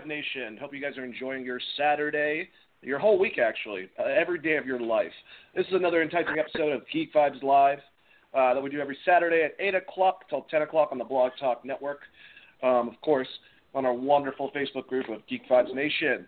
Vibe 0.00 0.06
Nation. 0.06 0.56
Hope 0.60 0.74
you 0.74 0.80
guys 0.80 0.96
are 0.96 1.04
enjoying 1.04 1.44
your 1.44 1.60
Saturday, 1.76 2.48
your 2.82 2.98
whole 2.98 3.18
week, 3.18 3.38
actually, 3.38 3.88
uh, 3.98 4.04
every 4.04 4.38
day 4.38 4.56
of 4.56 4.66
your 4.66 4.80
life. 4.80 5.12
This 5.54 5.66
is 5.66 5.74
another 5.74 6.02
enticing 6.02 6.38
episode 6.38 6.72
of 6.72 6.82
Geek 6.92 7.12
Vibes 7.12 7.42
Live 7.42 7.78
uh, 8.34 8.54
that 8.54 8.62
we 8.62 8.70
do 8.70 8.80
every 8.80 8.96
Saturday 9.04 9.42
at 9.44 9.52
8 9.58 9.74
o'clock 9.74 10.28
till 10.28 10.42
10 10.50 10.62
o'clock 10.62 10.90
on 10.92 10.98
the 10.98 11.04
Blog 11.04 11.32
Talk 11.38 11.64
Network. 11.64 12.00
Um, 12.62 12.88
of 12.88 13.00
course, 13.02 13.28
on 13.74 13.84
our 13.84 13.92
wonderful 13.92 14.50
Facebook 14.52 14.86
group 14.86 15.08
of 15.08 15.26
Geek 15.28 15.48
Vibes 15.48 15.74
Nation. 15.74 16.26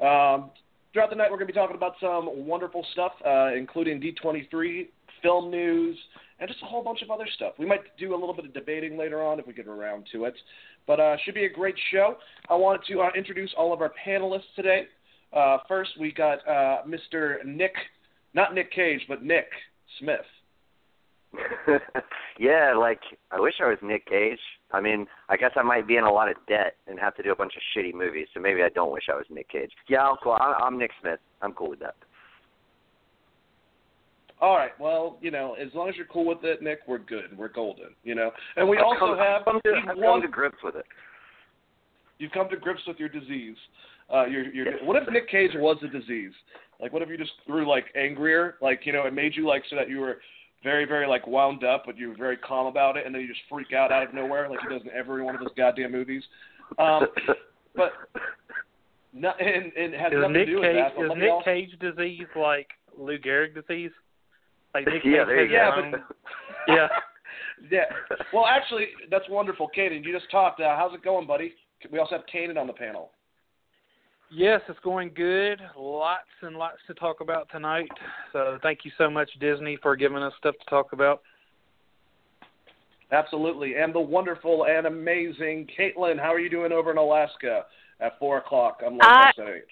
Um, 0.00 0.50
throughout 0.92 1.10
the 1.10 1.16
night, 1.16 1.30
we're 1.30 1.38
going 1.38 1.46
to 1.48 1.52
be 1.52 1.58
talking 1.58 1.76
about 1.76 1.94
some 2.00 2.46
wonderful 2.46 2.84
stuff, 2.92 3.12
uh, 3.26 3.54
including 3.54 4.00
D23, 4.00 4.88
film 5.22 5.50
news, 5.50 5.96
and 6.42 6.50
just 6.50 6.62
a 6.64 6.66
whole 6.66 6.82
bunch 6.82 7.02
of 7.02 7.10
other 7.10 7.26
stuff. 7.36 7.52
We 7.56 7.66
might 7.66 7.96
do 7.96 8.16
a 8.16 8.18
little 8.18 8.34
bit 8.34 8.44
of 8.44 8.52
debating 8.52 8.98
later 8.98 9.22
on 9.22 9.38
if 9.38 9.46
we 9.46 9.52
get 9.52 9.68
around 9.68 10.08
to 10.10 10.24
it. 10.24 10.34
But 10.88 10.98
uh, 10.98 11.16
should 11.24 11.34
be 11.34 11.44
a 11.44 11.48
great 11.48 11.76
show. 11.92 12.16
I 12.50 12.56
wanted 12.56 12.80
to 12.88 13.00
uh, 13.00 13.10
introduce 13.16 13.54
all 13.56 13.72
of 13.72 13.80
our 13.80 13.92
panelists 14.04 14.52
today. 14.56 14.88
Uh, 15.32 15.58
first, 15.68 15.92
we 16.00 16.12
got 16.12 16.38
uh, 16.48 16.82
Mr. 16.84 17.44
Nick, 17.44 17.72
not 18.34 18.56
Nick 18.56 18.72
Cage, 18.72 19.02
but 19.08 19.22
Nick 19.22 19.46
Smith. 20.00 20.18
yeah, 22.40 22.74
like 22.76 23.00
I 23.30 23.38
wish 23.38 23.54
I 23.62 23.68
was 23.68 23.78
Nick 23.80 24.06
Cage. 24.06 24.40
I 24.72 24.80
mean, 24.80 25.06
I 25.28 25.36
guess 25.36 25.52
I 25.54 25.62
might 25.62 25.86
be 25.86 25.96
in 25.96 26.02
a 26.04 26.12
lot 26.12 26.28
of 26.28 26.36
debt 26.48 26.74
and 26.88 26.98
have 26.98 27.14
to 27.16 27.22
do 27.22 27.30
a 27.30 27.36
bunch 27.36 27.52
of 27.54 27.62
shitty 27.72 27.94
movies, 27.94 28.26
so 28.34 28.40
maybe 28.40 28.62
I 28.64 28.68
don't 28.68 28.92
wish 28.92 29.04
I 29.08 29.14
was 29.14 29.26
Nick 29.30 29.48
Cage. 29.48 29.70
Yeah, 29.88 30.08
I'm 30.08 30.16
cool. 30.22 30.36
I'm, 30.40 30.54
I'm 30.60 30.78
Nick 30.78 30.90
Smith. 31.00 31.20
I'm 31.40 31.52
cool 31.52 31.70
with 31.70 31.78
that. 31.80 31.94
All 34.42 34.56
right. 34.56 34.72
Well, 34.80 35.18
you 35.20 35.30
know, 35.30 35.54
as 35.54 35.68
long 35.72 35.88
as 35.88 35.94
you're 35.96 36.06
cool 36.06 36.26
with 36.26 36.42
it, 36.42 36.62
Nick, 36.62 36.80
we're 36.88 36.98
good. 36.98 37.38
We're 37.38 37.48
golden. 37.48 37.90
You 38.02 38.16
know, 38.16 38.32
and 38.56 38.68
we 38.68 38.76
I've 38.76 38.84
also 38.84 38.98
come, 38.98 39.18
have. 39.18 39.42
I've 39.42 39.44
come, 39.44 39.60
to, 39.64 39.72
I've 39.88 39.96
come 40.02 40.20
to 40.20 40.28
grips 40.28 40.58
with 40.64 40.74
it. 40.74 40.84
You've 42.18 42.32
come 42.32 42.48
to 42.50 42.56
grips 42.56 42.82
with 42.86 42.98
your 42.98 43.08
disease. 43.08 43.56
Uh, 44.12 44.26
your, 44.26 44.52
your, 44.52 44.84
what 44.84 45.00
if 45.00 45.08
Nick 45.10 45.30
Cage 45.30 45.52
was 45.54 45.76
a 45.82 45.88
disease? 45.88 46.32
Like, 46.80 46.92
what 46.92 47.02
if 47.02 47.08
you 47.08 47.16
just 47.16 47.30
grew 47.46 47.68
like 47.68 47.84
angrier? 47.96 48.56
Like, 48.60 48.80
you 48.84 48.92
know, 48.92 49.06
it 49.06 49.14
made 49.14 49.36
you 49.36 49.46
like 49.46 49.62
so 49.70 49.76
that 49.76 49.88
you 49.88 50.00
were 50.00 50.18
very, 50.64 50.84
very 50.86 51.06
like 51.06 51.24
wound 51.28 51.62
up, 51.62 51.84
but 51.86 51.96
you 51.96 52.08
were 52.08 52.16
very 52.16 52.36
calm 52.36 52.66
about 52.66 52.96
it, 52.96 53.06
and 53.06 53.14
then 53.14 53.22
you 53.22 53.28
just 53.28 53.40
freak 53.48 53.72
out 53.72 53.92
out 53.92 54.02
of 54.02 54.12
nowhere, 54.12 54.48
like 54.50 54.58
he 54.60 54.74
does 54.74 54.82
in 54.82 54.90
every 54.90 55.22
one 55.22 55.36
of 55.36 55.40
his 55.40 55.50
goddamn 55.56 55.92
movies. 55.92 56.24
Um, 56.78 57.06
but 57.76 57.92
no, 59.12 59.30
and, 59.38 59.72
and 59.76 59.94
it 59.94 60.00
has 60.00 60.12
is 60.12 60.18
nothing 60.20 60.32
Nick 60.32 60.46
to 60.46 60.52
do 60.52 60.62
Cage, 60.62 60.92
with 60.98 61.08
that. 61.08 61.14
Is 61.14 61.20
Nick 61.20 61.30
all, 61.30 61.42
Cage 61.44 61.70
disease 61.80 62.26
like 62.34 62.68
Lou 62.98 63.18
Gehrig 63.18 63.54
disease? 63.54 63.92
Like 64.74 64.86
Nick 64.86 65.02
yeah, 65.04 65.18
Cage 65.18 65.26
there 65.26 65.44
you 65.44 65.52
yeah, 65.52 65.70
go. 65.90 65.98
yeah. 66.68 66.88
yeah. 67.70 67.84
Well, 68.32 68.46
actually, 68.46 68.88
that's 69.10 69.28
wonderful, 69.28 69.70
Kaden. 69.76 70.04
You 70.04 70.12
just 70.12 70.30
talked. 70.30 70.60
Uh, 70.60 70.76
how's 70.76 70.94
it 70.94 71.02
going, 71.02 71.26
buddy? 71.26 71.54
We 71.90 71.98
also 71.98 72.16
have 72.16 72.24
Kaden 72.32 72.56
on 72.56 72.66
the 72.66 72.72
panel. 72.72 73.10
Yes, 74.34 74.62
it's 74.68 74.78
going 74.80 75.10
good. 75.14 75.60
Lots 75.76 76.22
and 76.40 76.56
lots 76.56 76.78
to 76.86 76.94
talk 76.94 77.20
about 77.20 77.48
tonight. 77.50 77.90
So 78.32 78.58
thank 78.62 78.80
you 78.84 78.90
so 78.96 79.10
much, 79.10 79.28
Disney, 79.40 79.76
for 79.82 79.94
giving 79.94 80.18
us 80.22 80.32
stuff 80.38 80.54
to 80.58 80.70
talk 80.70 80.94
about. 80.94 81.20
Absolutely, 83.10 83.74
and 83.76 83.94
the 83.94 84.00
wonderful 84.00 84.64
and 84.64 84.86
amazing 84.86 85.68
Caitlin. 85.78 86.18
How 86.18 86.32
are 86.32 86.40
you 86.40 86.48
doing 86.48 86.72
over 86.72 86.90
in 86.90 86.96
Alaska 86.96 87.66
at 88.00 88.18
four 88.18 88.38
o'clock 88.38 88.80
on 88.84 88.94
Lake 88.94 89.02
Uh, 89.04 89.32
Saturday? 89.36 89.64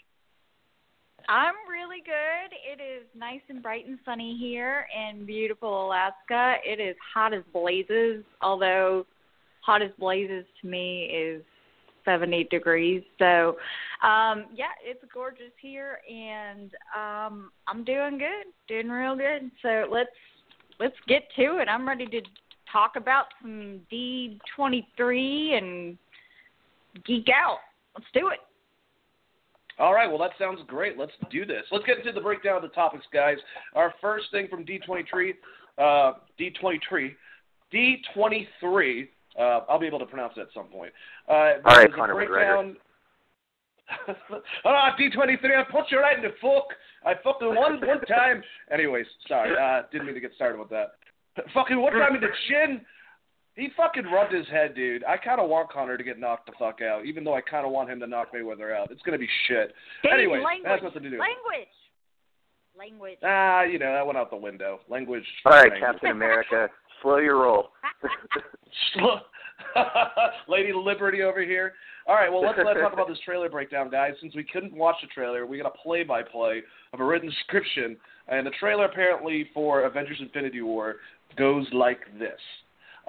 I'm 1.28 1.54
really 1.70 2.02
good. 2.04 2.52
It 2.52 2.82
is 2.82 3.06
nice 3.16 3.40
and 3.48 3.62
bright 3.62 3.86
and 3.86 3.98
sunny 4.04 4.36
here 4.38 4.86
in 4.96 5.26
beautiful 5.26 5.86
Alaska. 5.86 6.56
It 6.64 6.80
is 6.80 6.96
hot 7.14 7.34
as 7.34 7.42
blazes, 7.52 8.24
although 8.42 9.06
hot 9.60 9.82
as 9.82 9.90
blazes 9.98 10.44
to 10.60 10.68
me 10.68 11.04
is 11.04 11.42
70 12.04 12.44
degrees. 12.44 13.02
So, 13.18 13.56
um 14.02 14.46
yeah, 14.54 14.72
it's 14.82 15.04
gorgeous 15.12 15.52
here 15.60 15.98
and 16.10 16.70
um 16.96 17.50
I'm 17.68 17.84
doing 17.84 18.18
good. 18.18 18.46
Doing 18.68 18.88
real 18.88 19.16
good. 19.16 19.50
So, 19.62 19.86
let's 19.90 20.10
let's 20.78 20.96
get 21.06 21.22
to 21.36 21.58
it. 21.58 21.68
I'm 21.68 21.86
ready 21.86 22.06
to 22.06 22.20
talk 22.72 22.92
about 22.96 23.26
some 23.42 23.80
D23 23.92 25.58
and 25.58 25.98
geek 27.04 27.28
out. 27.28 27.58
Let's 27.94 28.06
do 28.14 28.28
it. 28.28 28.38
All 29.80 29.94
right, 29.94 30.06
well, 30.06 30.18
that 30.18 30.32
sounds 30.38 30.60
great. 30.66 30.98
Let's 30.98 31.12
do 31.30 31.46
this. 31.46 31.64
Let's 31.72 31.86
get 31.86 31.98
into 31.98 32.12
the 32.12 32.20
breakdown 32.20 32.56
of 32.56 32.62
the 32.62 32.68
topics, 32.68 33.06
guys. 33.12 33.38
Our 33.74 33.94
first 34.00 34.26
thing 34.30 34.46
from 34.48 34.64
D23, 34.66 35.30
uh, 35.78 36.12
D23, 36.38 37.14
D23. 37.72 39.08
Uh, 39.38 39.42
I'll 39.68 39.78
be 39.78 39.86
able 39.86 39.98
to 40.00 40.06
pronounce 40.06 40.34
it 40.36 40.40
at 40.40 40.48
some 40.52 40.66
point. 40.66 40.92
Uh, 41.26 41.32
All 41.32 41.76
right, 41.76 41.92
Conor 41.92 42.14
breakdown. 42.14 42.76
Ah, 44.64 44.94
D23, 45.00 45.36
I 45.44 45.64
put 45.68 45.90
you 45.90 45.98
right 45.98 46.16
in 46.16 46.22
the 46.22 46.30
fuck. 46.40 46.68
I 47.04 47.14
fucking 47.24 47.54
won 47.54 47.80
one 47.84 48.00
time. 48.02 48.40
Anyways, 48.72 49.06
sorry. 49.26 49.56
Uh, 49.56 49.82
didn't 49.90 50.06
mean 50.06 50.14
to 50.14 50.20
get 50.20 50.32
started 50.36 50.60
with 50.60 50.68
that. 50.68 50.92
Fucking 51.54 51.80
one 51.80 51.94
time 51.94 52.14
in 52.14 52.20
the 52.20 52.28
chin. 52.48 52.82
He 53.60 53.68
fucking 53.76 54.04
rubbed 54.04 54.32
his 54.32 54.46
head, 54.48 54.74
dude. 54.74 55.04
I 55.04 55.18
kind 55.18 55.38
of 55.38 55.50
want 55.50 55.70
Connor 55.70 55.98
to 55.98 56.02
get 56.02 56.18
knocked 56.18 56.46
the 56.46 56.52
fuck 56.58 56.80
out, 56.80 57.04
even 57.04 57.24
though 57.24 57.34
I 57.34 57.42
kind 57.42 57.66
of 57.66 57.72
want 57.72 57.90
him 57.90 58.00
to 58.00 58.06
knock 58.06 58.28
Mayweather 58.34 58.74
out. 58.74 58.90
It's 58.90 59.02
gonna 59.02 59.18
be 59.18 59.28
shit. 59.48 59.74
Dang, 60.02 60.14
Anyway, 60.14 60.40
language. 60.40 60.64
that 60.64 60.82
nothing 60.82 61.02
to 61.02 61.10
do. 61.10 61.18
Language. 61.18 61.68
Language. 62.78 63.18
Ah, 63.22 63.64
you 63.64 63.78
know 63.78 63.92
that 63.92 64.06
went 64.06 64.16
out 64.16 64.30
the 64.30 64.36
window. 64.36 64.80
Language. 64.88 65.24
All 65.44 65.52
right, 65.52 65.70
language. 65.70 65.80
Captain 65.80 66.10
America, 66.10 66.68
slow 67.02 67.18
your 67.18 67.42
roll. 67.42 67.68
Lady 70.48 70.72
Liberty 70.72 71.22
over 71.22 71.42
here. 71.42 71.74
All 72.06 72.14
right, 72.14 72.32
well 72.32 72.40
let's 72.40 72.58
let's 72.64 72.80
talk 72.80 72.94
about 72.94 73.08
this 73.08 73.18
trailer 73.26 73.50
breakdown, 73.50 73.90
guys. 73.90 74.14
Since 74.22 74.34
we 74.34 74.42
couldn't 74.42 74.72
watch 74.72 74.96
the 75.02 75.08
trailer, 75.08 75.44
we 75.44 75.58
got 75.58 75.66
a 75.66 75.78
play-by-play 75.82 76.62
of 76.94 77.00
a 77.00 77.04
written 77.04 77.28
description, 77.28 77.98
and 78.28 78.46
the 78.46 78.52
trailer 78.58 78.86
apparently 78.86 79.50
for 79.52 79.82
Avengers: 79.82 80.16
Infinity 80.18 80.62
War 80.62 80.96
goes 81.36 81.66
like 81.74 82.00
this. 82.18 82.40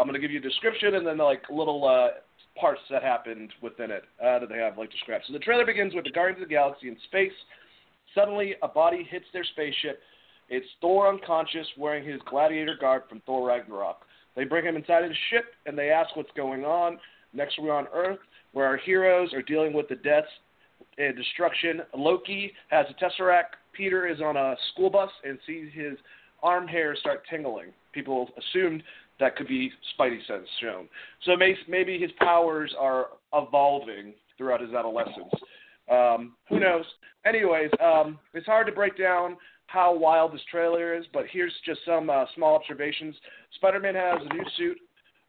I'm 0.02 0.08
going 0.08 0.20
to 0.20 0.28
give 0.28 0.32
you 0.32 0.40
a 0.40 0.42
description 0.42 0.96
and 0.96 1.06
then 1.06 1.20
like 1.20 1.44
little 1.52 1.88
uh, 1.88 2.20
parts 2.60 2.82
that 2.90 3.04
happened 3.04 3.54
within 3.62 3.92
it 3.92 4.04
uh, 4.20 4.40
that 4.40 4.50
they 4.50 4.58
have 4.58 4.76
like 4.76 4.92
described. 4.92 5.26
So 5.28 5.34
the 5.34 5.40
trailer 5.40 5.64
begins 5.64 5.94
with 5.94 6.06
the 6.06 6.12
Guardians 6.12 6.42
of 6.42 6.50
the 6.50 6.56
Galaxy 6.56 6.88
in 6.88 6.98
space. 7.06 7.32
Suddenly, 8.16 8.56
a 8.64 8.68
body 8.68 9.08
hits 9.08 9.26
their 9.32 9.44
spaceship. 9.44 10.00
It's 10.50 10.66
Thor 10.82 11.08
unconscious, 11.08 11.68
wearing 11.78 12.04
his 12.04 12.20
gladiator 12.28 12.76
garb 12.82 13.08
from 13.08 13.22
Thor 13.28 13.48
Ragnarok. 13.48 14.02
They 14.36 14.44
bring 14.44 14.66
him 14.66 14.76
inside 14.76 15.04
the 15.04 15.14
ship 15.30 15.46
and 15.68 15.78
they 15.78 15.92
ask 15.92 16.16
what's 16.16 16.32
going 16.36 16.66
on. 16.66 16.98
Next, 17.32 17.60
we're 17.62 17.72
on 17.72 17.88
Earth, 17.94 18.20
where 18.54 18.66
our 18.66 18.78
heroes 18.78 19.34
are 19.36 19.44
dealing 19.44 19.72
with 19.72 19.88
the 19.88 19.96
deaths 19.96 20.28
and 20.98 21.16
destruction. 21.16 21.82
Loki 21.96 22.54
has 22.70 22.88
a 22.90 23.04
tesseract. 23.04 23.54
Peter 23.72 24.08
is 24.08 24.20
on 24.20 24.36
a 24.36 24.56
school 24.74 24.90
bus 24.90 25.12
and 25.24 25.38
sees 25.46 25.68
his 25.74 25.94
arm 26.42 26.68
hair 26.68 26.96
start 26.96 27.22
tingling. 27.30 27.68
People 27.94 28.30
assumed 28.38 28.84
that 29.22 29.38
could 29.38 29.48
be 29.48 29.72
Spidey 29.98 30.20
sense 30.28 30.48
shown. 30.60 30.90
So 31.24 31.38
maybe 31.38 31.98
his 31.98 32.12
powers 32.20 32.74
are 32.78 33.08
evolving 33.34 34.14
throughout 34.38 34.60
his 34.60 34.74
adolescence. 34.74 35.32
Um, 35.90 36.34
who 36.50 36.60
knows? 36.60 36.84
Anyways, 37.26 37.70
um, 37.82 38.20
it's 38.34 38.46
hard 38.46 38.68
to 38.68 38.74
break 38.74 38.98
down 38.98 39.38
how 39.68 39.96
wild 39.96 40.34
this 40.34 40.42
trailer 40.52 40.94
is, 40.94 41.06
but 41.14 41.26
here's 41.32 41.54
just 41.66 41.80
some 41.86 42.10
uh, 42.10 42.26
small 42.36 42.56
observations. 42.56 43.16
Spider-Man 43.56 43.96
has 43.96 44.20
a 44.30 44.34
new 44.34 44.44
suit 44.58 44.78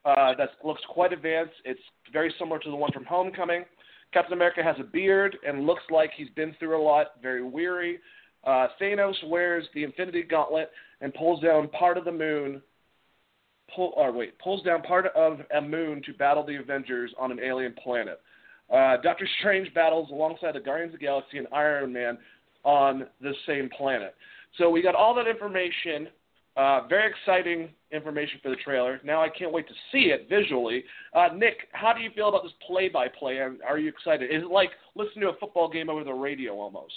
uh, 0.04 0.34
that 0.36 0.50
looks 0.64 0.82
quite 0.88 1.12
advanced. 1.12 1.54
It's 1.64 1.80
very 2.12 2.34
similar 2.38 2.58
to 2.58 2.70
the 2.70 2.76
one 2.76 2.90
from 2.92 3.04
Homecoming. 3.04 3.64
Captain 4.12 4.32
America 4.32 4.62
has 4.62 4.76
a 4.80 4.84
beard 4.84 5.36
and 5.46 5.66
looks 5.66 5.82
like 5.90 6.10
he's 6.16 6.28
been 6.34 6.54
through 6.58 6.80
a 6.80 6.82
lot, 6.82 7.08
very 7.22 7.44
weary. 7.44 7.98
Uh, 8.44 8.66
Thanos 8.80 9.14
wears 9.26 9.66
the 9.74 9.84
Infinity 9.84 10.22
Gauntlet 10.22 10.70
and 11.00 11.14
pulls 11.14 11.40
down 11.42 11.68
part 11.68 11.96
of 11.96 12.04
the 12.04 12.12
moon. 12.12 12.60
Pull, 13.74 13.92
or 13.96 14.12
wait, 14.12 14.38
pulls 14.38 14.62
down 14.62 14.82
part 14.82 15.06
of 15.06 15.40
a 15.56 15.60
moon 15.60 16.02
to 16.06 16.12
battle 16.14 16.44
the 16.44 16.56
Avengers 16.56 17.12
on 17.18 17.32
an 17.32 17.40
alien 17.40 17.74
planet. 17.82 18.20
Uh, 18.72 18.96
Doctor 19.02 19.28
Strange 19.40 19.72
battles 19.74 20.10
alongside 20.10 20.54
the 20.54 20.60
Guardians 20.60 20.94
of 20.94 21.00
the 21.00 21.06
Galaxy 21.06 21.38
and 21.38 21.46
Iron 21.52 21.92
Man 21.92 22.18
on 22.64 23.06
the 23.20 23.32
same 23.46 23.68
planet. 23.76 24.14
So 24.58 24.70
we 24.70 24.82
got 24.82 24.94
all 24.94 25.14
that 25.14 25.26
information. 25.26 26.08
Uh, 26.56 26.86
very 26.86 27.10
exciting 27.10 27.70
information 27.92 28.38
for 28.42 28.50
the 28.50 28.56
trailer. 28.56 29.00
Now 29.04 29.22
I 29.22 29.28
can't 29.28 29.52
wait 29.52 29.66
to 29.68 29.74
see 29.90 30.10
it 30.10 30.28
visually. 30.28 30.84
Uh, 31.14 31.28
Nick, 31.34 31.68
how 31.72 31.92
do 31.94 32.00
you 32.00 32.10
feel 32.14 32.28
about 32.28 32.42
this 32.42 32.52
play-by-play? 32.66 33.38
Are 33.66 33.78
you 33.78 33.88
excited? 33.88 34.30
Is 34.30 34.42
it 34.42 34.50
like 34.50 34.70
listening 34.94 35.22
to 35.22 35.30
a 35.30 35.36
football 35.40 35.70
game 35.70 35.88
over 35.88 36.04
the 36.04 36.12
radio 36.12 36.54
almost? 36.54 36.92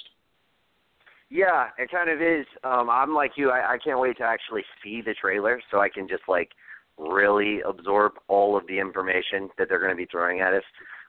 Yeah, 1.30 1.70
it 1.78 1.90
kind 1.90 2.10
of 2.10 2.22
is. 2.22 2.46
Um, 2.64 2.90
I'm 2.90 3.16
like 3.16 3.32
you. 3.36 3.50
I, 3.50 3.74
I 3.74 3.78
can't 3.84 4.00
wait 4.00 4.18
to 4.18 4.24
actually 4.24 4.64
see 4.84 5.02
the 5.02 5.14
trailer 5.14 5.62
so 5.72 5.80
I 5.80 5.90
can 5.90 6.08
just 6.08 6.24
like 6.28 6.52
really 6.98 7.62
absorb 7.62 8.14
all 8.28 8.58
of 8.58 8.68
the 8.68 8.80
information 8.80 9.50
that 9.58 9.70
they're 9.70 9.80
going 9.80 9.92
to 9.92 9.96
be 9.96 10.08
throwing 10.10 10.42
at 10.42 10.54
us. 10.54 10.64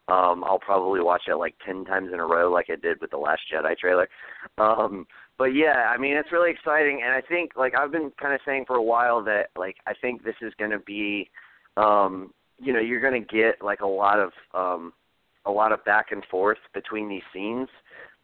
Um, 0.09 0.45
I'll 0.45 0.61
probably 0.61 1.01
watch 1.01 1.23
it 1.27 1.35
like 1.35 1.57
ten 1.65 1.85
times 1.85 2.11
in 2.13 2.21
a 2.21 2.27
row, 2.27 2.51
like 2.51 2.67
I 2.71 2.77
did 2.77 3.01
with 3.01 3.11
the 3.11 3.17
Last 3.17 3.43
Jedi 3.53 3.77
trailer. 3.77 4.09
Um, 4.57 5.07
but 5.39 5.47
yeah, 5.47 5.91
I 5.93 5.99
mean 5.99 6.17
it's 6.17 6.31
really 6.33 6.51
exciting, 6.51 7.03
and 7.05 7.13
I 7.13 7.21
think 7.21 7.53
like 7.57 7.75
I've 7.77 7.91
been 7.91 8.13
kind 8.21 8.33
of 8.33 8.41
saying 8.47 8.65
for 8.67 8.77
a 8.77 8.83
while 8.83 9.23
that 9.25 9.49
like 9.57 9.77
I 9.87 9.95
think 10.01 10.23
this 10.23 10.37
is 10.41 10.53
going 10.59 10.71
to 10.71 10.79
be, 10.79 11.29
um, 11.77 12.33
you 12.59 12.73
know, 12.73 12.79
you're 12.79 13.01
going 13.01 13.21
to 13.21 13.35
get 13.35 13.63
like 13.63 13.81
a 13.81 13.87
lot 13.87 14.21
of 14.21 14.31
um, 14.55 14.93
a 15.45 15.51
lot 15.51 15.73
of 15.73 15.85
back 15.85 16.13
and 16.13 16.25
forth 16.31 16.59
between 16.73 17.09
these 17.09 17.23
scenes, 17.33 17.69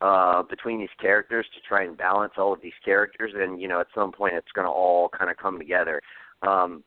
uh, 0.00 0.43
between 0.44 0.79
these 0.79 0.88
characters 1.00 1.47
to 1.55 1.61
try 1.69 1.85
and 1.85 1.97
balance 1.97 2.35
all 2.38 2.53
of 2.53 2.62
these 2.62 2.73
characters, 2.85 3.32
and 3.35 3.61
you 3.61 3.67
know 3.67 3.81
at 3.81 3.88
some 3.93 4.12
point 4.12 4.35
it's 4.35 4.53
going 4.55 4.67
to 4.67 4.73
all 4.73 5.08
kind 5.08 5.31
of 5.31 5.37
come 5.37 5.58
together. 5.58 6.00
Um, 6.43 6.82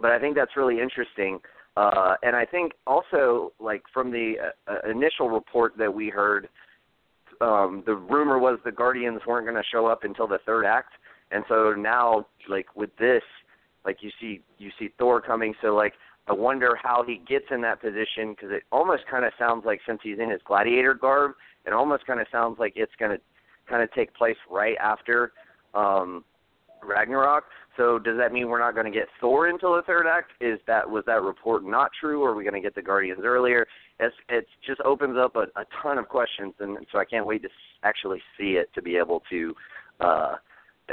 but 0.00 0.10
I 0.10 0.18
think 0.18 0.34
that's 0.34 0.56
really 0.56 0.80
interesting. 0.80 1.40
Uh, 1.76 2.14
and 2.22 2.34
I 2.34 2.44
think 2.44 2.72
also, 2.86 3.52
like 3.60 3.82
from 3.92 4.10
the 4.10 4.34
uh, 4.68 4.72
uh 4.72 4.90
initial 4.90 5.28
report 5.28 5.74
that 5.78 5.92
we 5.92 6.08
heard, 6.08 6.48
um, 7.40 7.82
the 7.86 7.94
rumor 7.94 8.38
was 8.38 8.58
the 8.64 8.72
Guardians 8.72 9.20
weren't 9.26 9.46
going 9.46 9.56
to 9.56 9.68
show 9.70 9.86
up 9.86 10.04
until 10.04 10.26
the 10.26 10.38
third 10.44 10.66
act, 10.66 10.92
and 11.30 11.44
so 11.48 11.72
now, 11.72 12.26
like 12.48 12.74
with 12.74 12.90
this, 12.98 13.22
like 13.84 13.98
you 14.00 14.10
see, 14.20 14.42
you 14.58 14.70
see 14.78 14.90
Thor 14.98 15.20
coming. 15.20 15.54
So 15.62 15.74
like, 15.74 15.94
I 16.28 16.32
wonder 16.32 16.76
how 16.80 17.04
he 17.06 17.22
gets 17.26 17.46
in 17.50 17.60
that 17.62 17.80
position 17.80 18.30
because 18.30 18.50
it 18.50 18.64
almost 18.72 19.04
kind 19.10 19.24
of 19.24 19.32
sounds 19.38 19.64
like 19.64 19.80
since 19.86 20.00
he's 20.02 20.18
in 20.18 20.28
his 20.28 20.40
gladiator 20.44 20.94
garb, 20.94 21.32
it 21.66 21.72
almost 21.72 22.06
kind 22.06 22.20
of 22.20 22.26
sounds 22.32 22.58
like 22.58 22.72
it's 22.76 22.92
going 22.98 23.12
to 23.12 23.20
kind 23.68 23.82
of 23.82 23.92
take 23.92 24.12
place 24.14 24.36
right 24.50 24.76
after 24.78 25.32
um, 25.74 26.24
Ragnarok. 26.84 27.44
So 27.76 27.98
does 27.98 28.16
that 28.18 28.32
mean 28.32 28.48
we're 28.48 28.58
not 28.58 28.74
going 28.74 28.90
to 28.90 28.96
get 28.96 29.08
Thor 29.20 29.48
until 29.48 29.74
the 29.74 29.82
third 29.82 30.06
act? 30.06 30.32
Is 30.40 30.58
that 30.66 30.88
was 30.88 31.04
that 31.06 31.22
report 31.22 31.64
not 31.64 31.90
true, 31.98 32.22
or 32.22 32.30
are 32.30 32.34
we 32.34 32.44
going 32.44 32.54
to 32.54 32.60
get 32.60 32.74
the 32.74 32.82
Guardians 32.82 33.20
earlier? 33.24 33.66
It's 33.98 34.14
it 34.28 34.46
just 34.66 34.80
opens 34.82 35.16
up 35.18 35.36
a, 35.36 35.46
a 35.58 35.64
ton 35.82 35.98
of 35.98 36.08
questions, 36.08 36.54
and 36.60 36.78
so 36.92 36.98
I 36.98 37.04
can't 37.04 37.26
wait 37.26 37.42
to 37.42 37.48
actually 37.82 38.20
see 38.38 38.52
it 38.52 38.68
to 38.74 38.82
be 38.82 38.96
able 38.96 39.22
to, 39.30 39.54
uh, 40.00 40.34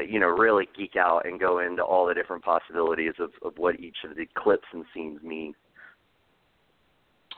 you 0.08 0.20
know, 0.20 0.28
really 0.28 0.68
geek 0.78 0.96
out 0.96 1.26
and 1.26 1.40
go 1.40 1.60
into 1.60 1.84
all 1.84 2.08
the 2.08 2.14
different 2.14 2.44
possibilities 2.44 3.14
of, 3.20 3.32
of 3.44 3.58
what 3.58 3.80
each 3.80 3.98
of 4.10 4.16
the 4.16 4.28
clips 4.36 4.68
and 4.74 4.86
scenes 4.94 5.22
mean. 5.24 5.54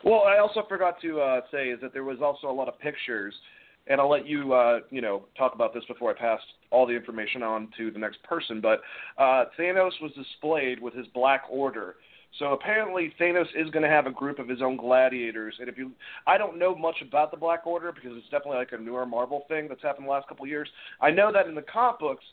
Well, 0.03 0.21
I 0.21 0.39
also 0.39 0.63
forgot 0.69 1.01
to 1.01 1.19
uh, 1.19 1.41
say 1.51 1.69
is 1.69 1.81
that 1.81 1.93
there 1.93 2.05
was 2.05 2.19
also 2.21 2.47
a 2.47 2.53
lot 2.53 2.67
of 2.67 2.79
pictures 2.79 3.33
and 3.89 3.99
I'll 3.99 4.09
let 4.09 4.27
you, 4.27 4.53
uh, 4.53 4.79
you 4.91 5.01
know, 5.01 5.25
talk 5.37 5.55
about 5.55 5.73
this 5.73 5.83
before 5.87 6.11
I 6.11 6.13
pass 6.13 6.39
all 6.71 6.85
the 6.85 6.93
information 6.93 7.43
on 7.43 7.69
to 7.77 7.91
the 7.91 7.99
next 7.99 8.21
person. 8.23 8.61
But 8.61 8.81
uh, 9.17 9.45
Thanos 9.59 9.91
was 10.01 10.11
displayed 10.15 10.79
with 10.79 10.93
his 10.93 11.07
Black 11.07 11.43
Order. 11.49 11.95
So 12.37 12.53
apparently 12.53 13.11
Thanos 13.19 13.47
is 13.55 13.71
going 13.71 13.81
to 13.81 13.89
have 13.89 14.05
a 14.05 14.11
group 14.11 14.37
of 14.37 14.47
his 14.47 14.61
own 14.61 14.77
gladiators, 14.77 15.55
and 15.59 15.67
if 15.67 15.79
you, 15.79 15.91
I 16.27 16.37
don't 16.37 16.59
know 16.59 16.75
much 16.75 16.97
about 17.01 17.31
the 17.31 17.37
Black 17.37 17.65
Order 17.65 17.91
because 17.91 18.11
it's 18.15 18.29
definitely 18.29 18.57
like 18.57 18.71
a 18.71 18.77
newer 18.77 19.07
Marvel 19.07 19.45
thing 19.47 19.67
that's 19.67 19.81
happened 19.81 20.05
the 20.05 20.11
last 20.11 20.27
couple 20.27 20.45
of 20.45 20.49
years. 20.49 20.69
I 21.01 21.09
know 21.09 21.31
that 21.33 21.47
in 21.47 21.55
the 21.55 21.63
comic 21.63 21.99
books, 21.99 22.23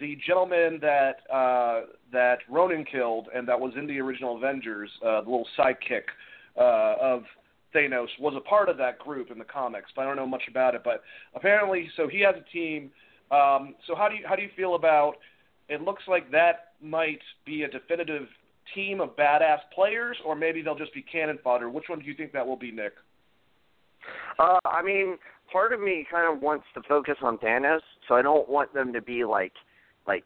the 0.00 0.18
gentleman 0.26 0.80
that 0.82 1.18
uh, 1.32 1.82
that 2.12 2.38
Ronan 2.50 2.84
killed 2.84 3.28
and 3.32 3.46
that 3.46 3.58
was 3.58 3.72
in 3.78 3.86
the 3.86 4.00
original 4.00 4.36
Avengers, 4.36 4.90
uh, 5.06 5.20
the 5.20 5.30
little 5.30 5.46
sidekick 5.56 6.02
uh, 6.58 6.96
of 7.00 7.22
Thanos 7.74 8.08
was 8.20 8.34
a 8.36 8.40
part 8.40 8.68
of 8.68 8.76
that 8.78 8.98
group 8.98 9.30
in 9.30 9.38
the 9.38 9.44
comics, 9.44 9.90
but 9.94 10.02
I 10.02 10.04
don't 10.06 10.16
know 10.16 10.26
much 10.26 10.44
about 10.48 10.74
it. 10.74 10.82
But 10.84 11.02
apparently, 11.34 11.88
so 11.96 12.08
he 12.08 12.20
has 12.20 12.34
a 12.36 12.52
team. 12.52 12.90
Um, 13.30 13.74
so 13.86 13.94
how 13.94 14.08
do 14.08 14.16
you 14.16 14.24
how 14.26 14.36
do 14.36 14.42
you 14.42 14.50
feel 14.56 14.74
about? 14.74 15.14
It 15.68 15.80
looks 15.80 16.02
like 16.06 16.30
that 16.30 16.72
might 16.82 17.20
be 17.46 17.62
a 17.62 17.68
definitive 17.68 18.28
team 18.74 19.00
of 19.00 19.16
badass 19.16 19.58
players, 19.74 20.16
or 20.24 20.34
maybe 20.34 20.62
they'll 20.62 20.74
just 20.74 20.94
be 20.94 21.02
cannon 21.02 21.38
fodder. 21.42 21.70
Which 21.70 21.84
one 21.88 22.00
do 22.00 22.04
you 22.04 22.14
think 22.14 22.32
that 22.32 22.46
will 22.46 22.56
be, 22.56 22.70
Nick? 22.70 22.92
Uh, 24.38 24.58
I 24.64 24.82
mean, 24.82 25.16
part 25.50 25.72
of 25.72 25.80
me 25.80 26.06
kind 26.10 26.34
of 26.34 26.42
wants 26.42 26.66
to 26.74 26.82
focus 26.88 27.16
on 27.22 27.38
Thanos, 27.38 27.80
so 28.08 28.14
I 28.14 28.22
don't 28.22 28.48
want 28.48 28.74
them 28.74 28.92
to 28.92 29.00
be 29.00 29.24
like, 29.24 29.52
like 30.06 30.24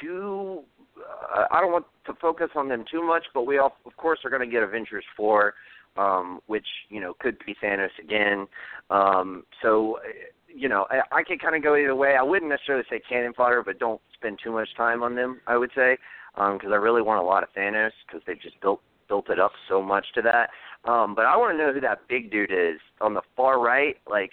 too. 0.00 0.62
Uh, 0.98 1.44
I 1.50 1.60
don't 1.60 1.72
want 1.72 1.86
to 2.06 2.14
focus 2.20 2.48
on 2.56 2.68
them 2.68 2.84
too 2.90 3.06
much, 3.06 3.24
but 3.34 3.46
we 3.46 3.58
all, 3.58 3.76
of 3.84 3.96
course, 3.96 4.20
are 4.24 4.30
going 4.30 4.48
to 4.48 4.52
get 4.52 4.62
Avengers 4.62 5.04
four 5.16 5.54
um, 5.96 6.40
which 6.46 6.66
you 6.88 7.00
know 7.00 7.14
could 7.18 7.36
be 7.44 7.54
Thanos 7.62 7.88
again. 8.02 8.46
Um, 8.90 9.44
so 9.62 9.98
you 10.56 10.68
know, 10.68 10.86
I, 10.90 11.18
I 11.18 11.22
could 11.22 11.40
kind 11.40 11.54
of 11.54 11.62
go 11.62 11.76
either 11.76 11.94
way. 11.94 12.16
I 12.18 12.22
wouldn't 12.22 12.50
necessarily 12.50 12.84
say 12.88 13.00
cannon 13.06 13.34
fodder, 13.34 13.62
but 13.64 13.78
don't 13.78 14.00
spend 14.14 14.38
too 14.42 14.52
much 14.52 14.68
time 14.76 15.02
on 15.02 15.14
them. 15.14 15.40
I 15.46 15.56
would 15.56 15.70
say 15.74 15.98
because 16.34 16.66
um, 16.66 16.72
I 16.72 16.76
really 16.76 17.02
want 17.02 17.22
a 17.22 17.26
lot 17.26 17.42
of 17.42 17.48
Thanos 17.56 17.90
because 18.06 18.22
they've 18.26 18.40
just 18.40 18.60
built 18.60 18.80
built 19.08 19.30
it 19.30 19.38
up 19.38 19.52
so 19.68 19.80
much 19.82 20.06
to 20.14 20.22
that. 20.22 20.50
Um, 20.90 21.14
but 21.14 21.26
I 21.26 21.36
want 21.36 21.54
to 21.54 21.58
know 21.58 21.72
who 21.72 21.80
that 21.80 22.08
big 22.08 22.30
dude 22.30 22.50
is 22.50 22.80
on 23.00 23.14
the 23.14 23.22
far 23.36 23.60
right. 23.60 23.96
Like, 24.10 24.32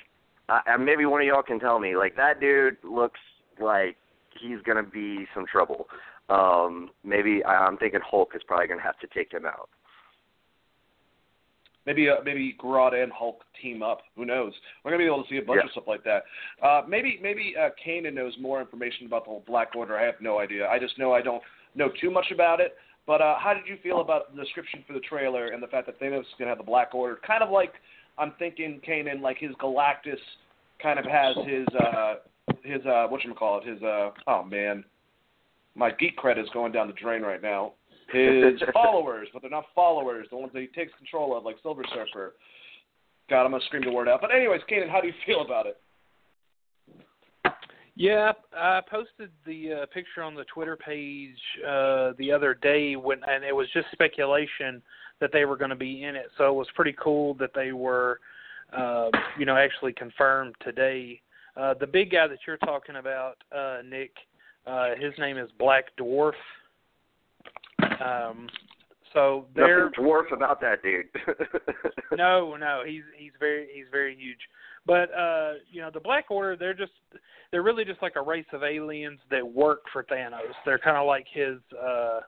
uh, 0.49 0.59
maybe 0.79 1.05
one 1.05 1.21
of 1.21 1.27
y'all 1.27 1.43
can 1.43 1.59
tell 1.59 1.79
me. 1.79 1.95
Like 1.95 2.15
that 2.15 2.39
dude 2.39 2.77
looks 2.83 3.19
like 3.61 3.97
he's 4.39 4.59
gonna 4.65 4.83
be 4.83 5.27
some 5.33 5.45
trouble. 5.45 5.87
Um, 6.29 6.89
maybe 7.03 7.43
I'm 7.45 7.77
thinking 7.77 7.99
Hulk 8.03 8.31
is 8.35 8.41
probably 8.47 8.67
gonna 8.67 8.81
have 8.81 8.99
to 8.99 9.07
take 9.07 9.31
him 9.31 9.45
out. 9.45 9.69
Maybe 11.85 12.09
uh, 12.09 12.15
maybe 12.23 12.55
Grodd 12.61 12.93
and 12.93 13.11
Hulk 13.11 13.43
team 13.61 13.83
up. 13.83 14.01
Who 14.15 14.25
knows? 14.25 14.53
We're 14.83 14.91
gonna 14.91 15.03
be 15.03 15.07
able 15.07 15.23
to 15.23 15.29
see 15.29 15.37
a 15.37 15.41
bunch 15.41 15.59
yeah. 15.61 15.65
of 15.65 15.71
stuff 15.71 15.83
like 15.87 16.03
that. 16.03 16.23
Uh, 16.61 16.81
maybe 16.87 17.19
maybe 17.21 17.55
uh, 17.59 17.69
Kanan 17.85 18.13
knows 18.13 18.33
more 18.39 18.61
information 18.61 19.05
about 19.05 19.25
the 19.25 19.31
whole 19.31 19.43
Black 19.45 19.75
Order. 19.75 19.97
I 19.97 20.03
have 20.03 20.15
no 20.21 20.39
idea. 20.39 20.67
I 20.67 20.79
just 20.79 20.97
know 20.97 21.13
I 21.13 21.21
don't 21.21 21.41
know 21.75 21.89
too 21.99 22.11
much 22.11 22.27
about 22.31 22.59
it. 22.59 22.75
But 23.05 23.21
uh, 23.21 23.35
how 23.37 23.53
did 23.53 23.63
you 23.67 23.77
feel 23.83 23.99
about 23.99 24.33
the 24.33 24.41
description 24.41 24.83
for 24.87 24.93
the 24.93 25.01
trailer 25.01 25.49
and 25.49 25.61
the 25.61 25.67
fact 25.67 25.87
that 25.87 25.99
Thanos 25.99 26.21
is 26.21 26.27
gonna 26.39 26.49
have 26.49 26.57
the 26.57 26.63
Black 26.63 26.95
Order? 26.95 27.19
Kind 27.25 27.43
of 27.43 27.49
like 27.49 27.73
I'm 28.17 28.33
thinking 28.39 28.79
Kanan, 28.87 29.21
like 29.21 29.37
his 29.37 29.51
Galactus, 29.61 30.19
kind 30.81 30.99
of 30.99 31.05
has 31.05 31.35
his 31.45 31.67
uh, 31.79 32.15
his 32.63 32.85
uh, 32.85 33.07
what 33.07 33.23
you 33.23 33.33
call 33.33 33.59
it? 33.59 33.67
His 33.67 33.81
uh, 33.83 34.11
oh 34.27 34.43
man, 34.43 34.85
my 35.75 35.91
geek 35.91 36.15
credit 36.15 36.41
is 36.41 36.49
going 36.53 36.71
down 36.71 36.87
the 36.87 36.93
drain 36.93 37.23
right 37.23 37.41
now 37.41 37.73
his 38.13 38.61
followers, 38.73 39.27
but 39.33 39.41
they're 39.41 39.51
not 39.51 39.65
followers, 39.75 40.27
the 40.29 40.37
ones 40.37 40.51
that 40.53 40.61
he 40.61 40.67
takes 40.67 40.93
control 40.97 41.35
of, 41.37 41.43
like 41.43 41.57
Silver 41.61 41.83
Surfer. 41.93 42.33
God, 43.29 43.45
I'm 43.45 43.51
gonna 43.51 43.63
scream 43.65 43.83
the 43.83 43.91
word 43.91 44.07
out. 44.07 44.21
But 44.21 44.33
anyways, 44.33 44.61
Kanan, 44.69 44.89
how 44.89 45.01
do 45.01 45.07
you 45.07 45.13
feel 45.25 45.41
about 45.41 45.65
it? 45.65 45.77
Yeah, 47.95 48.31
I 48.57 48.81
posted 48.89 49.29
the 49.45 49.83
uh, 49.83 49.85
picture 49.93 50.23
on 50.23 50.33
the 50.33 50.45
Twitter 50.45 50.75
page 50.75 51.37
uh, 51.61 52.13
the 52.17 52.31
other 52.31 52.55
day 52.55 52.95
when, 52.95 53.19
and 53.27 53.43
it 53.43 53.55
was 53.55 53.67
just 53.71 53.85
speculation 53.91 54.81
that 55.21 55.29
they 55.31 55.45
were 55.45 55.55
going 55.55 55.69
to 55.69 55.75
be 55.75 56.03
in 56.03 56.15
it. 56.15 56.25
So 56.37 56.49
it 56.49 56.55
was 56.55 56.67
pretty 56.75 56.95
cool 57.01 57.35
that 57.35 57.51
they 57.53 57.71
were, 57.71 58.19
uh, 58.75 59.09
you 59.37 59.45
know, 59.45 59.55
actually 59.55 59.93
confirmed 59.93 60.55
today. 60.63 61.21
Uh, 61.55 61.75
the 61.79 61.85
big 61.85 62.11
guy 62.11 62.27
that 62.27 62.39
you're 62.47 62.57
talking 62.57 62.95
about, 62.95 63.35
uh, 63.55 63.77
Nick, 63.87 64.11
uh, 64.65 64.95
his 64.99 65.13
name 65.19 65.37
is 65.37 65.49
Black 65.59 65.85
Dwarf. 65.97 66.33
Um, 67.81 68.47
so 69.13 69.45
they're 69.55 69.85
Nothing 69.85 70.05
dwarf 70.05 70.31
about 70.31 70.59
that 70.61 70.81
dude. 70.81 71.05
no, 72.17 72.55
no, 72.55 72.83
he's 72.85 73.03
he's 73.17 73.31
very 73.39 73.67
he's 73.73 73.85
very 73.91 74.15
huge. 74.15 74.39
But 74.85 75.13
uh, 75.13 75.53
you 75.71 75.81
know, 75.81 75.91
the 75.93 75.99
Black 75.99 76.25
Order, 76.29 76.55
they're 76.55 76.73
just 76.73 76.91
they're 77.51 77.63
really 77.63 77.85
just 77.85 78.01
like 78.01 78.13
a 78.15 78.21
race 78.21 78.45
of 78.53 78.63
aliens 78.63 79.19
that 79.29 79.47
work 79.47 79.81
for 79.93 80.03
Thanos. 80.03 80.53
They're 80.65 80.79
kind 80.79 80.97
of 80.97 81.05
like 81.05 81.27
his 81.31 81.57
uh, 81.79 82.21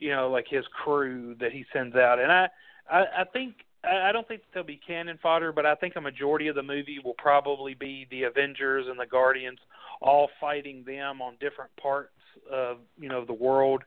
you 0.00 0.10
know, 0.10 0.30
like 0.30 0.46
his 0.48 0.64
crew 0.82 1.36
that 1.40 1.52
he 1.52 1.64
sends 1.72 1.94
out. 1.94 2.18
And 2.18 2.32
I 2.32 2.48
I, 2.90 3.04
I 3.18 3.24
think 3.32 3.54
I 3.84 4.12
don't 4.12 4.26
think 4.26 4.42
they'll 4.52 4.64
be 4.64 4.80
cannon 4.84 5.18
fodder, 5.22 5.52
but 5.52 5.66
I 5.66 5.74
think 5.76 5.94
a 5.96 6.00
majority 6.00 6.48
of 6.48 6.56
the 6.56 6.62
movie 6.62 6.98
will 7.04 7.14
probably 7.18 7.74
be 7.74 8.06
the 8.10 8.24
Avengers 8.24 8.86
and 8.88 8.98
the 8.98 9.06
Guardians 9.06 9.58
all 10.00 10.30
fighting 10.40 10.84
them 10.86 11.22
on 11.22 11.34
different 11.40 11.70
parts 11.80 12.10
of 12.52 12.78
you 12.98 13.08
know 13.08 13.24
the 13.24 13.32
world 13.32 13.82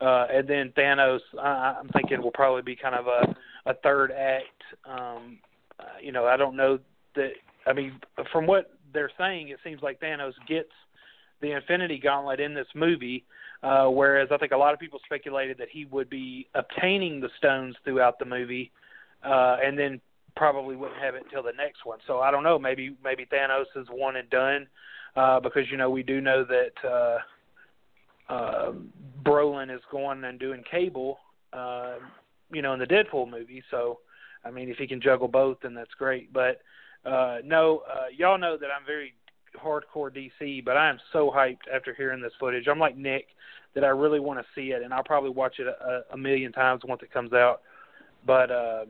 uh, 0.00 0.26
and 0.30 0.48
then 0.48 0.72
Thanos, 0.76 1.20
I, 1.40 1.76
I'm 1.80 1.88
thinking 1.88 2.22
will 2.22 2.30
probably 2.30 2.62
be 2.62 2.76
kind 2.76 2.94
of 2.94 3.06
a 3.06 3.34
a 3.66 3.74
third 3.82 4.12
act. 4.12 4.62
Um, 4.84 5.38
uh, 5.78 5.84
you 6.02 6.12
know, 6.12 6.26
I 6.26 6.36
don't 6.36 6.56
know 6.56 6.78
that. 7.14 7.30
I 7.66 7.72
mean, 7.72 8.00
from 8.32 8.46
what 8.46 8.72
they're 8.92 9.10
saying, 9.18 9.48
it 9.48 9.58
seems 9.64 9.82
like 9.82 10.00
Thanos 10.00 10.32
gets 10.48 10.70
the 11.40 11.52
Infinity 11.52 11.98
Gauntlet 11.98 12.40
in 12.40 12.54
this 12.54 12.68
movie, 12.74 13.24
uh, 13.62 13.86
whereas 13.86 14.28
I 14.30 14.38
think 14.38 14.52
a 14.52 14.56
lot 14.56 14.72
of 14.72 14.80
people 14.80 15.00
speculated 15.04 15.58
that 15.58 15.68
he 15.70 15.84
would 15.86 16.08
be 16.08 16.48
obtaining 16.54 17.20
the 17.20 17.28
stones 17.36 17.74
throughout 17.84 18.18
the 18.18 18.24
movie, 18.24 18.70
uh, 19.24 19.56
and 19.62 19.78
then 19.78 20.00
probably 20.36 20.76
wouldn't 20.76 21.00
have 21.00 21.14
it 21.14 21.24
until 21.24 21.42
the 21.42 21.52
next 21.56 21.84
one. 21.84 21.98
So 22.06 22.20
I 22.20 22.30
don't 22.30 22.42
know. 22.42 22.58
Maybe 22.58 22.96
maybe 23.02 23.26
Thanos 23.26 23.64
is 23.74 23.86
one 23.90 24.16
and 24.16 24.28
done, 24.30 24.66
uh, 25.16 25.40
because 25.40 25.70
you 25.70 25.76
know 25.76 25.90
we 25.90 26.02
do 26.02 26.20
know 26.20 26.44
that. 26.44 26.88
Uh, 26.88 27.18
uh, 28.28 28.72
Brolin 29.26 29.74
is 29.74 29.82
going 29.90 30.24
and 30.24 30.38
doing 30.38 30.62
Cable, 30.70 31.18
uh, 31.52 31.94
you 32.52 32.62
know, 32.62 32.72
in 32.72 32.78
the 32.78 32.86
Deadpool 32.86 33.30
movie. 33.30 33.62
So, 33.70 33.98
I 34.44 34.50
mean, 34.50 34.68
if 34.68 34.76
he 34.76 34.86
can 34.86 35.00
juggle 35.00 35.28
both, 35.28 35.58
then 35.62 35.74
that's 35.74 35.94
great. 35.98 36.32
But 36.32 36.60
uh, 37.04 37.38
no, 37.44 37.82
uh, 37.90 38.06
y'all 38.16 38.38
know 38.38 38.56
that 38.56 38.66
I'm 38.66 38.86
very 38.86 39.14
hardcore 39.56 40.10
DC, 40.14 40.64
but 40.64 40.76
I 40.76 40.88
am 40.88 40.98
so 41.12 41.32
hyped 41.34 41.68
after 41.74 41.94
hearing 41.94 42.20
this 42.20 42.32
footage. 42.38 42.66
I'm 42.68 42.78
like 42.78 42.96
Nick 42.96 43.26
that 43.74 43.84
I 43.84 43.88
really 43.88 44.20
want 44.20 44.38
to 44.38 44.46
see 44.54 44.72
it, 44.72 44.82
and 44.82 44.92
I'll 44.92 45.04
probably 45.04 45.30
watch 45.30 45.58
it 45.58 45.66
a, 45.66 46.02
a 46.12 46.16
million 46.16 46.52
times 46.52 46.82
once 46.84 47.02
it 47.02 47.12
comes 47.12 47.32
out. 47.32 47.62
But 48.26 48.50
um, 48.50 48.86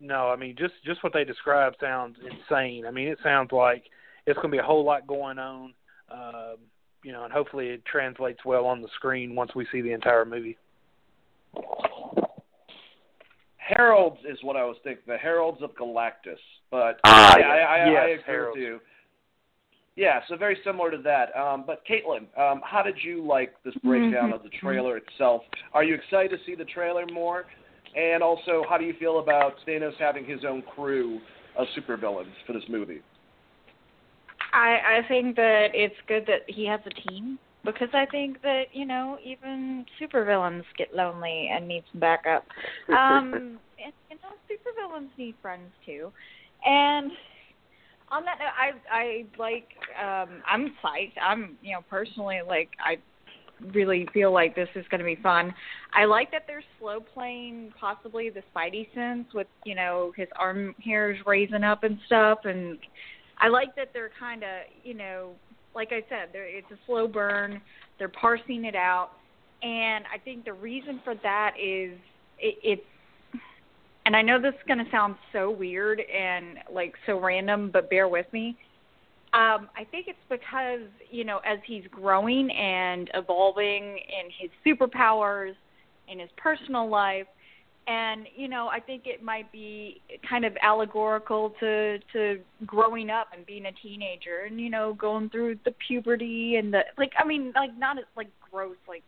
no, 0.00 0.28
I 0.28 0.36
mean, 0.36 0.56
just 0.58 0.74
just 0.84 1.02
what 1.02 1.12
they 1.12 1.24
describe 1.24 1.74
sounds 1.80 2.16
insane. 2.18 2.86
I 2.86 2.90
mean, 2.90 3.08
it 3.08 3.18
sounds 3.22 3.52
like 3.52 3.84
it's 4.26 4.36
going 4.36 4.50
to 4.50 4.54
be 4.54 4.58
a 4.58 4.62
whole 4.62 4.84
lot 4.84 5.06
going 5.06 5.38
on. 5.38 5.74
Um, 6.10 6.56
you 7.02 7.12
know, 7.12 7.24
and 7.24 7.32
hopefully 7.32 7.68
it 7.68 7.84
translates 7.84 8.44
well 8.44 8.66
on 8.66 8.82
the 8.82 8.88
screen 8.96 9.34
once 9.34 9.54
we 9.54 9.66
see 9.72 9.80
the 9.80 9.92
entire 9.92 10.24
movie. 10.24 10.56
Heralds 13.56 14.18
is 14.28 14.38
what 14.42 14.56
I 14.56 14.64
was 14.64 14.76
thinking. 14.82 15.04
The 15.06 15.16
Heralds 15.16 15.62
of 15.62 15.70
Galactus, 15.76 16.38
but 16.70 16.98
Ah, 17.04 17.36
yeah, 17.38 17.46
I, 17.46 17.56
I, 17.56 17.90
yes, 17.90 17.96
I 17.96 18.08
agree 18.08 18.22
Heralds. 18.26 18.56
with 18.56 18.62
you. 18.64 18.80
Yeah, 19.96 20.20
so 20.28 20.36
very 20.36 20.56
similar 20.64 20.90
to 20.90 20.98
that. 20.98 21.36
Um, 21.36 21.64
but 21.66 21.82
Caitlin, 21.86 22.26
um, 22.38 22.62
how 22.64 22.82
did 22.82 22.96
you 23.02 23.24
like 23.26 23.54
this 23.64 23.74
breakdown 23.84 24.32
of 24.32 24.42
the 24.42 24.48
trailer 24.48 24.96
itself? 24.96 25.42
Are 25.74 25.84
you 25.84 25.94
excited 25.94 26.30
to 26.30 26.38
see 26.46 26.54
the 26.54 26.64
trailer 26.64 27.04
more? 27.12 27.44
And 27.96 28.22
also, 28.22 28.64
how 28.68 28.78
do 28.78 28.84
you 28.84 28.94
feel 28.98 29.18
about 29.18 29.54
Thanos 29.66 29.94
having 29.98 30.24
his 30.24 30.40
own 30.48 30.62
crew 30.62 31.20
of 31.56 31.66
supervillains 31.76 32.32
for 32.46 32.52
this 32.52 32.62
movie? 32.68 33.02
I 34.52 35.00
I 35.04 35.08
think 35.08 35.36
that 35.36 35.68
it's 35.74 35.94
good 36.06 36.24
that 36.26 36.42
he 36.46 36.66
has 36.66 36.80
a 36.86 37.08
team 37.08 37.38
because 37.64 37.88
I 37.92 38.06
think 38.06 38.42
that 38.42 38.64
you 38.72 38.86
know 38.86 39.18
even 39.24 39.84
supervillains 40.00 40.64
get 40.76 40.94
lonely 40.94 41.50
and 41.52 41.66
need 41.68 41.84
some 41.92 42.00
backup. 42.00 42.44
Um, 42.90 43.58
and 43.82 43.92
you 44.10 44.16
know 44.16 44.34
supervillains 44.50 45.16
need 45.16 45.34
friends 45.40 45.70
too. 45.86 46.12
And 46.64 47.10
on 48.10 48.24
that 48.24 48.38
note, 48.38 48.54
I 48.58 48.94
I 48.94 49.24
like 49.38 49.68
um 50.00 50.42
I'm 50.46 50.74
psyched. 50.82 51.14
I'm 51.22 51.56
you 51.62 51.72
know 51.72 51.80
personally 51.88 52.40
like 52.46 52.70
I 52.84 52.96
really 53.74 54.08
feel 54.12 54.32
like 54.32 54.54
this 54.54 54.68
is 54.74 54.86
going 54.90 55.00
to 55.00 55.04
be 55.04 55.16
fun. 55.22 55.54
I 55.92 56.06
like 56.06 56.30
that 56.32 56.44
they're 56.46 56.62
slow 56.78 57.00
playing 57.00 57.72
possibly 57.78 58.30
the 58.30 58.42
Spidey 58.54 58.92
sense 58.94 59.26
with 59.34 59.46
you 59.64 59.74
know 59.74 60.12
his 60.16 60.28
arm 60.38 60.74
hairs 60.84 61.18
raising 61.26 61.64
up 61.64 61.84
and 61.84 61.98
stuff, 62.06 62.40
and 62.44 62.78
I 63.40 63.48
like 63.48 63.74
that 63.76 63.90
they're 63.92 64.10
kind 64.18 64.42
of 64.42 64.48
you 64.84 64.94
know 64.94 65.32
like 65.74 65.92
I 65.92 66.02
said, 66.08 66.30
it's 66.34 66.70
a 66.70 66.78
slow 66.86 67.06
burn. 67.06 67.60
They're 67.98 68.08
parsing 68.08 68.64
it 68.64 68.74
out, 68.74 69.10
and 69.62 70.04
I 70.12 70.18
think 70.18 70.44
the 70.44 70.52
reason 70.52 71.00
for 71.04 71.14
that 71.22 71.54
is 71.60 71.92
it, 72.38 72.56
it's. 72.62 72.82
And 74.06 74.16
I 74.16 74.22
know 74.22 74.40
this 74.40 74.54
is 74.54 74.60
going 74.66 74.82
to 74.84 74.90
sound 74.90 75.14
so 75.32 75.50
weird 75.50 76.00
and 76.00 76.58
like 76.72 76.94
so 77.06 77.20
random, 77.20 77.70
but 77.70 77.90
bear 77.90 78.08
with 78.08 78.26
me. 78.32 78.56
Um, 79.32 79.68
I 79.76 79.86
think 79.90 80.08
it's 80.08 80.18
because 80.28 80.88
you 81.10 81.24
know 81.24 81.38
as 81.44 81.58
he's 81.64 81.84
growing 81.90 82.50
and 82.50 83.10
evolving 83.14 83.98
in 83.98 84.30
his 84.38 84.50
superpowers, 84.66 85.54
in 86.08 86.18
his 86.18 86.30
personal 86.36 86.88
life, 86.88 87.26
and 87.90 88.26
you 88.36 88.46
know 88.46 88.68
I 88.68 88.78
think 88.78 89.02
it 89.06 89.22
might 89.22 89.50
be 89.50 90.00
kind 90.28 90.44
of 90.44 90.56
allegorical 90.62 91.52
to 91.60 91.98
to 92.12 92.38
growing 92.64 93.10
up 93.10 93.28
and 93.36 93.44
being 93.44 93.66
a 93.66 93.72
teenager 93.72 94.44
and 94.46 94.60
you 94.60 94.70
know 94.70 94.94
going 94.94 95.28
through 95.28 95.58
the 95.64 95.74
puberty 95.86 96.56
and 96.56 96.72
the 96.72 96.82
like. 96.96 97.12
I 97.18 97.26
mean 97.26 97.52
like 97.54 97.76
not 97.76 97.98
as 97.98 98.04
like 98.16 98.28
gross 98.50 98.76
like 98.86 99.02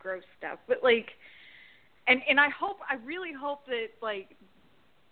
gross 0.00 0.24
stuff, 0.38 0.58
but 0.66 0.78
like 0.82 1.10
and 2.08 2.20
and 2.28 2.40
I 2.40 2.48
hope 2.48 2.78
I 2.88 2.94
really 3.06 3.32
hope 3.32 3.64
that 3.66 3.88
like 4.02 4.30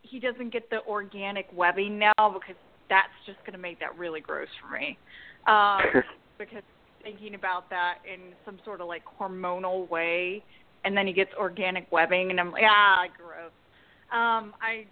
he 0.03 0.19
doesn't 0.19 0.53
get 0.53 0.69
the 0.69 0.83
organic 0.89 1.47
webbing 1.55 1.99
now 1.99 2.13
because 2.19 2.57
that's 2.89 3.09
just 3.27 3.39
going 3.41 3.53
to 3.53 3.59
make 3.59 3.79
that 3.79 3.97
really 3.97 4.21
gross 4.21 4.49
for 4.61 4.77
me. 4.77 4.99
Um, 5.47 6.03
because 6.39 6.63
thinking 7.03 7.35
about 7.35 7.69
that 7.71 7.99
in 8.11 8.33
some 8.45 8.59
sort 8.65 8.81
of 8.81 8.89
like 8.89 9.03
hormonal 9.21 9.89
way, 9.89 10.43
and 10.85 10.97
then 10.97 11.07
he 11.07 11.13
gets 11.13 11.31
organic 11.39 11.91
webbing, 11.91 12.31
and 12.31 12.41
I'm 12.41 12.53
like, 12.53 12.65
ah, 12.67 13.05
gross. 13.17 13.53
Um, 14.11 14.55
I, 14.63 14.87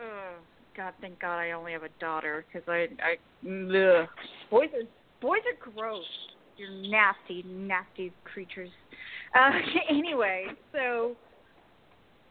oh, 0.00 0.34
God, 0.76 0.94
thank 1.00 1.20
God 1.20 1.38
I 1.38 1.52
only 1.52 1.72
have 1.72 1.82
a 1.82 1.88
daughter 2.00 2.44
because 2.46 2.66
I, 2.68 2.88
I, 3.02 3.12
ugh. 3.48 4.08
boys 4.50 4.68
are 4.74 4.86
boys 5.20 5.40
are 5.46 5.72
gross. 5.72 6.04
You're 6.56 6.70
nasty, 6.70 7.44
nasty 7.46 8.12
creatures. 8.24 8.70
Uh, 9.34 9.50
anyway, 9.90 10.46
so 10.72 11.16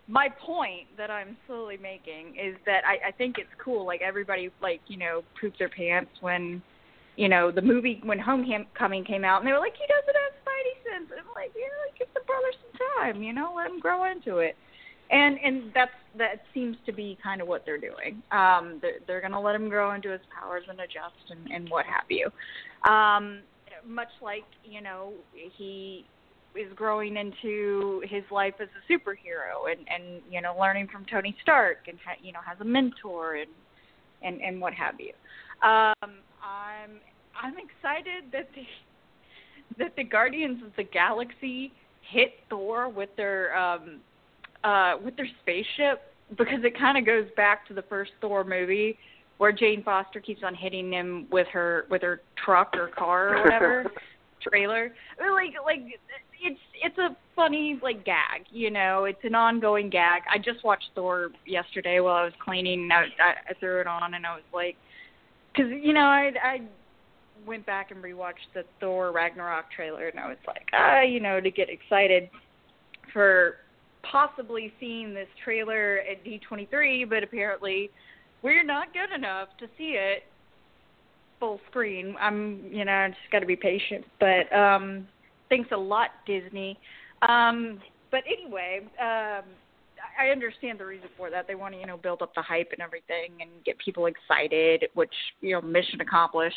my 0.07 0.29
point 0.45 0.87
that 0.97 1.09
I'm 1.09 1.37
slowly 1.47 1.77
making 1.77 2.35
is 2.35 2.55
that 2.65 2.81
I, 2.85 3.09
I 3.09 3.11
think 3.11 3.37
it's 3.37 3.49
cool. 3.63 3.85
Like 3.85 4.01
everybody, 4.01 4.49
like 4.61 4.81
you 4.87 4.97
know, 4.97 5.23
pooped 5.39 5.59
their 5.59 5.69
pants 5.69 6.11
when, 6.21 6.61
you 7.15 7.29
know, 7.29 7.51
the 7.51 7.61
movie 7.61 8.01
when 8.03 8.19
Homecoming 8.19 9.05
came 9.05 9.23
out, 9.23 9.41
and 9.41 9.47
they 9.47 9.53
were 9.53 9.59
like, 9.59 9.73
he 9.73 9.85
doesn't 9.85 10.15
have 10.15 10.33
Spidey 10.41 10.75
sense. 10.83 11.11
And 11.11 11.19
I'm 11.19 11.33
like, 11.35 11.53
know, 11.61 11.93
give 11.97 12.07
the 12.13 12.21
brother 12.25 12.51
some 12.51 12.79
time. 12.97 13.23
You 13.23 13.33
know, 13.33 13.53
let 13.55 13.67
him 13.67 13.79
grow 13.79 14.11
into 14.11 14.37
it. 14.37 14.55
And 15.11 15.37
and 15.43 15.71
that's 15.75 15.91
that 16.17 16.41
seems 16.53 16.77
to 16.85 16.91
be 16.91 17.17
kind 17.21 17.41
of 17.41 17.47
what 17.47 17.65
they're 17.65 17.77
doing. 17.77 18.23
Um, 18.31 18.79
they're 18.81 18.99
they're 19.05 19.21
going 19.21 19.33
to 19.33 19.39
let 19.39 19.55
him 19.55 19.69
grow 19.69 19.93
into 19.93 20.09
his 20.09 20.21
powers 20.33 20.63
and 20.67 20.79
adjust 20.79 21.29
and, 21.29 21.51
and 21.51 21.69
what 21.69 21.85
have 21.85 22.05
you. 22.09 22.29
Um, 22.89 23.41
much 23.85 24.09
like 24.21 24.45
you 24.63 24.81
know 24.81 25.13
he 25.57 26.05
is 26.55 26.71
growing 26.75 27.17
into 27.17 28.01
his 28.07 28.23
life 28.31 28.53
as 28.59 28.67
a 28.69 28.91
superhero 28.91 29.71
and 29.71 29.85
and 29.89 30.21
you 30.31 30.41
know 30.41 30.55
learning 30.59 30.87
from 30.91 31.05
Tony 31.11 31.35
Stark 31.41 31.87
and 31.87 31.97
ha- 32.03 32.19
you 32.21 32.31
know 32.31 32.39
has 32.45 32.57
a 32.61 32.65
mentor 32.65 33.35
and 33.35 33.51
and 34.23 34.41
and 34.41 34.59
what 34.59 34.73
have 34.73 34.95
you. 34.99 35.13
Um, 35.67 36.19
I'm 36.43 36.99
I'm 37.41 37.53
excited 37.53 38.31
that 38.31 38.49
the 38.55 38.63
that 39.77 39.95
the 39.95 40.03
Guardians 40.03 40.61
of 40.63 40.71
the 40.75 40.83
Galaxy 40.83 41.71
hit 42.11 42.33
Thor 42.49 42.89
with 42.89 43.09
their 43.15 43.57
um 43.57 43.99
uh 44.63 44.93
with 45.03 45.15
their 45.15 45.27
spaceship 45.41 46.01
because 46.37 46.63
it 46.63 46.77
kind 46.77 46.97
of 46.97 47.05
goes 47.05 47.25
back 47.35 47.67
to 47.67 47.73
the 47.73 47.83
first 47.83 48.11
Thor 48.21 48.43
movie 48.43 48.97
where 49.37 49.51
Jane 49.51 49.83
Foster 49.83 50.19
keeps 50.19 50.41
on 50.43 50.55
hitting 50.55 50.91
him 50.91 51.27
with 51.31 51.47
her 51.53 51.85
with 51.89 52.01
her 52.01 52.21
truck 52.43 52.73
or 52.75 52.89
car 52.89 53.37
or 53.37 53.43
whatever 53.43 53.91
trailer. 54.41 54.93
Like 55.19 55.53
like 55.65 55.79
it's 56.41 56.59
it's 56.81 56.97
a 56.97 57.15
funny 57.35 57.79
like 57.81 58.05
gag, 58.05 58.45
you 58.51 58.69
know. 58.69 59.05
It's 59.05 59.23
an 59.23 59.35
ongoing 59.35 59.89
gag. 59.89 60.23
I 60.31 60.37
just 60.37 60.63
watched 60.63 60.89
Thor 60.95 61.29
yesterday 61.45 61.99
while 61.99 62.15
I 62.15 62.23
was 62.25 62.33
cleaning. 62.43 62.83
And 62.83 62.93
I, 62.93 63.05
I, 63.19 63.33
I 63.49 63.53
threw 63.59 63.81
it 63.81 63.87
on 63.87 64.13
and 64.13 64.25
I 64.25 64.35
was 64.35 64.43
like, 64.53 64.75
because 65.53 65.71
you 65.81 65.93
know 65.93 66.01
I 66.01 66.31
I 66.43 66.61
went 67.45 67.65
back 67.65 67.91
and 67.91 68.03
rewatched 68.03 68.53
the 68.53 68.63
Thor 68.79 69.11
Ragnarok 69.11 69.71
trailer 69.75 70.07
and 70.07 70.19
I 70.19 70.27
was 70.27 70.37
like, 70.47 70.67
ah, 70.73 71.01
you 71.01 71.19
know, 71.19 71.41
to 71.41 71.51
get 71.51 71.69
excited 71.69 72.29
for 73.11 73.55
possibly 74.09 74.73
seeing 74.79 75.13
this 75.13 75.27
trailer 75.43 75.99
at 76.09 76.23
D23, 76.23 77.09
but 77.09 77.23
apparently 77.23 77.89
we're 78.41 78.63
not 78.63 78.93
good 78.93 79.13
enough 79.13 79.49
to 79.59 79.67
see 79.77 79.95
it 79.97 80.23
full 81.39 81.59
screen. 81.69 82.15
I'm, 82.19 82.61
you 82.71 82.85
know, 82.85 82.91
I 82.91 83.09
just 83.09 83.31
got 83.31 83.39
to 83.39 83.45
be 83.45 83.57
patient. 83.57 84.05
But 84.19 84.53
um 84.55 85.07
thanks 85.53 85.69
a 85.71 85.77
lot, 85.77 86.09
Disney. 86.25 86.77
Um, 87.27 87.79
but 88.11 88.21
anyway, 88.25 88.81
um, 88.99 89.43
I 90.19 90.29
understand 90.29 90.79
the 90.79 90.85
reason 90.85 91.09
for 91.17 91.29
that. 91.29 91.47
They 91.47 91.55
want 91.55 91.73
to, 91.73 91.79
you 91.79 91.85
know, 91.85 91.97
build 91.97 92.21
up 92.21 92.33
the 92.35 92.41
hype 92.41 92.69
and 92.71 92.81
everything 92.81 93.41
and 93.41 93.49
get 93.65 93.77
people 93.79 94.05
excited, 94.05 94.85
which 94.93 95.13
you 95.41 95.53
know, 95.53 95.61
mission 95.61 96.01
accomplished. 96.01 96.55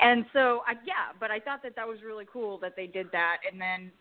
And 0.00 0.24
so, 0.32 0.62
I, 0.66 0.72
yeah, 0.84 1.14
but 1.20 1.30
I 1.30 1.38
thought 1.38 1.62
that 1.62 1.76
that 1.76 1.86
was 1.86 1.98
really 2.04 2.26
cool 2.32 2.58
that 2.58 2.74
they 2.76 2.86
did 2.86 3.06
that, 3.12 3.38
and 3.50 3.60
then 3.60 3.92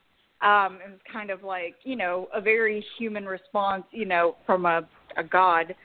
um, 0.41 0.79
it 0.85 0.89
was 0.89 0.99
kind 1.11 1.29
of 1.29 1.43
like, 1.43 1.75
you 1.83 1.95
know, 1.95 2.27
a 2.33 2.41
very 2.41 2.83
human 2.97 3.25
response, 3.25 3.83
you 3.91 4.05
know, 4.05 4.35
from 4.45 4.65
a 4.65 4.87
a 5.17 5.23
god. 5.23 5.75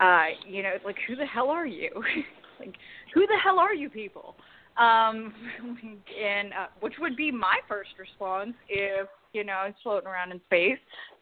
Uh, 0.00 0.26
you 0.46 0.62
know, 0.62 0.72
like, 0.84 0.96
who 1.06 1.16
the 1.16 1.24
hell 1.24 1.48
are 1.48 1.66
you? 1.66 1.90
like, 2.60 2.74
who 3.14 3.26
the 3.26 3.38
hell 3.42 3.58
are 3.58 3.74
you 3.74 3.88
people? 3.88 4.34
Um 4.76 5.32
and 6.24 6.52
uh, 6.52 6.66
which 6.80 6.94
would 6.98 7.16
be 7.16 7.30
my 7.30 7.58
first 7.68 7.90
response 7.98 8.54
if 8.68 9.08
you 9.32 9.44
know 9.44 9.52
I 9.52 9.66
was 9.66 9.74
floating 9.82 10.08
around 10.08 10.32
in 10.32 10.40
space 10.46 10.78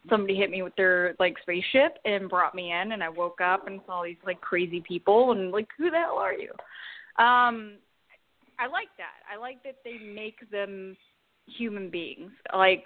somebody 0.09 0.35
hit 0.35 0.51
me 0.51 0.63
with 0.63 0.75
their 0.77 1.15
like 1.19 1.37
spaceship 1.43 1.99
and 2.05 2.29
brought 2.29 2.55
me 2.55 2.73
in 2.73 2.93
and 2.93 3.03
I 3.03 3.09
woke 3.09 3.41
up 3.41 3.67
and 3.67 3.81
saw 3.87 4.05
these 4.05 4.17
like 4.25 4.41
crazy 4.41 4.83
people 4.87 5.33
and 5.33 5.51
like 5.51 5.69
who 5.79 5.91
the 5.91 5.99
hell 5.99 6.19
are 6.19 6.35
you? 6.35 6.51
Um 7.19 7.75
I 8.59 8.67
like 8.67 8.89
that. 8.99 9.23
I 9.33 9.39
like 9.41 9.63
that 9.65 9.77
they 9.85 9.99
make 9.99 10.51
them 10.51 10.97
human 11.47 11.91
beings. 11.91 12.31
Like 12.55 12.85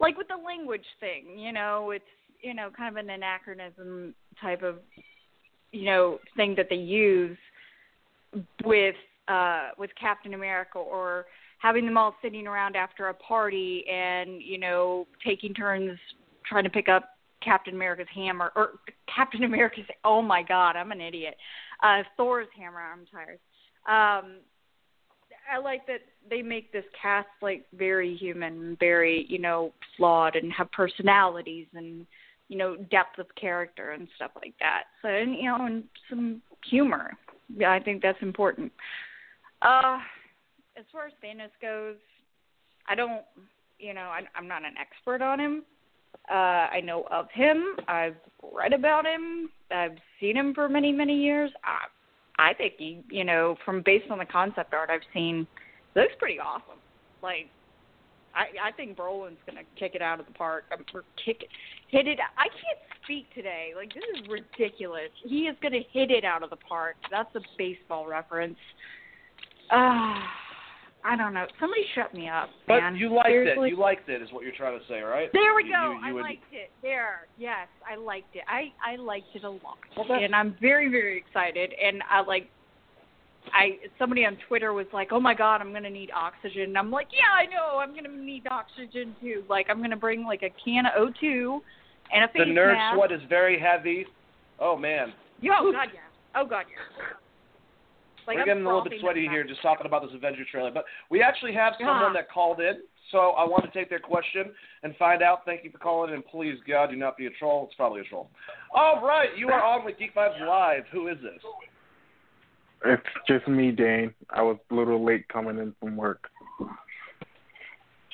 like 0.00 0.16
with 0.16 0.28
the 0.28 0.36
language 0.36 0.86
thing 0.98 1.38
you 1.38 1.52
know 1.52 1.90
it's 1.90 2.04
you 2.42 2.54
know 2.54 2.70
kind 2.76 2.96
of 2.96 3.02
an 3.02 3.10
anachronism 3.10 4.14
type 4.40 4.62
of 4.62 4.76
you 5.72 5.84
know 5.84 6.18
thing 6.36 6.54
that 6.56 6.66
they 6.68 6.76
use 6.76 7.38
with 8.64 8.94
uh 9.30 9.68
with 9.78 9.90
Captain 10.00 10.34
America 10.34 10.78
or 10.78 11.26
having 11.58 11.84
them 11.84 11.96
all 11.96 12.14
sitting 12.22 12.46
around 12.46 12.74
after 12.74 13.08
a 13.08 13.14
party 13.14 13.84
and 13.90 14.42
you 14.42 14.58
know 14.58 15.06
taking 15.24 15.54
turns 15.54 15.98
trying 16.46 16.64
to 16.64 16.70
pick 16.70 16.88
up 16.88 17.10
Captain 17.42 17.74
America's 17.74 18.06
hammer 18.14 18.50
or 18.56 18.70
Captain 19.14 19.44
America's 19.44 19.84
oh 20.04 20.20
my 20.20 20.42
god 20.42 20.76
I'm 20.76 20.92
an 20.92 21.00
idiot 21.00 21.36
uh 21.82 22.02
Thor's 22.16 22.48
hammer 22.56 22.80
I'm 22.80 23.06
tired. 23.06 23.38
Um 23.86 24.38
I 25.52 25.58
like 25.58 25.86
that 25.86 26.00
they 26.28 26.42
make 26.42 26.72
this 26.72 26.84
cast 27.00 27.28
like 27.42 27.64
very 27.74 28.16
human 28.16 28.76
very 28.80 29.26
you 29.28 29.38
know 29.38 29.72
flawed 29.96 30.36
and 30.36 30.52
have 30.52 30.70
personalities 30.72 31.66
and 31.74 32.06
you 32.48 32.58
know 32.58 32.76
depth 32.90 33.18
of 33.18 33.26
character 33.40 33.92
and 33.92 34.08
stuff 34.16 34.32
like 34.36 34.54
that. 34.60 34.84
So 35.02 35.08
and 35.08 35.34
you 35.34 35.44
know 35.44 35.64
and 35.64 35.84
some 36.08 36.42
humor. 36.68 37.12
Yeah, 37.56 37.72
I 37.72 37.80
think 37.80 38.02
that's 38.02 38.20
important. 38.22 38.70
Uh, 39.62 39.98
as 40.76 40.84
far 40.92 41.06
as 41.06 41.12
Thanos 41.22 41.50
goes, 41.60 41.96
I 42.88 42.94
don't, 42.94 43.22
you 43.78 43.94
know, 43.94 44.02
I, 44.02 44.20
I'm 44.34 44.48
not 44.48 44.64
an 44.64 44.74
expert 44.80 45.22
on 45.22 45.38
him. 45.38 45.62
Uh, 46.30 46.34
I 46.34 46.80
know 46.80 47.04
of 47.10 47.26
him. 47.32 47.76
I've 47.88 48.16
read 48.52 48.72
about 48.72 49.06
him. 49.06 49.50
I've 49.70 49.98
seen 50.20 50.36
him 50.36 50.54
for 50.54 50.68
many, 50.68 50.92
many 50.92 51.16
years. 51.16 51.50
I, 51.64 52.50
I 52.50 52.54
think 52.54 52.74
he, 52.78 53.02
you 53.10 53.24
know, 53.24 53.56
from 53.64 53.82
based 53.84 54.10
on 54.10 54.18
the 54.18 54.24
concept 54.24 54.72
art 54.74 54.90
I've 54.90 55.00
seen, 55.12 55.46
looks 55.94 56.12
pretty 56.18 56.38
awesome. 56.38 56.78
Like, 57.22 57.48
I, 58.34 58.68
I 58.68 58.72
think 58.72 58.96
Brolin's 58.96 59.38
gonna 59.46 59.62
kick 59.78 59.92
it 59.94 60.02
out 60.02 60.20
of 60.20 60.26
the 60.26 60.32
park. 60.32 60.64
Um, 60.72 60.84
or 60.94 61.04
kick 61.24 61.42
it, 61.42 61.48
hit 61.88 62.06
it. 62.06 62.18
I 62.38 62.44
can't 62.44 62.78
speak 63.02 63.26
today. 63.34 63.72
Like 63.76 63.92
this 63.92 64.04
is 64.16 64.28
ridiculous. 64.28 65.10
He 65.24 65.42
is 65.42 65.56
gonna 65.62 65.84
hit 65.92 66.10
it 66.10 66.24
out 66.24 66.42
of 66.42 66.50
the 66.50 66.56
park. 66.56 66.96
That's 67.10 67.34
a 67.34 67.40
baseball 67.58 68.06
reference. 68.06 68.56
Uh, 69.70 70.18
I 71.02 71.16
don't 71.16 71.32
know. 71.32 71.46
Somebody 71.58 71.82
shut 71.94 72.12
me 72.12 72.28
up, 72.28 72.50
man. 72.68 72.92
but 72.92 72.98
you 72.98 73.08
liked 73.14 73.28
Seriously? 73.28 73.68
it. 73.68 73.70
You 73.70 73.78
liked 73.78 74.08
it, 74.08 74.20
is 74.20 74.28
what 74.32 74.44
you're 74.44 74.54
trying 74.54 74.78
to 74.78 74.84
say, 74.86 75.00
right? 75.00 75.30
There 75.32 75.54
we 75.54 75.64
You- 75.64 75.72
go. 75.72 75.92
you- 75.92 75.98
you 75.98 76.04
I 76.04 76.12
would- 76.12 76.22
liked 76.22 76.52
it. 76.52 76.70
There. 76.82 77.26
Yes, 77.38 77.68
I 77.88 77.94
liked 77.94 78.34
it. 78.36 78.44
I 78.46 78.72
I 78.84 78.96
liked 78.96 79.34
it 79.34 79.44
a 79.44 79.50
lot, 79.50 79.78
Well, 79.96 80.12
and 80.12 80.34
I'm 80.36 80.52
very 80.60 80.88
very 80.88 81.16
excited. 81.16 81.72
And 81.74 82.02
I 82.10 82.20
like. 82.20 82.48
I 83.54 83.78
somebody 83.98 84.26
on 84.26 84.36
Twitter 84.48 84.74
was 84.74 84.86
like, 84.92 85.12
"Oh 85.12 85.20
my 85.20 85.32
God, 85.32 85.62
I'm 85.62 85.72
gonna 85.72 85.88
need 85.88 86.10
oxygen." 86.12 86.62
And 86.64 86.76
I'm 86.78 86.90
like, 86.90 87.08
"Yeah, 87.10 87.32
I 87.32 87.46
know. 87.46 87.78
I'm 87.78 87.94
gonna 87.94 88.10
need 88.10 88.46
oxygen 88.48 89.16
too. 89.22 89.44
Like, 89.48 89.70
I'm 89.70 89.80
gonna 89.80 89.96
bring 89.96 90.24
like 90.26 90.42
a 90.42 90.50
can 90.50 90.84
of 90.84 90.92
O2 90.94 91.62
and 92.12 92.24
a 92.24 92.28
face 92.28 92.40
The 92.40 92.44
nerd 92.52 92.74
mask." 92.74 92.96
sweat 92.96 93.12
is 93.12 93.22
very 93.22 93.58
heavy. 93.58 94.06
Oh 94.58 94.76
man, 94.76 95.14
Yeah, 95.40 95.56
oh 95.58 95.72
God, 95.72 95.88
yeah. 95.94 96.00
Oh 96.34 96.44
God, 96.44 96.66
yeah. 96.68 97.04
Like, 98.26 98.36
we're 98.36 98.40
I'm 98.42 98.46
getting 98.46 98.62
a 98.64 98.66
little 98.66 98.84
bit 98.84 98.94
sweaty 99.00 99.26
here 99.28 99.44
just 99.44 99.62
talking 99.62 99.86
about 99.86 100.02
this 100.02 100.12
Avenger 100.14 100.44
trailer. 100.50 100.70
But 100.70 100.84
we 101.10 101.22
actually 101.22 101.52
have 101.54 101.74
someone 101.78 102.14
Yeah. 102.14 102.20
that 102.20 102.30
called 102.30 102.60
in, 102.60 102.82
so 103.10 103.30
I 103.32 103.44
want 103.44 103.64
to 103.64 103.70
take 103.70 103.88
their 103.88 103.98
question 104.00 104.54
and 104.82 104.96
find 104.96 105.22
out. 105.22 105.44
Thank 105.44 105.64
you 105.64 105.70
for 105.70 105.78
calling 105.78 106.12
in. 106.14 106.22
Please, 106.22 106.58
God, 106.68 106.90
do 106.90 106.96
not 106.96 107.16
be 107.16 107.26
a 107.26 107.30
troll. 107.30 107.66
It's 107.66 107.74
probably 107.74 108.00
a 108.00 108.04
troll. 108.04 108.30
All 108.72 109.00
right, 109.04 109.36
you 109.36 109.48
are 109.50 109.62
on 109.62 109.84
with 109.84 109.98
Geek 109.98 110.14
Vibes 110.14 110.40
Live. 110.46 110.84
Who 110.92 111.08
is 111.08 111.18
this? 111.22 111.42
It's 112.84 113.02
just 113.26 113.46
me, 113.46 113.72
Dane. 113.72 114.14
I 114.30 114.42
was 114.42 114.56
a 114.70 114.74
little 114.74 115.04
late 115.04 115.28
coming 115.28 115.58
in 115.58 115.74
from 115.80 115.96
work. 115.96 116.30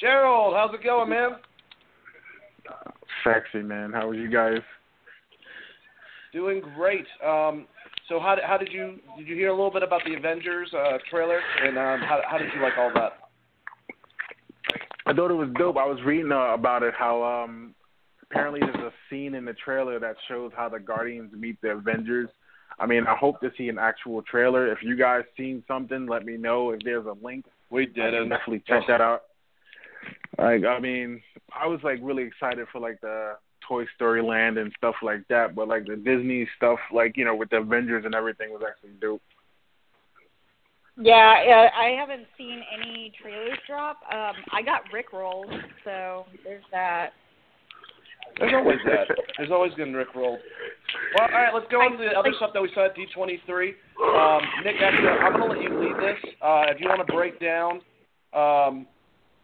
Gerald, 0.01 0.55
how's 0.55 0.75
it 0.75 0.83
going, 0.83 1.09
man? 1.11 1.37
Sexy, 3.25 3.62
man. 3.62 3.92
How 3.92 4.09
are 4.09 4.14
you 4.14 4.29
guys? 4.29 4.61
Doing 6.33 6.61
great. 6.77 7.07
Um, 7.25 7.66
so 8.09 8.21
how 8.21 8.35
did, 8.35 8.45
how 8.45 8.57
did 8.57 8.73
you 8.73 8.99
did 9.16 9.27
you 9.27 9.35
hear 9.35 9.49
a 9.49 9.55
little 9.55 9.71
bit 9.71 9.83
about 9.83 10.03
the 10.05 10.14
Avengers 10.14 10.73
uh, 10.75 10.99
trailer 11.11 11.40
and 11.62 11.77
um, 11.79 12.01
how 12.01 12.21
how 12.29 12.38
did 12.38 12.49
you 12.55 12.62
like 12.62 12.75
all 12.79 12.90
that? 12.95 13.19
I 15.07 15.12
thought 15.12 15.31
it 15.31 15.35
was 15.35 15.49
dope. 15.59 15.77
I 15.77 15.87
was 15.87 15.99
reading 16.05 16.33
uh, 16.33 16.55
about 16.55 16.83
it 16.83 16.95
how 16.99 17.23
um 17.23 17.75
apparently 18.31 18.61
there's 18.61 18.75
a 18.77 18.92
scene 19.09 19.35
in 19.35 19.45
the 19.45 19.55
trailer 19.55 19.99
that 20.01 20.16
shows 20.29 20.53
how 20.57 20.69
the 20.69 20.81
Guardians 20.81 21.33
meet 21.33 21.61
the 21.62 21.71
Avengers. 21.71 22.29
I 22.79 22.87
mean, 22.87 23.07
I 23.07 23.16
hope 23.16 23.40
to 23.40 23.51
see 23.57 23.69
an 23.69 23.79
actual 23.79 24.23
trailer. 24.23 24.71
If 24.71 24.79
you 24.83 24.97
guys 24.97 25.23
seen 25.37 25.62
something, 25.66 26.07
let 26.07 26.27
me 26.27 26.37
know. 26.37 26.71
If 26.71 26.81
there's 26.85 27.07
a 27.07 27.16
link, 27.25 27.47
We 27.71 27.87
did, 27.87 28.12
can 28.12 28.29
definitely 28.29 28.62
check 28.66 28.83
that 28.88 29.01
out. 29.01 29.23
Like, 30.38 30.64
I 30.64 30.79
mean, 30.79 31.23
I 31.59 31.66
was 31.66 31.81
like 31.83 32.01
really 32.03 32.25
excited 32.25 32.66
for 32.71 32.81
like 32.81 33.01
the 33.01 33.37
Toy 33.69 33.85
Story 33.95 34.23
Land 34.23 34.59
and 34.59 34.73
stuff 34.77 34.95
like 35.03 35.27
that, 35.29 35.55
but 35.55 35.69
like 35.69 35.87
the 35.87 35.97
Disney 35.97 36.49
stuff, 36.57 36.79
like 36.93 37.17
you 37.17 37.25
know, 37.25 37.35
with 37.35 37.51
the 37.51 37.59
Avengers 37.59 38.05
and 38.05 38.15
everything, 38.15 38.51
was 38.51 38.63
actually 38.67 38.97
dope. 39.01 39.23
Yeah, 40.99 41.45
yeah, 41.45 41.69
I 41.77 41.91
haven't 41.99 42.27
seen 42.39 42.63
any 42.73 43.13
trailers 43.21 43.59
drop. 43.67 43.99
Um, 44.11 44.35
I 44.53 44.63
got 44.63 44.83
Rick 44.93 45.13
rolled, 45.13 45.53
so 45.85 46.25
there's 46.43 46.65
that. 46.73 47.11
There's 48.39 48.55
always 48.55 48.79
that. 48.87 49.09
There's 49.37 49.51
always 49.51 49.73
getting 49.77 49.93
Rick 49.93 50.15
rolled. 50.15 50.39
Well, 51.19 51.29
all 51.29 51.39
right, 51.39 51.55
let's 51.55 51.67
go 51.71 51.79
on 51.79 51.93
to 51.93 51.99
the 51.99 52.19
other 52.19 52.33
stuff 52.37 52.51
that 52.55 52.63
we 52.63 52.71
saw 52.75 52.87
at 52.87 52.97
D23. 52.97 53.75
Um, 54.01 54.43
Nick, 54.65 54.77
actually, 54.81 55.09
I'm 55.09 55.33
going 55.39 55.51
to 55.51 55.57
let 55.57 55.63
you 55.63 55.81
lead 55.81 55.97
this. 55.97 56.33
Uh, 56.41 56.65
if 56.69 56.81
you 56.81 56.89
want 56.89 57.07
to 57.07 57.13
break 57.13 57.41
down 57.41 57.81
um, 58.33 58.87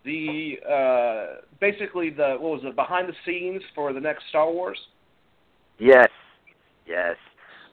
the 0.04 0.54
uh, 0.68 1.40
basically 1.60 2.10
the 2.10 2.36
what 2.38 2.52
was 2.52 2.62
it 2.64 2.76
behind 2.76 3.08
the 3.08 3.14
scenes 3.24 3.62
for 3.74 3.92
the 3.92 4.00
next 4.00 4.24
Star 4.28 4.50
Wars? 4.50 4.78
Yes, 5.78 6.08
yes. 6.86 7.16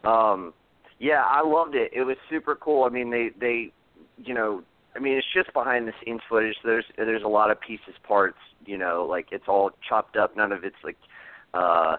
Um, 0.04 0.54
yeah, 1.00 1.24
I 1.26 1.42
loved 1.46 1.76
it. 1.76 1.92
It 1.94 2.04
was 2.04 2.18
super 2.30 2.56
cool. 2.56 2.84
I 2.84 2.89
mean, 2.89 3.10
they 3.10 3.30
they, 3.39 3.72
you 4.18 4.34
know, 4.34 4.63
I 4.96 5.00
mean, 5.00 5.18
it's 5.18 5.28
just 5.34 5.54
behind 5.54 5.88
the 5.88 5.94
scenes 6.04 6.22
footage. 6.30 6.56
There's 6.63 6.86
there's 6.98 7.24
a 7.24 7.28
lot 7.28 7.52
of 7.52 7.60
pieces, 7.62 7.96
parts. 8.08 8.38
You 8.65 8.78
know, 8.78 9.08
like 9.10 9.28
it's 9.32 9.46
all 9.48 9.72
chopped 9.88 10.18
up. 10.18 10.36
None 10.36 10.52
of 10.52 10.63
it's 10.63 10.76
like, 10.84 10.98
uh, 11.54 11.96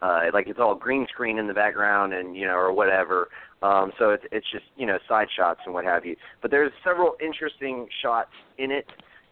uh, 0.00 0.20
like 0.32 0.46
it's 0.46 0.60
all 0.60 0.74
green 0.74 1.06
screen 1.12 1.38
in 1.38 1.48
the 1.48 1.54
background 1.54 2.12
and 2.12 2.36
you 2.36 2.46
know 2.46 2.54
or 2.54 2.72
whatever. 2.72 3.28
Um, 3.62 3.92
so 3.98 4.10
it's 4.10 4.24
it's 4.30 4.46
just 4.52 4.64
you 4.76 4.86
know 4.86 4.98
side 5.08 5.28
shots 5.36 5.60
and 5.64 5.74
what 5.74 5.84
have 5.84 6.06
you. 6.06 6.16
But 6.40 6.50
there's 6.50 6.72
several 6.84 7.16
interesting 7.20 7.88
shots 8.02 8.30
in 8.58 8.70
it. 8.70 8.86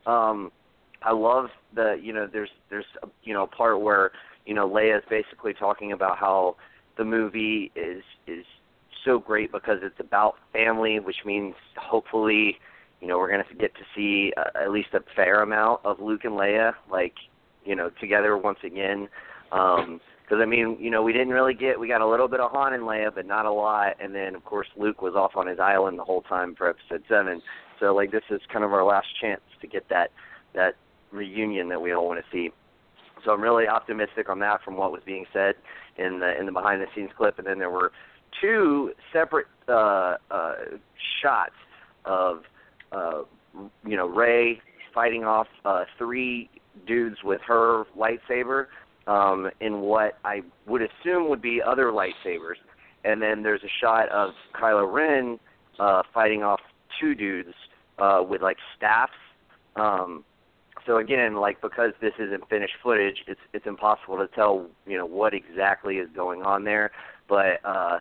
Um, 0.07 0.51
I 1.03 1.13
love 1.13 1.47
the 1.75 1.99
you 2.01 2.13
know 2.13 2.29
there's 2.31 2.51
there's 2.71 2.87
you 3.23 3.35
know 3.35 3.45
a 3.45 3.47
part 3.47 3.81
where 3.81 4.13
you 4.47 4.55
know 4.55 4.69
Leia 4.69 4.99
is 4.99 5.05
basically 5.09 5.53
talking 5.53 5.93
about 5.93 6.19
how 6.19 6.57
the 6.97 7.05
movie 7.05 7.71
is 7.77 8.03
is 8.27 8.45
so 9.05 9.19
great 9.19 9.53
because 9.53 9.81
it's 9.83 10.01
about 10.01 10.37
family, 10.53 10.99
which 10.99 11.25
means 11.27 11.55
hopefully 11.77 12.59
you 13.01 13.09
know 13.09 13.19
we're 13.19 13.31
to 13.31 13.55
get 13.55 13.75
to 13.75 13.83
see 13.95 14.33
uh, 14.37 14.63
at 14.63 14.71
least 14.71 14.89
a 14.95 15.01
fair 15.15 15.43
amount 15.43 15.81
of 15.85 16.01
Luke 16.01 16.25
and 16.25 16.35
Leia 16.35 16.73
like 16.91 17.15
you 17.65 17.77
know 17.77 17.91
together 18.01 18.37
once 18.39 18.59
again. 18.65 19.09
Um, 19.53 20.01
because 20.23 20.41
I 20.41 20.47
mean, 20.47 20.79
you 20.81 20.91
know, 20.91 21.03
we 21.03 21.13
didn't 21.13 21.35
really 21.35 21.53
get 21.53 21.79
we 21.79 21.87
got 21.87 22.01
a 22.01 22.09
little 22.09 22.29
bit 22.29 22.41
of 22.41 22.51
Han 22.53 22.73
and 22.73 22.85
Leia, 22.85 23.15
but 23.15 23.27
not 23.27 23.45
a 23.45 23.53
lot. 23.53 23.97
And 24.01 24.15
then 24.15 24.35
of 24.35 24.45
course 24.47 24.69
Luke 24.75 25.03
was 25.03 25.15
off 25.15 25.33
on 25.37 25.47
his 25.47 25.59
island 25.59 25.99
the 25.99 26.05
whole 26.05 26.23
time 26.23 26.55
for 26.57 26.67
Episode 26.71 27.05
Seven. 27.11 27.43
So 27.79 27.95
like 27.95 28.11
this 28.11 28.23
is 28.31 28.41
kind 28.51 28.65
of 28.65 28.73
our 28.73 28.85
last 28.85 29.09
chance 29.21 29.43
to 29.65 29.73
get 29.73 29.89
that 29.89 30.11
that 30.55 30.75
reunion 31.11 31.69
that 31.69 31.81
we 31.81 31.93
all 31.93 32.07
want 32.07 32.21
to 32.21 32.27
see. 32.31 32.53
So 33.25 33.33
I'm 33.33 33.41
really 33.41 33.67
optimistic 33.67 34.29
on 34.29 34.39
that 34.41 34.63
from 34.63 34.77
what 34.77 34.93
was 34.93 35.03
being 35.05 35.25
said 35.33 35.55
in 35.97 36.21
the 36.21 36.39
in 36.39 36.47
the 36.47 36.53
behind 36.53 36.83
the 36.83 36.87
scenes 36.95 37.11
clip. 37.17 37.39
And 37.39 37.47
then 37.47 37.59
there 37.59 37.71
were 37.71 37.93
two 38.41 38.93
separate 39.13 39.47
uh, 39.69 40.17
uh, 40.31 40.55
shots 41.23 41.55
of 42.05 42.43
uh, 42.93 43.23
you 43.87 43.97
know 43.97 44.09
Rey 44.09 44.61
fighting 44.95 45.25
off 45.25 45.49
uh, 45.65 45.85
three 45.99 46.51
dudes 46.87 47.17
with 47.25 47.41
her 47.47 47.85
lightsaber 47.97 48.67
um, 49.07 49.51
in 49.61 49.81
what 49.81 50.19
I 50.25 50.43
would 50.67 50.83
assume 50.83 51.29
would 51.29 51.43
be 51.43 51.61
other 51.65 51.87
lightsabers. 51.87 52.57
And 53.05 53.21
then 53.21 53.43
there's 53.43 53.63
a 53.63 53.73
shot 53.83 54.09
of 54.11 54.31
Kylo 54.55 54.91
Ren 54.91 55.39
uh, 55.79 56.03
fighting 56.13 56.43
off 56.43 56.61
two 57.01 57.15
dudes 57.15 57.55
uh, 57.99 58.23
with 58.27 58.43
like 58.43 58.57
staffs. 58.77 59.13
Um, 59.77 60.25
so 60.87 60.99
again, 60.99 61.37
like 61.37 61.61
because 61.63 61.93
this 62.01 62.13
isn't 62.19 62.49
finished 62.49 62.75
footage, 62.83 63.25
it's 63.27 63.41
it's 63.53 63.67
impossible 63.67 64.19
to 64.19 64.29
tell 64.35 64.67
you 64.87 64.99
know 64.99 65.07
what 65.07 65.33
exactly 65.35 65.97
is 65.97 66.09
going 66.15 66.43
on 66.43 66.65
there. 66.65 66.91
But 67.29 67.65
uh, 67.65 67.99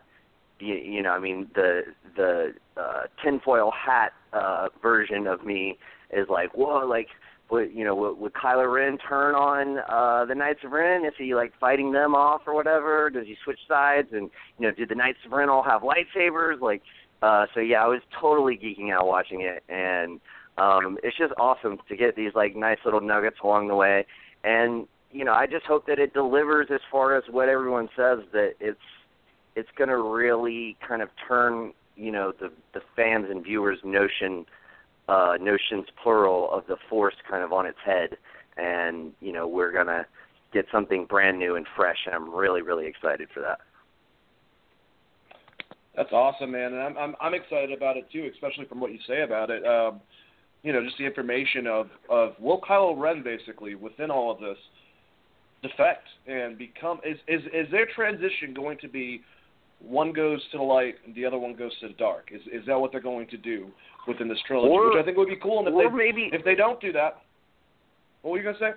you, 0.59 0.75
you 0.75 1.01
know, 1.01 1.11
I 1.11 1.19
mean 1.19 1.47
the 1.55 1.81
the 2.15 2.53
uh, 2.77 3.03
tinfoil 3.23 3.71
hat 3.71 4.13
uh, 4.33 4.69
version 4.81 5.27
of 5.27 5.45
me 5.45 5.77
is 6.11 6.27
like, 6.29 6.53
whoa, 6.55 6.85
like 6.85 7.07
would 7.49 7.71
you 7.73 7.85
know 7.85 7.95
would, 7.95 8.17
would 8.17 8.33
Kylo 8.33 8.71
Ren 8.73 8.97
turn 8.97 9.35
on 9.35 9.79
uh 9.89 10.25
the 10.25 10.35
Knights 10.35 10.59
of 10.63 10.71
Ren? 10.71 11.05
Is 11.05 11.13
he 11.17 11.35
like 11.35 11.53
fighting 11.59 11.91
them 11.91 12.15
off 12.15 12.41
or 12.47 12.53
whatever? 12.53 13.09
Does 13.09 13.25
he 13.25 13.35
switch 13.43 13.59
sides? 13.67 14.09
And 14.11 14.29
you 14.57 14.67
know, 14.67 14.71
did 14.71 14.89
the 14.89 14.95
Knights 14.95 15.19
of 15.25 15.31
Ren 15.31 15.49
all 15.49 15.63
have 15.63 15.81
lightsabers? 15.81 16.59
Like, 16.59 16.81
uh 17.21 17.45
so 17.53 17.59
yeah, 17.59 17.83
I 17.83 17.87
was 17.87 18.01
totally 18.19 18.57
geeking 18.57 18.91
out 18.91 19.07
watching 19.07 19.41
it, 19.41 19.63
and 19.69 20.19
um 20.57 20.97
it's 21.03 21.17
just 21.17 21.33
awesome 21.37 21.79
to 21.87 21.95
get 21.95 22.15
these 22.15 22.31
like 22.35 22.55
nice 22.55 22.77
little 22.85 23.01
nuggets 23.01 23.37
along 23.43 23.67
the 23.67 23.75
way. 23.75 24.05
And 24.43 24.87
you 25.11 25.23
know, 25.23 25.33
I 25.33 25.45
just 25.45 25.65
hope 25.65 25.85
that 25.87 25.99
it 25.99 26.13
delivers 26.13 26.67
as 26.73 26.81
far 26.91 27.15
as 27.15 27.23
what 27.29 27.47
everyone 27.47 27.87
says 27.95 28.19
that 28.33 28.53
it's 28.59 28.79
it's 29.55 29.69
going 29.77 29.89
to 29.89 29.97
really 29.97 30.75
kind 30.87 31.01
of 31.01 31.09
turn 31.27 31.73
you 31.95 32.11
know 32.11 32.33
the 32.39 32.51
the 32.73 32.81
fans 32.95 33.27
and 33.29 33.43
viewers 33.43 33.79
notion 33.83 34.45
uh, 35.07 35.33
notions 35.39 35.85
plural 36.01 36.49
of 36.51 36.65
the 36.67 36.77
force 36.89 37.15
kind 37.29 37.43
of 37.43 37.51
on 37.51 37.65
its 37.65 37.77
head, 37.85 38.17
and 38.57 39.11
you 39.21 39.31
know 39.31 39.47
we're 39.47 39.71
gonna 39.71 40.05
get 40.53 40.65
something 40.71 41.05
brand 41.05 41.37
new 41.37 41.55
and 41.55 41.67
fresh, 41.75 41.97
and 42.05 42.15
I'm 42.15 42.33
really 42.33 42.61
really 42.61 42.87
excited 42.87 43.29
for 43.33 43.41
that. 43.41 43.59
That's 45.95 46.11
awesome, 46.11 46.51
man, 46.51 46.73
and 46.73 46.81
I'm 46.81 46.97
I'm 46.97 47.15
I'm 47.21 47.33
excited 47.33 47.71
about 47.71 47.97
it 47.97 48.09
too, 48.11 48.29
especially 48.33 48.65
from 48.65 48.79
what 48.79 48.91
you 48.91 48.99
say 49.07 49.21
about 49.21 49.49
it. 49.51 49.65
Um, 49.65 50.01
you 50.63 50.71
know, 50.71 50.83
just 50.83 50.97
the 50.97 51.05
information 51.05 51.67
of 51.67 51.87
of 52.09 52.33
will 52.39 52.61
Kylo 52.61 52.99
Ren 52.99 53.21
basically 53.23 53.75
within 53.75 54.09
all 54.09 54.31
of 54.31 54.39
this 54.39 54.57
defect 55.61 56.07
and 56.27 56.57
become 56.57 56.99
is 57.05 57.17
is 57.27 57.41
is 57.53 57.69
their 57.71 57.87
transition 57.93 58.53
going 58.53 58.77
to 58.79 58.87
be 58.87 59.21
one 59.79 60.13
goes 60.13 60.41
to 60.51 60.57
the 60.57 60.63
light 60.63 60.95
and 61.05 61.13
the 61.13 61.25
other 61.25 61.37
one 61.37 61.55
goes 61.55 61.71
to 61.81 61.89
the 61.89 61.93
dark. 61.95 62.29
Is 62.31 62.41
is 62.51 62.65
that 62.67 62.79
what 62.79 62.91
they're 62.91 63.01
going 63.01 63.27
to 63.27 63.37
do 63.37 63.67
within 64.07 64.27
this 64.27 64.39
trilogy? 64.47 64.71
Or- 64.71 64.89
Which 64.91 65.01
I 65.01 65.05
think 65.05 65.17
would 65.17 65.29
be 65.29 65.35
cool. 65.41 65.59
And 65.59 65.67
if 65.67 65.73
or 65.73 65.89
they 65.89 65.95
maybe 65.95 66.29
if 66.31 66.43
they 66.45 66.55
don't 66.55 66.79
do 66.79 66.91
that, 66.93 67.21
what 68.21 68.31
were 68.31 68.37
you 68.37 68.43
gonna 68.43 68.57
say? 68.59 68.71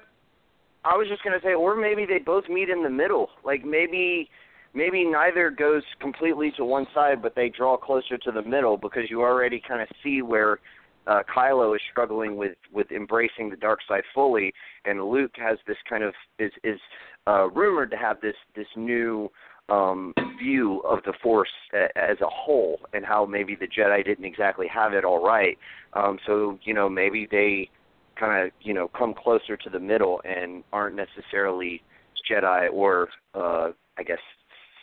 I 0.84 0.96
was 0.96 1.08
just 1.08 1.22
gonna 1.24 1.40
say, 1.42 1.54
or 1.54 1.76
maybe 1.76 2.06
they 2.06 2.18
both 2.18 2.48
meet 2.48 2.68
in 2.68 2.82
the 2.82 2.90
middle. 2.90 3.30
Like 3.44 3.64
maybe 3.64 4.28
maybe 4.74 5.04
neither 5.04 5.50
goes 5.50 5.82
completely 6.00 6.52
to 6.56 6.64
one 6.64 6.86
side, 6.92 7.22
but 7.22 7.34
they 7.34 7.48
draw 7.48 7.76
closer 7.76 8.18
to 8.18 8.32
the 8.32 8.42
middle 8.42 8.76
because 8.76 9.04
you 9.08 9.22
already 9.22 9.62
kind 9.66 9.80
of 9.80 9.88
see 10.02 10.22
where 10.22 10.58
uh, 11.06 11.22
Kylo 11.34 11.74
is 11.74 11.80
struggling 11.90 12.36
with 12.36 12.56
with 12.72 12.90
embracing 12.90 13.50
the 13.50 13.56
dark 13.56 13.80
side 13.88 14.02
fully, 14.14 14.52
and 14.84 15.02
Luke 15.04 15.32
has 15.36 15.58
this 15.66 15.76
kind 15.88 16.02
of 16.02 16.14
is 16.38 16.52
is 16.64 16.80
uh, 17.26 17.48
rumored 17.50 17.90
to 17.92 17.96
have 17.96 18.20
this 18.20 18.34
this 18.54 18.66
new 18.76 19.30
um, 19.68 20.14
view 20.38 20.80
of 20.80 21.00
the 21.04 21.12
Force 21.22 21.48
a, 21.72 21.86
as 21.96 22.20
a 22.20 22.28
whole, 22.28 22.80
and 22.92 23.04
how 23.04 23.24
maybe 23.26 23.54
the 23.54 23.66
Jedi 23.66 24.04
didn't 24.04 24.24
exactly 24.24 24.66
have 24.68 24.92
it 24.94 25.04
all 25.04 25.24
right. 25.24 25.58
Um, 25.92 26.18
so 26.26 26.58
you 26.62 26.74
know 26.74 26.88
maybe 26.88 27.28
they 27.30 27.70
kind 28.18 28.46
of 28.46 28.52
you 28.60 28.74
know 28.74 28.88
come 28.88 29.14
closer 29.14 29.56
to 29.56 29.70
the 29.70 29.80
middle 29.80 30.20
and 30.24 30.64
aren't 30.72 30.96
necessarily 30.96 31.82
Jedi 32.30 32.72
or 32.72 33.08
uh, 33.34 33.70
I 33.98 34.02
guess 34.02 34.18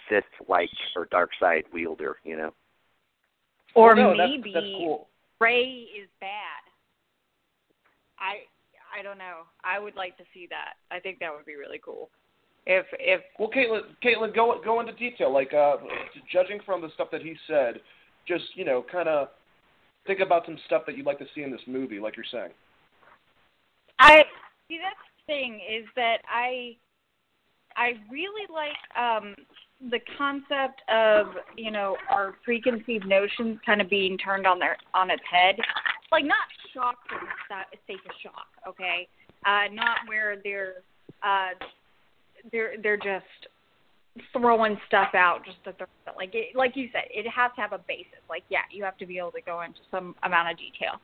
Sith 0.09 0.23
like 0.47 0.69
or 0.95 1.05
dark 1.11 1.31
side 1.39 1.63
wielder. 1.73 2.17
You 2.23 2.37
know. 2.37 2.53
Or 3.75 3.95
Well, 3.95 3.95
no, 3.95 4.09
that's- 4.11 4.29
maybe 4.29 4.51
that's 4.53 4.65
cool. 4.77 5.07
Rey 5.43 5.87
is 6.01 6.07
bad. 6.21 6.63
I 8.17 8.47
I 8.97 9.03
don't 9.03 9.17
know. 9.17 9.41
I 9.63 9.79
would 9.79 9.95
like 9.95 10.17
to 10.17 10.23
see 10.33 10.47
that. 10.49 10.75
I 10.95 10.99
think 10.99 11.19
that 11.19 11.33
would 11.35 11.45
be 11.45 11.55
really 11.55 11.81
cool. 11.83 12.09
If 12.65 12.85
if 12.99 13.21
Well, 13.37 13.49
Caitlin, 13.49 13.81
Caitlin, 14.03 14.33
go 14.33 14.61
go 14.63 14.79
into 14.79 14.93
detail. 14.93 15.33
Like, 15.33 15.53
uh, 15.53 15.77
judging 16.31 16.59
from 16.65 16.81
the 16.81 16.89
stuff 16.93 17.09
that 17.11 17.21
he 17.21 17.35
said, 17.47 17.81
just 18.27 18.45
you 18.55 18.63
know, 18.63 18.85
kind 18.89 19.09
of 19.09 19.29
think 20.07 20.19
about 20.21 20.45
some 20.45 20.57
stuff 20.65 20.83
that 20.85 20.95
you'd 20.95 21.05
like 21.05 21.19
to 21.19 21.27
see 21.35 21.43
in 21.43 21.51
this 21.51 21.61
movie, 21.67 21.99
like 21.99 22.15
you're 22.15 22.25
saying. 22.31 22.51
I 23.99 24.23
see 24.67 24.79
that's 24.81 24.95
the 25.27 25.33
thing 25.33 25.59
is 25.69 25.85
that 25.95 26.17
I 26.29 26.77
I 27.75 27.93
really 28.09 28.47
like 28.53 28.77
um 28.97 29.35
the 29.89 29.99
concept 30.17 30.81
of, 30.89 31.27
you 31.57 31.71
know, 31.71 31.97
our 32.09 32.35
preconceived 32.43 33.05
notions 33.05 33.59
kind 33.65 33.81
of 33.81 33.89
being 33.89 34.17
turned 34.17 34.47
on 34.47 34.59
their 34.59 34.77
on 34.93 35.09
its 35.09 35.23
head. 35.29 35.55
Like 36.11 36.25
not 36.25 36.47
shock 36.73 36.97
for 37.07 37.19
the 37.19 37.31
sa- 37.47 37.77
sake 37.87 38.03
of 38.05 38.15
shock, 38.21 38.47
okay? 38.67 39.07
Uh 39.45 39.73
not 39.73 39.97
where 40.07 40.37
they're 40.43 40.75
uh 41.23 41.49
they're 42.51 42.73
they're 42.81 42.97
just 42.97 43.25
throwing 44.31 44.77
stuff 44.87 45.15
out 45.15 45.43
just 45.43 45.63
to 45.63 45.73
throw 45.73 45.87
it. 46.07 46.13
like 46.15 46.35
it, 46.35 46.55
like 46.55 46.75
you 46.75 46.87
said 46.93 47.01
it 47.09 47.27
has 47.27 47.51
to 47.55 47.61
have 47.61 47.73
a 47.73 47.79
basis 47.87 48.21
like 48.29 48.43
yeah 48.47 48.59
you 48.69 48.83
have 48.83 48.95
to 48.95 49.07
be 49.07 49.17
able 49.17 49.31
to 49.31 49.41
go 49.41 49.61
into 49.61 49.79
some 49.89 50.13
amount 50.21 50.47
of 50.51 50.55
detail 50.55 51.01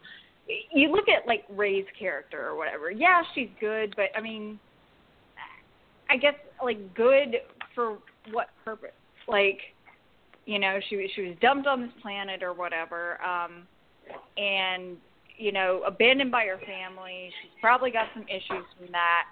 you 0.73 0.91
look 0.91 1.05
at 1.09 1.27
like 1.27 1.43
Rey's 1.49 1.85
character 1.97 2.47
or 2.47 2.55
whatever. 2.55 2.91
Yeah, 2.91 3.21
she's 3.35 3.49
good, 3.59 3.93
but 3.95 4.05
I 4.15 4.21
mean, 4.21 4.59
I 6.09 6.17
guess 6.17 6.33
like 6.63 6.93
good 6.95 7.37
for 7.75 7.97
what 8.31 8.49
purpose? 8.65 8.91
Like, 9.27 9.59
you 10.45 10.59
know, 10.59 10.79
she 10.89 11.09
she 11.15 11.21
was 11.21 11.35
dumped 11.41 11.67
on 11.67 11.81
this 11.81 11.91
planet 12.01 12.41
or 12.41 12.53
whatever, 12.53 13.19
um, 13.23 13.67
and 14.37 14.97
you 15.37 15.51
know, 15.51 15.83
abandoned 15.85 16.31
by 16.31 16.45
her 16.45 16.59
family. 16.65 17.31
She's 17.41 17.51
probably 17.61 17.91
got 17.91 18.07
some 18.13 18.23
issues 18.23 18.65
from 18.77 18.91
that. 18.91 19.23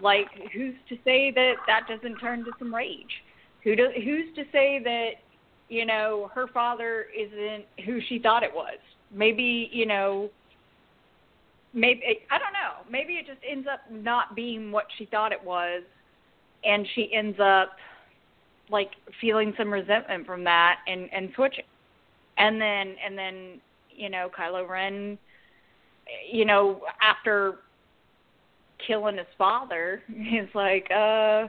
Like, 0.00 0.28
who's 0.52 0.74
to 0.88 0.96
say 1.04 1.32
that 1.34 1.54
that 1.66 1.82
doesn't 1.88 2.18
turn 2.18 2.44
to 2.44 2.52
some 2.58 2.74
rage? 2.74 3.10
Who 3.64 3.74
do, 3.74 3.88
who's 4.04 4.34
to 4.36 4.44
say 4.52 4.80
that 4.84 5.10
you 5.68 5.86
know 5.86 6.30
her 6.34 6.46
father 6.48 7.06
isn't 7.16 7.64
who 7.84 8.00
she 8.08 8.18
thought 8.18 8.42
it 8.42 8.54
was? 8.54 8.78
Maybe 9.12 9.68
you 9.72 9.86
know 9.86 10.30
maybe 11.72 12.02
I 12.30 12.38
don't 12.38 12.52
know. 12.52 12.90
Maybe 12.90 13.14
it 13.14 13.26
just 13.26 13.40
ends 13.48 13.66
up 13.72 13.80
not 13.90 14.34
being 14.34 14.72
what 14.72 14.86
she 14.98 15.06
thought 15.06 15.32
it 15.32 15.42
was, 15.42 15.82
and 16.64 16.86
she 16.94 17.10
ends 17.12 17.38
up 17.40 17.70
like 18.70 18.90
feeling 19.20 19.52
some 19.58 19.72
resentment 19.72 20.26
from 20.26 20.44
that 20.44 20.78
and 20.86 21.08
and 21.12 21.30
switching, 21.34 21.64
and 22.38 22.60
then 22.60 22.94
and 23.04 23.16
then 23.18 23.60
you 23.90 24.08
know 24.10 24.30
Kylo 24.36 24.68
Ren, 24.68 25.18
you 26.30 26.44
know 26.44 26.80
after 27.02 27.56
killing 28.86 29.16
his 29.18 29.26
father, 29.36 30.02
he's 30.08 30.52
like 30.54 30.90
uh. 30.90 31.48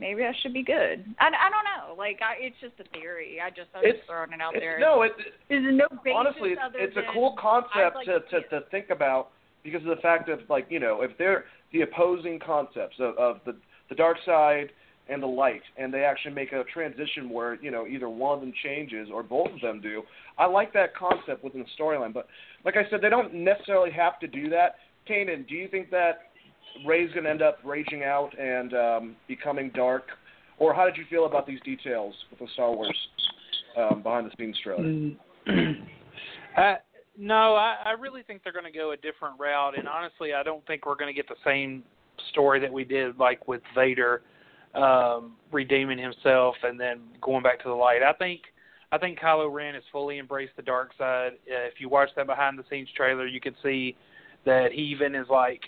Maybe 0.00 0.22
I 0.22 0.32
should 0.42 0.54
be 0.54 0.62
good. 0.62 1.04
I, 1.18 1.26
I 1.26 1.50
don't 1.50 1.64
know. 1.66 1.96
Like 1.98 2.20
I, 2.22 2.36
it's 2.38 2.54
just 2.60 2.74
a 2.78 2.84
theory. 2.96 3.40
I 3.44 3.50
just 3.50 3.66
I'm 3.74 3.82
It's- 3.82 3.96
just 3.96 4.06
throwing 4.08 4.30
it 4.32 4.40
out 4.40 4.54
It's, 4.54 4.62
there. 4.62 4.78
no, 4.78 5.02
it, 5.02 5.10
There's 5.48 5.64
no 5.76 5.88
basis 6.04 6.16
honestly, 6.16 6.50
it's, 6.50 6.60
other 6.64 6.78
it's 6.78 6.96
a 6.96 7.02
cool 7.12 7.34
concept 7.36 7.96
like 7.96 8.06
to, 8.06 8.20
to 8.20 8.42
to 8.42 8.48
to 8.48 8.60
think 8.70 8.90
about 8.90 9.30
because 9.64 9.82
of 9.82 9.88
the 9.88 10.00
fact 10.00 10.28
of 10.28 10.38
like 10.48 10.66
you 10.70 10.78
know 10.78 11.02
if 11.02 11.10
they're 11.18 11.46
the 11.72 11.80
opposing 11.80 12.38
concepts 12.38 12.94
of, 13.00 13.18
of 13.18 13.40
the 13.44 13.56
the 13.88 13.96
dark 13.96 14.18
side 14.24 14.70
and 15.08 15.22
the 15.22 15.26
light, 15.26 15.62
and 15.76 15.92
they 15.92 16.04
actually 16.04 16.34
make 16.34 16.52
a 16.52 16.64
transition 16.72 17.30
where 17.30 17.54
you 17.62 17.70
know 17.70 17.86
either 17.86 18.08
one 18.08 18.34
of 18.34 18.40
them 18.40 18.52
changes 18.62 19.08
or 19.12 19.22
both 19.22 19.50
of 19.52 19.60
them 19.60 19.80
do. 19.80 20.02
I 20.36 20.46
like 20.46 20.72
that 20.74 20.94
concept 20.94 21.42
within 21.42 21.60
the 21.60 21.82
storyline, 21.82 22.12
but 22.12 22.28
like 22.64 22.76
I 22.76 22.88
said, 22.90 23.00
they 23.00 23.08
don't 23.08 23.32
necessarily 23.34 23.90
have 23.92 24.18
to 24.20 24.26
do 24.26 24.48
that. 24.50 24.76
Kanan, 25.08 25.48
do 25.48 25.54
you 25.54 25.68
think 25.68 25.90
that 25.90 26.30
Rey's 26.86 27.10
going 27.12 27.24
to 27.24 27.30
end 27.30 27.42
up 27.42 27.58
raging 27.64 28.04
out 28.04 28.38
and 28.38 28.74
um, 28.74 29.16
becoming 29.26 29.70
dark, 29.74 30.04
or 30.58 30.74
how 30.74 30.84
did 30.84 30.96
you 30.96 31.04
feel 31.08 31.26
about 31.26 31.46
these 31.46 31.60
details 31.64 32.14
with 32.30 32.40
the 32.40 32.46
Star 32.54 32.72
Wars 32.72 32.96
um, 33.76 34.02
behind 34.02 34.30
the 34.30 34.32
scenes 34.38 34.58
trailer? 34.62 34.82
Mm. 34.84 35.16
uh, 36.58 36.74
no, 37.16 37.54
I, 37.54 37.76
I 37.84 37.90
really 37.92 38.22
think 38.22 38.42
they're 38.44 38.52
going 38.52 38.70
to 38.70 38.78
go 38.78 38.92
a 38.92 38.96
different 38.96 39.40
route, 39.40 39.78
and 39.78 39.88
honestly, 39.88 40.34
I 40.34 40.42
don't 40.42 40.64
think 40.66 40.86
we're 40.86 40.96
going 40.96 41.12
to 41.12 41.16
get 41.16 41.28
the 41.28 41.40
same 41.44 41.82
story 42.30 42.60
that 42.60 42.72
we 42.72 42.84
did, 42.84 43.18
like 43.18 43.48
with 43.48 43.62
Vader 43.74 44.22
um, 44.74 45.32
redeeming 45.50 45.98
himself 45.98 46.56
and 46.62 46.78
then 46.78 47.00
going 47.20 47.42
back 47.42 47.62
to 47.62 47.68
the 47.68 47.74
light. 47.74 48.02
I 48.02 48.12
think 48.12 48.42
I 48.90 48.98
think 48.98 49.18
Kylo 49.18 49.52
Ren 49.52 49.74
has 49.74 49.82
fully 49.92 50.18
embraced 50.18 50.56
the 50.56 50.62
dark 50.62 50.92
side. 50.96 51.32
Uh, 51.46 51.66
if 51.66 51.74
you 51.78 51.88
watch 51.88 52.08
that 52.16 52.26
behind 52.26 52.58
the 52.58 52.64
scenes 52.70 52.88
trailer, 52.96 53.26
you 53.26 53.40
can 53.40 53.54
see 53.62 53.96
that 54.46 54.72
he 54.72 54.82
even 54.82 55.14
is 55.14 55.26
like 55.28 55.62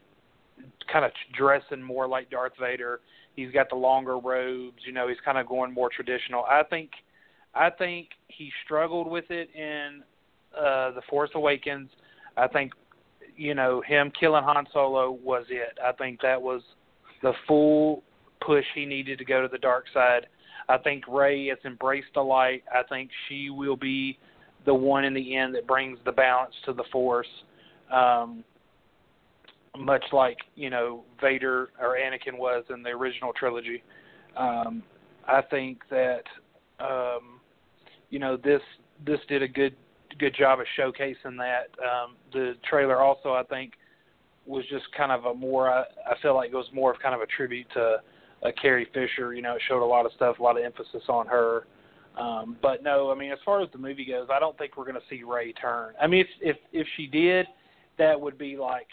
kind 0.90 1.04
of 1.04 1.10
dressing 1.36 1.82
more 1.82 2.06
like 2.06 2.30
Darth 2.30 2.52
Vader. 2.58 3.00
He's 3.36 3.52
got 3.52 3.68
the 3.68 3.76
longer 3.76 4.18
robes, 4.18 4.78
you 4.86 4.92
know, 4.92 5.08
he's 5.08 5.20
kind 5.24 5.38
of 5.38 5.46
going 5.46 5.72
more 5.72 5.90
traditional. 5.94 6.44
I 6.44 6.62
think 6.62 6.90
I 7.54 7.70
think 7.70 8.08
he 8.28 8.50
struggled 8.64 9.10
with 9.10 9.30
it 9.30 9.50
in 9.54 10.02
uh 10.56 10.92
The 10.92 11.02
Force 11.08 11.30
Awakens. 11.34 11.90
I 12.36 12.48
think 12.48 12.72
you 13.36 13.54
know, 13.54 13.82
him 13.86 14.12
killing 14.18 14.44
Han 14.44 14.66
Solo 14.72 15.10
was 15.10 15.46
it. 15.48 15.78
I 15.82 15.92
think 15.92 16.20
that 16.20 16.40
was 16.40 16.62
the 17.22 17.32
full 17.46 18.02
push 18.44 18.64
he 18.74 18.84
needed 18.86 19.18
to 19.18 19.24
go 19.24 19.42
to 19.42 19.48
the 19.48 19.58
dark 19.58 19.86
side. 19.92 20.26
I 20.68 20.78
think 20.78 21.04
Rey 21.08 21.48
has 21.48 21.58
embraced 21.64 22.14
the 22.14 22.20
light. 22.20 22.62
I 22.72 22.82
think 22.88 23.10
she 23.28 23.50
will 23.50 23.76
be 23.76 24.18
the 24.66 24.74
one 24.74 25.04
in 25.04 25.14
the 25.14 25.36
end 25.36 25.54
that 25.54 25.66
brings 25.66 25.98
the 26.04 26.12
balance 26.12 26.54
to 26.66 26.72
the 26.72 26.84
Force. 26.92 27.26
Um, 27.92 28.44
much 29.78 30.04
like 30.12 30.36
you 30.54 30.70
know 30.70 31.04
Vader 31.20 31.70
or 31.80 31.96
Anakin 31.96 32.38
was 32.38 32.64
in 32.70 32.82
the 32.82 32.90
original 32.90 33.32
trilogy. 33.32 33.82
Um, 34.36 34.82
I 35.26 35.42
think 35.42 35.82
that 35.90 36.24
um, 36.78 37.40
you 38.10 38.18
know 38.18 38.36
this 38.36 38.62
this 39.04 39.20
did 39.28 39.42
a 39.42 39.48
good 39.48 39.74
good 40.18 40.34
job 40.36 40.60
of 40.60 40.66
showcasing 40.78 41.36
that. 41.38 41.68
Um, 41.82 42.16
the 42.32 42.54
trailer 42.68 43.00
also 43.00 43.32
I 43.32 43.42
think 43.44 43.72
was 44.46 44.64
just 44.70 44.84
kind 44.96 45.12
of 45.12 45.24
a 45.24 45.34
more 45.34 45.70
I, 45.70 45.82
I 46.06 46.20
feel 46.20 46.34
like 46.34 46.50
it 46.50 46.56
was 46.56 46.68
more 46.72 46.92
of 46.92 47.00
kind 47.00 47.14
of 47.14 47.20
a 47.20 47.26
tribute 47.26 47.66
to 47.74 47.96
uh, 48.42 48.50
Carrie 48.60 48.88
Fisher. 48.92 49.34
You 49.34 49.42
know, 49.42 49.54
it 49.54 49.62
showed 49.68 49.84
a 49.84 49.86
lot 49.86 50.06
of 50.06 50.12
stuff, 50.12 50.38
a 50.38 50.42
lot 50.42 50.58
of 50.58 50.64
emphasis 50.64 51.02
on 51.08 51.26
her. 51.26 51.66
Um, 52.18 52.56
but 52.60 52.82
no, 52.82 53.10
I 53.10 53.14
mean, 53.14 53.32
as 53.32 53.38
far 53.44 53.62
as 53.62 53.68
the 53.72 53.78
movie 53.78 54.04
goes, 54.04 54.28
I 54.32 54.40
don't 54.40 54.56
think 54.58 54.76
we're 54.76 54.84
going 54.84 54.96
to 54.96 55.06
see 55.08 55.22
Rey 55.22 55.52
turn. 55.52 55.94
I 56.00 56.06
mean, 56.06 56.20
if 56.20 56.28
if 56.40 56.56
if 56.72 56.86
she 56.96 57.06
did, 57.06 57.46
that 57.98 58.20
would 58.20 58.36
be 58.36 58.56
like 58.56 58.88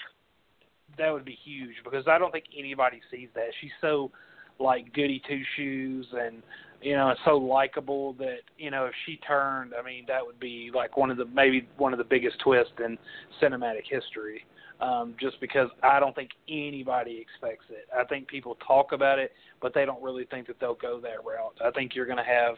that 0.97 1.11
would 1.11 1.25
be 1.25 1.37
huge 1.43 1.75
because 1.83 2.07
I 2.07 2.17
don't 2.17 2.31
think 2.31 2.45
anybody 2.57 3.01
sees 3.11 3.29
that. 3.35 3.47
She's 3.61 3.71
so 3.81 4.11
like 4.59 4.91
goody 4.93 5.21
two 5.27 5.41
shoes 5.55 6.07
and 6.13 6.41
you 6.81 6.95
know 6.95 7.13
so 7.25 7.37
likable 7.37 8.13
that 8.13 8.39
you 8.57 8.71
know 8.71 8.85
if 8.85 8.93
she 9.05 9.17
turned, 9.17 9.73
I 9.77 9.83
mean 9.83 10.05
that 10.07 10.25
would 10.25 10.39
be 10.39 10.71
like 10.73 10.97
one 10.97 11.09
of 11.09 11.17
the 11.17 11.25
maybe 11.25 11.67
one 11.77 11.93
of 11.93 11.99
the 11.99 12.05
biggest 12.05 12.39
twists 12.43 12.73
in 12.83 12.97
cinematic 13.41 13.83
history. 13.89 14.45
Um, 14.79 15.15
just 15.19 15.41
because 15.41 15.69
I 15.81 15.99
don't 15.99 16.15
think 16.15 16.29
anybody 16.47 17.19
expects 17.19 17.65
it. 17.69 17.87
I 17.97 18.03
think 18.03 18.27
people 18.27 18.57
talk 18.67 18.91
about 18.91 19.17
it, 19.17 19.31
but 19.59 19.73
they 19.73 19.85
don't 19.85 20.03
really 20.03 20.25
think 20.25 20.45
that 20.47 20.59
they'll 20.59 20.75
go 20.75 20.99
that 21.01 21.25
route. 21.25 21.57
I 21.65 21.71
think 21.71 21.95
you're 21.95 22.05
going 22.05 22.19
to 22.19 22.23
have 22.23 22.53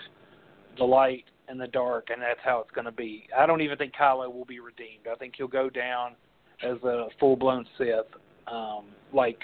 the 0.78 0.84
light 0.84 1.24
and 1.48 1.60
the 1.60 1.68
dark, 1.68 2.10
and 2.10 2.22
that's 2.22 2.42
how 2.44 2.60
it's 2.60 2.72
going 2.72 2.86
to 2.86 2.92
be. 2.92 3.28
I 3.38 3.46
don't 3.46 3.62
even 3.62 3.78
think 3.78 3.94
Kylo 3.96 4.34
will 4.34 4.44
be 4.44 4.60
redeemed. 4.60 5.08
I 5.10 5.16
think 5.16 5.36
he'll 5.38 5.48
go 5.48 5.70
down 5.70 6.16
as 6.62 6.76
a 6.84 7.08
full 7.22 7.38
blown 7.38 7.66
Sith, 7.78 8.06
um, 8.48 8.88
like 9.14 9.40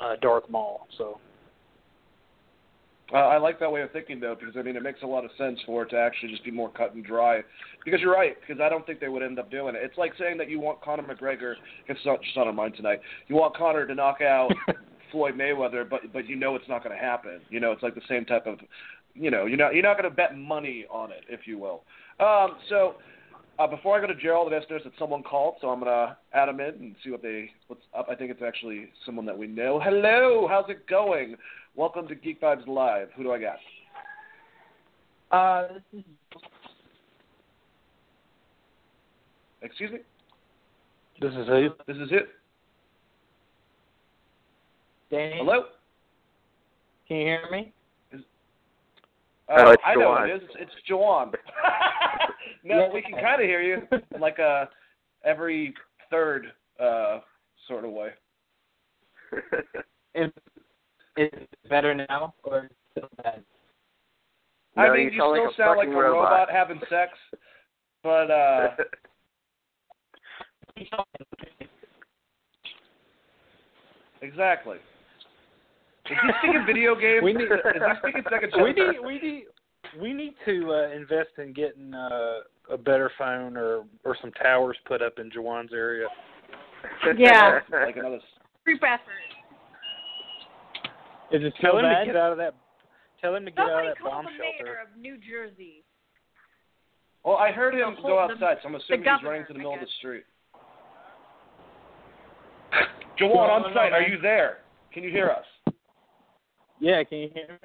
uh, 0.00 0.16
Darth 0.20 0.50
Maul. 0.50 0.88
So. 0.98 1.20
Uh, 3.12 3.18
I 3.18 3.38
like 3.38 3.60
that 3.60 3.70
way 3.70 3.82
of 3.82 3.92
thinking 3.92 4.18
though, 4.18 4.34
because 4.38 4.56
I 4.56 4.62
mean 4.62 4.76
it 4.76 4.82
makes 4.82 5.02
a 5.02 5.06
lot 5.06 5.24
of 5.24 5.30
sense 5.38 5.60
for 5.64 5.84
it 5.84 5.90
to 5.90 5.96
actually 5.96 6.30
just 6.30 6.44
be 6.44 6.50
more 6.50 6.70
cut 6.70 6.94
and 6.94 7.04
dry. 7.04 7.40
Because 7.84 8.00
you're 8.00 8.12
right, 8.12 8.36
because 8.40 8.60
I 8.60 8.68
don't 8.68 8.84
think 8.84 8.98
they 8.98 9.08
would 9.08 9.22
end 9.22 9.38
up 9.38 9.50
doing 9.50 9.76
it. 9.76 9.82
It's 9.82 9.96
like 9.96 10.12
saying 10.18 10.38
that 10.38 10.50
you 10.50 10.58
want 10.58 10.82
Conor 10.82 11.04
McGregor. 11.04 11.54
It's 11.86 12.00
not 12.04 12.20
just 12.20 12.36
on 12.36 12.48
our 12.48 12.52
mind 12.52 12.74
tonight. 12.76 13.00
You 13.28 13.36
want 13.36 13.56
Conor 13.56 13.86
to 13.86 13.94
knock 13.94 14.22
out 14.22 14.50
Floyd 15.12 15.34
Mayweather, 15.34 15.88
but 15.88 16.12
but 16.12 16.26
you 16.26 16.34
know 16.34 16.56
it's 16.56 16.68
not 16.68 16.82
going 16.82 16.96
to 16.96 17.02
happen. 17.02 17.40
You 17.48 17.60
know, 17.60 17.70
it's 17.70 17.82
like 17.82 17.94
the 17.94 18.00
same 18.08 18.24
type 18.24 18.46
of, 18.46 18.58
you 19.14 19.30
know, 19.30 19.46
you're 19.46 19.56
not 19.56 19.74
you're 19.74 19.84
not 19.84 19.96
going 19.96 20.10
to 20.10 20.14
bet 20.14 20.36
money 20.36 20.84
on 20.90 21.12
it, 21.12 21.24
if 21.28 21.46
you 21.46 21.58
will. 21.58 21.84
Um, 22.18 22.56
so 22.68 22.96
uh, 23.58 23.66
before 23.66 23.96
I 23.96 24.00
go 24.00 24.06
to 24.06 24.14
Gerald, 24.14 24.52
I 24.52 24.58
just 24.58 24.70
noticed 24.70 24.90
that 24.90 24.98
someone 24.98 25.22
called, 25.22 25.56
so 25.60 25.68
I'm 25.68 25.80
gonna 25.80 26.16
add 26.32 26.46
them 26.48 26.60
in 26.60 26.74
and 26.74 26.96
see 27.02 27.10
what 27.10 27.22
they 27.22 27.50
what's 27.68 27.82
up. 27.96 28.08
I 28.10 28.14
think 28.14 28.30
it's 28.30 28.42
actually 28.42 28.88
someone 29.04 29.26
that 29.26 29.36
we 29.36 29.46
know. 29.46 29.80
Hello, 29.82 30.46
how's 30.48 30.68
it 30.68 30.86
going? 30.86 31.36
Welcome 31.74 32.08
to 32.08 32.14
Geek 32.14 32.40
Vibes 32.40 32.66
Live. 32.66 33.08
Who 33.16 33.22
do 33.22 33.32
I 33.32 33.38
got? 33.38 33.56
Uh, 35.30 35.74
this 35.92 36.00
is 36.00 36.04
Excuse 39.62 39.90
me. 39.90 39.98
This 41.20 41.32
is 41.32 41.46
who? 41.46 41.68
This 41.86 41.96
is 41.96 42.08
it. 42.12 42.28
Danny. 45.10 45.36
Hello. 45.38 45.64
Can 47.08 47.16
you 47.16 47.24
hear 47.24 47.40
me? 47.50 47.72
Uh, 49.48 49.54
Oh, 49.58 49.70
it's 49.70 49.82
I 49.86 49.94
know 49.94 50.14
it 50.24 50.30
is. 50.30 50.42
It's, 50.42 50.54
it's 50.60 50.72
Jawan. 50.90 51.32
no, 52.64 52.90
we 52.92 53.00
can 53.02 53.12
kind 53.12 53.40
of 53.40 53.46
hear 53.46 53.62
you, 53.62 53.82
like 54.20 54.38
a 54.38 54.68
every 55.24 55.72
third 56.10 56.46
uh, 56.80 57.20
sort 57.68 57.84
of 57.84 57.92
way. 57.92 58.10
Is 60.14 60.30
is 61.16 61.30
it 61.32 61.48
better 61.68 61.94
now 61.94 62.34
or 62.42 62.68
still 62.92 63.08
bad? 63.22 63.42
No, 64.76 64.82
I 64.82 64.94
mean, 64.94 65.06
you 65.06 65.12
you 65.12 65.18
sound 65.20 65.32
still 65.34 65.46
like 65.46 65.56
sound 65.56 65.78
like 65.78 65.88
a 65.88 65.90
robot. 65.92 66.50
having 66.50 66.80
sex, 66.90 67.12
but 68.02 68.30
uh, 68.30 68.70
exactly. 74.22 74.78
Is 76.10 76.16
he 76.22 76.30
speaking 76.42 76.64
video 76.66 76.94
games? 76.94 77.22
We 77.22 77.32
need- 77.32 77.42
is 77.50 77.50
he 77.52 77.98
speaking 77.98 78.22
second 78.30 78.52
we 78.62 78.72
need 78.72 78.98
we 79.04 79.18
need 79.20 79.44
we 80.00 80.12
need 80.12 80.34
to 80.44 80.72
uh, 80.72 80.90
invest 80.94 81.30
in 81.38 81.52
getting 81.52 81.94
uh, 81.94 82.40
a 82.70 82.76
better 82.76 83.10
phone 83.18 83.56
or 83.56 83.84
or 84.04 84.16
some 84.20 84.32
towers 84.32 84.76
put 84.86 85.02
up 85.02 85.18
in 85.18 85.30
Jawan's 85.30 85.72
area. 85.72 86.06
Yeah. 87.16 87.60
like 87.72 87.96
another. 87.96 88.20
Group 88.64 88.80
effort. 88.82 89.10
Is 91.32 91.42
it 91.42 91.54
Tell 91.60 91.72
still 91.72 91.78
him 91.78 91.84
bad? 91.86 92.00
to 92.00 92.06
get 92.06 92.16
out 92.16 92.32
of 92.32 92.38
that. 92.38 92.54
Tell 93.20 93.34
him 93.34 93.44
to 93.44 93.50
get 93.50 93.60
out 93.60 93.86
of 93.86 93.94
that 93.94 93.98
called 93.98 94.12
bomb 94.12 94.24
the 94.26 94.30
mayor 94.38 94.52
shelter. 94.58 94.78
of 94.82 95.00
New 95.00 95.16
Jersey. 95.18 95.82
Well, 97.24 97.36
I 97.36 97.50
heard 97.50 97.74
him 97.74 97.96
go 98.02 98.18
outside, 98.20 98.58
so 98.62 98.68
I'm 98.68 98.76
assuming 98.76 99.02
he's 99.02 99.24
running 99.24 99.46
to 99.48 99.52
the 99.52 99.58
middle 99.58 99.74
of 99.74 99.80
the 99.80 99.86
street. 99.98 100.22
Jawan, 103.20 103.48
on 103.50 103.62
No, 103.62 103.68
no, 103.68 103.74
site, 103.74 103.92
are 103.92 104.02
you 104.02 104.20
there? 104.20 104.58
Can 104.92 105.02
you 105.02 105.10
hear 105.10 105.30
us? 105.30 105.44
Yeah, 106.80 107.02
can 107.04 107.18
you 107.18 107.30
hear 107.34 107.48
me? 107.48 107.58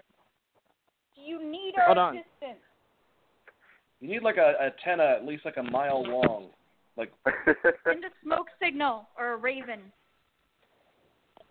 Do 1.16 1.22
you 1.22 1.44
need 1.52 1.74
Hold 1.86 1.98
our 1.98 2.10
on. 2.10 2.16
assistance? 2.18 2.60
You 4.00 4.08
need 4.08 4.24
like 4.24 4.38
a 4.38 4.54
antenna 4.64 5.04
at 5.04 5.26
least 5.26 5.46
like 5.46 5.58
a 5.58 5.64
mile 5.64 6.04
long. 6.04 6.48
Like 6.98 7.12
Send 7.86 8.04
a 8.06 8.10
smoke 8.24 8.48
signal 8.62 9.08
or 9.18 9.34
a 9.34 9.38
raven. 9.38 9.80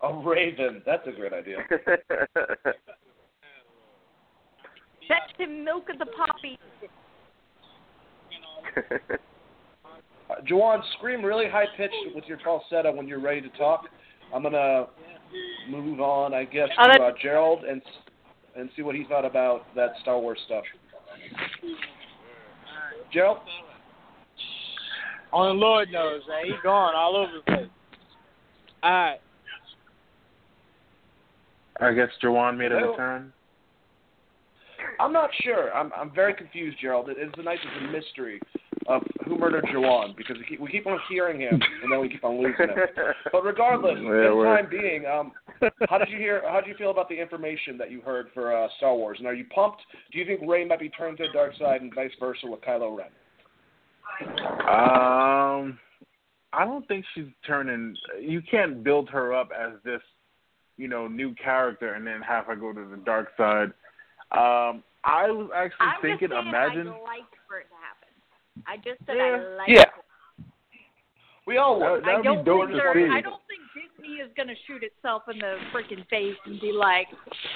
a 0.03 0.13
raven. 0.15 0.83
That's 0.85 1.07
a 1.07 1.13
great 1.13 1.33
idea. 1.33 1.59
Fetch 5.09 5.39
him 5.39 5.65
milk 5.65 5.89
of 5.91 5.99
the 5.99 6.07
poppy. 6.07 6.59
Uh, 10.31 10.35
Jawan, 10.49 10.81
scream 10.97 11.25
really 11.25 11.49
high 11.51 11.67
pitched 11.77 12.15
with 12.15 12.25
your 12.27 12.39
falsetto 12.45 12.95
when 12.95 13.09
you're 13.09 13.21
ready 13.21 13.41
to 13.41 13.49
talk. 13.51 13.87
I'm 14.33 14.43
gonna 14.45 14.87
move 15.69 16.01
on, 16.01 16.35
I 16.35 16.45
guess, 16.45 16.69
Oh, 16.79 16.87
to 16.87 17.03
uh, 17.05 17.13
Gerald 17.23 17.65
and 17.65 17.83
and 18.57 18.69
see 18.77 18.83
what 18.83 18.95
he 18.95 19.05
thought 19.05 19.25
about 19.25 19.65
that 19.77 19.91
Star 20.03 20.19
Wars 20.19 20.39
stuff. 20.47 20.65
Gerald, 23.13 23.39
Only 25.33 25.61
Lord 25.61 25.89
knows, 25.91 26.23
man. 26.29 26.45
He's 26.45 26.61
gone 26.63 26.95
all 26.95 27.17
over 27.17 27.33
the 27.33 27.43
place. 27.43 27.71
All 28.83 28.91
right. 28.91 29.21
I 31.81 31.93
guess 31.93 32.09
Jawan 32.23 32.59
made 32.59 32.73
a 32.73 32.77
return. 32.77 33.33
I'm 35.01 35.13
not 35.13 35.31
sure. 35.43 35.73
I'm 35.73 35.91
I'm 35.97 36.15
very 36.15 36.35
confused, 36.35 36.77
Gerald. 36.81 37.09
It, 37.09 37.17
it's 37.19 37.35
a 37.39 37.43
nice 37.43 37.59
it's 37.63 37.89
a 37.89 37.93
mystery 37.93 38.41
of 38.87 39.03
who 39.25 39.39
murdered 39.39 39.65
Jawan 39.67 40.17
because 40.17 40.37
we 40.39 40.45
keep, 40.45 40.61
we 40.61 40.71
keep 40.71 40.87
on 40.87 40.99
hearing 41.09 41.41
him 41.41 41.61
and 41.83 41.93
then 41.93 42.01
we 42.01 42.09
keep 42.09 42.25
on 42.25 42.37
losing 42.43 42.69
him. 42.69 42.77
But 43.33 43.45
regardless, 43.45 43.95
Yeah, 43.97 44.31
in 44.31 44.37
we're- 44.37 44.57
time 44.63 44.69
being, 44.71 45.05
um, 45.07 45.33
how 45.89 45.99
did 45.99 46.09
you 46.09 46.17
hear? 46.19 46.43
How 46.49 46.61
did 46.61 46.69
you 46.69 46.75
feel 46.77 46.91
about 46.91 47.09
the 47.09 47.15
information 47.21 47.77
that 47.79 47.91
you 47.91 48.01
heard 48.01 48.27
for 48.35 48.57
uh, 48.57 48.69
Star 48.79 48.95
Wars? 48.95 49.19
And 49.19 49.27
are 49.27 49.35
you 49.35 49.45
pumped? 49.55 49.81
Do 50.13 50.19
you 50.19 50.25
think 50.25 50.41
Rey 50.49 50.65
might 50.65 50.81
be 50.81 50.89
turned 50.89 51.19
to 51.19 51.25
the 51.25 51.33
dark 51.33 51.53
side 51.59 51.83
and 51.83 51.95
vice 51.95 52.11
versa 52.19 52.47
with 52.47 52.61
Kylo 52.63 52.97
Ren? 52.97 53.11
Um, 54.69 55.79
I 56.53 56.65
don't 56.65 56.87
think 56.89 57.05
she's 57.15 57.27
turning. 57.47 57.95
You 58.21 58.43
can't 58.51 58.83
build 58.83 59.09
her 59.11 59.35
up 59.35 59.51
as 59.59 59.73
this, 59.85 60.01
you 60.77 60.89
know, 60.89 61.07
new 61.07 61.35
character 61.35 61.95
and 61.95 62.07
then 62.07 62.21
have 62.23 62.47
her 62.47 62.57
go 62.57 62.73
to 62.73 62.85
the 62.91 62.97
dark 62.99 63.29
side. 63.37 63.73
Um, 64.33 64.83
I 65.05 65.31
was 65.31 65.51
actually 65.55 65.87
I'm 65.87 66.01
thinking, 66.03 66.29
just 66.29 66.47
imagine. 66.47 66.89
I'd 66.89 67.03
like 67.03 67.31
for 67.49 67.59
it 67.61 67.67
to 67.71 67.79
happen. 67.81 68.11
I 68.67 68.77
just 68.77 69.01
said 69.07 69.17
Yeah. 69.17 69.25
I 69.25 69.39
like 69.57 69.69
Yeah. 69.69 69.83
it. 69.83 70.45
We 71.47 71.57
all 71.57 71.79
That- 71.81 71.91
would. 71.91 72.05
that'd 72.05 72.21
I 72.21 72.23
don't 72.23 72.45
dope 72.45 72.69
think 72.69 72.83
to 72.83 72.93
see. 72.95 73.09
I 73.11 73.21
don't 73.21 73.43
think 73.49 73.61
Disney 73.75 74.17
is 74.21 74.31
gonna 74.37 74.55
shoot 74.67 74.83
itself 74.83 75.29
in 75.29 75.39
the 75.39 75.59
freaking 75.73 76.07
face 76.09 76.37
and 76.45 76.61
be 76.61 76.71
like, 76.73 77.09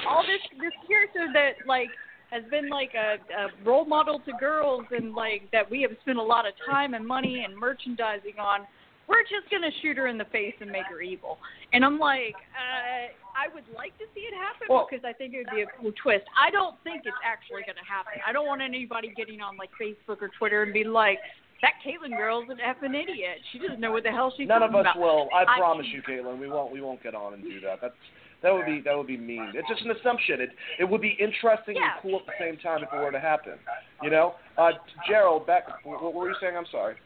all 0.07 0.23
this 0.27 0.41
this 0.59 0.73
character 0.89 1.29
that 1.33 1.67
like 1.67 1.91
has 2.31 2.43
been 2.47 2.69
like 2.71 2.95
a, 2.95 3.19
a 3.37 3.49
role 3.63 3.85
model 3.85 4.19
to 4.21 4.33
girls 4.41 4.85
and 4.91 5.15
like 5.15 5.49
that 5.53 5.69
we 5.71 5.83
have 5.83 5.93
spent 6.01 6.19
a 6.19 6.23
lot 6.23 6.47
of 6.47 6.55
time 6.67 6.95
and 6.95 7.07
money 7.07 7.45
and 7.45 7.55
merchandising 7.57 8.39
on. 8.39 8.67
We're 9.07 9.23
just 9.23 9.51
gonna 9.51 9.71
shoot 9.83 9.97
her 9.97 10.07
in 10.09 10.17
the 10.19 10.25
face 10.27 10.55
and 10.61 10.71
make 10.71 10.87
her 10.87 11.01
evil. 11.03 11.39
And 11.73 11.85
I'm 11.85 11.99
like, 11.99 12.35
uh, 12.57 13.13
I 13.37 13.53
would 13.55 13.65
like 13.75 13.97
to 13.99 14.05
see 14.15 14.21
it 14.23 14.35
happen 14.35 14.67
Well- 14.71 14.87
because 14.89 15.05
I 15.05 15.13
think 15.13 15.35
it 15.35 15.39
would 15.47 15.55
be 15.55 15.63
a 15.63 15.67
cool 15.79 15.93
twist. 16.03 16.25
I 16.39 16.51
don't 16.51 16.77
think 16.85 17.03
it's 17.05 17.17
actually 17.25 17.63
gonna 17.67 17.85
happen. 17.85 18.21
I 18.27 18.33
don't 18.33 18.47
want 18.47 18.63
anybody 18.63 19.13
getting 19.17 19.41
on 19.41 19.57
like 19.57 19.71
Facebook 19.81 20.23
or 20.23 20.29
Twitter 20.39 20.63
and 20.63 20.73
be 20.73 20.85
like, 20.85 21.19
that 21.63 21.75
Caitlin 21.85 22.17
girl's 22.17 22.49
an 22.51 22.59
effing 22.59 22.95
idiot. 23.01 23.39
She 23.53 23.59
doesn't 23.59 23.81
know 23.81 23.91
what 23.93 24.03
the 24.03 24.11
hell 24.11 24.33
she's 24.37 24.49
None 24.49 24.63
of 24.63 24.75
us 24.75 24.83
about. 24.83 24.99
will. 24.99 25.29
I 25.35 25.43
I- 25.45 25.59
promise 25.59 25.87
you, 25.93 26.03
Caitlin. 26.09 26.39
We 26.39 26.49
won't. 26.49 26.73
We 26.73 26.81
won't 26.81 27.03
get 27.03 27.15
on 27.15 27.35
and 27.35 27.43
do 27.43 27.61
that. 27.61 27.81
That's 27.81 27.95
that 28.43 28.53
would 28.53 28.67
be 28.67 28.81
that 28.83 28.97
would 28.97 29.07
be 29.07 29.17
mean. 29.17 29.53
It's 29.55 29.69
just 29.69 29.83
an 29.83 29.91
assumption. 29.93 30.41
It 30.41 30.51
it 30.79 30.85
would 30.85 31.01
be 31.01 31.17
interesting 31.21 31.77
Yeah. 31.77 31.93
and 31.95 32.03
cool 32.03 32.21
at 32.21 32.27
the 32.27 32.33
same 32.39 32.57
time 32.59 32.83
if 32.83 32.93
it 32.93 32.97
were 32.97 33.11
to 33.13 33.21
happen. 33.21 33.55
You 34.03 34.11
know, 34.11 34.35
uh, 34.59 34.73
Gerald, 35.09 35.47
back. 35.47 35.65
What 35.85 36.13
were 36.15 36.29
you 36.29 36.37
saying? 36.41 36.55
I'm 36.57 36.67
sorry. 36.71 36.97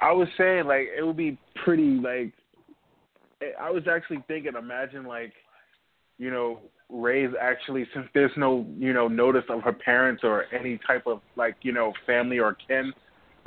I 0.00 0.12
was 0.12 0.28
saying 0.36 0.66
like 0.66 0.88
it 0.96 1.02
would 1.04 1.16
be 1.16 1.38
pretty 1.64 1.98
like. 1.98 2.32
I 3.60 3.70
was 3.70 3.84
actually 3.88 4.18
thinking, 4.26 4.52
imagine 4.58 5.04
like, 5.04 5.32
you 6.18 6.30
know, 6.30 6.58
Rey's 6.88 7.30
actually 7.40 7.86
since 7.94 8.06
there's 8.14 8.32
no 8.36 8.66
you 8.78 8.92
know 8.92 9.08
notice 9.08 9.44
of 9.48 9.62
her 9.62 9.72
parents 9.72 10.22
or 10.24 10.46
any 10.52 10.78
type 10.86 11.06
of 11.06 11.20
like 11.36 11.56
you 11.62 11.72
know 11.72 11.92
family 12.06 12.38
or 12.38 12.56
kin. 12.66 12.92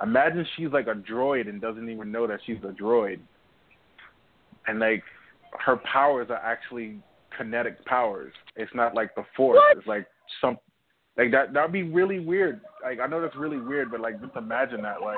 Imagine 0.02 0.46
she's 0.56 0.72
like 0.72 0.88
a 0.88 0.94
droid 0.94 1.48
and 1.48 1.62
doesn't 1.62 1.90
even 1.90 2.12
know 2.12 2.26
that 2.28 2.40
she's 2.46 2.58
a 2.64 2.72
droid, 2.72 3.20
and 4.68 4.80
like 4.80 5.04
her 5.60 5.78
powers 5.78 6.28
are 6.30 6.38
actually 6.38 7.00
kinetic 7.38 7.84
powers. 7.86 8.34
It's 8.56 8.74
not 8.74 8.96
like 8.96 9.14
the 9.16 9.24
force. 9.36 9.58
What? 9.58 9.78
It's 9.78 9.88
like 9.88 10.08
some 10.40 10.58
like 11.18 11.32
that. 11.32 11.54
That'd 11.54 11.72
be 11.72 11.84
really 11.84 12.20
weird. 12.20 12.62
Like 12.84 13.00
I 13.00 13.08
know 13.08 13.22
that's 13.22 13.36
really 13.36 13.60
weird, 13.60 13.92
but 13.92 14.00
like 14.00 14.22
just 14.22 14.36
imagine 14.36 14.82
that. 14.84 15.02
Like, 15.02 15.18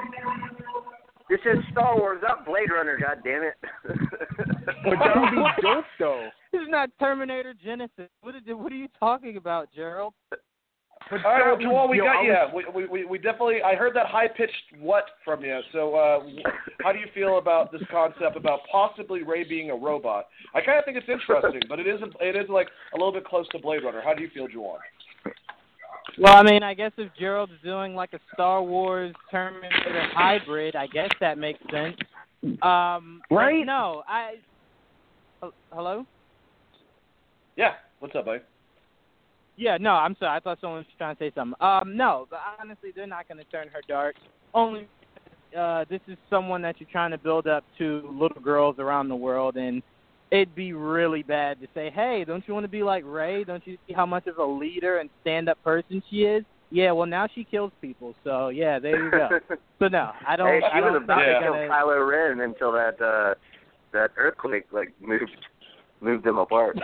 This 1.33 1.57
is 1.57 1.63
Star 1.71 1.97
Wars, 1.97 2.19
not 2.21 2.45
Blade 2.45 2.69
Runner. 2.69 2.95
God 2.95 3.23
damn 3.23 3.41
it! 3.41 3.55
but 3.87 4.99
that 4.99 5.15
would 5.15 5.31
be 5.31 5.61
dope 5.63 5.85
though. 5.97 6.29
This 6.51 6.61
is 6.61 6.67
not 6.69 6.91
Terminator 6.99 7.55
Genisys. 7.55 8.07
What, 8.21 8.35
is, 8.35 8.41
what 8.49 8.71
are 8.71 8.75
you 8.75 8.87
talking 8.99 9.37
about, 9.37 9.69
Gerald? 9.75 10.13
But 10.29 10.41
All 11.25 11.31
right, 11.31 11.43
well, 11.43 11.57
that 11.57 11.63
Joel, 11.63 11.89
we 11.89 11.97
yo, 11.97 12.03
got 12.03 12.17
I 12.17 12.21
you. 12.21 12.63
We, 12.75 12.85
we 12.85 13.05
we 13.05 13.17
definitely. 13.17 13.63
I 13.65 13.73
heard 13.73 13.95
that 13.95 14.05
high 14.05 14.27
pitched 14.27 14.53
what 14.79 15.05
from 15.25 15.43
you. 15.43 15.59
So, 15.71 15.95
uh, 15.95 16.19
how 16.83 16.91
do 16.91 16.99
you 16.99 17.07
feel 17.15 17.39
about 17.39 17.71
this 17.71 17.81
concept 17.89 18.37
about 18.37 18.59
possibly 18.71 19.23
Rey 19.23 19.43
being 19.43 19.71
a 19.71 19.75
robot? 19.75 20.27
I 20.53 20.61
kind 20.61 20.77
of 20.77 20.85
think 20.85 20.97
it's 20.97 21.09
interesting, 21.09 21.63
but 21.67 21.79
it 21.79 21.87
isn't. 21.87 22.13
It 22.21 22.35
is 22.35 22.47
like 22.47 22.67
a 22.93 22.97
little 22.97 23.11
bit 23.11 23.25
close 23.25 23.47
to 23.53 23.59
Blade 23.59 23.83
Runner. 23.83 24.03
How 24.05 24.13
do 24.13 24.21
you 24.21 24.29
feel, 24.35 24.47
Juwan? 24.47 24.77
Well, 26.19 26.35
I 26.35 26.43
mean, 26.43 26.63
I 26.63 26.73
guess 26.73 26.91
if 26.97 27.11
Gerald's 27.19 27.53
doing 27.63 27.95
like 27.95 28.13
a 28.13 28.19
Star 28.33 28.61
Wars 28.61 29.13
Terminator 29.31 30.07
hybrid, 30.13 30.75
I 30.75 30.87
guess 30.87 31.09
that 31.19 31.37
makes 31.37 31.59
sense. 31.71 31.95
Um, 32.61 33.21
Right? 33.31 33.65
No, 33.65 34.03
I. 34.07 34.35
Hello. 35.71 36.05
Yeah. 37.55 37.73
What's 37.99 38.15
up, 38.15 38.25
buddy? 38.25 38.41
Yeah, 39.55 39.77
no, 39.79 39.91
I'm 39.91 40.15
sorry. 40.19 40.37
I 40.37 40.39
thought 40.39 40.59
someone 40.61 40.79
was 40.79 40.87
trying 40.97 41.15
to 41.15 41.19
say 41.19 41.31
something. 41.35 41.55
Um, 41.61 41.95
no, 41.95 42.27
but 42.29 42.39
honestly, 42.59 42.89
they're 42.95 43.07
not 43.07 43.27
going 43.27 43.37
to 43.37 43.43
turn 43.45 43.67
her 43.69 43.81
dark. 43.87 44.15
Only 44.53 44.87
uh, 45.57 45.85
this 45.89 46.01
is 46.07 46.17
someone 46.29 46.61
that 46.63 46.79
you're 46.79 46.89
trying 46.91 47.11
to 47.11 47.17
build 47.17 47.47
up 47.47 47.63
to 47.77 48.07
little 48.19 48.41
girls 48.41 48.77
around 48.79 49.09
the 49.09 49.15
world, 49.15 49.55
and 49.55 49.83
it'd 50.33 50.55
be 50.55 50.73
really 50.73 51.21
bad 51.23 51.61
to 51.61 51.67
say, 51.75 51.91
"Hey, 51.91 52.23
don't 52.25 52.43
you 52.47 52.53
want 52.53 52.63
to 52.63 52.67
be 52.69 52.81
like 52.83 53.03
Rey? 53.05 53.43
Don't 53.43 53.65
you 53.67 53.77
see 53.87 53.93
how 53.93 54.05
much 54.05 54.25
of 54.27 54.37
a 54.39 54.43
leader 54.43 54.97
and 54.97 55.09
stand-up 55.21 55.63
person 55.63 56.01
she 56.09 56.23
is?" 56.23 56.43
Yeah, 56.71 56.91
well, 56.91 57.05
now 57.05 57.27
she 57.33 57.43
kills 57.43 57.71
people, 57.81 58.15
so 58.23 58.49
yeah, 58.49 58.79
there 58.79 59.03
you 59.05 59.11
go. 59.11 59.29
so 59.79 59.87
no, 59.87 60.11
I 60.27 60.35
don't. 60.35 60.47
hey, 60.47 60.59
she 60.59 60.65
I 60.77 60.79
don't 60.81 60.93
was 60.93 61.01
about 61.03 61.17
they're 61.19 61.33
to 61.35 61.39
kill 61.45 61.53
gonna- 61.53 61.67
Kylo 61.69 62.09
Ren 62.09 62.39
until 62.41 62.71
that 62.71 62.99
uh 62.99 63.35
that 63.93 64.09
earthquake 64.17 64.65
like 64.71 64.91
moved 64.99 65.29
moved 66.01 66.23
them 66.25 66.39
apart. 66.39 66.77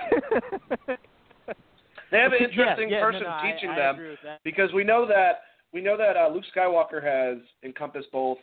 They 2.12 2.18
have 2.18 2.34
an 2.34 2.40
interesting 2.50 2.90
yeah, 2.90 3.00
no, 3.00 3.06
person 3.06 3.24
no, 3.24 3.30
I- 3.30 3.52
teaching 3.52 3.70
I 3.72 3.76
them 3.76 3.96
agree 3.96 4.16
because 4.44 4.72
we 4.74 4.84
know 4.84 5.08
that 5.08 5.42
we 5.74 5.82
know 5.82 5.98
that 5.98 6.16
uh, 6.18 6.30
Luke 6.34 6.46
Skywalker 6.56 7.02
has 7.04 7.38
encompassed 7.64 8.12
both 8.12 8.38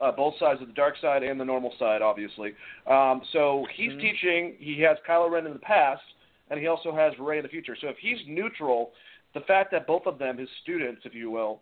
uh, 0.00 0.10
both 0.12 0.34
sides 0.38 0.60
of 0.60 0.68
the 0.68 0.74
dark 0.74 0.94
side 1.00 1.22
and 1.22 1.38
the 1.38 1.44
normal 1.44 1.72
side, 1.78 2.02
obviously. 2.02 2.54
Um, 2.86 3.22
so 3.32 3.66
he's 3.74 3.92
Mhm. 3.92 4.00
teaching. 4.00 4.56
He 4.58 4.80
has 4.82 4.98
Kylo 5.00 5.30
Ren 5.30 5.46
in 5.46 5.52
the 5.52 5.58
past, 5.58 6.02
and 6.50 6.58
he 6.58 6.66
also 6.66 6.92
has 6.92 7.18
Rey 7.18 7.38
in 7.38 7.42
the 7.42 7.48
future. 7.48 7.76
So 7.76 7.88
if 7.88 7.98
he's 7.98 8.18
neutral, 8.26 8.92
the 9.34 9.40
fact 9.42 9.70
that 9.72 9.86
both 9.86 10.06
of 10.06 10.18
them, 10.18 10.38
his 10.38 10.50
students, 10.62 11.04
if 11.04 11.14
you 11.14 11.30
will, 11.30 11.60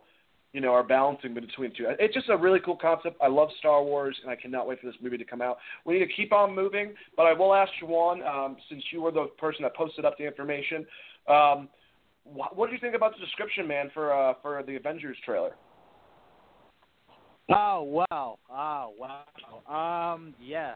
you 0.55 0.63
know, 0.63 0.73
are 0.73 0.83
balancing 0.83 1.35
between 1.35 1.71
two. 1.73 1.87
It's 1.99 2.15
just 2.15 2.31
a 2.31 2.37
really 2.37 2.59
cool 2.61 2.77
concept. 2.77 3.19
I 3.21 3.27
love 3.27 3.53
Star 3.59 3.83
Wars, 3.83 4.19
and 4.23 4.31
I 4.31 4.37
cannot 4.37 4.67
wait 4.67 4.81
for 4.81 4.87
this 4.87 4.99
movie 5.03 5.19
to 5.19 5.25
come 5.25 5.43
out. 5.43 5.59
We 5.85 5.95
need 5.99 6.07
to 6.07 6.13
keep 6.13 6.33
on 6.33 6.55
moving, 6.55 6.95
but 7.17 7.27
I 7.27 7.35
will 7.35 7.55
ask 7.55 7.71
Juwan, 7.83 8.27
um, 8.27 8.57
since 8.71 8.83
you 8.91 9.03
were 9.03 9.11
the 9.11 9.27
person 9.37 9.63
that 9.65 9.75
posted 9.77 10.07
up 10.07 10.17
the 10.17 10.25
information, 10.25 10.87
um, 11.27 11.69
wh- 12.25 12.57
what 12.57 12.69
do 12.69 12.73
you 12.73 12.79
think 12.79 12.95
about 12.95 13.13
the 13.13 13.21
description, 13.21 13.67
man, 13.67 13.91
for 13.91 14.13
uh, 14.13 14.35
for 14.41 14.63
the 14.63 14.77
Avengers 14.77 15.19
trailer? 15.23 15.55
Oh 17.51 17.83
wow! 17.83 18.39
Oh 18.51 18.93
wow! 18.99 20.13
Um, 20.13 20.35
yeah, 20.41 20.75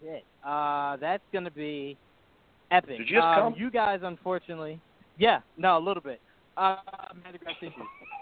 shit. 0.00 0.24
Uh, 0.46 0.96
that's 0.96 1.22
gonna 1.32 1.50
be 1.50 1.98
epic. 2.70 2.98
Did 2.98 3.10
you 3.10 3.16
just 3.16 3.26
um, 3.26 3.52
come? 3.52 3.54
You 3.58 3.70
guys, 3.70 4.00
unfortunately, 4.02 4.80
yeah, 5.18 5.40
no, 5.58 5.76
a 5.76 5.80
little 5.80 6.02
bit. 6.02 6.20
Uh. 6.56 6.76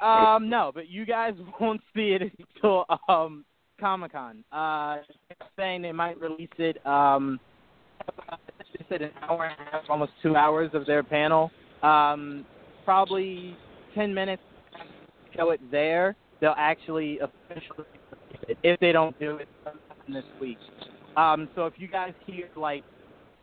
Um, 0.04 0.50
no, 0.50 0.72
but 0.74 0.88
you 0.88 1.06
guys 1.06 1.34
won't 1.60 1.80
see 1.94 2.16
it 2.20 2.32
until 2.56 2.86
um 3.08 3.44
Comic 3.78 4.12
Con. 4.12 4.42
Uh, 4.50 4.98
saying 5.56 5.82
they 5.82 5.92
might 5.92 6.20
release 6.20 6.48
it. 6.58 6.84
Um, 6.84 7.38
they 8.18 8.84
said 8.88 9.02
an 9.02 9.10
hour 9.22 9.46
and 9.46 9.68
a 9.68 9.70
half, 9.70 9.82
almost 9.88 10.12
two 10.22 10.34
hours 10.34 10.70
of 10.74 10.86
their 10.86 11.02
panel. 11.02 11.50
Um, 11.82 12.44
probably 12.84 13.56
ten 13.94 14.12
minutes. 14.12 14.42
Show 15.36 15.50
it 15.50 15.60
there. 15.70 16.16
They'll 16.40 16.54
actually 16.56 17.18
officially 17.20 17.86
if 18.62 18.78
they 18.80 18.92
don't 18.92 19.18
do 19.18 19.36
it 19.36 19.48
sometime 19.64 20.12
this 20.12 20.24
week. 20.40 20.58
Um, 21.16 21.48
so 21.54 21.66
if 21.66 21.74
you 21.78 21.88
guys 21.88 22.12
hear 22.26 22.48
like 22.56 22.84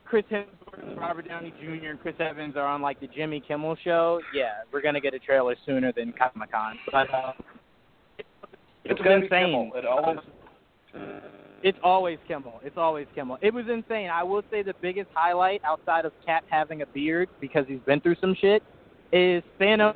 Chris 0.05 0.23
Hemsworth, 0.31 0.97
Robert 0.97 1.27
Downey 1.27 1.53
Jr., 1.59 1.87
and 1.89 1.99
Chris 1.99 2.15
Evans 2.19 2.55
are 2.55 2.67
on 2.67 2.81
like 2.81 2.99
the 2.99 3.07
Jimmy 3.07 3.41
Kimmel 3.45 3.75
show, 3.83 4.21
yeah, 4.33 4.61
we're 4.71 4.81
gonna 4.81 5.01
get 5.01 5.13
a 5.13 5.19
trailer 5.19 5.55
sooner 5.65 5.91
than 5.91 6.13
Comic 6.13 6.51
Con. 6.51 6.77
But 6.91 7.13
uh, 7.13 7.33
it, 8.19 8.25
It's 8.85 8.99
was 8.99 9.23
insane. 9.23 9.71
It 9.75 9.85
always. 9.85 10.19
It's 11.63 11.77
always 11.81 12.19
Kimmel. 12.27 12.59
It's 12.63 12.77
always 12.77 13.07
Kimmel. 13.15 13.37
It 13.41 13.53
was 13.53 13.65
insane. 13.69 14.09
I 14.09 14.21
will 14.21 14.43
say 14.51 14.63
the 14.63 14.73
biggest 14.81 15.07
highlight 15.13 15.61
outside 15.63 16.03
of 16.05 16.11
Cap 16.25 16.43
having 16.49 16.81
a 16.81 16.85
beard 16.85 17.29
because 17.39 17.65
he's 17.67 17.79
been 17.85 18.01
through 18.01 18.17
some 18.19 18.35
shit 18.39 18.61
is 19.13 19.41
Thanos 19.59 19.95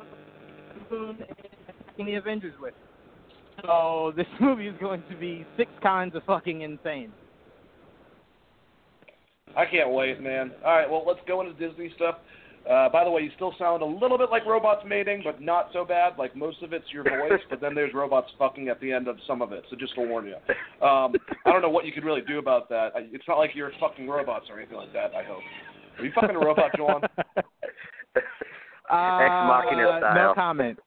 attacking 0.90 2.06
the 2.06 2.14
Avengers 2.14 2.54
with. 2.60 2.74
So 3.62 4.12
this 4.16 4.26
movie 4.40 4.68
is 4.68 4.76
going 4.80 5.02
to 5.10 5.16
be 5.16 5.46
six 5.56 5.70
kinds 5.82 6.14
of 6.14 6.22
fucking 6.24 6.62
insane. 6.62 7.12
I 9.56 9.64
can't 9.64 9.90
wait, 9.90 10.20
man. 10.20 10.52
All 10.64 10.72
right, 10.72 10.88
well, 10.88 11.04
let's 11.06 11.20
go 11.26 11.40
into 11.40 11.52
Disney 11.54 11.90
stuff. 11.96 12.16
Uh, 12.68 12.88
by 12.90 13.02
the 13.02 13.10
way, 13.10 13.22
you 13.22 13.30
still 13.34 13.54
sound 13.58 13.80
a 13.82 13.86
little 13.86 14.18
bit 14.18 14.30
like 14.30 14.44
robots 14.44 14.82
mating, 14.86 15.22
but 15.24 15.40
not 15.40 15.70
so 15.72 15.86
bad. 15.86 16.12
Like 16.18 16.36
most 16.36 16.62
of 16.62 16.74
it's 16.74 16.84
your 16.92 17.02
voice, 17.02 17.40
but 17.48 17.60
then 17.60 17.74
there's 17.74 17.94
robots 17.94 18.28
fucking 18.38 18.68
at 18.68 18.78
the 18.80 18.92
end 18.92 19.08
of 19.08 19.16
some 19.26 19.40
of 19.40 19.52
it. 19.52 19.64
So 19.70 19.76
just 19.76 19.94
to 19.94 20.02
warn 20.02 20.26
you. 20.26 20.34
Um, 20.86 21.14
I 21.46 21.52
don't 21.52 21.62
know 21.62 21.70
what 21.70 21.86
you 21.86 21.92
could 21.92 22.04
really 22.04 22.20
do 22.20 22.38
about 22.38 22.68
that. 22.68 22.92
I, 22.94 23.06
it's 23.10 23.24
not 23.26 23.38
like 23.38 23.52
you're 23.54 23.72
fucking 23.80 24.06
robots 24.06 24.46
or 24.50 24.58
anything 24.58 24.76
like 24.76 24.92
that. 24.92 25.14
I 25.14 25.22
hope. 25.22 25.40
Are 25.98 26.04
you 26.04 26.12
fucking 26.14 26.36
a 26.36 26.38
robot, 26.38 26.70
Joan? 26.76 27.00
Ex 28.16 28.26
Machina 28.90 29.88
Uh, 29.88 29.98
style. 30.00 30.14
No 30.14 30.32
comment. 30.34 30.78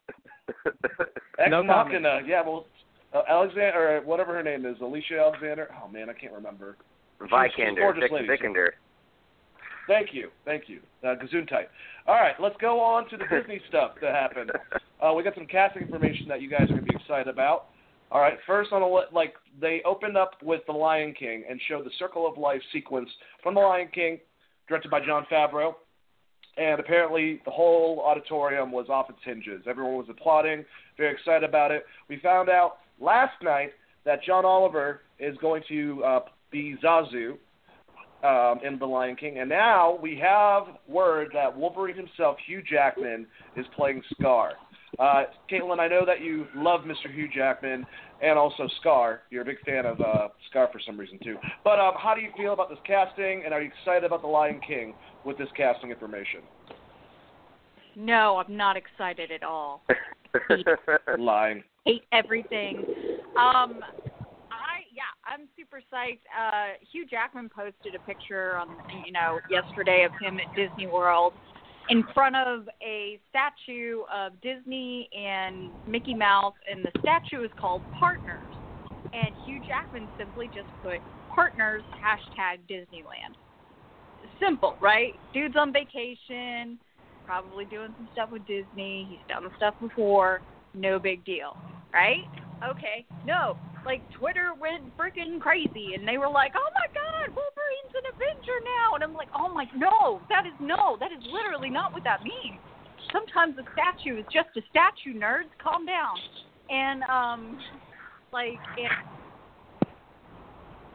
Ex 1.39 1.49
No 1.49 1.63
comment. 1.65 2.03
Yeah, 2.27 2.41
well, 2.43 2.65
uh, 3.13 3.21
Alexander 3.29 3.97
or 3.97 4.01
whatever 4.01 4.33
her 4.33 4.43
name 4.43 4.65
is, 4.65 4.77
Alicia 4.81 5.19
Alexander. 5.19 5.69
Oh 5.83 5.87
man, 5.87 6.09
I 6.09 6.13
can't 6.13 6.33
remember. 6.33 6.77
Vikander, 7.21 7.77
gorgeous 7.77 8.03
Vic- 8.03 8.11
lady. 8.11 8.27
Vikander. 8.27 8.69
Thank 9.87 10.13
you, 10.13 10.29
thank 10.45 10.63
you, 10.69 10.79
uh, 11.03 11.15
Gesundheit. 11.15 11.65
All 12.07 12.15
right, 12.15 12.35
let's 12.39 12.55
go 12.61 12.79
on 12.79 13.09
to 13.09 13.17
the 13.17 13.25
Disney 13.25 13.59
stuff 13.69 13.91
that 14.01 14.13
happened. 14.13 14.51
Uh, 15.01 15.13
we 15.13 15.23
got 15.23 15.35
some 15.35 15.47
casting 15.47 15.81
information 15.81 16.27
that 16.29 16.41
you 16.41 16.49
guys 16.49 16.63
are 16.63 16.75
gonna 16.75 16.81
be 16.83 16.95
excited 16.95 17.27
about. 17.27 17.65
All 18.11 18.21
right, 18.21 18.37
first 18.45 18.71
on 18.71 18.81
the 18.81 18.87
li- 18.87 19.05
like 19.11 19.33
they 19.59 19.81
opened 19.85 20.17
up 20.17 20.31
with 20.43 20.61
The 20.67 20.73
Lion 20.73 21.13
King 21.17 21.43
and 21.49 21.59
showed 21.67 21.85
the 21.85 21.91
Circle 21.97 22.27
of 22.27 22.37
Life 22.37 22.61
sequence 22.71 23.09
from 23.41 23.55
The 23.55 23.61
Lion 23.61 23.87
King, 23.93 24.19
directed 24.67 24.91
by 24.91 24.99
Jon 25.05 25.25
Favreau. 25.31 25.73
And 26.57 26.79
apparently, 26.79 27.41
the 27.45 27.51
whole 27.51 28.03
auditorium 28.05 28.71
was 28.71 28.87
off 28.89 29.09
its 29.09 29.19
hinges. 29.23 29.63
Everyone 29.67 29.95
was 29.95 30.07
applauding, 30.09 30.65
very 30.97 31.13
excited 31.13 31.47
about 31.47 31.71
it. 31.71 31.85
We 32.09 32.19
found 32.19 32.49
out 32.49 32.77
last 32.99 33.41
night 33.41 33.71
that 34.05 34.23
John 34.23 34.45
Oliver 34.45 35.01
is 35.19 35.37
going 35.37 35.63
to 35.69 36.03
uh, 36.03 36.19
be 36.51 36.75
Zazu 36.83 37.37
um, 38.23 38.59
in 38.65 38.77
The 38.77 38.85
Lion 38.85 39.15
King, 39.15 39.39
and 39.39 39.49
now 39.49 39.97
we 40.01 40.19
have 40.21 40.63
word 40.87 41.29
that 41.33 41.55
Wolverine 41.55 41.95
himself, 41.95 42.37
Hugh 42.45 42.61
Jackman, 42.61 43.25
is 43.55 43.65
playing 43.75 44.03
Scar. 44.19 44.53
Uh, 45.01 45.23
Caitlin, 45.49 45.79
I 45.79 45.87
know 45.87 46.05
that 46.05 46.21
you 46.21 46.45
love 46.55 46.81
Mr. 46.81 47.11
Hugh 47.11 47.27
Jackman 47.33 47.87
and 48.21 48.37
also 48.37 48.69
Scar. 48.79 49.21
You're 49.31 49.41
a 49.41 49.45
big 49.45 49.59
fan 49.65 49.87
of 49.87 49.99
uh, 49.99 50.27
Scar 50.47 50.69
for 50.71 50.79
some 50.85 50.95
reason 50.95 51.17
too. 51.23 51.37
But 51.63 51.79
um, 51.79 51.93
how 51.97 52.13
do 52.13 52.21
you 52.21 52.29
feel 52.37 52.53
about 52.53 52.69
this 52.69 52.77
casting, 52.85 53.41
and 53.43 53.51
are 53.51 53.63
you 53.63 53.71
excited 53.79 54.03
about 54.03 54.21
The 54.21 54.27
Lion 54.27 54.61
King 54.65 54.93
with 55.25 55.39
this 55.39 55.47
casting 55.57 55.89
information? 55.89 56.41
No, 57.95 58.37
I'm 58.37 58.55
not 58.55 58.77
excited 58.77 59.31
at 59.31 59.41
all. 59.41 59.81
Lying. 61.17 61.63
Hate 61.83 62.03
everything. 62.13 62.85
Um, 63.31 63.81
I 64.51 64.85
yeah, 64.93 65.09
I'm 65.25 65.47
super 65.57 65.81
psyched. 65.91 66.19
Uh, 66.29 66.75
Hugh 66.91 67.07
Jackman 67.07 67.49
posted 67.49 67.95
a 67.95 67.99
picture 68.05 68.55
on 68.55 68.69
you 69.03 69.11
know 69.11 69.39
yesterday 69.49 70.05
of 70.05 70.11
him 70.21 70.39
at 70.39 70.55
Disney 70.55 70.85
World 70.85 71.33
in 71.89 72.03
front 72.13 72.35
of 72.35 72.67
a 72.81 73.19
statue 73.29 74.01
of 74.13 74.33
Disney 74.41 75.09
and 75.17 75.69
Mickey 75.87 76.13
Mouse, 76.13 76.53
and 76.69 76.85
the 76.85 76.91
statue 77.01 77.43
is 77.43 77.51
called 77.59 77.81
Partners. 77.99 78.37
And 79.13 79.35
Hugh 79.45 79.59
Jackman 79.67 80.07
simply 80.17 80.47
just 80.47 80.67
put 80.83 80.99
Partners 81.33 81.83
hashtag 82.03 82.59
Disneyland. 82.69 83.35
Simple, 84.39 84.75
right? 84.81 85.13
Dude's 85.33 85.55
on 85.57 85.73
vacation, 85.73 86.77
probably 87.25 87.65
doing 87.65 87.93
some 87.97 88.09
stuff 88.13 88.31
with 88.31 88.45
Disney. 88.45 89.07
He's 89.09 89.19
done 89.27 89.43
the 89.43 89.51
stuff 89.57 89.75
before. 89.81 90.41
No 90.73 90.99
big 90.99 91.25
deal, 91.25 91.57
right? 91.93 92.23
Okay, 92.63 93.05
no. 93.25 93.57
Like 93.85 94.03
Twitter 94.17 94.53
went 94.53 94.93
freaking 94.95 95.39
crazy, 95.39 95.95
and 95.95 96.07
they 96.07 96.17
were 96.17 96.29
like, 96.29 96.53
"Oh 96.55 96.71
my 96.73 96.87
God, 96.93 97.27
Wolverine's 97.33 97.93
an 97.97 98.05
Avenger 98.13 98.57
now," 98.77 98.87
and 98.95 99.01
I'm 99.03 99.13
like, 99.13 99.29
"Oh 99.33 99.49
my, 99.53 99.65
no, 99.73 100.21
that 100.29 100.45
is 100.45 100.53
no, 100.59 100.97
that 100.99 101.11
is 101.11 101.23
literally 101.31 101.69
not 101.69 101.93
what 101.93 102.03
that 102.03 102.21
means. 102.23 102.61
Sometimes 103.11 103.57
a 103.57 103.65
statue 103.73 104.19
is 104.19 104.25
just 104.31 104.53
a 104.57 104.63
statue, 104.69 105.17
nerds. 105.17 105.49
Calm 105.61 105.85
down." 105.85 106.17
And 106.69 107.03
um, 107.09 107.57
like, 108.31 108.59
it, 108.77 108.91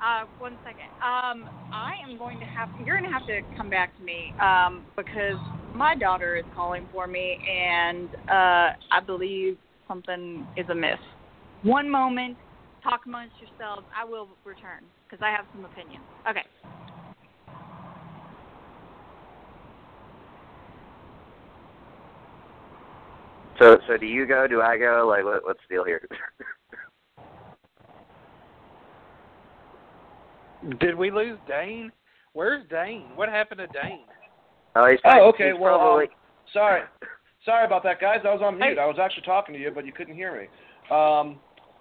uh, 0.00 0.26
one 0.38 0.58
second. 0.62 0.88
Um, 1.02 1.48
I 1.72 1.98
am 2.08 2.16
going 2.18 2.38
to 2.38 2.46
have 2.46 2.68
you're 2.78 2.98
going 2.98 3.10
to 3.10 3.12
have 3.12 3.26
to 3.26 3.40
come 3.56 3.68
back 3.68 3.96
to 3.96 4.02
me 4.02 4.32
um, 4.40 4.84
because 4.96 5.38
my 5.74 5.94
daughter 5.94 6.36
is 6.36 6.44
calling 6.54 6.88
for 6.92 7.06
me, 7.06 7.38
and 7.50 8.08
uh, 8.28 8.70
I 8.92 9.00
believe 9.04 9.58
something 9.88 10.46
is 10.56 10.68
amiss. 10.68 10.98
One 11.62 11.90
moment, 11.90 12.36
talk 12.88 13.06
amongst 13.06 13.34
yourselves. 13.40 13.86
I 13.90 14.04
will 14.04 14.28
return 14.44 14.84
because 15.08 15.22
I 15.22 15.30
have 15.30 15.46
some 15.52 15.64
opinions. 15.64 16.04
Okay. 16.28 16.44
so, 23.58 23.78
so 23.88 23.96
do 23.96 24.06
you 24.06 24.26
go? 24.26 24.46
Do 24.46 24.60
I 24.60 24.76
go? 24.78 25.06
Like, 25.08 25.24
what, 25.24 25.44
what's 25.44 25.60
the 25.68 25.74
deal 25.76 25.84
here? 25.84 26.06
Did 30.80 30.94
we 30.96 31.10
lose 31.10 31.38
Dane? 31.48 31.90
Where's 32.32 32.64
Dane? 32.68 33.04
What 33.14 33.28
happened 33.28 33.58
to 33.58 33.66
Dane? 33.68 34.00
oh, 34.74 34.86
he's 34.90 34.98
Oh, 35.04 35.10
probably- 35.10 35.22
okay. 35.28 35.52
he's 35.52 35.60
Well, 35.60 35.78
probably, 35.78 36.04
um, 36.04 36.10
sorry, 36.52 36.82
Sorry 37.44 37.64
about 37.64 37.84
that, 37.84 38.00
guys. 38.00 38.22
I 38.24 38.32
was 38.34 38.42
on 38.42 38.58
mute. 38.58 38.74
Hey. 38.74 38.80
I 38.82 38.86
was 38.86 38.96
actually 39.00 39.22
talking 39.22 39.54
to 39.54 39.60
you, 39.60 39.70
but 39.72 39.86
you 39.86 39.92
couldn't 39.92 40.16
hear 40.16 40.32
me. 40.36 40.48
Um, 40.90 41.38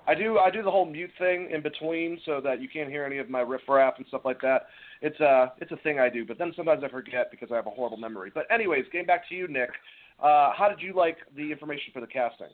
I 0.07 0.15
do 0.15 0.37
I 0.37 0.51
do 0.51 0.61
the 0.61 0.71
whole 0.71 0.85
mute 0.85 1.11
thing 1.17 1.49
in 1.51 1.61
between 1.61 2.19
so 2.25 2.39
that 2.43 2.61
you 2.61 2.69
can't 2.69 2.89
hear 2.89 3.05
any 3.05 3.17
of 3.17 3.29
my 3.29 3.41
riff 3.41 3.61
raff 3.67 3.95
and 3.97 4.05
stuff 4.07 4.21
like 4.25 4.41
that. 4.41 4.67
It's 5.01 5.19
a 5.19 5.53
it's 5.59 5.71
a 5.71 5.77
thing 5.77 5.99
I 5.99 6.09
do, 6.09 6.25
but 6.25 6.37
then 6.37 6.53
sometimes 6.55 6.83
I 6.83 6.89
forget 6.89 7.31
because 7.31 7.49
I 7.51 7.55
have 7.55 7.67
a 7.67 7.71
horrible 7.71 7.97
memory. 7.97 8.31
But 8.33 8.45
anyways, 8.51 8.85
getting 8.91 9.07
back 9.07 9.27
to 9.29 9.35
you, 9.35 9.47
Nick. 9.47 9.69
Uh, 10.17 10.51
how 10.55 10.69
did 10.69 10.81
you 10.81 10.93
like 10.95 11.17
the 11.35 11.51
information 11.51 11.91
for 11.93 11.99
the 11.99 12.07
casting? 12.07 12.47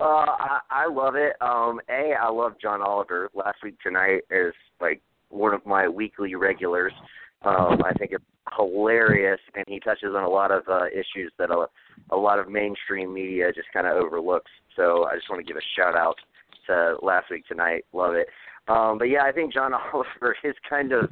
Uh, 0.00 0.04
I, 0.04 0.60
I 0.70 0.86
love 0.88 1.14
it. 1.14 1.36
Um, 1.40 1.80
a, 1.88 2.14
I 2.20 2.28
love 2.28 2.54
John 2.60 2.82
Oliver. 2.82 3.30
Last 3.34 3.58
week 3.62 3.76
tonight 3.82 4.22
is 4.30 4.52
like 4.80 5.00
one 5.30 5.54
of 5.54 5.64
my 5.64 5.88
weekly 5.88 6.34
regulars. 6.34 6.92
Um, 7.44 7.82
I 7.84 7.92
think 7.98 8.12
it's 8.12 8.24
hilarious, 8.56 9.40
and 9.54 9.64
he 9.68 9.80
touches 9.80 10.14
on 10.14 10.24
a 10.24 10.28
lot 10.28 10.50
of 10.50 10.64
uh, 10.68 10.86
issues 10.86 11.32
that 11.38 11.50
a, 11.50 11.66
a 12.10 12.16
lot 12.16 12.38
of 12.38 12.48
mainstream 12.48 13.14
media 13.14 13.52
just 13.52 13.68
kind 13.72 13.86
of 13.86 13.96
overlooks. 13.96 14.50
So 14.76 15.04
I 15.04 15.16
just 15.16 15.28
want 15.28 15.44
to 15.44 15.46
give 15.46 15.56
a 15.56 15.66
shout 15.76 15.96
out 15.96 16.16
to 16.66 16.96
last 17.02 17.30
week 17.30 17.46
tonight. 17.46 17.84
Love 17.92 18.14
it. 18.14 18.28
Um, 18.68 18.98
but 18.98 19.04
yeah, 19.04 19.22
I 19.22 19.32
think 19.32 19.52
John 19.52 19.72
Oliver 19.92 20.36
is 20.44 20.54
kind 20.68 20.92
of, 20.92 21.08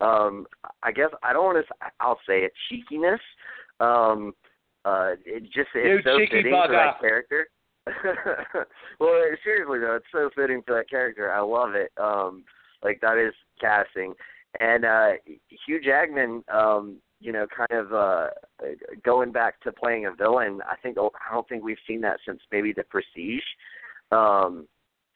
um, 0.00 0.46
I 0.82 0.92
guess 0.92 1.08
I 1.22 1.32
don't 1.32 1.44
want 1.44 1.66
to. 1.66 1.74
I'll 2.00 2.20
say 2.26 2.40
it, 2.40 2.52
cheekiness. 2.68 3.20
Um, 3.80 4.34
uh, 4.84 5.12
it 5.24 5.44
just 5.44 5.68
it's 5.74 6.04
so 6.04 6.18
fitting 6.30 6.52
for 6.52 6.72
that 6.72 7.00
character. 7.00 7.48
well, 9.00 9.22
seriously 9.42 9.78
though, 9.78 9.96
it's 9.96 10.06
so 10.12 10.30
fitting 10.36 10.62
for 10.66 10.76
that 10.76 10.90
character. 10.90 11.32
I 11.32 11.40
love 11.40 11.74
it. 11.74 11.90
Um, 11.98 12.44
like 12.82 13.00
that 13.00 13.18
is 13.18 13.34
casting, 13.60 14.14
and 14.60 14.84
uh, 14.84 15.12
Hugh 15.66 15.80
Jackman. 15.82 16.44
Um, 16.52 16.98
you 17.20 17.32
know, 17.32 17.46
kind 17.46 17.80
of 17.80 17.92
uh, 17.92 18.28
going 19.04 19.32
back 19.32 19.60
to 19.62 19.72
playing 19.72 20.06
a 20.06 20.14
villain. 20.14 20.60
I 20.68 20.76
think 20.76 20.96
I 20.98 21.32
don't 21.32 21.48
think 21.48 21.64
we've 21.64 21.76
seen 21.86 22.00
that 22.02 22.18
since 22.26 22.40
maybe 22.52 22.72
The 22.72 22.84
Prestige, 22.84 23.42
um, 24.12 24.66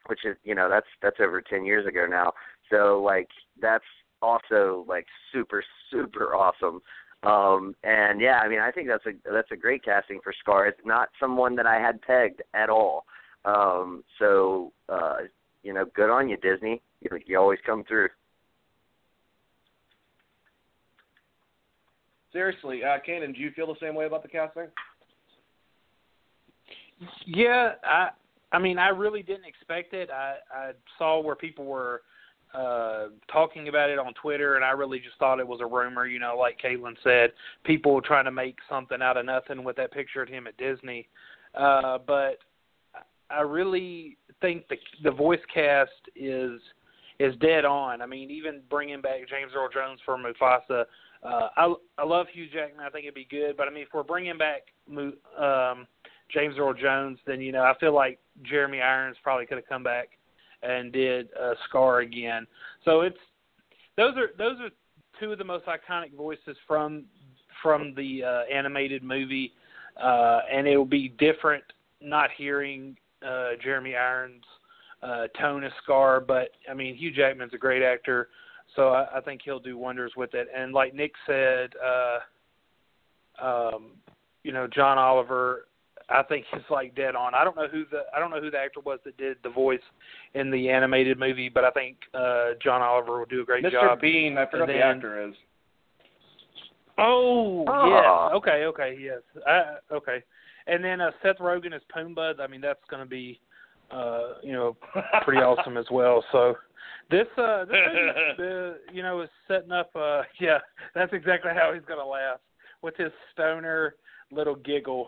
which 0.07 0.19
is 0.25 0.35
you 0.43 0.55
know 0.55 0.69
that's 0.69 0.87
that's 1.01 1.17
over 1.19 1.41
ten 1.41 1.65
years 1.65 1.87
ago 1.87 2.05
now. 2.09 2.33
So 2.69 3.01
like 3.03 3.29
that's 3.61 3.85
also 4.21 4.85
like 4.87 5.05
super 5.31 5.63
super 5.91 6.35
awesome. 6.35 6.81
Um, 7.23 7.73
and 7.83 8.19
yeah, 8.19 8.39
I 8.39 8.49
mean, 8.49 8.59
I 8.59 8.71
think 8.71 8.87
that's 8.87 9.05
a 9.05 9.11
that's 9.31 9.51
a 9.51 9.57
great 9.57 9.83
casting 9.83 10.19
for 10.23 10.33
Scar. 10.37 10.67
It's 10.67 10.79
not 10.85 11.09
someone 11.19 11.55
that 11.55 11.65
I 11.65 11.79
had 11.79 12.01
pegged 12.01 12.41
at 12.53 12.69
all. 12.69 13.05
Um, 13.45 14.03
so 14.19 14.73
uh, 14.89 15.19
you 15.63 15.73
know, 15.73 15.85
good 15.95 16.09
on 16.09 16.27
you, 16.27 16.37
Disney. 16.37 16.81
You, 17.01 17.17
you 17.25 17.39
always 17.39 17.59
come 17.65 17.83
through. 17.85 18.09
Seriously, 22.33 22.83
uh, 22.83 22.97
Kanan, 23.07 23.33
do 23.35 23.39
you 23.39 23.51
feel 23.51 23.67
the 23.67 23.79
same 23.79 23.95
way 23.95 24.05
about 24.05 24.23
the 24.23 24.27
casting? 24.27 24.67
Yeah, 27.25 27.73
I 27.83 28.09
I 28.51 28.59
mean 28.59 28.77
I 28.77 28.89
really 28.89 29.23
didn't 29.23 29.45
expect 29.45 29.93
it. 29.93 30.09
I 30.09 30.35
I 30.53 30.71
saw 30.97 31.21
where 31.21 31.35
people 31.35 31.65
were 31.65 32.01
uh 32.53 33.07
talking 33.31 33.67
about 33.67 33.89
it 33.89 33.99
on 33.99 34.13
Twitter 34.13 34.55
and 34.55 34.65
I 34.65 34.71
really 34.71 34.99
just 34.99 35.17
thought 35.17 35.39
it 35.39 35.47
was 35.47 35.59
a 35.61 35.65
rumor, 35.65 36.05
you 36.05 36.19
know, 36.19 36.35
like 36.37 36.59
Caitlin 36.59 36.95
said, 37.03 37.31
people 37.63 37.93
were 37.93 38.01
trying 38.01 38.25
to 38.25 38.31
make 38.31 38.57
something 38.69 39.01
out 39.01 39.17
of 39.17 39.25
nothing 39.25 39.63
with 39.63 39.75
that 39.77 39.91
picture 39.91 40.21
of 40.21 40.29
him 40.29 40.47
at 40.47 40.57
Disney. 40.57 41.07
Uh 41.55 41.97
but 42.05 42.39
I 43.29 43.41
really 43.41 44.17
think 44.41 44.67
the 44.67 44.77
the 45.03 45.11
voice 45.11 45.41
cast 45.53 45.91
is 46.15 46.59
is 47.19 47.35
dead 47.37 47.65
on. 47.65 48.01
I 48.01 48.05
mean, 48.05 48.29
even 48.31 48.61
bringing 48.69 49.01
back 49.01 49.19
James 49.29 49.51
Earl 49.55 49.69
Jones 49.73 49.99
for 50.05 50.17
Mufasa, 50.17 50.85
uh, 51.23 51.49
I 51.55 51.73
I 51.97 52.05
love 52.05 52.27
Hugh 52.31 52.47
Jackman. 52.51 52.85
I 52.85 52.89
think 52.89 53.05
it'd 53.05 53.15
be 53.15 53.27
good. 53.29 53.55
But 53.57 53.67
I 53.67 53.71
mean, 53.71 53.83
if 53.83 53.89
we're 53.93 54.03
bringing 54.03 54.37
back 54.37 54.63
um, 54.89 55.87
James 56.33 56.55
Earl 56.57 56.73
Jones, 56.73 57.19
then 57.25 57.41
you 57.41 57.51
know 57.51 57.63
I 57.63 57.73
feel 57.79 57.93
like 57.93 58.19
Jeremy 58.43 58.81
Irons 58.81 59.17
probably 59.23 59.45
could 59.45 59.57
have 59.57 59.67
come 59.67 59.83
back 59.83 60.09
and 60.61 60.91
did 60.91 61.29
uh, 61.39 61.53
Scar 61.67 61.99
again. 61.99 62.47
So 62.85 63.01
it's 63.01 63.17
those 63.97 64.15
are 64.17 64.29
those 64.37 64.59
are 64.59 64.69
two 65.19 65.31
of 65.31 65.37
the 65.37 65.43
most 65.43 65.65
iconic 65.65 66.15
voices 66.15 66.57
from 66.67 67.05
from 67.61 67.93
the 67.95 68.23
uh, 68.23 68.53
animated 68.53 69.03
movie, 69.03 69.53
uh, 70.01 70.39
and 70.51 70.67
it 70.67 70.75
will 70.75 70.85
be 70.85 71.09
different 71.19 71.63
not 72.01 72.29
hearing 72.37 72.97
uh, 73.25 73.51
Jeremy 73.63 73.95
Irons' 73.95 74.43
uh, 75.01 75.27
tone 75.39 75.63
as 75.63 75.71
Scar. 75.83 76.19
But 76.19 76.49
I 76.69 76.73
mean, 76.73 76.95
Hugh 76.95 77.11
Jackman's 77.11 77.53
a 77.53 77.57
great 77.57 77.83
actor, 77.83 78.29
so 78.75 78.89
I, 78.89 79.17
I 79.17 79.21
think 79.21 79.41
he'll 79.43 79.59
do 79.59 79.77
wonders 79.77 80.13
with 80.15 80.33
it. 80.33 80.47
And 80.55 80.73
like 80.73 80.93
Nick 80.93 81.11
said, 81.27 81.71
uh, 81.83 82.19
um, 83.41 83.91
you 84.43 84.51
know, 84.51 84.67
John 84.67 84.97
Oliver. 84.97 85.67
I 86.09 86.21
think 86.21 86.45
he's 86.51 86.61
like 86.69 86.95
dead 86.95 87.15
on. 87.15 87.33
I 87.33 87.45
don't 87.45 87.55
know 87.55 87.69
who 87.69 87.85
the 87.89 88.01
I 88.13 88.19
don't 88.19 88.29
know 88.29 88.41
who 88.41 88.51
the 88.51 88.57
actor 88.57 88.81
was 88.81 88.99
that 89.05 89.15
did 89.15 89.37
the 89.41 89.49
voice 89.49 89.79
in 90.33 90.51
the 90.51 90.69
animated 90.69 91.17
movie, 91.17 91.47
but 91.47 91.63
I 91.63 91.71
think 91.71 91.95
uh 92.13 92.49
John 92.61 92.81
Oliver 92.81 93.19
will 93.19 93.25
do 93.25 93.41
a 93.41 93.45
great 93.45 93.63
Mr. 93.63 93.71
job. 93.71 94.01
Bean, 94.01 94.37
I 94.37 94.45
forgot 94.45 94.69
And 94.69 94.79
the 94.79 94.83
actor 94.83 95.29
is. 95.29 95.33
Oh, 96.97 97.65
Ah. 97.67 98.27
yes. 98.27 98.35
Okay, 98.35 98.65
okay, 98.65 98.97
yes. 98.99 99.21
I, 99.47 99.75
okay. 99.91 100.23
And 100.67 100.83
then 100.83 101.01
uh, 101.01 101.11
Seth 101.21 101.37
Rogen 101.37 101.73
as 101.73 101.81
Pumbaa. 101.95 102.39
I 102.39 102.47
mean, 102.47 102.61
that's 102.61 102.79
going 102.89 103.01
to 103.01 103.09
be, 103.09 103.39
uh, 103.91 104.33
you 104.43 104.53
know, 104.53 104.77
pretty 105.23 105.41
awesome 105.41 105.77
as 105.77 105.85
well. 105.91 106.23
So 106.31 106.55
this, 107.09 107.27
uh, 107.37 107.65
this 107.65 107.75
movie, 107.93 108.37
the, 108.37 108.77
you 108.93 109.03
know, 109.03 109.21
is 109.21 109.29
setting 109.47 109.71
up. 109.71 109.91
Uh, 109.95 110.21
yeah, 110.39 110.59
that's 110.95 111.13
exactly 111.13 111.51
how 111.53 111.71
he's 111.73 111.85
going 111.85 111.99
to 111.99 112.05
laugh 112.05 112.39
with 112.81 112.95
his 112.97 113.11
stoner 113.31 113.95
little 114.31 114.55
giggle. 114.55 115.07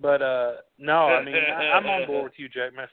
But 0.00 0.22
uh 0.22 0.52
no, 0.78 1.06
I 1.06 1.24
mean, 1.24 1.36
I, 1.36 1.76
I'm 1.76 1.86
on 1.86 2.06
board 2.06 2.24
with 2.24 2.32
you, 2.36 2.48
Jackman. 2.48 2.88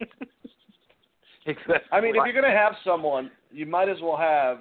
exactly. 1.46 1.74
I 1.90 2.00
mean, 2.00 2.14
if 2.14 2.22
you're 2.24 2.32
going 2.32 2.44
to 2.44 2.50
have 2.58 2.74
someone, 2.84 3.30
you 3.50 3.64
might 3.64 3.88
as 3.88 3.96
well 4.02 4.16
have 4.16 4.58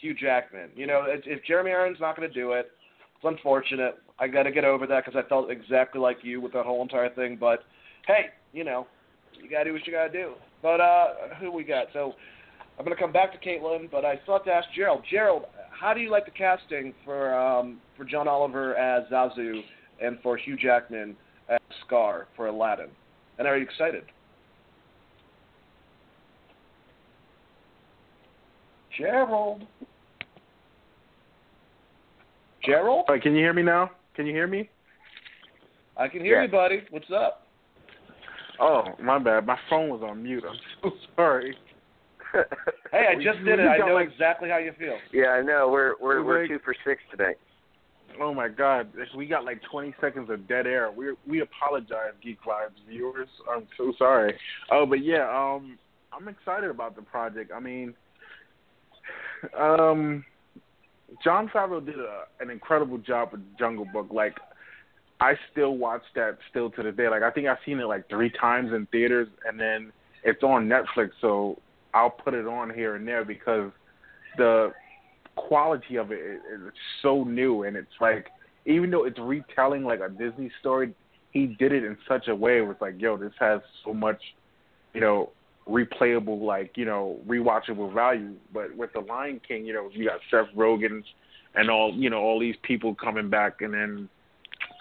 Hugh 0.00 0.14
Jackman. 0.14 0.70
You 0.76 0.86
know, 0.86 1.04
if, 1.08 1.22
if 1.26 1.44
Jeremy 1.44 1.72
Irons 1.72 1.98
not 2.00 2.16
going 2.16 2.28
to 2.28 2.34
do 2.34 2.52
it, 2.52 2.70
it's 3.16 3.24
unfortunate. 3.24 3.96
I 4.20 4.28
got 4.28 4.44
to 4.44 4.52
get 4.52 4.64
over 4.64 4.86
that 4.86 5.04
because 5.04 5.20
I 5.22 5.28
felt 5.28 5.50
exactly 5.50 6.00
like 6.00 6.18
you 6.22 6.40
with 6.40 6.52
that 6.52 6.64
whole 6.64 6.82
entire 6.82 7.12
thing. 7.12 7.36
But 7.38 7.64
hey, 8.06 8.26
you 8.52 8.62
know, 8.62 8.86
you 9.42 9.50
got 9.50 9.58
to 9.58 9.64
do 9.64 9.72
what 9.72 9.86
you 9.86 9.92
got 9.92 10.06
to 10.06 10.12
do. 10.12 10.34
But 10.62 10.80
uh 10.80 11.06
who 11.40 11.50
we 11.50 11.64
got? 11.64 11.88
So 11.92 12.14
I'm 12.78 12.84
going 12.84 12.94
to 12.96 13.00
come 13.02 13.12
back 13.12 13.32
to 13.32 13.48
Caitlin, 13.48 13.90
but 13.90 14.04
I 14.04 14.18
still 14.22 14.34
have 14.34 14.44
to 14.44 14.52
ask 14.52 14.68
Gerald. 14.74 15.02
Gerald, 15.10 15.44
how 15.70 15.94
do 15.94 16.00
you 16.00 16.10
like 16.10 16.24
the 16.26 16.30
casting 16.30 16.92
for 17.04 17.34
um 17.34 17.78
for 17.96 18.04
John 18.04 18.28
Oliver 18.28 18.74
as 18.76 19.08
Zazu 19.10 19.60
and 20.02 20.18
for 20.22 20.36
Hugh 20.36 20.56
Jackman 20.56 21.16
as 21.48 21.58
Scar 21.86 22.28
for 22.36 22.48
Aladdin? 22.48 22.88
And 23.38 23.46
are 23.48 23.56
you 23.56 23.64
excited? 23.64 24.04
Gerald. 28.98 29.62
Gerald? 32.64 33.04
All 33.08 33.14
right, 33.14 33.22
can 33.22 33.32
you 33.34 33.38
hear 33.40 33.52
me 33.52 33.62
now? 33.62 33.90
Can 34.14 34.26
you 34.26 34.32
hear 34.32 34.46
me? 34.46 34.68
I 35.96 36.08
can 36.08 36.20
hear 36.20 36.36
Yeah. 36.36 36.42
you, 36.44 36.48
buddy. 36.50 36.82
What's 36.90 37.10
up? 37.14 37.46
Oh, 38.58 38.84
my 39.00 39.18
bad. 39.18 39.46
My 39.46 39.58
phone 39.68 39.90
was 39.90 40.02
on 40.02 40.22
mute. 40.22 40.44
I'm 40.48 40.56
so 40.82 40.90
sorry. 41.16 41.56
Hey, 42.92 43.06
I 43.10 43.14
just 43.16 43.44
did 43.44 43.58
it. 43.58 43.66
I 43.66 43.78
know 43.78 43.98
exactly 43.98 44.48
how 44.48 44.58
you 44.58 44.72
feel. 44.78 44.96
yeah, 45.12 45.28
I 45.30 45.42
know. 45.42 45.68
We're 45.70 45.94
we're 46.00 46.22
we're 46.22 46.40
Like- 46.42 46.50
two 46.50 46.58
for 46.64 46.74
six 46.84 47.02
today. 47.10 47.32
Oh 48.20 48.32
my 48.32 48.48
God, 48.48 48.88
we 49.14 49.26
got 49.26 49.44
like 49.44 49.60
20 49.70 49.94
seconds 50.00 50.30
of 50.30 50.48
dead 50.48 50.66
air. 50.66 50.90
We 50.90 51.14
we 51.26 51.40
apologize, 51.40 52.12
Geek 52.22 52.38
Vibes 52.42 52.70
viewers. 52.88 53.28
I'm 53.50 53.66
so 53.76 53.92
sorry. 53.98 54.34
Oh, 54.70 54.86
but 54.86 55.04
yeah, 55.04 55.28
um, 55.28 55.76
I'm 56.12 56.26
excited 56.28 56.70
about 56.70 56.96
the 56.96 57.02
project. 57.02 57.50
I 57.54 57.60
mean, 57.60 57.92
um, 59.58 60.24
Jon 61.22 61.48
Favreau 61.48 61.84
did 61.84 61.98
a, 61.98 62.22
an 62.40 62.50
incredible 62.50 62.98
job 62.98 63.30
with 63.32 63.42
Jungle 63.58 63.86
Book. 63.92 64.08
Like, 64.10 64.36
I 65.20 65.34
still 65.52 65.76
watch 65.76 66.02
that 66.14 66.38
still 66.50 66.70
to 66.70 66.82
this 66.82 66.96
day. 66.96 67.08
Like, 67.08 67.22
I 67.22 67.30
think 67.30 67.46
I've 67.48 67.58
seen 67.66 67.80
it 67.80 67.84
like 67.86 68.08
three 68.08 68.30
times 68.30 68.72
in 68.72 68.86
theaters, 68.86 69.28
and 69.46 69.58
then 69.60 69.92
it's 70.24 70.42
on 70.42 70.68
Netflix, 70.68 71.10
so 71.20 71.58
I'll 71.96 72.10
put 72.10 72.34
it 72.34 72.46
on 72.46 72.68
here 72.74 72.96
and 72.96 73.08
there 73.08 73.24
because 73.24 73.72
the 74.36 74.70
quality 75.34 75.96
of 75.96 76.12
it 76.12 76.18
is, 76.18 76.40
so 77.00 77.24
new 77.24 77.62
and 77.62 77.74
it's 77.74 77.88
like 78.02 78.26
even 78.66 78.90
though 78.90 79.04
it's 79.04 79.18
retelling 79.18 79.84
like 79.84 80.00
a 80.00 80.10
Disney 80.10 80.50
story, 80.60 80.94
he 81.30 81.46
did 81.46 81.72
it 81.72 81.84
in 81.84 81.96
such 82.06 82.28
a 82.28 82.34
way 82.34 82.58
it 82.58 82.66
was 82.66 82.76
like, 82.80 83.00
yo, 83.00 83.16
this 83.16 83.32
has 83.38 83.60
so 83.84 83.94
much, 83.94 84.20
you 84.92 85.00
know, 85.00 85.30
replayable 85.66 86.42
like, 86.42 86.72
you 86.76 86.84
know, 86.84 87.18
rewatchable 87.26 87.94
value. 87.94 88.34
But 88.52 88.76
with 88.76 88.92
the 88.92 89.00
Lion 89.00 89.40
King, 89.46 89.64
you 89.64 89.72
know, 89.72 89.88
you 89.90 90.06
got 90.06 90.20
Seth 90.30 90.54
Rogen 90.54 91.02
and 91.54 91.70
all 91.70 91.94
you 91.94 92.10
know, 92.10 92.18
all 92.18 92.38
these 92.38 92.56
people 92.62 92.94
coming 92.94 93.30
back 93.30 93.62
and 93.62 93.72
then 93.72 94.08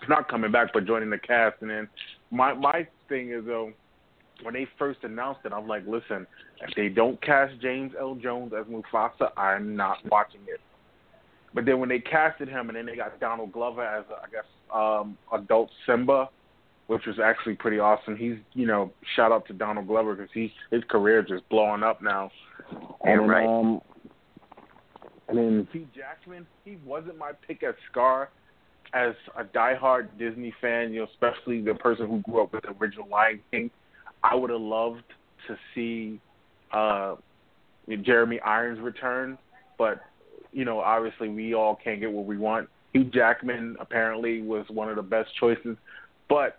not 0.09 0.27
coming 0.27 0.51
back 0.51 0.73
but 0.73 0.85
joining 0.85 1.09
the 1.09 1.17
cast 1.17 1.55
and 1.61 1.69
then 1.69 1.87
my 2.29 2.53
my 2.53 2.85
thing 3.07 3.31
is 3.31 3.45
though 3.45 3.71
when 4.43 4.53
they 4.53 4.67
first 4.77 4.99
announced 5.03 5.41
it, 5.45 5.53
I'm 5.53 5.67
like, 5.67 5.83
listen, 5.87 6.27
if 6.61 6.75
they 6.75 6.89
don't 6.89 7.21
cast 7.21 7.59
James 7.61 7.93
Earl 7.97 8.15
Jones 8.15 8.53
as 8.57 8.65
Mufasa, 8.65 9.31
I'm 9.37 9.75
not 9.75 9.97
watching 10.11 10.41
it. 10.47 10.59
But 11.53 11.65
then 11.65 11.79
when 11.79 11.89
they 11.89 11.99
casted 11.99 12.49
him, 12.49 12.67
and 12.67 12.77
then 12.77 12.85
they 12.85 12.97
got 12.97 13.19
Donald 13.19 13.53
Glover 13.53 13.83
as 13.83 14.03
I 14.11 14.29
guess 14.29 14.45
um, 14.73 15.17
adult 15.31 15.69
Simba, 15.85 16.29
which 16.87 17.05
was 17.05 17.17
actually 17.23 17.55
pretty 17.55 17.79
awesome. 17.79 18.17
He's 18.17 18.35
you 18.53 18.67
know 18.67 18.91
shout 19.15 19.31
out 19.31 19.47
to 19.47 19.53
Donald 19.53 19.87
Glover 19.87 20.15
because 20.15 20.31
he 20.33 20.51
his 20.69 20.83
career 20.89 21.21
just 21.21 21.47
blowing 21.49 21.81
up 21.81 22.01
now. 22.01 22.29
And 23.03 23.21
And 23.21 23.29
right. 23.29 23.47
um, 23.47 23.81
and 25.27 25.37
then 25.37 25.67
Hugh 25.71 25.87
Jackman, 25.95 26.45
he 26.63 26.77
wasn't 26.85 27.17
my 27.17 27.31
pick 27.47 27.63
as 27.63 27.75
Scar. 27.89 28.29
As 28.93 29.13
a 29.37 29.43
diehard 29.43 30.09
Disney 30.17 30.53
fan, 30.61 30.93
you 30.93 31.01
know, 31.01 31.07
especially 31.11 31.61
the 31.61 31.73
person 31.73 32.07
who 32.07 32.19
grew 32.21 32.43
up 32.43 32.53
with 32.53 32.63
the 32.63 32.75
original 32.79 33.07
Lion 33.09 33.41
King, 33.51 33.69
I 34.31 34.35
would 34.35 34.49
have 34.49 34.61
loved 34.61 35.03
to 35.47 35.57
see 35.73 36.19
uh 36.71 37.15
Jeremy 38.01 38.39
Irons 38.39 38.79
return, 38.79 39.37
but 39.77 40.01
you 40.51 40.65
know, 40.65 40.79
obviously 40.79 41.29
we 41.29 41.53
all 41.53 41.77
can't 41.81 41.99
get 41.99 42.11
what 42.11 42.25
we 42.25 42.37
want. 42.37 42.69
Hugh 42.93 43.03
Jackman 43.03 43.75
apparently 43.79 44.41
was 44.41 44.65
one 44.69 44.89
of 44.89 44.95
the 44.95 45.01
best 45.01 45.29
choices, 45.39 45.77
but 46.29 46.57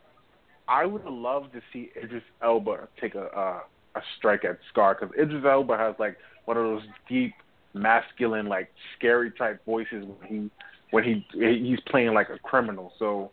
I 0.68 0.84
would 0.84 1.02
have 1.02 1.12
loved 1.12 1.52
to 1.54 1.60
see 1.72 1.90
Idris 1.96 2.22
Elba 2.42 2.88
take 3.00 3.14
a 3.14 3.24
uh, 3.24 3.60
a 3.94 4.00
strike 4.18 4.44
at 4.44 4.58
Scar 4.70 4.96
because 4.98 5.14
Idris 5.18 5.44
Elba 5.44 5.76
has 5.76 5.94
like 5.98 6.16
one 6.44 6.56
of 6.56 6.64
those 6.64 6.82
deep, 7.08 7.32
masculine, 7.74 8.46
like 8.46 8.70
scary 8.96 9.30
type 9.32 9.64
voices 9.64 10.04
when 10.04 10.28
he 10.28 10.50
when 10.90 11.04
he 11.04 11.24
he's 11.32 11.80
playing 11.86 12.14
like 12.14 12.28
a 12.28 12.38
criminal. 12.38 12.92
So 12.98 13.30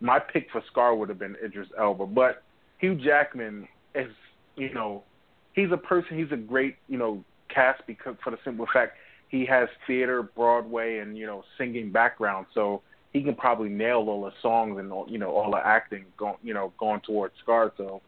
my 0.00 0.18
pick 0.18 0.48
for 0.50 0.62
Scar 0.70 0.94
would 0.94 1.08
have 1.08 1.18
been 1.18 1.36
Idris 1.42 1.68
Elba, 1.78 2.06
but 2.06 2.42
Hugh 2.80 2.94
Jackman 2.94 3.68
is 3.94 4.10
you 4.56 4.72
know 4.74 5.02
he's 5.52 5.70
a 5.72 5.76
person 5.76 6.18
he's 6.18 6.32
a 6.32 6.36
great 6.36 6.76
you 6.88 6.98
know 6.98 7.24
cast 7.52 7.82
because 7.86 8.16
for 8.22 8.30
the 8.30 8.38
simple 8.44 8.66
fact 8.72 8.96
he 9.28 9.46
has 9.46 9.68
theater, 9.86 10.22
Broadway, 10.22 10.98
and 10.98 11.16
you 11.16 11.26
know 11.26 11.44
singing 11.56 11.92
background, 11.92 12.46
so 12.52 12.82
he 13.12 13.22
can 13.22 13.34
probably 13.34 13.68
nail 13.68 14.04
all 14.08 14.22
the 14.22 14.32
songs 14.42 14.78
and 14.78 14.92
all, 14.92 15.06
you 15.08 15.18
know 15.18 15.30
all 15.30 15.50
the 15.50 15.64
acting 15.64 16.04
going 16.16 16.36
you 16.42 16.52
know 16.52 16.72
going 16.78 17.00
towards 17.00 17.34
Scar. 17.42 17.72
So 17.76 18.02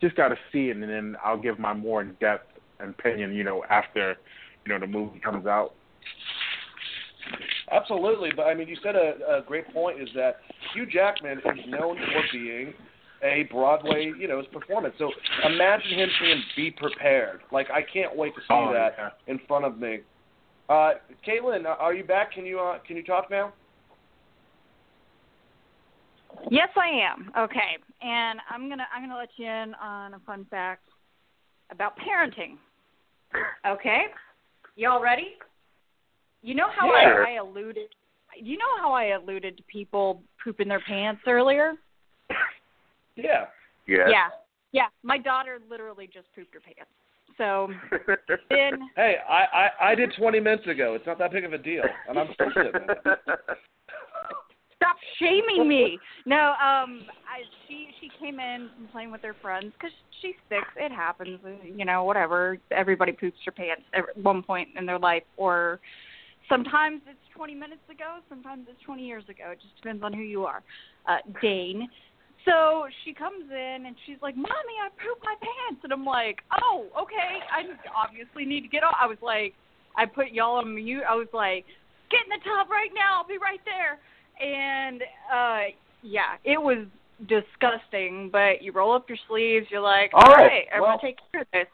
just 0.00 0.16
got 0.16 0.28
to 0.28 0.36
see 0.52 0.68
it, 0.68 0.76
and 0.76 0.82
then 0.82 1.16
I'll 1.24 1.40
give 1.40 1.58
my 1.58 1.74
more 1.74 2.02
in 2.02 2.14
depth 2.20 2.46
opinion 2.78 3.34
you 3.34 3.44
know 3.44 3.64
after 3.68 4.16
you 4.64 4.72
know 4.72 4.78
the 4.78 4.86
movie 4.86 5.18
comes 5.18 5.46
out. 5.46 5.74
Absolutely, 7.72 8.30
but 8.34 8.44
I 8.44 8.54
mean, 8.54 8.68
you 8.68 8.76
said 8.82 8.96
a, 8.96 9.38
a 9.38 9.42
great 9.46 9.72
point. 9.72 10.00
Is 10.00 10.08
that 10.14 10.36
Hugh 10.72 10.86
Jackman 10.86 11.38
is 11.38 11.66
known 11.68 11.96
for 11.96 12.22
being 12.32 12.74
a 13.22 13.44
Broadway, 13.50 14.12
you 14.18 14.26
know, 14.28 14.38
his 14.38 14.46
performance. 14.48 14.94
So 14.98 15.10
imagine 15.44 15.98
him 15.98 16.08
saying, 16.20 16.42
"Be 16.56 16.70
prepared." 16.70 17.40
Like 17.52 17.68
I 17.70 17.82
can't 17.82 18.16
wait 18.16 18.34
to 18.34 18.40
see 18.40 18.46
Oh, 18.50 18.72
that 18.72 18.94
yeah. 18.98 19.10
in 19.26 19.38
front 19.46 19.64
of 19.64 19.78
me. 19.78 20.00
Uh, 20.68 20.92
Caitlin, 21.26 21.64
are 21.66 21.94
you 21.94 22.04
back? 22.04 22.32
Can 22.32 22.46
you 22.46 22.60
uh, 22.60 22.78
can 22.86 22.96
you 22.96 23.02
talk 23.04 23.30
now? 23.30 23.52
Yes, 26.50 26.68
I 26.76 26.88
am. 26.88 27.30
Okay, 27.36 27.76
and 28.00 28.38
I'm 28.48 28.68
gonna 28.68 28.86
I'm 28.94 29.02
gonna 29.02 29.18
let 29.18 29.30
you 29.36 29.46
in 29.46 29.74
on 29.74 30.14
a 30.14 30.18
fun 30.20 30.46
fact 30.50 30.84
about 31.70 31.94
parenting. 31.98 32.56
Okay, 33.66 34.04
y'all 34.76 35.02
ready? 35.02 35.34
You 36.42 36.54
know 36.54 36.68
how 36.74 36.86
Yeah. 36.86 37.24
I, 37.26 37.30
I 37.30 37.32
alluded. 37.34 37.88
You 38.40 38.56
know 38.56 38.76
how 38.78 38.92
I 38.92 39.06
alluded 39.06 39.56
to 39.56 39.62
people 39.64 40.22
pooping 40.42 40.68
their 40.68 40.80
pants 40.80 41.20
earlier? 41.26 41.74
Yeah. 43.16 43.46
Yeah. 43.86 44.08
Yeah, 44.08 44.28
yeah. 44.72 44.86
My 45.02 45.18
daughter 45.18 45.58
literally 45.68 46.08
just 46.12 46.26
pooped 46.34 46.54
her 46.54 46.60
pants. 46.60 46.90
So 47.38 47.68
then, 48.50 48.88
Hey, 48.96 49.16
I, 49.28 49.44
I 49.80 49.90
I 49.92 49.94
did 49.94 50.12
20 50.18 50.40
minutes 50.40 50.66
ago. 50.66 50.94
It's 50.94 51.06
not 51.06 51.18
that 51.18 51.32
big 51.32 51.44
of 51.44 51.52
a 51.52 51.58
deal, 51.58 51.84
and 52.08 52.18
I'm 52.18 52.28
still 52.34 52.48
sitting. 52.54 52.72
it. 52.74 53.28
stop 54.76 54.96
shaming 55.18 55.68
me. 55.68 55.98
No, 56.26 56.50
um, 56.52 57.02
I 57.28 57.42
she 57.66 57.88
she 58.00 58.10
came 58.20 58.40
in 58.40 58.70
from 58.76 58.88
playing 58.88 59.10
with 59.10 59.22
her 59.22 59.34
friends 59.40 59.72
because 59.78 59.94
she's 60.20 60.34
six. 60.48 60.62
It 60.76 60.92
happens, 60.92 61.38
you 61.64 61.84
know. 61.84 62.04
Whatever. 62.04 62.58
Everybody 62.70 63.12
poops 63.12 63.38
their 63.44 63.52
pants 63.52 63.82
at 63.94 64.04
one 64.22 64.42
point 64.42 64.68
in 64.76 64.86
their 64.86 64.98
life, 64.98 65.24
or 65.36 65.80
sometimes 66.48 67.00
it's 67.06 67.18
20 67.34 67.54
minutes 67.54 67.82
ago. 67.90 68.18
Sometimes 68.28 68.66
it's 68.68 68.82
20 68.84 69.06
years 69.06 69.24
ago. 69.28 69.50
It 69.52 69.60
just 69.60 69.76
depends 69.76 70.02
on 70.02 70.12
who 70.12 70.22
you 70.22 70.44
are. 70.44 70.62
Uh, 71.08 71.18
Dane. 71.40 71.88
So 72.44 72.86
she 73.04 73.12
comes 73.12 73.50
in 73.50 73.84
and 73.86 73.96
she's 74.06 74.16
like, 74.22 74.36
"Mommy, 74.36 74.76
I 74.80 74.88
pooped 74.96 75.24
my 75.24 75.34
pants," 75.40 75.84
and 75.84 75.92
I'm 75.92 76.04
like, 76.04 76.40
"Oh, 76.62 76.86
okay. 77.00 77.40
I 77.52 77.64
obviously 77.94 78.44
need 78.44 78.62
to 78.62 78.68
get 78.68 78.82
off." 78.82 78.96
I 78.98 79.06
was 79.06 79.18
like, 79.22 79.54
I 79.96 80.06
put 80.06 80.30
y'all 80.32 80.56
on 80.56 80.74
mute. 80.74 81.04
I 81.08 81.14
was 81.14 81.28
like, 81.34 81.66
"Get 82.10 82.24
in 82.24 82.30
the 82.30 82.42
tub 82.44 82.70
right 82.70 82.90
now. 82.94 83.20
I'll 83.20 83.28
be 83.28 83.38
right 83.38 83.60
there." 83.64 84.00
and 84.40 85.02
uh 85.32 85.60
yeah, 86.02 86.36
it 86.44 86.60
was 86.60 86.86
disgusting. 87.28 88.30
But 88.32 88.62
you 88.62 88.72
roll 88.72 88.94
up 88.94 89.08
your 89.08 89.18
sleeves. 89.28 89.66
You're 89.70 89.80
like, 89.80 90.10
All 90.14 90.24
all 90.24 90.34
right, 90.34 90.64
I'm 90.74 90.80
gonna 90.80 90.98
take 91.00 91.18
care 91.30 91.42
of 91.42 91.46
this. 91.52 91.66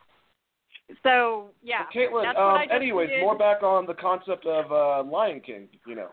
So 1.03 1.49
yeah, 1.63 1.85
Caitlin, 1.95 2.25
that's 2.25 2.39
um, 2.39 2.59
anyways, 2.75 3.09
did. 3.09 3.21
more 3.21 3.39
back 3.39 3.63
on 3.63 3.87
the 3.87 3.95
concept 3.95 4.47
of 4.47 4.71
uh, 4.71 5.09
Lion 5.09 5.41
King. 5.41 5.69
You 5.87 5.95
know. 5.95 6.09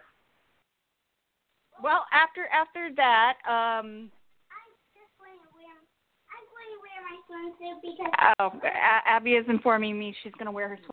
Well, 1.84 2.06
after 2.12 2.46
after 2.48 2.90
that, 2.96 3.34
um, 3.50 4.12
oh, 8.40 8.52
Abby 9.06 9.32
is 9.32 9.46
informing 9.48 9.98
me 9.98 10.16
she's 10.24 10.34
gonna 10.38 10.52
wear 10.52 10.70
her 10.70 10.78
swim. 10.78 10.92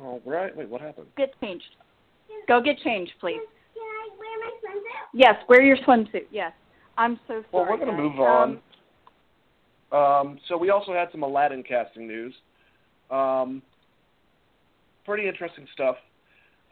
All 0.00 0.20
right. 0.24 0.54
Wait, 0.56 0.68
what 0.68 0.80
happened? 0.80 1.06
Get 1.16 1.38
changed. 1.40 1.64
Go 2.48 2.60
get 2.60 2.78
changed, 2.80 3.12
please. 3.20 3.40
Can 3.74 3.82
I 3.82 4.08
wear 4.18 4.28
my 4.40 4.50
swimsuit? 4.62 5.08
Yes, 5.14 5.34
wear 5.48 5.62
your 5.62 5.76
swimsuit. 5.78 6.26
Yes. 6.30 6.52
I'm 6.98 7.18
so 7.26 7.34
sorry. 7.34 7.44
Well, 7.52 7.66
we're 7.68 7.76
going 7.76 7.96
to 7.96 8.02
move 8.02 8.20
on. 8.20 8.58
Um, 9.92 10.38
so 10.48 10.56
we 10.56 10.70
also 10.70 10.92
had 10.92 11.08
some 11.12 11.22
Aladdin 11.22 11.62
casting 11.62 12.08
news. 12.08 12.34
Um, 13.10 13.62
pretty 15.04 15.28
interesting 15.28 15.66
stuff. 15.72 15.96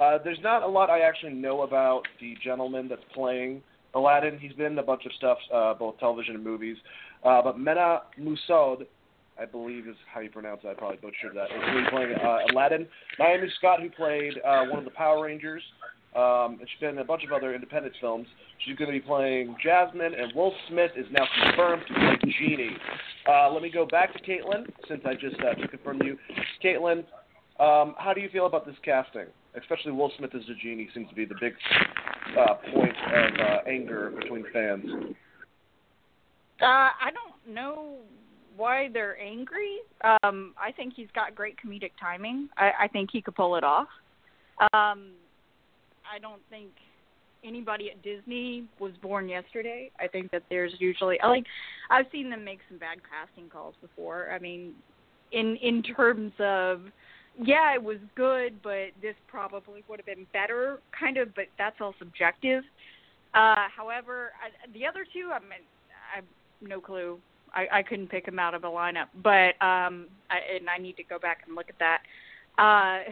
Uh, 0.00 0.18
there's 0.24 0.40
not 0.42 0.62
a 0.62 0.66
lot 0.66 0.90
I 0.90 1.00
actually 1.00 1.34
know 1.34 1.62
about 1.62 2.02
the 2.20 2.34
gentleman 2.42 2.88
that's 2.88 3.02
playing 3.14 3.62
Aladdin. 3.94 4.38
He's 4.38 4.52
been 4.54 4.72
in 4.72 4.78
a 4.78 4.82
bunch 4.82 5.06
of 5.06 5.12
stuff, 5.12 5.38
uh, 5.54 5.74
both 5.74 5.98
television 5.98 6.34
and 6.34 6.44
movies. 6.44 6.76
Uh, 7.24 7.42
but 7.42 7.58
Mena 7.58 8.02
Massoud, 8.20 8.86
I 9.38 9.44
believe 9.44 9.86
is 9.86 9.96
how 10.12 10.20
you 10.20 10.30
pronounce 10.30 10.60
that. 10.62 10.70
I 10.70 10.74
probably 10.74 10.98
butchered 10.98 11.36
that. 11.36 11.44
Is 11.44 11.74
really 11.74 11.88
playing 11.90 12.14
uh, 12.14 12.38
Aladdin. 12.52 12.86
Naomi 13.18 13.48
Scott, 13.58 13.80
who 13.80 13.90
played 13.90 14.34
uh, 14.44 14.64
one 14.66 14.78
of 14.78 14.84
the 14.84 14.90
Power 14.90 15.24
Rangers, 15.24 15.62
um, 16.14 16.58
and 16.60 16.68
she's 16.68 16.80
been 16.80 16.90
in 16.90 16.98
a 16.98 17.04
bunch 17.04 17.24
of 17.24 17.32
other 17.32 17.54
independent 17.54 17.94
films. 18.00 18.26
She's 18.64 18.76
going 18.76 18.92
to 18.92 18.98
be 18.98 19.04
playing 19.04 19.56
Jasmine, 19.62 20.14
and 20.14 20.32
Will 20.34 20.52
Smith 20.68 20.90
is 20.96 21.06
now 21.10 21.24
confirmed 21.42 21.82
to 21.88 21.94
play 21.94 22.32
Genie. 22.38 22.76
Uh, 23.28 23.50
let 23.50 23.62
me 23.62 23.70
go 23.70 23.86
back 23.86 24.12
to 24.12 24.20
Caitlin, 24.20 24.66
since 24.88 25.00
I 25.06 25.14
just 25.14 25.36
uh, 25.40 25.54
from 25.82 26.02
you. 26.02 26.18
Caitlin, 26.62 26.98
um, 27.60 27.94
how 27.98 28.12
do 28.14 28.20
you 28.20 28.28
feel 28.30 28.46
about 28.46 28.66
this 28.66 28.76
casting? 28.84 29.26
Especially 29.58 29.92
Will 29.92 30.10
Smith 30.18 30.34
as 30.34 30.42
the 30.48 30.54
Genie 30.62 30.88
seems 30.94 31.08
to 31.08 31.14
be 31.14 31.24
the 31.24 31.36
big 31.40 31.54
uh, 32.38 32.54
point 32.72 32.94
of 33.14 33.40
uh, 33.40 33.68
anger 33.68 34.12
between 34.18 34.44
fans. 34.52 35.14
Uh, 36.62 36.90
I 36.94 37.10
don't 37.12 37.54
know 37.54 37.96
why 38.56 38.88
they're 38.92 39.18
angry. 39.20 39.78
Um, 40.02 40.54
I 40.56 40.70
think 40.72 40.94
he's 40.94 41.08
got 41.14 41.34
great 41.34 41.56
comedic 41.64 41.90
timing. 42.00 42.48
I, 42.56 42.70
I 42.82 42.88
think 42.88 43.10
he 43.12 43.20
could 43.20 43.34
pull 43.34 43.56
it 43.56 43.64
off. 43.64 43.88
Um, 44.72 45.12
I 46.06 46.18
don't 46.20 46.42
think 46.50 46.70
anybody 47.44 47.90
at 47.90 48.02
Disney 48.02 48.64
was 48.78 48.92
born 49.02 49.28
yesterday. 49.28 49.90
I 49.98 50.06
think 50.06 50.30
that 50.30 50.42
there's 50.50 50.72
usually 50.78 51.18
like 51.24 51.44
I've 51.90 52.06
seen 52.12 52.30
them 52.30 52.44
make 52.44 52.60
some 52.68 52.78
bad 52.78 52.98
casting 53.10 53.48
calls 53.50 53.74
before. 53.80 54.30
I 54.30 54.38
mean, 54.38 54.74
in 55.32 55.56
in 55.56 55.82
terms 55.82 56.32
of 56.38 56.82
yeah, 57.42 57.74
it 57.74 57.82
was 57.82 57.98
good, 58.14 58.62
but 58.62 58.90
this 59.00 59.14
probably 59.26 59.82
would 59.88 59.98
have 59.98 60.06
been 60.06 60.26
better, 60.32 60.80
kind 60.98 61.16
of. 61.16 61.34
But 61.34 61.46
that's 61.58 61.76
all 61.80 61.94
subjective. 61.98 62.62
Uh, 63.34 63.66
however, 63.74 64.32
I, 64.36 64.70
the 64.72 64.86
other 64.86 65.06
two, 65.10 65.30
I 65.32 65.40
mean, 65.40 65.64
I 66.14 66.20
no 66.62 66.80
clue. 66.80 67.18
I, 67.54 67.66
I 67.72 67.82
couldn't 67.82 68.08
pick 68.08 68.24
them 68.24 68.38
out 68.38 68.54
of 68.54 68.64
a 68.64 68.68
lineup, 68.68 69.08
but 69.22 69.62
um, 69.64 70.06
I, 70.30 70.38
and 70.56 70.70
I 70.70 70.78
need 70.80 70.96
to 70.96 71.04
go 71.04 71.18
back 71.18 71.42
and 71.46 71.54
look 71.54 71.66
at 71.68 71.78
that. 71.78 71.98
Uh, 72.58 73.10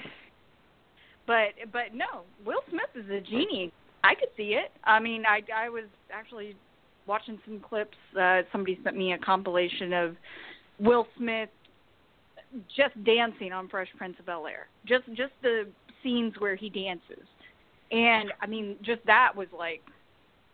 but 1.27 1.71
but 1.73 1.95
no, 1.95 2.23
Will 2.45 2.63
Smith 2.71 2.91
is 2.95 3.11
a 3.11 3.21
genie. 3.21 3.73
I 4.03 4.15
could 4.15 4.31
see 4.37 4.55
it. 4.55 4.71
I 4.85 4.99
mean, 4.99 5.25
I 5.27 5.43
I 5.55 5.69
was 5.69 5.85
actually 6.13 6.57
watching 7.07 7.39
some 7.45 7.61
clips. 7.61 7.97
Uh, 8.19 8.43
somebody 8.51 8.79
sent 8.83 8.97
me 8.97 9.13
a 9.13 9.19
compilation 9.19 9.93
of 9.93 10.17
Will 10.79 11.07
Smith 11.17 11.51
just 12.75 13.03
dancing 13.05 13.53
on 13.53 13.69
Fresh 13.69 13.89
Prince 13.97 14.17
of 14.19 14.27
Bel 14.27 14.47
Air. 14.47 14.67
Just 14.87 15.07
just 15.09 15.33
the 15.43 15.69
scenes 16.03 16.33
where 16.39 16.57
he 16.57 16.71
dances, 16.71 17.27
and 17.93 18.33
I 18.41 18.47
mean, 18.47 18.77
just 18.83 19.05
that 19.07 19.33
was 19.37 19.49
like 19.57 19.83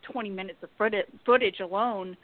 20 0.02 0.30
minutes 0.30 0.58
of 0.62 0.68
footage, 0.76 1.06
footage 1.24 1.60
alone 1.60 2.16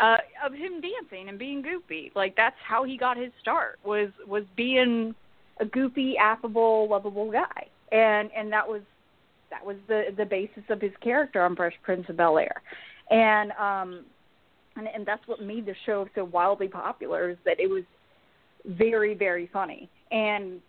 uh, 0.00 0.18
of 0.44 0.52
him 0.52 0.80
dancing 0.80 1.28
and 1.28 1.38
being 1.38 1.62
goofy. 1.62 2.12
Like 2.14 2.36
that's 2.36 2.56
how 2.66 2.84
he 2.84 2.96
got 2.96 3.16
his 3.16 3.32
start 3.40 3.78
was 3.84 4.08
was 4.26 4.44
being 4.56 5.14
a 5.60 5.64
goofy, 5.64 6.16
affable, 6.16 6.88
lovable 6.88 7.30
guy. 7.30 7.68
and 7.92 8.30
and 8.36 8.52
that 8.52 8.66
was 8.66 8.82
that 9.50 9.64
was 9.64 9.76
the 9.88 10.06
the 10.16 10.24
basis 10.24 10.64
of 10.68 10.80
his 10.80 10.92
character 11.02 11.42
on 11.42 11.56
Fresh 11.56 11.74
Prince 11.82 12.06
of 12.08 12.16
Bel 12.16 12.38
Air, 12.38 12.62
and 13.10 13.52
um, 13.52 14.04
and 14.76 14.88
and 14.88 15.06
that's 15.06 15.26
what 15.26 15.42
made 15.42 15.66
the 15.66 15.74
show 15.86 16.06
so 16.14 16.24
wildly 16.24 16.68
popular 16.68 17.30
is 17.30 17.38
that 17.44 17.58
it 17.58 17.68
was 17.68 17.84
very 18.66 19.14
very 19.14 19.48
funny 19.52 19.88
and 20.10 20.60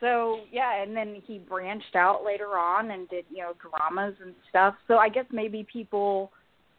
so 0.00 0.40
yeah 0.50 0.82
and 0.82 0.96
then 0.96 1.22
he 1.26 1.38
branched 1.38 1.94
out 1.94 2.24
later 2.24 2.58
on 2.58 2.90
and 2.90 3.08
did 3.08 3.24
you 3.30 3.38
know 3.38 3.52
dramas 3.60 4.14
and 4.22 4.34
stuff 4.48 4.74
so 4.88 4.96
i 4.96 5.08
guess 5.08 5.26
maybe 5.30 5.66
people 5.72 6.30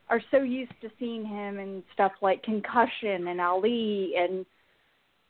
are 0.10 0.22
so 0.32 0.42
used 0.42 0.74
to 0.82 0.90
seeing 1.00 1.26
him 1.26 1.60
in 1.60 1.84
stuff 1.94 2.12
like 2.22 2.44
concussion 2.44 3.28
and 3.28 3.42
ali 3.42 4.14
and 4.18 4.46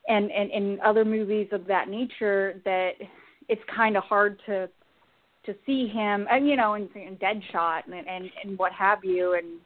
and 0.08 0.32
and, 0.32 0.52
and 0.52 0.80
other 0.82 1.06
movies 1.06 1.48
of 1.52 1.66
that 1.66 1.90
nature 1.90 2.62
that 2.66 2.92
it's 3.48 3.62
kind 3.74 3.96
of 3.98 4.04
hard 4.04 4.40
to 4.46 4.70
to 5.46 5.56
see 5.66 5.88
him 5.88 6.28
and 6.30 6.48
you 6.48 6.56
know 6.56 6.74
in, 6.74 6.90
in 6.96 7.16
deadshot 7.18 7.82
and, 7.86 8.08
and 8.08 8.30
and 8.44 8.58
what 8.58 8.72
have 8.72 9.04
you 9.04 9.34
and 9.34 9.60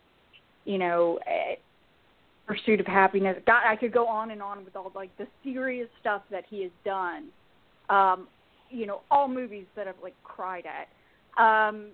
you 0.66 0.78
know 0.78 1.18
eh, 1.26 1.56
pursuit 2.50 2.80
of 2.80 2.88
happiness. 2.88 3.38
God, 3.46 3.62
I 3.64 3.76
could 3.76 3.94
go 3.94 4.08
on 4.08 4.32
and 4.32 4.42
on 4.42 4.66
with 4.66 4.76
all 4.76 4.92
like 4.96 5.16
the 5.20 5.28
serious 5.44 5.88
stuff 6.02 6.24
that 6.32 6.46
he 6.50 6.64
has 6.64 6.72
done. 6.84 7.28
Um, 7.90 8.28
you 8.72 8.88
know, 8.88 9.02
all 9.12 9.28
movies 9.28 9.66
that 9.76 9.88
I've 9.88 10.02
like 10.02 10.16
cried 10.24 10.66
at. 10.66 10.90
Um, 11.42 11.90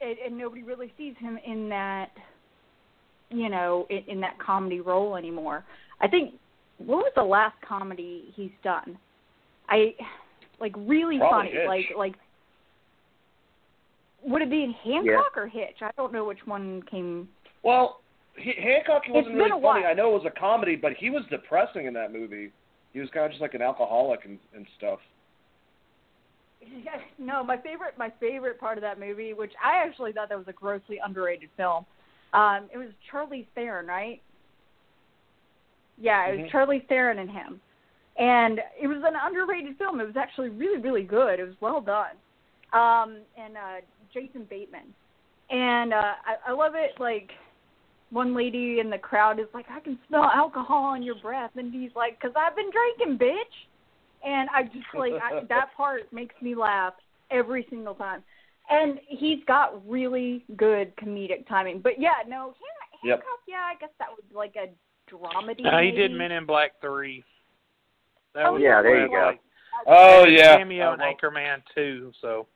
and, 0.00 0.16
and 0.18 0.38
nobody 0.38 0.62
really 0.62 0.92
sees 0.96 1.14
him 1.18 1.38
in 1.46 1.68
that, 1.68 2.10
you 3.30 3.48
know, 3.48 3.86
in, 3.90 4.04
in 4.08 4.20
that 4.20 4.38
comedy 4.38 4.80
role 4.80 5.16
anymore. 5.16 5.64
I 6.00 6.08
think 6.08 6.34
what 6.78 6.98
was 6.98 7.12
the 7.16 7.22
last 7.22 7.56
comedy 7.66 8.32
he's 8.34 8.50
done? 8.62 8.98
I 9.68 9.94
like 10.60 10.74
really 10.76 11.18
Probably 11.18 11.48
funny, 11.48 11.50
Hitch. 11.50 11.66
like 11.66 11.84
like. 11.96 12.14
Would 14.24 14.42
it 14.42 14.50
be 14.50 14.64
in 14.64 14.72
Hancock 14.84 15.36
or 15.36 15.46
Hitch? 15.46 15.76
I 15.80 15.90
don't 15.96 16.12
know 16.12 16.24
which 16.24 16.44
one 16.44 16.82
came. 16.90 17.28
Well, 17.62 18.00
he, 18.36 18.52
Hancock 18.60 19.02
he 19.06 19.12
wasn't 19.12 19.36
really 19.36 19.50
funny. 19.50 19.62
while. 19.62 19.86
I 19.86 19.94
know 19.94 20.10
it 20.10 20.24
was 20.24 20.32
a 20.36 20.38
comedy, 20.40 20.74
but 20.74 20.92
he 20.94 21.10
was 21.10 21.22
depressing 21.30 21.86
in 21.86 21.94
that 21.94 22.12
movie. 22.12 22.50
He 22.92 23.00
was 23.00 23.08
kind 23.10 23.26
of 23.26 23.30
just 23.30 23.40
like 23.40 23.54
an 23.54 23.62
alcoholic 23.62 24.24
and, 24.24 24.38
and 24.54 24.66
stuff. 24.76 24.98
No, 27.18 27.42
my 27.42 27.56
favorite 27.56 27.94
my 27.98 28.12
favorite 28.20 28.58
part 28.60 28.78
of 28.78 28.82
that 28.82 28.98
movie, 28.98 29.32
which 29.32 29.52
I 29.62 29.76
actually 29.76 30.12
thought 30.12 30.28
that 30.28 30.38
was 30.38 30.48
a 30.48 30.52
grossly 30.52 30.98
underrated 31.04 31.50
film. 31.56 31.84
Um, 32.32 32.68
it 32.72 32.78
was 32.78 32.88
Charlize 33.10 33.46
Theron, 33.54 33.86
right? 33.86 34.20
Yeah, 35.96 36.26
it 36.26 36.40
was 36.40 36.46
Mhm. 36.46 36.50
Charlize 36.50 36.86
Theron 36.88 37.18
and 37.18 37.30
him. 37.30 37.60
And 38.16 38.62
it 38.78 38.86
was 38.86 39.02
an 39.04 39.14
underrated 39.16 39.76
film. 39.78 40.00
It 40.00 40.06
was 40.06 40.16
actually 40.16 40.50
really, 40.50 40.78
really 40.78 41.02
good. 41.02 41.40
It 41.40 41.44
was 41.44 41.60
well 41.60 41.80
done. 41.80 42.16
Um, 42.72 43.18
and 43.36 43.56
uh 43.56 43.80
Jason 44.12 44.44
Bateman. 44.44 44.94
And 45.50 45.92
uh 45.92 46.14
I, 46.24 46.36
I 46.48 46.52
love 46.52 46.74
it 46.74 46.98
like 47.00 47.30
one 48.10 48.34
lady 48.34 48.80
in 48.80 48.90
the 48.90 48.98
crowd 48.98 49.38
is 49.38 49.46
like, 49.52 49.66
I 49.70 49.80
can 49.80 49.98
smell 50.08 50.24
alcohol 50.24 50.84
on 50.84 51.02
your 51.02 51.16
breath 51.16 51.52
and 51.56 51.72
he's 51.72 51.94
like, 51.94 52.20
Cause 52.20 52.32
I've 52.36 52.56
been 52.56 52.70
drinking, 52.70 53.18
bitch 53.18 53.67
and 54.24 54.48
I 54.54 54.64
just 54.64 54.86
like 54.94 55.12
I, 55.14 55.40
that 55.48 55.70
part 55.76 56.12
makes 56.12 56.34
me 56.42 56.54
laugh 56.54 56.94
every 57.30 57.66
single 57.70 57.94
time. 57.94 58.22
And 58.70 58.98
he's 59.08 59.38
got 59.46 59.80
really 59.88 60.44
good 60.56 60.94
comedic 60.96 61.48
timing. 61.48 61.80
But 61.80 61.98
yeah, 61.98 62.12
no, 62.26 62.38
Han- 62.48 62.54
Yep. 63.04 63.18
Hancock, 63.20 63.38
yeah, 63.46 63.62
I 63.64 63.74
guess 63.80 63.90
that 64.00 64.08
was 64.10 64.24
like 64.34 64.56
a 64.56 64.66
dramedy. 65.14 65.62
No, 65.62 65.78
he 65.80 65.90
did. 65.92 66.10
Men 66.12 66.32
in 66.32 66.44
Black 66.46 66.72
three. 66.80 67.22
That 68.34 68.46
Oh, 68.46 68.52
was 68.54 68.62
yeah, 68.62 68.82
there 68.82 69.06
you 69.06 69.12
like- 69.12 69.40
Oh 69.86 70.24
and 70.24 70.32
yeah. 70.32 70.56
cameo 70.56 70.92
in 70.94 71.00
Uh, 71.00 71.04
well, 71.04 71.14
Anchorman 71.14 71.62
too. 71.74 72.12
So 72.20 72.46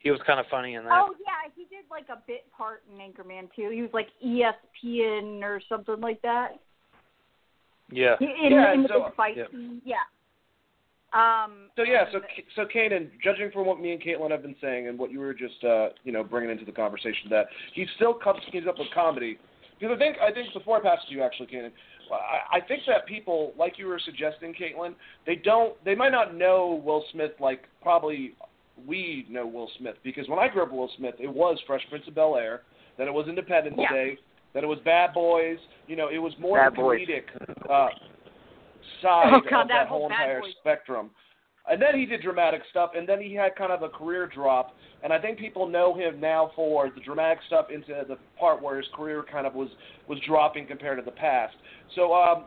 he 0.00 0.10
was 0.10 0.20
kind 0.26 0.38
of 0.38 0.46
funny 0.50 0.74
in 0.74 0.84
that. 0.84 0.92
Oh 0.92 1.14
yeah, 1.18 1.50
he 1.56 1.62
did 1.64 1.84
like 1.90 2.08
a 2.10 2.18
bit 2.26 2.44
part 2.56 2.82
in 2.92 2.98
Anchorman 2.98 3.48
too. 3.56 3.70
He 3.70 3.80
was 3.82 3.90
like 3.94 4.08
ESPN 4.24 5.42
or 5.42 5.60
something 5.68 6.00
like 6.00 6.20
that. 6.22 6.58
yeah. 7.90 8.16
In, 8.20 8.52
Yeah, 8.52 8.72
in 8.74 8.82
the 8.82 8.88
so- 8.88 9.04
big 9.04 9.14
fight 9.14 9.36
Yep. 9.38 9.50
scene. 9.50 9.82
Yeah. 9.84 9.96
Um 11.12 11.70
So 11.76 11.82
yeah, 11.82 12.04
so 12.12 12.18
and- 12.18 12.44
so 12.54 12.64
Kanan, 12.66 13.10
judging 13.22 13.50
from 13.50 13.66
what 13.66 13.80
me 13.80 13.92
and 13.92 14.00
Caitlin 14.02 14.30
have 14.30 14.42
been 14.42 14.56
saying 14.60 14.88
and 14.88 14.98
what 14.98 15.10
you 15.10 15.18
were 15.20 15.34
just 15.34 15.62
uh, 15.64 15.88
you 16.04 16.12
know 16.12 16.22
bringing 16.22 16.50
into 16.50 16.64
the 16.64 16.72
conversation, 16.72 17.28
that 17.30 17.46
he 17.74 17.86
still 17.96 18.14
comes 18.14 18.40
keeps 18.52 18.66
up 18.68 18.78
with 18.78 18.88
comedy. 18.94 19.38
Because 19.78 19.96
I 19.96 19.98
think 19.98 20.16
I 20.18 20.30
think 20.32 20.52
before 20.52 20.76
I 20.76 20.80
pass 20.80 20.98
to 21.08 21.12
you, 21.14 21.22
actually, 21.22 21.48
Kanan, 21.48 21.72
I, 22.12 22.58
I 22.58 22.60
think 22.60 22.82
that 22.86 23.06
people 23.06 23.52
like 23.58 23.78
you 23.78 23.86
were 23.86 23.98
suggesting, 24.04 24.54
Caitlin, 24.54 24.94
they 25.26 25.36
don't 25.36 25.82
they 25.84 25.94
might 25.94 26.12
not 26.12 26.34
know 26.36 26.80
Will 26.84 27.04
Smith 27.12 27.32
like 27.40 27.62
probably 27.82 28.34
we 28.86 29.26
know 29.28 29.46
Will 29.46 29.70
Smith 29.78 29.96
because 30.04 30.28
when 30.28 30.38
I 30.38 30.48
grew 30.48 30.62
up 30.62 30.68
with 30.70 30.78
Will 30.78 30.90
Smith, 30.96 31.14
it 31.18 31.32
was 31.32 31.58
Fresh 31.66 31.82
Prince 31.90 32.06
of 32.08 32.14
Bel 32.14 32.36
Air, 32.36 32.62
then 32.98 33.08
it 33.08 33.12
was 33.12 33.26
Independence 33.26 33.76
Yeah. 33.78 33.92
Day, 33.92 34.18
then 34.54 34.64
it 34.64 34.68
was 34.68 34.78
Bad 34.84 35.12
Boys. 35.12 35.58
You 35.88 35.96
know, 35.96 36.08
it 36.08 36.18
was 36.18 36.32
more 36.38 36.58
Bad 36.58 36.72
the 36.72 36.76
Boys. 36.76 37.00
comedic 37.08 37.24
uh, 37.70 37.88
side 39.02 39.32
Oh, 39.32 39.40
God, 39.48 39.62
of 39.62 39.68
that 39.68 39.74
that 39.74 39.88
whole 39.88 40.06
entire 40.06 40.42
spectrum. 40.60 41.10
And 41.68 41.80
then 41.80 41.94
he 41.94 42.06
did 42.06 42.22
dramatic 42.22 42.62
stuff, 42.70 42.92
and 42.96 43.08
then 43.08 43.20
he 43.20 43.34
had 43.34 43.54
kind 43.54 43.70
of 43.70 43.82
a 43.82 43.88
career 43.88 44.26
drop. 44.26 44.74
And 45.04 45.12
I 45.12 45.20
think 45.20 45.38
people 45.38 45.68
know 45.68 45.94
him 45.94 46.18
now 46.18 46.50
for 46.56 46.90
the 46.90 47.00
dramatic 47.00 47.38
stuff 47.46 47.66
into 47.72 47.94
the 48.08 48.16
part 48.38 48.62
where 48.62 48.78
his 48.78 48.86
career 48.94 49.24
kind 49.30 49.46
of 49.46 49.54
was 49.54 49.68
was 50.08 50.18
dropping 50.26 50.66
compared 50.66 50.98
to 50.98 51.04
the 51.04 51.10
past. 51.12 51.54
So 51.94 52.12
um, 52.12 52.44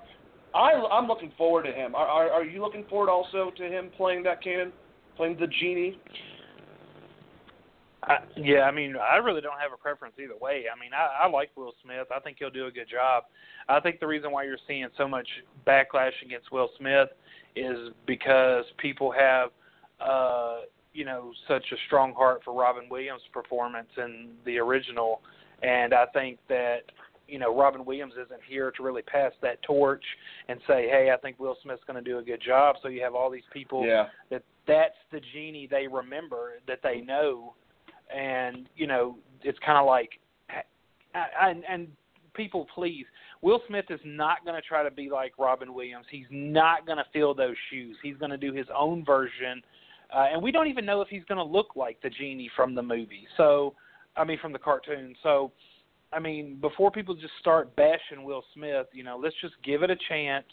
I, 0.53 0.71
I'm 0.91 1.07
looking 1.07 1.31
forward 1.37 1.63
to 1.63 1.71
him. 1.71 1.95
Are, 1.95 2.07
are, 2.07 2.29
are 2.31 2.43
you 2.43 2.61
looking 2.61 2.85
forward 2.89 3.09
also 3.09 3.51
to 3.55 3.63
him 3.63 3.89
playing 3.95 4.23
that 4.23 4.43
Kanan, 4.43 4.71
playing 5.15 5.37
the 5.39 5.47
genie? 5.47 5.99
I, 8.07 8.17
yeah, 8.35 8.61
I 8.61 8.71
mean, 8.71 8.95
I 8.97 9.17
really 9.17 9.41
don't 9.41 9.59
have 9.59 9.71
a 9.73 9.77
preference 9.77 10.15
either 10.21 10.37
way. 10.39 10.65
I 10.73 10.79
mean, 10.79 10.91
I, 10.93 11.25
I 11.25 11.29
like 11.29 11.51
Will 11.55 11.73
Smith. 11.83 12.07
I 12.13 12.19
think 12.19 12.37
he'll 12.39 12.49
do 12.49 12.67
a 12.67 12.71
good 12.71 12.89
job. 12.89 13.23
I 13.69 13.79
think 13.79 13.99
the 13.99 14.07
reason 14.07 14.31
why 14.31 14.43
you're 14.43 14.57
seeing 14.67 14.87
so 14.97 15.07
much 15.07 15.27
backlash 15.65 16.11
against 16.23 16.51
Will 16.51 16.69
Smith 16.77 17.09
is 17.55 17.93
because 18.05 18.65
people 18.77 19.11
have, 19.11 19.49
uh, 20.01 20.61
you 20.93 21.05
know, 21.05 21.31
such 21.47 21.63
a 21.71 21.75
strong 21.87 22.13
heart 22.13 22.41
for 22.43 22.53
Robin 22.53 22.83
Williams' 22.89 23.21
performance 23.31 23.89
in 23.97 24.31
the 24.45 24.57
original, 24.57 25.21
and 25.61 25.93
I 25.93 26.05
think 26.07 26.39
that 26.49 26.81
you 27.27 27.39
know 27.39 27.57
Robin 27.57 27.85
Williams 27.85 28.13
isn't 28.13 28.41
here 28.47 28.71
to 28.71 28.83
really 28.83 29.01
pass 29.01 29.31
that 29.41 29.61
torch 29.63 30.03
and 30.49 30.59
say, 30.67 30.87
hey, 30.89 31.11
I 31.13 31.17
think 31.17 31.39
Will 31.39 31.55
Smith's 31.63 31.83
going 31.87 32.03
to 32.03 32.09
do 32.09 32.19
a 32.19 32.21
good 32.21 32.41
job. 32.45 32.75
So 32.81 32.89
you 32.89 33.01
have 33.01 33.15
all 33.15 33.29
these 33.29 33.47
people 33.53 33.85
Yeah. 33.85 34.07
that 34.29 34.43
that's 34.67 34.97
the 35.11 35.21
genie 35.33 35.67
they 35.69 35.87
remember 35.87 36.53
that 36.67 36.79
they 36.83 37.01
know 37.01 37.53
and 38.15 38.69
you 38.75 38.87
know 38.87 39.17
it's 39.43 39.59
kind 39.65 39.77
of 39.77 39.85
like 39.85 40.11
and 41.41 41.63
and 41.69 41.87
people 42.33 42.67
please 42.73 43.05
will 43.41 43.61
smith 43.67 43.85
is 43.89 43.99
not 44.05 44.43
going 44.45 44.55
to 44.55 44.67
try 44.67 44.83
to 44.83 44.91
be 44.91 45.09
like 45.09 45.33
robin 45.37 45.73
williams. 45.73 46.05
He's 46.09 46.25
not 46.31 46.85
going 46.85 46.97
to 46.97 47.05
fill 47.13 47.33
those 47.33 47.55
shoes. 47.69 47.97
He's 48.01 48.17
going 48.17 48.31
to 48.31 48.37
do 48.37 48.53
his 48.53 48.67
own 48.75 49.05
version 49.05 49.61
uh, 50.13 50.27
and 50.31 50.41
we 50.43 50.51
don't 50.51 50.67
even 50.67 50.85
know 50.85 51.01
if 51.01 51.07
he's 51.07 51.23
going 51.25 51.39
to 51.39 51.43
look 51.43 51.75
like 51.75 51.99
the 52.03 52.09
genie 52.09 52.49
from 52.55 52.75
the 52.75 52.83
movie. 52.83 53.27
So 53.37 53.73
i 54.15 54.23
mean 54.23 54.37
from 54.39 54.53
the 54.53 54.59
cartoon. 54.59 55.15
So 55.23 55.51
i 56.11 56.19
mean 56.19 56.57
before 56.61 56.91
people 56.91 57.15
just 57.15 57.33
start 57.39 57.75
bashing 57.75 58.23
will 58.23 58.43
smith 58.53 58.87
you 58.93 59.03
know 59.03 59.19
let's 59.21 59.35
just 59.41 59.55
give 59.63 59.81
it 59.83 59.89
a 59.89 59.97
chance 60.07 60.45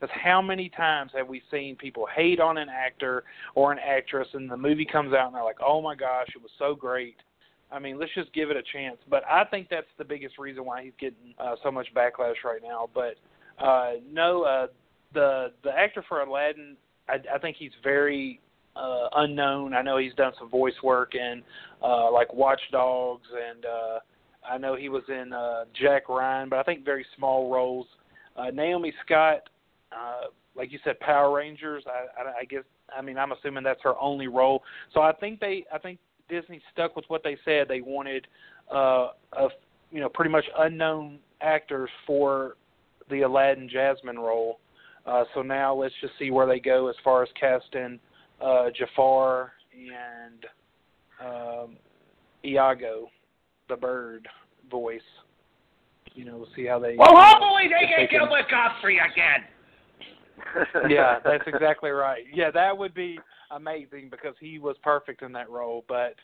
because 0.00 0.14
how 0.22 0.42
many 0.42 0.68
times 0.68 1.12
have 1.16 1.28
we 1.28 1.42
seen 1.50 1.76
people 1.76 2.06
hate 2.14 2.40
on 2.40 2.58
an 2.58 2.68
actor 2.68 3.24
or 3.54 3.72
an 3.72 3.78
actress 3.78 4.28
and 4.34 4.50
the 4.50 4.56
movie 4.56 4.86
comes 4.90 5.14
out 5.14 5.26
and 5.26 5.34
they're 5.34 5.44
like, 5.44 5.60
"Oh 5.64 5.80
my 5.80 5.94
gosh, 5.94 6.28
it 6.34 6.42
was 6.42 6.50
so 6.58 6.74
great." 6.74 7.16
I 7.70 7.78
mean, 7.78 7.98
let's 7.98 8.12
just 8.14 8.32
give 8.32 8.50
it 8.50 8.56
a 8.56 8.62
chance. 8.72 8.98
But 9.08 9.24
I 9.28 9.44
think 9.44 9.68
that's 9.68 9.86
the 9.98 10.04
biggest 10.04 10.38
reason 10.38 10.64
why 10.64 10.84
he's 10.84 10.92
getting 11.00 11.34
uh, 11.38 11.56
so 11.62 11.70
much 11.70 11.88
backlash 11.94 12.44
right 12.44 12.62
now. 12.62 12.88
But 12.94 13.16
uh, 13.62 13.94
no, 14.12 14.42
uh, 14.42 14.66
the 15.12 15.52
the 15.62 15.70
actor 15.70 16.04
for 16.08 16.20
Aladdin, 16.20 16.76
I, 17.08 17.16
I 17.34 17.38
think 17.38 17.56
he's 17.58 17.72
very 17.82 18.40
uh, 18.76 19.08
unknown. 19.16 19.74
I 19.74 19.82
know 19.82 19.98
he's 19.98 20.14
done 20.14 20.32
some 20.38 20.50
voice 20.50 20.74
work 20.82 21.14
in 21.14 21.42
uh, 21.82 22.10
like 22.12 22.32
Watch 22.32 22.60
Dogs, 22.72 23.26
and 23.32 23.64
uh, 23.64 23.98
I 24.48 24.58
know 24.58 24.76
he 24.76 24.88
was 24.88 25.02
in 25.08 25.32
uh, 25.32 25.64
Jack 25.80 26.08
Ryan, 26.08 26.48
but 26.48 26.58
I 26.58 26.62
think 26.62 26.84
very 26.84 27.06
small 27.16 27.50
roles. 27.52 27.86
Uh, 28.36 28.50
Naomi 28.50 28.92
Scott, 29.04 29.48
uh, 29.94 30.26
like 30.56 30.72
you 30.72 30.78
said, 30.84 30.98
Power 31.00 31.36
Rangers. 31.36 31.84
I, 31.86 32.22
I, 32.22 32.32
I 32.40 32.44
guess 32.44 32.62
I 32.96 33.02
mean 33.02 33.18
I'm 33.18 33.32
assuming 33.32 33.64
that's 33.64 33.82
her 33.82 33.94
only 34.00 34.28
role. 34.28 34.62
So 34.92 35.00
I 35.00 35.12
think 35.12 35.40
they 35.40 35.64
I 35.72 35.78
think 35.78 35.98
Disney 36.28 36.60
stuck 36.72 36.96
with 36.96 37.04
what 37.08 37.22
they 37.22 37.36
said. 37.44 37.68
They 37.68 37.80
wanted 37.80 38.26
uh, 38.72 39.08
a 39.32 39.48
you 39.90 40.00
know 40.00 40.08
pretty 40.08 40.30
much 40.30 40.44
unknown 40.58 41.18
actors 41.40 41.90
for 42.06 42.56
the 43.10 43.22
Aladdin 43.22 43.68
Jasmine 43.68 44.18
role. 44.18 44.58
Uh, 45.06 45.24
so 45.34 45.42
now 45.42 45.74
let's 45.74 45.94
just 46.00 46.14
see 46.18 46.30
where 46.30 46.46
they 46.46 46.58
go 46.60 46.88
as 46.88 46.94
far 47.04 47.22
as 47.22 47.28
casting 47.38 48.00
uh, 48.40 48.66
Jafar 48.76 49.52
and 49.74 50.46
um, 51.22 51.76
Iago, 52.44 53.08
the 53.68 53.76
bird 53.76 54.26
voice. 54.70 55.00
You 56.14 56.24
know, 56.24 56.36
we'll 56.38 56.48
see 56.54 56.64
how 56.64 56.78
they. 56.78 56.96
Well, 56.96 57.12
hopefully 57.12 57.64
they 57.68 57.86
can 57.86 58.08
can- 58.08 58.20
Gilbert 58.20 58.50
Godfrey 58.50 58.98
again. 58.98 59.44
yeah, 60.88 61.18
that's 61.24 61.44
exactly 61.46 61.90
right. 61.90 62.24
Yeah, 62.32 62.50
that 62.50 62.76
would 62.76 62.94
be 62.94 63.18
amazing 63.50 64.08
because 64.10 64.34
he 64.40 64.58
was 64.58 64.76
perfect 64.82 65.22
in 65.22 65.32
that 65.32 65.50
role. 65.50 65.84
But 65.88 66.14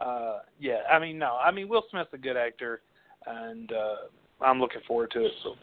uh 0.00 0.40
yeah, 0.58 0.80
I 0.90 0.98
mean 0.98 1.18
no, 1.18 1.36
I 1.36 1.50
mean 1.50 1.68
Will 1.68 1.84
Smith's 1.90 2.10
a 2.12 2.18
good 2.18 2.36
actor 2.36 2.82
and 3.26 3.72
uh 3.72 4.44
I'm 4.44 4.60
looking 4.60 4.80
forward 4.86 5.10
to 5.12 5.24
it. 5.26 5.32
So 5.42 5.54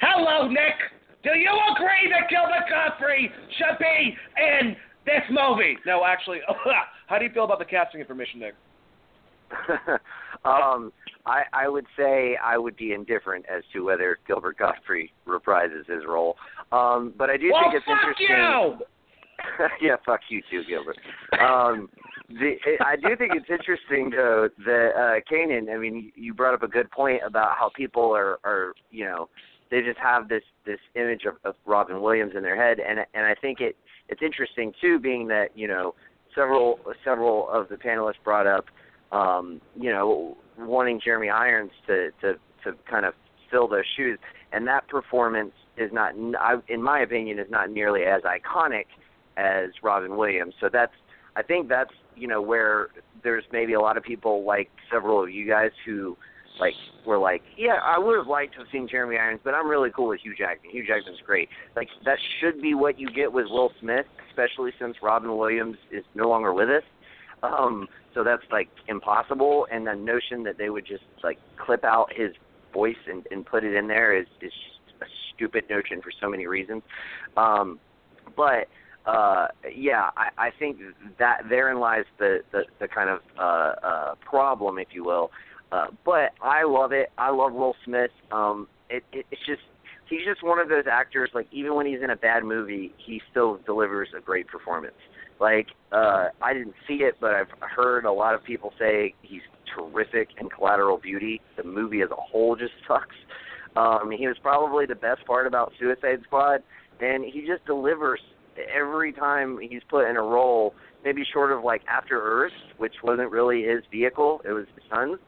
Hello, 0.00 0.48
Nick. 0.48 0.74
Do 1.22 1.30
you 1.36 1.50
agree 1.72 2.10
that 2.10 2.30
Gilbert 2.30 2.64
Godfrey 2.70 3.30
should 3.58 3.78
be 3.78 4.16
in 4.40 4.74
this 5.04 5.22
movie? 5.30 5.76
No, 5.84 6.04
actually, 6.06 6.38
how 7.06 7.18
do 7.18 7.24
you 7.24 7.30
feel 7.32 7.44
about 7.44 7.58
the 7.58 7.66
casting 7.66 8.00
information, 8.00 8.40
Nick? 8.40 8.54
um, 10.44 10.90
I 11.26 11.42
I 11.52 11.68
would 11.68 11.86
say 11.96 12.36
I 12.42 12.58
would 12.58 12.76
be 12.76 12.92
indifferent 12.92 13.44
as 13.48 13.62
to 13.72 13.84
whether 13.84 14.18
Gilbert 14.26 14.58
Godfrey 14.58 15.12
reprises 15.26 15.86
his 15.88 16.04
role. 16.06 16.36
Um, 16.72 17.12
but 17.16 17.30
I 17.30 17.36
do 17.36 17.50
well, 17.52 17.62
think 17.62 17.74
it's 17.74 17.86
interesting. 17.88 18.86
Yeah, 19.80 19.96
fuck 20.04 20.20
you 20.28 20.42
too, 20.50 20.62
Gilbert. 20.68 20.98
Um, 21.40 21.88
the 22.28 22.56
I 22.84 22.96
do 22.96 23.16
think 23.16 23.32
it's 23.34 23.48
interesting 23.48 24.10
though 24.10 24.48
that 24.66 24.90
uh 24.94 25.20
Kanan. 25.32 25.74
I 25.74 25.78
mean, 25.78 26.12
you 26.14 26.34
brought 26.34 26.54
up 26.54 26.62
a 26.62 26.68
good 26.68 26.90
point 26.90 27.22
about 27.26 27.56
how 27.58 27.70
people 27.74 28.14
are 28.14 28.38
are 28.44 28.74
you 28.90 29.04
know 29.04 29.28
they 29.70 29.80
just 29.80 29.98
have 29.98 30.28
this 30.28 30.42
this 30.66 30.78
image 30.94 31.22
of, 31.24 31.34
of 31.44 31.54
Robin 31.64 32.00
Williams 32.00 32.32
in 32.36 32.42
their 32.42 32.56
head, 32.56 32.78
and 32.80 33.00
and 33.14 33.26
I 33.26 33.34
think 33.34 33.60
it 33.60 33.76
it's 34.08 34.22
interesting 34.22 34.72
too, 34.80 34.98
being 34.98 35.26
that 35.28 35.56
you 35.56 35.68
know 35.68 35.94
several 36.34 36.78
several 37.04 37.48
of 37.50 37.68
the 37.68 37.76
panelists 37.76 38.22
brought 38.24 38.46
up 38.46 38.66
um, 39.12 39.60
you 39.76 39.90
know 39.90 40.36
wanting 40.66 41.00
Jeremy 41.02 41.30
Irons 41.30 41.72
to 41.86 42.10
to 42.20 42.34
to 42.64 42.76
kind 42.88 43.06
of 43.06 43.14
fill 43.50 43.68
those 43.68 43.84
shoes, 43.96 44.18
and 44.52 44.66
that 44.66 44.88
performance 44.88 45.52
is 45.76 45.90
not, 45.92 46.14
in 46.14 46.82
my 46.82 47.00
opinion, 47.00 47.38
is 47.38 47.50
not 47.50 47.70
nearly 47.70 48.02
as 48.02 48.22
iconic 48.22 48.84
as 49.36 49.70
Robin 49.82 50.16
Williams. 50.16 50.54
So 50.60 50.68
that's 50.70 50.92
I 51.36 51.42
think 51.42 51.68
that's 51.68 51.92
you 52.16 52.28
know 52.28 52.42
where 52.42 52.88
there's 53.22 53.44
maybe 53.52 53.72
a 53.74 53.80
lot 53.80 53.96
of 53.96 54.02
people 54.02 54.44
like 54.44 54.70
several 54.92 55.22
of 55.22 55.30
you 55.30 55.46
guys 55.48 55.70
who 55.84 56.16
like 56.58 56.74
were 57.06 57.18
like, 57.18 57.42
yeah, 57.56 57.78
I 57.82 57.98
would 57.98 58.16
have 58.18 58.26
liked 58.26 58.54
to 58.54 58.60
have 58.60 58.68
seen 58.70 58.86
Jeremy 58.88 59.16
Irons, 59.16 59.40
but 59.42 59.54
I'm 59.54 59.68
really 59.68 59.90
cool 59.90 60.08
with 60.08 60.20
Hugh 60.20 60.34
Jackman. 60.36 60.70
Hugh 60.70 60.86
Jackman's 60.86 61.20
great. 61.24 61.48
Like 61.76 61.88
that 62.04 62.18
should 62.40 62.60
be 62.60 62.74
what 62.74 62.98
you 62.98 63.08
get 63.08 63.32
with 63.32 63.46
Will 63.48 63.72
Smith, 63.80 64.06
especially 64.28 64.72
since 64.78 64.96
Robin 65.02 65.36
Williams 65.36 65.76
is 65.90 66.04
no 66.14 66.28
longer 66.28 66.52
with 66.52 66.68
us. 66.68 66.82
Um, 67.42 67.88
so 68.14 68.24
that's 68.24 68.42
like 68.50 68.68
impossible. 68.88 69.66
And 69.70 69.86
the 69.86 69.94
notion 69.94 70.42
that 70.44 70.58
they 70.58 70.70
would 70.70 70.86
just 70.86 71.04
like 71.22 71.38
clip 71.56 71.84
out 71.84 72.12
his 72.14 72.30
voice 72.72 72.96
and, 73.08 73.26
and 73.30 73.44
put 73.44 73.64
it 73.64 73.74
in 73.74 73.88
there 73.88 74.16
is 74.16 74.26
is 74.40 74.52
a 75.00 75.06
stupid 75.34 75.64
notion 75.70 76.00
for 76.02 76.12
so 76.20 76.28
many 76.28 76.46
reasons. 76.46 76.82
Um, 77.36 77.78
but 78.36 78.68
uh, 79.06 79.48
yeah, 79.74 80.10
I, 80.16 80.28
I 80.36 80.50
think 80.58 80.78
that 81.18 81.42
therein 81.48 81.80
lies 81.80 82.04
the 82.18 82.40
the, 82.52 82.62
the 82.80 82.88
kind 82.88 83.10
of 83.10 83.20
uh, 83.38 83.86
uh, 83.86 84.14
problem, 84.16 84.78
if 84.78 84.88
you 84.92 85.04
will. 85.04 85.30
Uh, 85.72 85.86
but 86.04 86.32
I 86.42 86.64
love 86.64 86.92
it. 86.92 87.10
I 87.16 87.30
love 87.30 87.52
Will 87.52 87.76
Smith. 87.84 88.10
Um, 88.32 88.66
it, 88.88 89.04
it 89.12 89.24
it's 89.30 89.46
just 89.46 89.62
he's 90.10 90.24
just 90.26 90.42
one 90.42 90.58
of 90.58 90.68
those 90.68 90.84
actors. 90.90 91.30
Like 91.32 91.46
even 91.52 91.74
when 91.74 91.86
he's 91.86 92.02
in 92.02 92.10
a 92.10 92.16
bad 92.16 92.44
movie, 92.44 92.92
he 92.98 93.22
still 93.30 93.60
delivers 93.64 94.08
a 94.16 94.20
great 94.20 94.48
performance. 94.48 94.98
Like 95.40 95.68
uh, 95.92 96.28
I 96.42 96.52
didn't 96.52 96.74
see 96.86 96.96
it, 96.96 97.14
but 97.20 97.30
I've 97.32 97.48
heard 97.60 98.04
a 98.04 98.12
lot 98.12 98.34
of 98.34 98.44
people 98.44 98.72
say 98.78 99.14
he's 99.22 99.40
terrific 99.74 100.28
in 100.38 100.50
Collateral 100.50 100.98
Beauty. 100.98 101.40
The 101.56 101.64
movie 101.64 102.02
as 102.02 102.10
a 102.10 102.20
whole 102.20 102.56
just 102.56 102.72
sucks. 102.88 103.16
Um, 103.76 104.10
he 104.10 104.26
was 104.26 104.36
probably 104.42 104.84
the 104.84 104.96
best 104.96 105.24
part 105.26 105.46
about 105.46 105.72
Suicide 105.78 106.20
Squad, 106.24 106.62
and 107.00 107.24
he 107.24 107.46
just 107.46 107.64
delivers 107.66 108.20
every 108.74 109.12
time 109.12 109.58
he's 109.60 109.82
put 109.88 110.10
in 110.10 110.16
a 110.16 110.22
role. 110.22 110.74
Maybe 111.04 111.22
short 111.32 111.52
of 111.52 111.64
like 111.64 111.82
After 111.88 112.20
Earth, 112.20 112.52
which 112.76 112.94
wasn't 113.02 113.30
really 113.30 113.62
his 113.62 113.82
vehicle; 113.90 114.42
it 114.44 114.52
was 114.52 114.66
his 114.74 114.84
son's. 114.90 115.18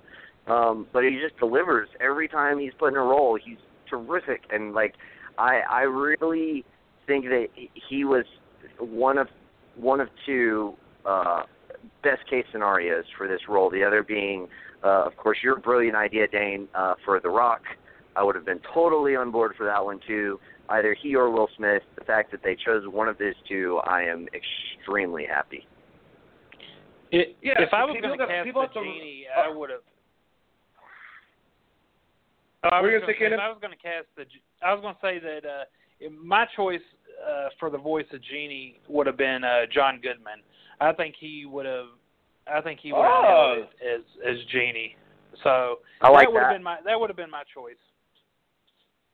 Um, 0.48 0.88
but 0.92 1.04
he 1.04 1.20
just 1.22 1.38
delivers 1.38 1.88
every 2.00 2.26
time 2.26 2.58
he's 2.58 2.72
put 2.76 2.88
in 2.88 2.96
a 2.96 3.02
role. 3.02 3.38
He's 3.42 3.58
terrific, 4.02 4.42
and 4.50 4.72
like 4.74 4.94
I, 5.38 5.60
I 5.70 5.80
really 5.82 6.64
think 7.06 7.26
that 7.26 7.46
he 7.88 8.04
was 8.04 8.24
one 8.78 9.18
of 9.18 9.28
one 9.76 10.00
of 10.00 10.08
two 10.26 10.74
uh, 11.06 11.42
best 12.02 12.26
case 12.28 12.44
scenarios 12.52 13.04
for 13.16 13.28
this 13.28 13.40
role. 13.48 13.70
The 13.70 13.84
other 13.84 14.02
being, 14.02 14.48
uh, 14.84 15.04
of 15.04 15.16
course, 15.16 15.38
your 15.42 15.56
brilliant 15.58 15.96
idea, 15.96 16.26
Dane, 16.28 16.68
uh, 16.74 16.94
for 17.04 17.20
The 17.20 17.28
Rock. 17.30 17.62
I 18.16 18.22
would 18.22 18.34
have 18.34 18.44
been 18.44 18.60
totally 18.74 19.16
on 19.16 19.30
board 19.30 19.52
for 19.56 19.64
that 19.66 19.82
one 19.84 20.00
too. 20.06 20.38
Either 20.68 20.94
he 20.94 21.14
or 21.16 21.30
Will 21.30 21.48
Smith. 21.56 21.82
The 21.98 22.04
fact 22.04 22.30
that 22.32 22.42
they 22.42 22.54
chose 22.56 22.84
one 22.86 23.08
of 23.08 23.18
these 23.18 23.34
two, 23.48 23.80
I 23.84 24.02
am 24.02 24.26
extremely 24.34 25.24
happy. 25.26 25.66
It, 27.10 27.36
Yeah, 27.42 27.60
if 27.60 27.72
I 27.72 27.84
was 27.84 27.96
going 28.00 28.12
to 28.12 28.16
got- 28.18 28.28
cast 28.28 28.44
people 28.46 28.62
the 28.62 28.68
have 28.68 28.74
to- 28.74 28.80
genie, 28.82 29.26
uh, 29.36 29.40
I 29.50 29.54
would 29.54 29.70
have. 29.70 29.80
Oh, 32.64 32.68
I 32.70 32.80
Were 32.80 32.88
you 32.90 32.94
was 32.96 33.02
gonna 33.02 33.12
say, 33.14 33.18
gonna 33.18 33.30
say, 33.30 33.34
if 33.34 33.38
Kenneth? 33.38 33.40
I 33.40 33.48
was 33.48 33.58
going 33.60 33.72
to 33.76 33.82
cast 33.82 34.06
the, 34.16 34.24
G- 34.24 34.42
I 34.62 34.72
was 34.72 34.80
going 34.82 34.94
to 34.94 35.00
say 35.02 35.18
that 35.18 35.48
uh, 35.48 36.10
my 36.22 36.46
choice 36.54 36.80
uh, 37.26 37.48
for 37.58 37.70
the 37.70 37.78
voice 37.78 38.06
of 38.12 38.20
Genie 38.22 38.80
would 38.88 39.06
have 39.06 39.16
been 39.16 39.42
uh, 39.44 39.66
John 39.72 39.96
Goodman. 40.02 40.42
I 40.80 40.92
think 40.92 41.14
he 41.18 41.44
would 41.46 41.66
have, 41.66 41.86
I 42.52 42.60
think 42.60 42.80
he 42.80 42.92
would 42.92 43.02
have 43.02 43.24
Oh. 43.24 43.54
nailed 43.56 43.68
it 43.80 43.86
as 43.86 44.02
as 44.38 44.44
Genie. 44.52 44.96
So 45.42 45.78
I 46.00 46.10
like 46.10 46.26
that 46.26 46.32
would 46.32 46.40
that. 46.40 46.46
have 46.48 46.54
been 46.56 46.62
my 46.62 46.76
that 46.84 46.98
would 47.00 47.10
have 47.10 47.16
been 47.16 47.30
my 47.30 47.42
choice. 47.54 47.80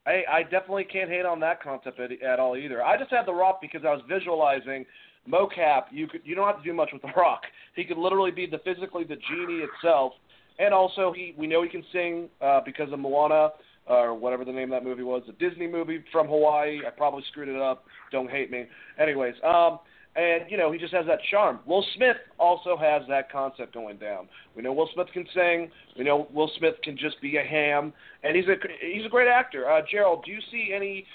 I, 0.07 0.25
I 0.31 0.43
definitely 0.43 0.85
can't 0.85 1.11
hate 1.11 1.27
on 1.27 1.39
that 1.41 1.63
concept 1.63 2.01
at, 2.01 2.11
at 2.23 2.41
all 2.41 2.57
either. 2.57 2.83
I 2.83 2.97
just 2.99 3.11
had 3.11 3.27
The 3.27 3.33
Rock 3.35 3.61
because 3.61 3.83
I 3.87 3.91
was 3.93 4.01
visualizing 4.09 4.87
mocap. 5.29 5.85
You 5.91 6.07
could 6.09 6.23
you 6.25 6.35
don't 6.35 6.47
have 6.47 6.57
to 6.59 6.63
do 6.65 6.73
much 6.73 6.91
with 6.93 7.03
The 7.03 7.13
Rock. 7.17 7.43
He 7.77 7.85
could 7.85 7.99
literally 7.99 8.31
be 8.31 8.47
the 8.47 8.59
physically 8.59 9.05
the 9.05 9.17
genie 9.31 9.63
itself, 9.63 10.13
and 10.59 10.75
also 10.75 11.13
he 11.13 11.35
we 11.37 11.47
know 11.47 11.63
he 11.63 11.69
can 11.69 11.85
sing 11.93 12.29
uh, 12.41 12.61
because 12.65 12.93
of 12.93 12.99
Moana 12.99 13.51
or 13.87 14.15
whatever 14.15 14.45
the 14.45 14.53
name 14.53 14.73
of 14.73 14.83
that 14.83 14.85
movie 14.85 15.03
was, 15.03 15.23
a 15.29 15.33
Disney 15.33 15.67
movie 15.67 16.05
from 16.13 16.29
Hawaii. 16.29 16.81
I 16.87 16.91
probably 16.91 17.23
screwed 17.31 17.49
it 17.49 17.61
up. 17.61 17.85
Don't 18.13 18.31
hate 18.31 18.51
me. 18.51 18.67
Anyways, 19.01 19.35
um, 19.43 19.79
and 20.17 20.51
you 20.51 20.57
know 20.57 20.73
he 20.73 20.79
just 20.79 20.93
has 20.93 21.07
that 21.07 21.21
charm. 21.31 21.61
Will 21.67 21.85
Smith 21.97 22.17
also 22.39 22.77
has 22.77 23.03
that 23.09 23.31
concept 23.31 23.73
going 23.73 23.99
down. 23.99 24.29
We 24.57 24.63
know 24.63 24.73
Will 24.73 24.89
Smith 24.93 25.07
can 25.13 25.27
sing. 25.35 25.71
We 25.97 26.05
know 26.05 26.29
Will 26.33 26.51
Smith 26.59 26.75
can 26.83 26.97
just 26.97 27.21
be 27.21 27.37
a 27.37 27.43
ham, 27.43 27.93
and 28.25 28.37
he's 28.37 28.47
a 28.47 28.57
he's 28.81 29.07
a 29.07 29.09
great 29.09 29.29
actor. 29.29 29.71
Uh, 29.71 29.81
Gerald, 29.91 30.25
do 30.25 30.33
you 30.33 30.41
see 30.51 30.73
any 30.75 31.07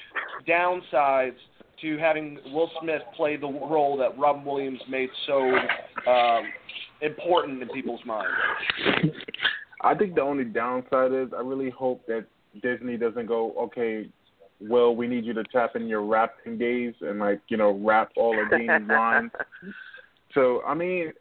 downsides 0.48 1.36
to 1.84 1.98
having 1.98 2.40
Will 2.52 2.72
Smith 2.82 3.02
play 3.16 3.36
the 3.36 3.48
role 3.48 3.96
that 3.98 4.18
Robin 4.18 4.44
Williams 4.44 4.82
made 4.90 5.10
so 5.28 5.56
um, 6.10 6.46
important 7.02 7.62
in 7.62 7.70
people's 7.70 8.02
minds? 8.06 8.34
I 9.82 9.94
think 9.94 10.16
the 10.16 10.22
only 10.22 10.46
downside 10.46 11.12
is 11.12 11.28
I 11.38 11.42
really 11.42 11.70
hope 11.70 12.06
that 12.08 12.26
Disney 12.62 12.98
doesn't 12.98 13.28
go, 13.28 13.54
okay, 13.60 14.10
Will, 14.62 14.96
we 14.96 15.08
need 15.08 15.26
you 15.26 15.34
to 15.34 15.44
tap 15.46 15.76
in 15.76 15.88
your 15.88 16.04
rapping 16.04 16.58
days 16.58 16.94
and 17.02 17.20
like, 17.20 17.42
you 17.50 17.58
know, 17.58 17.80
rap 17.84 18.12
all 18.16 18.42
of 18.42 18.50
Dean's 18.50 18.88
lines. 18.90 19.32
So 20.34 20.62
I 20.66 20.74
mean, 20.74 21.12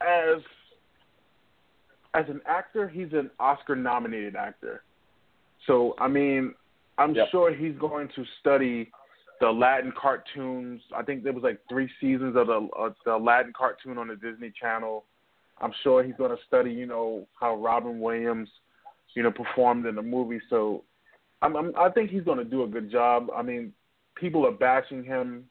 as 0.00 0.40
as 2.14 2.24
an 2.28 2.40
actor, 2.46 2.88
he's 2.88 3.12
an 3.12 3.30
Oscar 3.38 3.76
nominated 3.76 4.34
actor. 4.34 4.82
So 5.66 5.94
I 5.98 6.08
mean, 6.08 6.54
I'm 6.96 7.14
Yep. 7.14 7.28
sure 7.30 7.54
he's 7.54 7.76
going 7.78 8.08
to 8.16 8.24
study 8.40 8.90
the 9.40 9.48
Aladdin 9.48 9.92
cartoons. 10.00 10.82
I 10.94 11.02
think 11.02 11.24
there 11.24 11.32
was 11.32 11.42
like 11.42 11.60
three 11.68 11.90
seasons 12.00 12.36
of 12.36 12.46
the 12.46 12.68
of 12.76 12.94
the 13.04 13.16
Aladdin 13.16 13.52
cartoon 13.56 13.98
on 13.98 14.08
the 14.08 14.16
Disney 14.16 14.52
Channel. 14.60 15.04
I'm 15.60 15.72
sure 15.82 16.02
he's 16.02 16.14
going 16.16 16.30
to 16.30 16.42
study, 16.46 16.70
you 16.70 16.86
know, 16.86 17.26
how 17.38 17.56
Robin 17.56 18.00
Williams, 18.00 18.48
you 19.14 19.22
know, 19.22 19.30
performed 19.30 19.86
in 19.86 19.94
the 19.94 20.02
movie. 20.02 20.40
So 20.48 20.84
I'm, 21.42 21.56
I'm 21.56 21.72
I 21.76 21.90
think 21.90 22.10
he's 22.10 22.22
going 22.22 22.38
to 22.38 22.44
do 22.44 22.64
a 22.64 22.68
good 22.68 22.90
job. 22.90 23.28
I 23.34 23.42
mean, 23.42 23.72
people 24.14 24.46
are 24.46 24.52
bashing 24.52 25.04
him. 25.04 25.44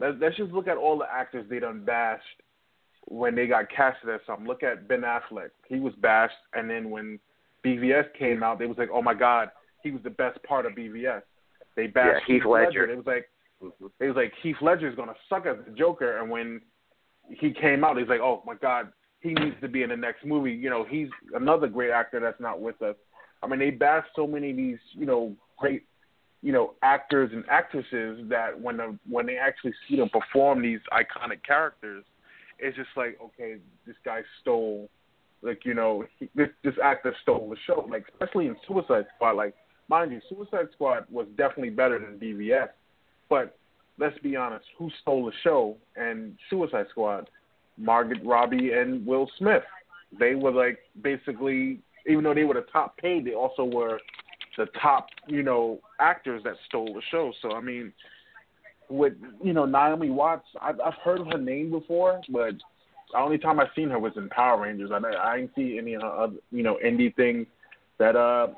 Let's, 0.00 0.16
let's 0.20 0.36
just 0.36 0.52
look 0.52 0.68
at 0.68 0.76
all 0.76 0.98
the 0.98 1.06
actors 1.12 1.46
they 1.48 1.58
done 1.58 1.84
bashed 1.84 2.22
when 3.06 3.34
they 3.34 3.46
got 3.46 3.70
casted 3.70 4.10
as 4.10 4.20
something. 4.26 4.46
Look 4.46 4.62
at 4.62 4.88
Ben 4.88 5.02
Affleck. 5.02 5.50
He 5.68 5.78
was 5.78 5.92
bashed, 6.00 6.34
and 6.54 6.68
then 6.68 6.90
when 6.90 7.18
BVS 7.64 8.06
came 8.18 8.42
out, 8.42 8.58
they 8.58 8.66
was 8.66 8.78
like, 8.78 8.90
oh 8.92 9.02
my 9.02 9.14
God, 9.14 9.50
he 9.82 9.90
was 9.90 10.02
the 10.02 10.10
best 10.10 10.42
part 10.42 10.66
of 10.66 10.72
BVS. 10.72 11.22
They 11.76 11.86
bashed 11.86 12.22
Yeah, 12.28 12.36
Heath 12.36 12.46
Ledger. 12.46 12.88
It 12.90 12.96
was 12.96 13.06
like 13.06 13.28
mm-hmm. 13.62 13.86
it 14.00 14.06
was 14.06 14.16
like 14.16 14.32
Heath 14.42 14.56
Ledger 14.60 14.88
is 14.88 14.94
gonna 14.94 15.14
suck 15.28 15.46
as 15.46 15.56
the 15.66 15.72
Joker, 15.72 16.18
and 16.18 16.30
when 16.30 16.60
he 17.28 17.52
came 17.52 17.84
out, 17.84 17.98
he's 17.98 18.08
like, 18.08 18.20
oh 18.20 18.42
my 18.46 18.54
God, 18.54 18.92
he 19.20 19.32
needs 19.34 19.56
to 19.60 19.68
be 19.68 19.82
in 19.82 19.90
the 19.90 19.96
next 19.96 20.24
movie. 20.24 20.52
You 20.52 20.70
know, 20.70 20.84
he's 20.88 21.08
another 21.34 21.66
great 21.66 21.90
actor 21.90 22.20
that's 22.20 22.40
not 22.40 22.60
with 22.60 22.80
us. 22.82 22.96
I 23.42 23.46
mean, 23.46 23.58
they 23.58 23.70
bash 23.70 24.04
so 24.14 24.26
many 24.26 24.50
of 24.50 24.56
these, 24.56 24.78
you 24.92 25.06
know, 25.06 25.34
great, 25.58 25.84
you 26.42 26.52
know, 26.52 26.74
actors 26.82 27.30
and 27.32 27.44
actresses 27.48 28.28
that 28.28 28.58
when 28.58 28.76
the, 28.76 28.98
when 29.08 29.26
they 29.26 29.36
actually 29.36 29.74
see 29.88 29.96
them 29.96 30.10
perform 30.10 30.62
these 30.62 30.80
iconic 30.92 31.42
characters, 31.46 32.04
it's 32.58 32.76
just 32.76 32.90
like, 32.96 33.18
okay, 33.22 33.56
this 33.86 33.96
guy 34.04 34.20
stole, 34.40 34.88
like 35.42 35.64
you 35.64 35.74
know, 35.74 36.04
he, 36.18 36.28
this 36.34 36.48
this 36.62 36.74
actor 36.82 37.14
stole 37.22 37.48
the 37.50 37.56
show. 37.66 37.86
Like 37.90 38.04
especially 38.12 38.46
in 38.46 38.56
Suicide 38.66 39.06
Squad, 39.16 39.32
like 39.32 39.54
mind 39.88 40.12
you, 40.12 40.20
Suicide 40.28 40.66
Squad 40.72 41.04
was 41.10 41.26
definitely 41.36 41.70
better 41.70 41.98
than 41.98 42.18
BVS, 42.18 42.68
but 43.28 43.56
let's 43.98 44.18
be 44.18 44.36
honest, 44.36 44.64
who 44.78 44.90
stole 45.02 45.26
the 45.26 45.32
show 45.42 45.76
and 45.96 46.36
Suicide 46.50 46.86
Squad? 46.90 47.28
Margaret 47.76 48.20
Robbie 48.24 48.72
and 48.72 49.04
Will 49.04 49.28
Smith. 49.38 49.62
They 50.18 50.34
were 50.34 50.52
like 50.52 50.78
basically, 51.02 51.80
even 52.06 52.24
though 52.24 52.34
they 52.34 52.44
were 52.44 52.54
the 52.54 52.66
top 52.72 52.96
paid, 52.98 53.24
they 53.24 53.34
also 53.34 53.64
were 53.64 53.98
the 54.56 54.66
top, 54.80 55.08
you 55.26 55.42
know, 55.42 55.80
actors 55.98 56.42
that 56.44 56.54
stole 56.68 56.94
the 56.94 57.02
show. 57.10 57.32
So 57.42 57.52
I 57.52 57.60
mean, 57.60 57.92
with 58.88 59.14
you 59.42 59.52
know 59.52 59.64
Naomi 59.64 60.10
Watts, 60.10 60.46
I've 60.60 60.80
I've 60.80 60.94
heard 61.04 61.20
of 61.20 61.26
her 61.28 61.38
name 61.38 61.70
before, 61.70 62.20
but 62.28 62.54
the 63.12 63.18
only 63.18 63.38
time 63.38 63.60
I've 63.60 63.68
seen 63.74 63.90
her 63.90 63.98
was 63.98 64.12
in 64.16 64.28
Power 64.28 64.62
Rangers. 64.62 64.90
I 64.92 64.98
I 65.16 65.38
didn't 65.38 65.54
see 65.56 65.78
any 65.78 65.94
of 65.94 66.02
her 66.02 66.08
other, 66.08 66.36
you 66.52 66.62
know, 66.62 66.78
indie 66.84 67.14
things 67.14 67.46
that 67.98 68.16
uh 68.16 68.48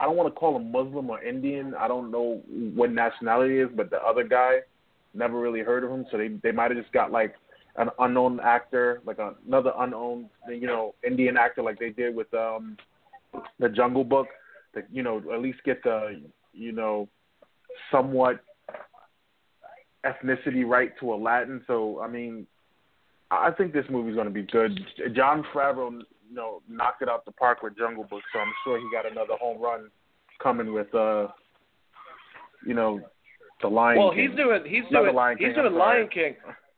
I 0.00 0.04
don't 0.04 0.16
want 0.16 0.32
to 0.32 0.38
call 0.38 0.56
him 0.56 0.72
Muslim 0.72 1.10
or 1.10 1.22
Indian. 1.22 1.74
I 1.78 1.86
don't 1.86 2.10
know 2.10 2.42
what 2.74 2.90
nationality 2.90 3.58
is, 3.58 3.68
but 3.74 3.90
the 3.90 3.98
other 3.98 4.24
guy, 4.24 4.60
never 5.12 5.38
really 5.38 5.60
heard 5.60 5.84
of 5.84 5.90
him. 5.90 6.06
So 6.10 6.16
they 6.16 6.28
they 6.42 6.52
might 6.52 6.70
have 6.70 6.80
just 6.80 6.92
got 6.92 7.12
like 7.12 7.34
an 7.76 7.90
unknown 7.98 8.40
actor, 8.40 9.02
like 9.04 9.18
another 9.18 9.72
unknown, 9.78 10.30
you 10.48 10.66
know, 10.66 10.94
Indian 11.06 11.36
actor, 11.36 11.62
like 11.62 11.78
they 11.78 11.90
did 11.90 12.14
with 12.14 12.32
um 12.34 12.76
the 13.58 13.68
Jungle 13.68 14.04
Book, 14.04 14.28
that 14.74 14.86
you 14.90 15.02
know 15.02 15.22
at 15.32 15.40
least 15.40 15.58
get 15.64 15.82
the 15.82 16.22
you 16.52 16.72
know 16.72 17.08
somewhat 17.92 18.40
ethnicity 20.04 20.66
right 20.66 20.92
to 21.00 21.12
Aladdin. 21.12 21.62
So 21.66 22.00
I 22.00 22.08
mean, 22.08 22.46
I 23.30 23.50
think 23.50 23.72
this 23.72 23.84
movie's 23.90 24.14
going 24.14 24.26
to 24.28 24.32
be 24.32 24.42
good. 24.42 24.80
Jon 25.14 25.44
Favreau, 25.54 26.00
you 26.30 26.36
know, 26.36 26.62
knocked 26.68 27.02
it 27.02 27.08
out 27.08 27.24
the 27.24 27.32
park 27.32 27.62
with 27.62 27.76
Jungle 27.76 28.04
Book, 28.04 28.22
so 28.32 28.38
I'm 28.38 28.52
sure 28.64 28.78
he 28.78 28.86
got 28.92 29.04
another 29.10 29.34
home 29.40 29.60
run 29.60 29.90
coming 30.40 30.72
with 30.72 30.94
uh, 30.94 31.26
you 32.66 32.74
know, 32.74 33.00
the 33.62 33.68
Lion 33.68 33.98
well, 33.98 34.12
King. 34.12 34.28
he's 34.28 34.36
doing 34.36 34.62
he's 34.66 34.84
Not 34.90 35.02
doing 35.02 35.14
Lion 35.14 35.36
he's 35.38 35.48
King, 35.48 35.54
doing. 35.62 35.74
Lion 35.74 36.08
King. 36.12 36.34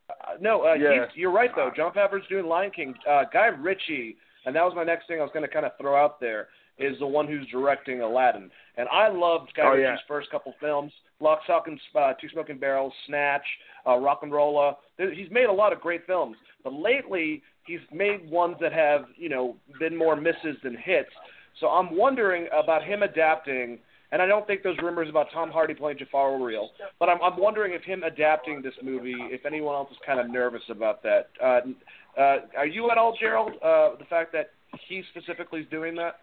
Uh, 0.09 0.13
no, 0.41 0.65
uh, 0.65 0.73
Yeah. 0.73 1.05
he's, 1.05 1.15
you're 1.17 1.31
right 1.31 1.51
though. 1.55 1.71
Jon 1.75 1.91
Favreau's 1.93 2.27
doing 2.29 2.45
Lion 2.45 2.71
King. 2.71 2.93
Uh, 3.09 3.23
Guy 3.31 3.47
Ritchie, 3.47 4.17
and 4.45 4.55
that 4.55 4.63
was 4.63 4.73
my 4.75 4.83
next 4.83 5.07
thing 5.07 5.19
I 5.19 5.23
was 5.23 5.31
going 5.33 5.45
to 5.47 5.53
kind 5.53 5.65
of 5.65 5.71
throw 5.79 5.95
out 5.95 6.19
there 6.19 6.47
is 6.77 6.97
the 6.99 7.05
one 7.07 7.27
who's 7.27 7.47
directing 7.47 8.01
Aladdin. 8.01 8.49
And 8.77 8.87
I 8.89 9.07
loved 9.09 9.51
Guy 9.55 9.63
Oh, 9.65 9.69
Ritchie's 9.71 9.83
yeah. 9.83 9.95
first 10.07 10.29
couple 10.31 10.53
films: 10.59 10.91
Lock, 11.19 11.39
Stock, 11.43 11.67
and 11.67 11.79
uh, 11.95 12.13
Two 12.19 12.29
Smoking 12.29 12.57
Barrels, 12.57 12.93
Snatch, 13.07 13.45
uh, 13.87 13.97
Rock 13.97 14.19
and 14.23 14.31
Rolla. 14.31 14.77
He's 14.97 15.29
made 15.31 15.45
a 15.45 15.51
lot 15.53 15.73
of 15.73 15.79
great 15.81 16.05
films, 16.07 16.35
but 16.63 16.73
lately 16.73 17.43
he's 17.65 17.79
made 17.91 18.29
ones 18.29 18.55
that 18.61 18.73
have 18.73 19.05
you 19.15 19.29
know 19.29 19.55
been 19.79 19.95
more 19.95 20.15
misses 20.15 20.57
than 20.63 20.75
hits. 20.75 21.09
So 21.59 21.67
I'm 21.67 21.95
wondering 21.95 22.47
about 22.57 22.83
him 22.83 23.03
adapting. 23.03 23.79
And 24.11 24.21
I 24.21 24.27
don't 24.27 24.45
think 24.45 24.61
those 24.61 24.77
rumors 24.83 25.09
about 25.09 25.25
Tom 25.33 25.49
Hardy 25.49 25.73
playing 25.73 25.97
Jafar 25.97 26.37
were 26.37 26.45
real, 26.45 26.69
but 26.99 27.09
I'm, 27.09 27.19
I'm 27.23 27.35
wondering 27.35 27.73
if 27.73 27.81
him 27.81 28.03
adapting 28.03 28.61
this 28.61 28.75
movie, 28.83 29.15
if 29.17 29.43
anyone 29.43 29.73
else 29.73 29.89
is 29.89 29.97
kind 30.05 30.19
of 30.19 30.29
nervous 30.29 30.61
about 30.69 31.01
that. 31.01 31.29
Uh, 31.43 31.61
uh, 32.21 32.35
are 32.55 32.67
you 32.67 32.91
at 32.91 32.99
all, 32.99 33.17
Gerald? 33.19 33.53
Uh, 33.53 33.95
the 33.97 34.05
fact 34.07 34.31
that 34.33 34.51
he 34.87 35.01
specifically 35.09 35.61
is 35.61 35.67
doing 35.71 35.95
that? 35.95 36.17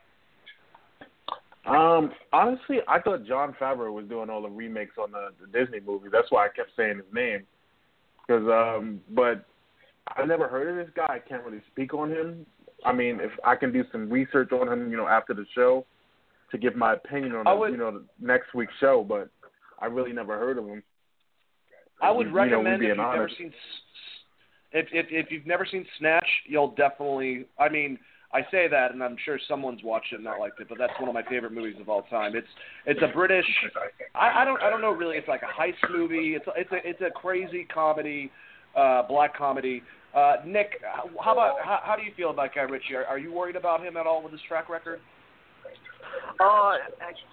Um, 1.66 2.11
honestly, 2.32 2.78
I 2.88 3.00
thought 3.00 3.26
Jon 3.26 3.54
Favreau 3.61 3.92
was 3.92 4.06
doing 4.06 4.30
all 4.30 4.42
the 4.42 4.48
remakes 4.48 4.94
on 4.98 5.12
the, 5.12 5.28
the 5.40 5.46
Disney 5.46 5.80
movies. 5.80 6.11
That's 6.12 6.30
why 6.30 6.46
I 6.46 6.48
kept 6.48 6.70
saying 6.76 6.96
his 6.96 7.14
name. 7.14 7.46
Cause, 8.26 8.42
um, 8.48 9.00
but 9.11 9.44
I 10.16 10.24
never 10.24 10.48
heard 10.48 10.68
of 10.68 10.76
this 10.86 10.92
guy. 10.94 11.14
I 11.14 11.18
can't 11.18 11.44
really 11.44 11.62
speak 11.70 11.92
on 11.94 12.11
him. 12.11 12.46
I 12.84 12.92
mean, 12.92 13.18
if 13.20 13.32
I 13.44 13.56
can 13.56 13.72
do 13.72 13.84
some 13.92 14.08
research 14.08 14.52
on 14.52 14.68
him, 14.68 14.90
you 14.90 14.96
know, 14.96 15.06
after 15.06 15.34
the 15.34 15.44
show, 15.54 15.84
to 16.50 16.58
give 16.58 16.74
my 16.76 16.94
opinion 16.94 17.34
on, 17.34 17.44
the, 17.44 17.54
would- 17.54 17.72
you 17.72 17.76
know, 17.76 17.90
the 17.92 18.04
next 18.20 18.54
week's 18.54 18.72
show. 18.80 19.04
But 19.06 19.28
I 19.80 19.86
really 19.86 20.12
never 20.12 20.38
heard 20.38 20.58
of 20.58 20.66
him. 20.66 20.82
I 22.02 22.11
would 22.11 22.28
You 22.28 22.32
know, 22.32 22.40
we 22.40 22.40
recommend 22.40 22.82
if 22.82 22.88
you've 22.88 22.96
never 22.96 23.30
seen 23.36 23.52
if, 24.72 24.86
if 24.92 25.06
if 25.11 25.30
you've 25.30 25.46
never 25.46 25.66
seen 25.70 25.84
Snatch, 25.98 26.26
you'll 26.46 26.70
definitely. 26.76 27.46
I 27.58 27.68
mean, 27.68 27.98
I 28.33 28.43
say 28.51 28.68
that, 28.68 28.93
and 28.93 29.03
I'm 29.03 29.16
sure 29.24 29.41
someone's 29.49 29.83
watched 29.83 30.12
it 30.12 30.16
and 30.16 30.24
not 30.24 30.39
liked 30.39 30.61
it, 30.61 30.68
but 30.68 30.78
that's 30.78 30.93
one 31.01 31.09
of 31.09 31.14
my 31.14 31.22
favorite 31.24 31.53
movies 31.53 31.76
of 31.81 31.89
all 31.89 32.03
time. 32.03 32.37
It's 32.37 32.47
it's 32.87 33.01
a 33.03 33.09
British. 33.12 33.47
I, 34.14 34.43
I 34.43 34.45
don't 34.45 34.62
I 34.62 34.70
don't 34.70 34.81
know 34.81 34.93
really. 34.93 35.16
It's 35.16 35.26
like 35.26 35.43
a 35.43 35.61
heist 35.61 35.91
movie. 35.91 36.35
It's 36.37 36.45
it's 36.57 36.70
a 36.70 36.89
it's 36.89 37.01
a 37.01 37.11
crazy 37.11 37.64
comedy, 37.64 38.31
uh, 38.76 39.03
black 39.09 39.37
comedy. 39.37 39.83
Uh, 40.14 40.37
Nick, 40.47 40.81
how 41.20 41.33
about 41.33 41.57
how, 41.64 41.81
how 41.83 41.97
do 41.97 42.03
you 42.03 42.12
feel 42.16 42.31
about 42.31 42.55
Guy 42.55 42.62
Ritchie? 42.62 42.95
Are, 42.95 43.05
are 43.05 43.18
you 43.18 43.33
worried 43.33 43.57
about 43.57 43.85
him 43.85 43.97
at 43.97 44.07
all 44.07 44.22
with 44.22 44.33
his 44.33 44.41
track 44.47 44.68
record? 44.68 45.01
Uh, 46.39 46.74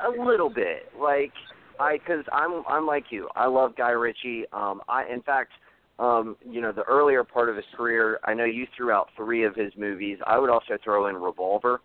a 0.06 0.24
little 0.24 0.50
bit. 0.50 0.92
Like 1.00 1.32
I, 1.80 1.98
because 1.98 2.26
I'm 2.32 2.64
I'm 2.68 2.88
like 2.88 3.06
you. 3.12 3.30
I 3.36 3.48
love 3.48 3.76
Guy 3.76 3.92
Ritchie. 3.92 4.46
Um, 4.52 4.82
I 4.90 5.06
in 5.12 5.22
fact, 5.22 5.52
um, 6.00 6.38
you 6.48 6.62
know, 6.62 6.72
the 6.72 6.84
earlier 6.84 7.24
part 7.24 7.50
of 7.50 7.56
his 7.56 7.66
career, 7.76 8.20
I 8.24 8.34
know 8.34 8.46
you 8.46 8.68
threw 8.76 8.92
out 8.92 9.10
three 9.16 9.44
of 9.44 9.56
his 9.56 9.74
movies. 9.78 10.20
I 10.26 10.38
would 10.38 10.50
also 10.50 10.78
throw 10.84 11.08
in 11.08 11.16
Revolver. 11.16 11.82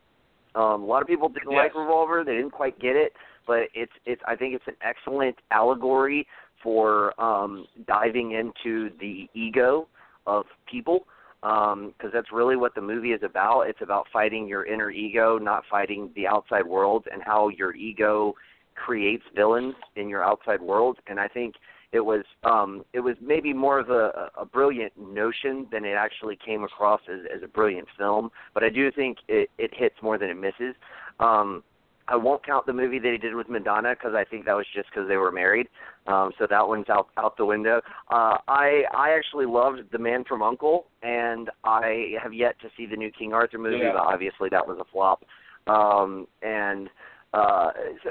Um, 0.54 0.82
a 0.82 0.86
lot 0.86 1.00
of 1.00 1.08
people 1.08 1.28
didn't 1.28 1.50
Yes. 1.50 1.70
like 1.72 1.74
Revolver. 1.74 2.24
They 2.24 2.34
didn't 2.36 2.50
quite 2.50 2.78
get 2.78 2.94
it, 2.94 3.14
but 3.46 3.68
it's 3.74 3.92
it's. 4.04 4.20
I 4.26 4.36
think 4.36 4.54
it's 4.54 4.66
an 4.66 4.76
excellent 4.82 5.36
allegory 5.50 6.26
for 6.62 7.18
um, 7.20 7.66
diving 7.86 8.32
into 8.32 8.90
the 9.00 9.28
ego 9.34 9.88
of 10.26 10.44
people 10.70 11.06
because 11.40 12.12
that's 12.12 12.30
really 12.32 12.54
what 12.54 12.74
the 12.74 12.80
movie 12.80 13.12
is 13.12 13.22
about. 13.24 13.62
It's 13.62 13.80
about 13.82 14.06
fighting 14.12 14.46
your 14.46 14.64
inner 14.64 14.90
ego, 14.90 15.38
not 15.38 15.64
fighting 15.68 16.10
the 16.14 16.26
outside 16.26 16.64
world, 16.64 17.06
and 17.12 17.20
how 17.22 17.48
your 17.48 17.74
ego 17.74 18.34
creates 18.76 19.24
villains 19.34 19.74
in 19.96 20.08
your 20.08 20.22
outside 20.22 20.60
world. 20.60 20.98
And 21.08 21.18
I 21.18 21.26
think 21.28 21.54
it 21.92 22.00
was 22.00 22.24
um, 22.42 22.84
it 22.92 23.00
was 23.00 23.16
maybe 23.20 23.52
more 23.52 23.78
of 23.78 23.90
a, 23.90 24.30
a 24.38 24.44
brilliant 24.46 24.92
notion 24.98 25.66
than 25.70 25.84
it 25.84 25.92
actually 25.92 26.38
came 26.44 26.64
across 26.64 27.00
as, 27.12 27.20
as 27.34 27.42
a 27.42 27.48
brilliant 27.48 27.88
film. 27.98 28.30
But 28.54 28.64
I 28.64 28.70
do 28.70 28.90
think 28.90 29.18
it, 29.28 29.50
it 29.58 29.72
hits 29.74 29.96
more 30.02 30.18
than 30.18 30.30
it 30.30 30.36
misses. 30.36 30.74
Um, 31.20 31.62
I 32.08 32.16
won't 32.16 32.44
count 32.44 32.66
the 32.66 32.72
movie 32.72 32.98
that 32.98 33.12
he 33.12 33.18
did 33.18 33.34
with 33.34 33.48
Madonna 33.48 33.94
because 33.94 34.14
I 34.14 34.24
think 34.24 34.44
that 34.46 34.54
was 34.54 34.66
just 34.74 34.88
because 34.90 35.08
they 35.08 35.16
were 35.16 35.30
married. 35.30 35.68
Um, 36.06 36.32
so 36.38 36.46
that 36.48 36.66
one's 36.66 36.88
out 36.88 37.08
out 37.16 37.36
the 37.36 37.46
window. 37.46 37.80
Uh, 38.10 38.38
I 38.48 38.84
I 38.94 39.10
actually 39.16 39.46
loved 39.46 39.80
The 39.92 39.98
Man 39.98 40.24
from 40.24 40.42
Uncle, 40.42 40.86
and 41.02 41.50
I 41.62 42.14
have 42.22 42.32
yet 42.32 42.58
to 42.60 42.68
see 42.76 42.86
the 42.86 42.96
new 42.96 43.10
King 43.10 43.32
Arthur 43.32 43.58
movie, 43.58 43.78
Yeah. 43.78 43.92
but 43.92 44.02
obviously 44.02 44.48
that 44.50 44.66
was 44.66 44.78
a 44.80 44.84
flop. 44.90 45.24
Um, 45.68 46.26
and 46.42 46.88
uh, 47.32 47.70
so, 48.04 48.10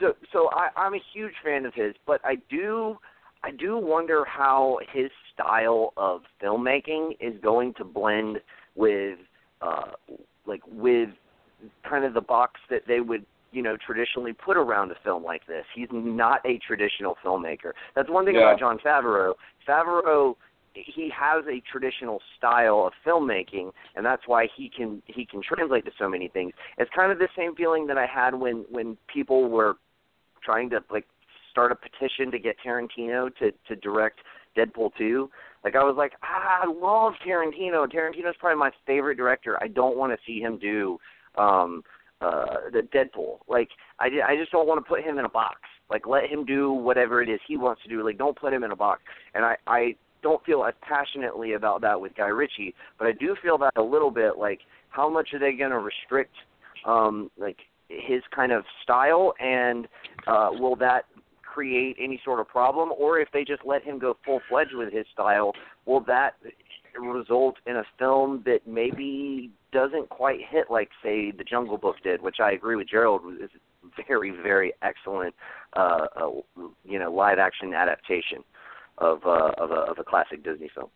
so 0.00 0.12
so 0.32 0.50
I, 0.52 0.68
I'm 0.76 0.94
a 0.94 1.00
huge 1.12 1.34
fan 1.44 1.66
of 1.66 1.74
his, 1.74 1.94
but 2.06 2.20
I 2.24 2.36
do 2.48 2.96
I 3.42 3.50
do 3.50 3.78
wonder 3.78 4.24
how 4.24 4.78
his 4.92 5.10
style 5.34 5.92
of 5.96 6.22
filmmaking 6.42 7.16
is 7.20 7.34
going 7.42 7.74
to 7.74 7.84
blend 7.84 8.38
with 8.74 9.18
uh, 9.60 9.92
like 10.46 10.62
with 10.66 11.10
kind 11.88 12.04
of 12.04 12.14
the 12.14 12.20
box 12.20 12.60
that 12.70 12.82
they 12.86 13.00
would 13.00 13.24
you 13.50 13.62
know 13.62 13.76
traditionally 13.84 14.32
put 14.32 14.56
around 14.56 14.90
a 14.92 14.96
film 15.02 15.24
like 15.24 15.46
this. 15.46 15.64
He's 15.74 15.88
not 15.90 16.40
a 16.46 16.58
traditional 16.58 17.16
filmmaker. 17.24 17.72
That's 17.96 18.08
one 18.10 18.24
thing 18.24 18.34
Yeah. 18.36 18.42
about 18.42 18.60
Jon 18.60 18.78
Favreau. 18.78 19.34
Favreau 19.66 20.36
he 20.86 21.10
has 21.16 21.44
a 21.46 21.62
traditional 21.70 22.20
style 22.36 22.86
of 22.86 22.92
filmmaking 23.06 23.70
and 23.96 24.04
that's 24.04 24.22
why 24.26 24.46
he 24.56 24.70
can 24.74 25.02
he 25.06 25.24
can 25.24 25.42
translate 25.42 25.84
to 25.84 25.90
so 25.98 26.08
many 26.08 26.28
things. 26.28 26.52
It's 26.78 26.90
kind 26.94 27.12
of 27.12 27.18
the 27.18 27.28
same 27.36 27.54
feeling 27.54 27.86
that 27.88 27.98
I 27.98 28.06
had 28.06 28.34
when 28.34 28.64
when 28.70 28.96
people 29.12 29.48
were 29.48 29.74
trying 30.44 30.70
to 30.70 30.80
like 30.90 31.06
start 31.50 31.72
a 31.72 31.76
petition 31.76 32.30
to 32.30 32.38
get 32.38 32.56
Tarantino 32.64 33.34
to 33.36 33.52
to 33.68 33.76
direct 33.76 34.20
Deadpool 34.56 34.90
2. 34.96 35.30
Like 35.64 35.76
I 35.76 35.82
was 35.84 35.96
like, 35.96 36.12
ah, 36.22 36.60
I 36.62 36.66
love 36.66 37.14
Tarantino. 37.26 37.86
Tarantino's 37.86 38.36
probably 38.38 38.58
my 38.58 38.70
favorite 38.86 39.16
director. 39.16 39.58
I 39.62 39.68
don't 39.68 39.96
want 39.96 40.12
to 40.12 40.18
see 40.26 40.40
him 40.40 40.58
do 40.58 40.98
um 41.36 41.82
uh 42.20 42.70
the 42.72 42.82
Deadpool. 42.94 43.38
Like 43.48 43.68
I 43.98 44.06
I 44.26 44.36
just 44.36 44.52
don't 44.52 44.66
want 44.66 44.84
to 44.84 44.88
put 44.88 45.02
him 45.02 45.18
in 45.18 45.24
a 45.24 45.30
box. 45.30 45.56
Like 45.90 46.06
let 46.06 46.26
him 46.28 46.44
do 46.44 46.72
whatever 46.72 47.22
it 47.22 47.28
is 47.28 47.40
he 47.46 47.56
wants 47.56 47.82
to 47.82 47.88
do. 47.88 48.04
Like 48.04 48.18
don't 48.18 48.38
put 48.38 48.52
him 48.52 48.64
in 48.64 48.72
a 48.72 48.76
box. 48.76 49.02
And 49.34 49.44
I 49.44 49.56
I 49.66 49.96
don't 50.22 50.44
feel 50.44 50.64
as 50.64 50.74
passionately 50.82 51.52
about 51.52 51.80
that 51.82 52.00
with 52.00 52.14
Guy 52.16 52.26
Ritchie, 52.26 52.74
but 52.98 53.06
I 53.06 53.12
do 53.12 53.36
feel 53.42 53.58
that 53.58 53.72
a 53.76 53.82
little 53.82 54.10
bit 54.10 54.38
like 54.38 54.60
how 54.90 55.08
much 55.08 55.30
are 55.32 55.38
they 55.38 55.52
going 55.52 55.70
to 55.70 55.78
restrict 55.78 56.34
um 56.86 57.30
like 57.38 57.58
his 57.88 58.22
kind 58.34 58.52
of 58.52 58.64
style? 58.82 59.34
And 59.40 59.86
uh 60.26 60.50
will 60.52 60.76
that 60.76 61.02
create 61.42 61.96
any 62.00 62.20
sort 62.24 62.40
of 62.40 62.48
problem? 62.48 62.90
Or 62.98 63.18
if 63.18 63.28
they 63.32 63.44
just 63.44 63.62
let 63.64 63.82
him 63.82 63.98
go 63.98 64.16
full 64.24 64.40
fledged 64.48 64.74
with 64.74 64.92
his 64.92 65.06
style 65.12 65.52
will 65.86 66.00
that 66.00 66.34
result 67.00 67.56
in 67.66 67.76
a 67.76 67.84
film 67.98 68.42
that 68.44 68.60
maybe 68.66 69.50
doesn't 69.72 70.08
quite 70.08 70.40
hit 70.48 70.66
like 70.70 70.88
say 71.02 71.30
the 71.30 71.44
jungle 71.44 71.76
book 71.76 71.96
did 72.02 72.22
which 72.22 72.36
i 72.42 72.52
agree 72.52 72.76
with 72.76 72.88
gerald 72.88 73.22
is 73.42 73.50
very 74.06 74.30
very 74.30 74.72
excellent 74.82 75.34
uh, 75.76 76.06
uh 76.16 76.30
you 76.84 76.98
know 76.98 77.12
live 77.12 77.38
action 77.38 77.74
adaptation 77.74 78.38
of 79.00 79.20
uh 79.24 79.50
of 79.58 79.70
a 79.70 79.80
of 79.90 79.98
a 79.98 80.04
classic 80.04 80.42
disney 80.44 80.70
film 80.74 80.90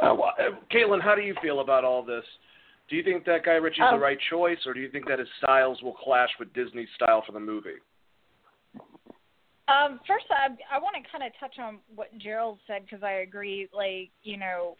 Uh, 0.00 0.14
well, 0.14 0.32
uh, 0.38 0.56
Caitlin, 0.72 1.02
how 1.02 1.14
do 1.14 1.20
you 1.20 1.34
feel 1.42 1.60
about 1.60 1.84
all 1.84 2.02
this? 2.02 2.24
Do 2.88 2.96
you 2.96 3.02
think 3.02 3.24
that 3.26 3.44
Guy 3.44 3.56
Ritchie's 3.56 3.84
Um, 3.84 3.98
the 3.98 4.04
right 4.04 4.18
choice, 4.30 4.58
or 4.66 4.72
do 4.74 4.80
you 4.80 4.90
think 4.90 5.06
that 5.06 5.18
his 5.18 5.28
styles 5.38 5.80
will 5.82 5.92
clash 5.94 6.30
with 6.38 6.52
Disney's 6.54 6.88
style 6.94 7.22
for 7.26 7.32
the 7.32 7.40
movie? 7.40 7.78
Um, 9.68 10.00
first, 10.06 10.26
I 10.30 10.48
I 10.70 10.78
want 10.78 10.96
to 10.96 11.10
kind 11.10 11.24
of 11.24 11.32
touch 11.38 11.58
on 11.58 11.78
what 11.94 12.08
Gerald 12.18 12.58
said 12.66 12.82
because 12.84 13.02
I 13.02 13.12
agree. 13.26 13.68
Like, 13.72 14.10
you 14.22 14.36
know, 14.36 14.76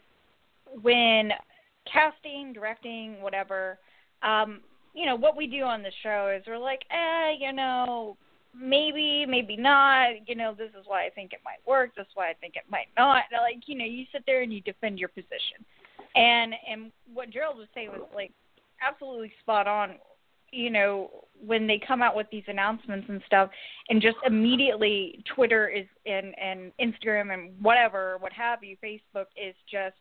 when 0.80 1.32
casting, 1.90 2.52
directing, 2.52 3.20
whatever, 3.22 3.78
um, 4.22 4.60
you 4.94 5.06
know, 5.06 5.14
what 5.14 5.36
we 5.36 5.46
do 5.46 5.62
on 5.62 5.82
the 5.82 5.92
show 6.02 6.34
is 6.36 6.42
we're 6.46 6.58
like, 6.58 6.82
eh, 6.90 7.32
you 7.38 7.52
know, 7.52 8.16
maybe, 8.54 9.26
maybe 9.26 9.56
not. 9.56 10.26
You 10.26 10.34
know, 10.34 10.54
this 10.56 10.70
is 10.78 10.84
why 10.86 11.06
I 11.06 11.10
think 11.10 11.32
it 11.32 11.40
might 11.44 11.66
work. 11.66 11.94
This 11.96 12.06
is 12.06 12.12
why 12.14 12.30
I 12.30 12.34
think 12.34 12.56
it 12.56 12.64
might 12.70 12.88
not. 12.96 13.24
Like, 13.32 13.62
you 13.66 13.76
know, 13.76 13.84
you 13.84 14.04
sit 14.12 14.22
there 14.26 14.42
and 14.42 14.52
you 14.52 14.60
defend 14.60 14.98
your 14.98 15.08
position. 15.08 15.64
And 16.14 16.54
and 16.70 16.92
what 17.14 17.30
Gerald 17.30 17.56
was 17.56 17.68
saying 17.74 17.88
was 17.88 18.02
like 18.14 18.32
absolutely 18.86 19.32
spot 19.42 19.66
on 19.66 19.94
you 20.52 20.70
know 20.70 21.10
when 21.44 21.66
they 21.66 21.80
come 21.86 22.02
out 22.02 22.14
with 22.14 22.26
these 22.30 22.44
announcements 22.46 23.06
and 23.08 23.22
stuff 23.26 23.50
and 23.88 24.02
just 24.02 24.16
immediately 24.26 25.24
twitter 25.34 25.68
is 25.68 25.86
and 26.06 26.34
and 26.38 26.72
instagram 26.80 27.32
and 27.32 27.50
whatever 27.62 28.16
what 28.20 28.32
have 28.32 28.62
you 28.62 28.76
facebook 28.84 29.26
is 29.36 29.54
just 29.70 29.96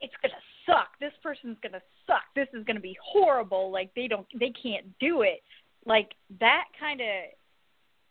it's 0.00 0.14
to 0.32 0.40
suck 0.64 0.88
this 1.00 1.12
person's 1.22 1.56
to 1.72 1.82
suck 2.06 2.22
this 2.34 2.48
is 2.54 2.64
to 2.76 2.80
be 2.80 2.96
horrible 3.04 3.70
like 3.70 3.90
they 3.94 4.08
don't 4.08 4.26
they 4.38 4.52
can't 4.62 4.86
do 4.98 5.22
it 5.22 5.42
like 5.84 6.12
that 6.40 6.64
kind 6.78 7.00
of 7.00 7.06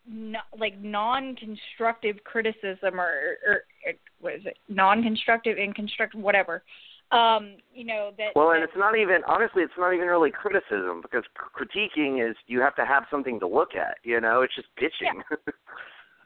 no, 0.08 0.40
like 0.58 0.80
non-constructive 0.80 2.24
criticism 2.24 3.00
or, 3.00 3.38
or, 3.48 3.64
or 3.86 3.94
what 4.20 4.34
is 4.36 4.42
it 4.46 4.58
non-constructive 4.68 5.58
inconstructive 5.58 6.20
whatever 6.20 6.64
um 7.12 7.56
you 7.74 7.84
know 7.84 8.12
that 8.18 8.30
Well, 8.36 8.50
that, 8.50 8.56
and 8.56 8.64
it's 8.64 8.74
not 8.78 8.98
even 8.98 9.22
honestly, 9.28 9.64
it's 9.64 9.74
not 9.78 9.94
even 9.94 10.08
really 10.08 10.32
criticism 10.32 11.02
because 11.02 11.24
critiquing 11.36 12.28
is 12.28 12.36
you 12.48 12.62
have 12.62 12.76
to 12.76 12.86
have 12.86 13.06
something 13.10 13.40
to 13.40 13.48
look 13.48 13.76
at. 13.76 13.98
You 14.04 14.22
know, 14.22 14.42
it's 14.42 14.56
just 14.56 14.68
bitching. 14.80 15.22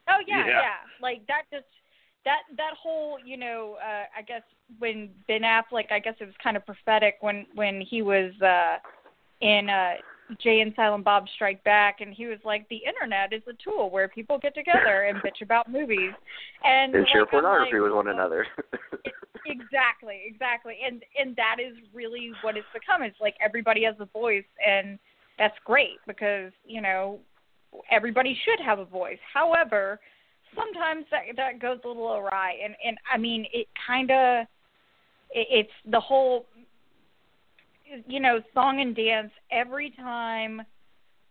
Oh 0.09 0.19
yeah, 0.27 0.45
Yeah. 0.45 0.45
yeah, 0.47 0.75
Like 1.01 1.25
that 1.27 1.43
just 1.51 1.65
that 2.25 2.39
that 2.57 2.73
whole, 2.81 3.17
you 3.23 3.37
know, 3.37 3.77
uh 3.81 4.03
I 4.17 4.21
guess 4.21 4.41
when 4.79 5.09
Ben 5.29 5.43
Affleck, 5.43 5.91
I 5.91 5.99
guess 5.99 6.15
it 6.19 6.25
was 6.25 6.33
kind 6.43 6.57
of 6.57 6.65
prophetic 6.65 7.15
when 7.21 7.45
when 7.55 7.79
he 7.79 8.01
was 8.01 8.33
uh 8.41 8.77
in 9.39 9.69
uh 9.69 9.93
Jay 10.41 10.61
and 10.61 10.73
Silent 10.75 11.03
Bob 11.03 11.25
Strike 11.35 11.63
Back 11.63 12.01
and 12.01 12.13
he 12.13 12.25
was 12.27 12.39
like 12.45 12.67
the 12.69 12.81
internet 12.87 13.33
is 13.33 13.41
a 13.47 13.53
tool 13.63 13.89
where 13.89 14.07
people 14.07 14.39
get 14.39 14.55
together 14.55 15.03
and 15.03 15.17
bitch 15.19 15.41
about 15.41 15.71
movies. 15.71 16.11
And 16.63 16.95
and 16.95 17.07
share 17.11 17.21
like, 17.21 17.31
pornography 17.31 17.73
like, 17.73 17.83
with 17.83 17.93
one 17.93 18.05
well, 18.05 18.15
another. 18.15 18.47
exactly 19.45 20.21
exactly. 20.25 20.77
And 20.85 21.03
and 21.19 21.35
that 21.35 21.57
is 21.59 21.75
really 21.93 22.31
what 22.41 22.57
it's 22.57 22.67
become. 22.73 23.03
It's 23.03 23.19
like 23.19 23.35
everybody 23.43 23.83
has 23.83 23.95
a 23.99 24.05
voice 24.05 24.45
and 24.65 24.97
that's 25.37 25.55
great 25.65 25.97
because 26.07 26.51
you 26.65 26.81
know 26.81 27.19
everybody 27.91 28.37
should 28.45 28.63
have 28.63 28.79
a 28.79 28.85
voice. 28.85 29.19
However 29.33 29.99
sometimes 30.55 31.05
that 31.11 31.23
that 31.35 31.59
goes 31.59 31.79
a 31.83 31.87
little 31.87 32.13
awry. 32.13 32.55
And 32.63 32.75
and 32.85 32.97
i 33.11 33.17
mean 33.17 33.45
it 33.53 33.67
kind 33.85 34.11
of 34.11 34.47
it, 35.31 35.47
it's 35.49 35.91
the 35.91 35.99
whole 35.99 36.45
you 38.07 38.19
know 38.19 38.41
song 38.53 38.81
and 38.81 38.95
dance 38.95 39.31
every 39.51 39.91
time 39.91 40.61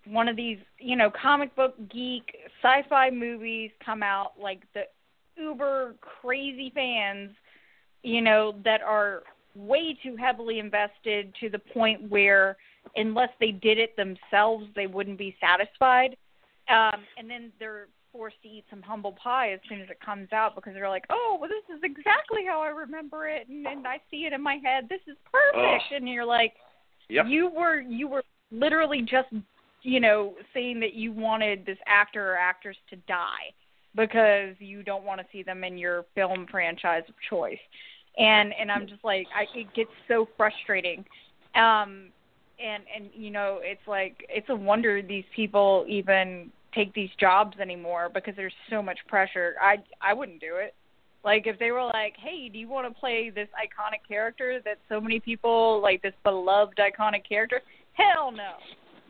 one 0.06 0.28
of 0.28 0.36
these 0.36 0.58
you 0.78 0.96
know 0.96 1.10
comic 1.10 1.54
book 1.54 1.74
geek 1.90 2.36
sci-fi 2.62 3.10
movies 3.10 3.70
come 3.84 4.02
out 4.02 4.32
like 4.40 4.62
the 4.74 4.82
uber 5.36 5.94
crazy 6.00 6.70
fans 6.74 7.30
you 8.02 8.20
know, 8.20 8.54
that 8.64 8.82
are 8.82 9.22
way 9.54 9.96
too 10.02 10.16
heavily 10.16 10.58
invested 10.58 11.32
to 11.40 11.48
the 11.48 11.58
point 11.58 12.10
where 12.10 12.56
unless 12.96 13.30
they 13.38 13.52
did 13.52 13.78
it 13.78 13.96
themselves, 13.96 14.66
they 14.74 14.86
wouldn't 14.86 15.18
be 15.18 15.36
satisfied. 15.40 16.16
Um, 16.68 17.02
and 17.18 17.30
then 17.30 17.52
they're 17.58 17.88
forced 18.12 18.40
to 18.42 18.48
eat 18.48 18.64
some 18.70 18.82
humble 18.82 19.12
pie 19.12 19.52
as 19.52 19.60
soon 19.68 19.80
as 19.80 19.88
it 19.90 19.98
comes 20.04 20.32
out 20.32 20.54
because 20.54 20.74
they're 20.74 20.88
like, 20.88 21.04
oh, 21.10 21.38
well, 21.40 21.48
this 21.48 21.76
is 21.76 21.82
exactly 21.82 22.42
how 22.46 22.60
I 22.60 22.68
remember 22.68 23.28
it, 23.28 23.48
and, 23.48 23.66
and 23.66 23.86
I 23.86 23.98
see 24.10 24.26
it 24.26 24.32
in 24.32 24.42
my 24.42 24.58
head. 24.62 24.88
This 24.88 25.00
is 25.06 25.16
perfect. 25.30 25.84
And 25.94 26.08
you're 26.08 26.24
like, 26.24 26.52
Yep. 27.08 27.26
you 27.28 27.50
were 27.50 27.80
you 27.80 28.08
were 28.08 28.22
literally 28.50 29.02
just 29.02 29.28
you 29.82 30.00
know 30.00 30.34
saying 30.54 30.80
that 30.80 30.94
you 30.94 31.12
wanted 31.12 31.66
this 31.66 31.78
actor 31.86 32.32
or 32.32 32.36
actress 32.36 32.76
to 32.90 32.96
die 33.08 33.52
because 33.94 34.54
you 34.58 34.82
don't 34.82 35.04
want 35.04 35.20
to 35.20 35.26
see 35.32 35.42
them 35.42 35.64
in 35.64 35.76
your 35.76 36.06
film 36.14 36.46
franchise 36.50 37.02
of 37.08 37.14
choice 37.28 37.58
and 38.18 38.52
and 38.58 38.70
i'm 38.70 38.86
just 38.86 39.04
like 39.04 39.26
i 39.34 39.42
it 39.58 39.66
gets 39.74 39.90
so 40.08 40.28
frustrating 40.36 41.04
um 41.54 42.08
and 42.62 42.84
and 42.94 43.10
you 43.14 43.30
know 43.30 43.58
it's 43.62 43.86
like 43.86 44.24
it's 44.28 44.48
a 44.48 44.54
wonder 44.54 45.02
these 45.02 45.24
people 45.34 45.84
even 45.88 46.50
take 46.74 46.92
these 46.94 47.10
jobs 47.18 47.58
anymore 47.60 48.08
because 48.12 48.34
there's 48.36 48.52
so 48.70 48.82
much 48.82 48.98
pressure 49.08 49.54
i 49.60 49.76
i 50.00 50.12
wouldn't 50.14 50.40
do 50.40 50.56
it 50.56 50.74
like 51.24 51.46
if 51.46 51.58
they 51.58 51.70
were 51.70 51.84
like 51.84 52.14
hey 52.18 52.48
do 52.48 52.58
you 52.58 52.68
want 52.68 52.86
to 52.86 52.98
play 53.00 53.30
this 53.30 53.48
iconic 53.56 54.06
character 54.06 54.60
that 54.64 54.78
so 54.88 55.00
many 55.00 55.20
people 55.20 55.80
like 55.82 56.00
this 56.02 56.14
beloved 56.24 56.78
iconic 56.78 57.26
character 57.28 57.60
hell 57.92 58.32
no 58.32 58.52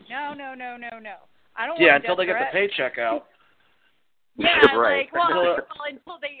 no 0.09 0.33
no 0.33 0.53
no 0.53 0.75
no 0.77 0.99
no 0.99 1.15
i 1.55 1.65
don't 1.65 1.79
Yeah, 1.79 1.93
want 1.93 2.05
a 2.05 2.07
until 2.09 2.15
they 2.17 2.25
death 2.25 2.39
get 2.39 2.53
the 2.53 2.67
paycheck 2.67 2.97
out. 2.97 3.25
Yeah, 4.35 4.47
right. 4.75 5.05
like 5.05 5.13
well, 5.13 5.27
Until- 5.27 5.43
well, 5.55 5.87
until 5.89 6.17
they. 6.21 6.39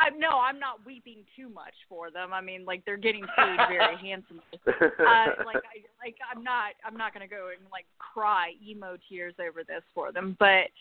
I'm 0.00 0.18
no, 0.18 0.40
I'm 0.40 0.58
not 0.58 0.84
weeping 0.86 1.24
too 1.36 1.48
much 1.48 1.74
for 1.88 2.10
them. 2.10 2.32
I 2.32 2.40
mean, 2.40 2.64
like 2.64 2.84
they're 2.84 2.96
getting 2.96 3.24
paid 3.36 3.56
very 3.68 3.96
handsomely. 4.00 4.42
Uh, 4.66 5.44
like 5.44 5.62
I, 5.62 5.84
like 6.02 6.16
I'm 6.34 6.42
not, 6.42 6.72
I'm 6.84 6.96
not 6.96 7.12
gonna 7.12 7.28
go 7.28 7.50
and 7.56 7.68
like 7.70 7.84
cry 7.98 8.52
emo 8.66 8.96
tears 9.08 9.34
over 9.38 9.62
this 9.62 9.82
for 9.94 10.10
them. 10.12 10.36
But 10.38 10.72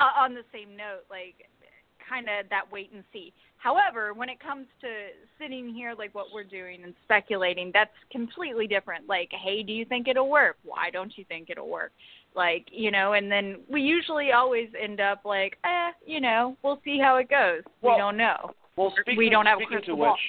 uh, 0.00 0.18
on 0.18 0.34
the 0.34 0.42
same 0.52 0.76
note, 0.76 1.06
like 1.08 1.46
kind 2.08 2.26
of 2.28 2.48
that 2.50 2.70
wait 2.70 2.90
and 2.92 3.04
see. 3.12 3.32
However, 3.58 4.14
when 4.14 4.28
it 4.28 4.38
comes 4.40 4.66
to 4.80 4.88
sitting 5.40 5.72
here 5.74 5.94
like 5.96 6.14
what 6.14 6.26
we're 6.32 6.44
doing 6.44 6.84
and 6.84 6.94
speculating, 7.04 7.70
that's 7.72 7.90
completely 8.10 8.66
different. 8.66 9.08
Like, 9.08 9.30
hey, 9.32 9.62
do 9.62 9.72
you 9.72 9.84
think 9.84 10.08
it'll 10.08 10.30
work? 10.30 10.56
Why 10.64 10.90
don't 10.90 11.16
you 11.16 11.24
think 11.24 11.50
it'll 11.50 11.68
work? 11.68 11.92
Like, 12.36 12.66
you 12.70 12.90
know, 12.90 13.14
and 13.14 13.32
then 13.32 13.56
we 13.68 13.80
usually 13.80 14.32
always 14.32 14.68
end 14.80 15.00
up 15.00 15.24
like, 15.24 15.56
eh, 15.64 15.90
you 16.06 16.20
know, 16.20 16.56
we'll 16.62 16.80
see 16.84 16.98
how 17.02 17.16
it 17.16 17.30
goes. 17.30 17.62
Well, 17.80 17.94
we 17.94 17.98
don't 17.98 18.16
know. 18.18 18.50
Well, 18.76 18.92
speaking, 19.00 19.16
we 19.16 19.30
don't 19.30 19.46
have 19.46 19.56
a 19.58 19.62
speaking 19.62 19.78
crystal 19.78 19.96
to 19.96 20.02
ball. 20.02 20.12
which, 20.12 20.20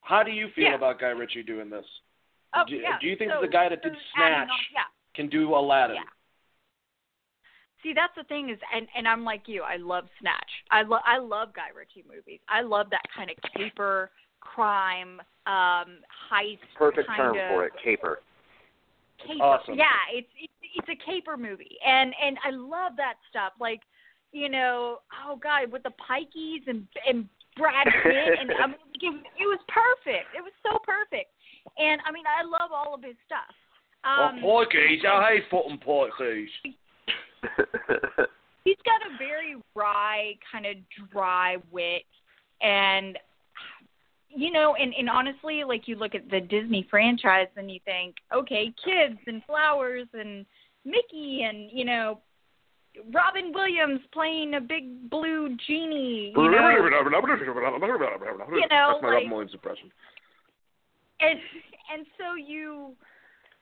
how 0.00 0.22
do 0.22 0.30
you 0.30 0.48
feel 0.56 0.64
Yeah. 0.64 0.74
about 0.76 0.98
Guy 0.98 1.08
Ritchie 1.08 1.42
doing 1.42 1.68
this? 1.68 1.84
Oh, 2.54 2.62
do, 2.66 2.76
yeah. 2.76 2.98
do 3.00 3.06
you 3.06 3.16
think 3.16 3.32
so, 3.32 3.42
the 3.42 3.48
guy 3.48 3.68
that 3.68 3.82
did 3.82 3.92
adding 3.92 4.00
Snatch 4.14 4.48
on- 4.48 4.58
yeah. 4.72 4.88
can 5.14 5.28
do 5.28 5.54
Aladdin? 5.54 5.96
Yeah. 5.96 6.02
See, 7.82 7.92
that's 7.92 8.14
the 8.16 8.24
thing 8.24 8.48
is, 8.48 8.58
and 8.74 8.88
and 8.96 9.06
I'm 9.06 9.24
like 9.24 9.42
you. 9.46 9.62
I 9.62 9.76
love 9.76 10.06
Snatch. 10.20 10.50
I 10.70 10.82
love 10.82 11.02
I 11.04 11.18
love 11.18 11.52
Guy 11.52 11.68
Ritchie 11.76 12.04
movies. 12.08 12.40
I 12.48 12.62
love 12.62 12.88
that 12.90 13.02
kind 13.14 13.30
of 13.30 13.36
caper, 13.54 14.10
crime, 14.40 15.20
um, 15.46 16.00
heist. 16.32 16.60
Perfect 16.78 17.08
kind 17.08 17.18
term 17.18 17.36
of, 17.36 17.48
for 17.50 17.66
it, 17.66 17.72
caper. 17.84 18.20
Caper. 19.18 19.42
Awesome. 19.44 19.74
Yeah, 19.74 19.84
it's 20.14 20.28
it's 20.40 20.52
it's 20.74 20.88
a 20.88 21.10
caper 21.10 21.36
movie, 21.36 21.76
and 21.86 22.12
and 22.22 22.36
I 22.44 22.50
love 22.50 22.92
that 22.96 23.14
stuff. 23.30 23.52
Like, 23.60 23.80
you 24.32 24.48
know, 24.48 24.98
oh 25.26 25.36
god, 25.42 25.70
with 25.70 25.82
the 25.82 25.92
pikeys 25.98 26.66
and 26.66 26.86
and 27.08 27.28
Brad 27.56 27.86
Pitt, 28.02 28.38
and 28.40 28.50
I 28.62 28.66
mean, 28.66 28.76
it, 29.00 29.14
it 29.42 29.46
was 29.46 29.60
perfect. 29.68 30.34
It 30.36 30.42
was 30.42 30.52
so 30.62 30.78
perfect, 30.84 31.30
and 31.78 32.00
I 32.06 32.12
mean, 32.12 32.24
I 32.26 32.44
love 32.44 32.70
all 32.72 32.94
of 32.94 33.02
his 33.02 33.16
stuff. 33.26 33.54
Um, 34.04 34.42
well, 34.42 34.66
Porkies, 34.66 35.04
I 35.06 35.34
hate 35.34 35.44
fucking 35.50 35.78
Porkies. 35.86 36.48
he's 38.64 38.76
got 38.84 39.00
a 39.06 39.16
very 39.18 39.56
wry, 39.74 40.34
kind 40.50 40.66
of 40.66 40.76
dry 41.10 41.56
wit, 41.70 42.02
and 42.60 43.18
you 44.28 44.50
know, 44.50 44.74
and 44.74 44.92
and 44.98 45.08
honestly, 45.08 45.64
like 45.64 45.86
you 45.86 45.96
look 45.96 46.14
at 46.14 46.28
the 46.30 46.40
Disney 46.40 46.86
franchise 46.90 47.48
and 47.56 47.70
you 47.70 47.80
think, 47.84 48.16
okay, 48.34 48.74
kids 48.84 49.18
and 49.26 49.42
flowers 49.44 50.08
and 50.12 50.44
Mickey 50.84 51.42
and 51.48 51.70
you 51.72 51.84
know, 51.84 52.20
Robin 53.12 53.52
Williams 53.52 54.00
playing 54.12 54.54
a 54.54 54.60
big 54.60 55.10
blue 55.10 55.56
genie, 55.66 56.32
you 56.44 56.50
know, 56.50 56.68
you 58.60 58.68
know, 58.70 58.90
That's 58.92 59.02
my 59.02 59.08
like- 59.08 59.14
Robin 59.14 59.30
Williams 59.30 59.54
impression. 59.54 59.90
and 61.20 61.38
and 61.92 62.06
so 62.18 62.34
you 62.34 62.92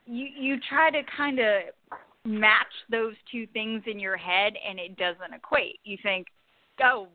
you 0.06 0.26
you 0.38 0.56
try 0.68 0.90
to 0.90 1.02
kind 1.16 1.38
of 1.38 1.62
match 2.24 2.72
those 2.90 3.14
two 3.30 3.46
things 3.48 3.82
in 3.86 3.98
your 3.98 4.16
head 4.16 4.52
and 4.68 4.78
it 4.78 4.96
doesn't 4.96 5.34
equate 5.34 5.80
you 5.84 5.96
think 6.02 6.28
oh 6.82 7.08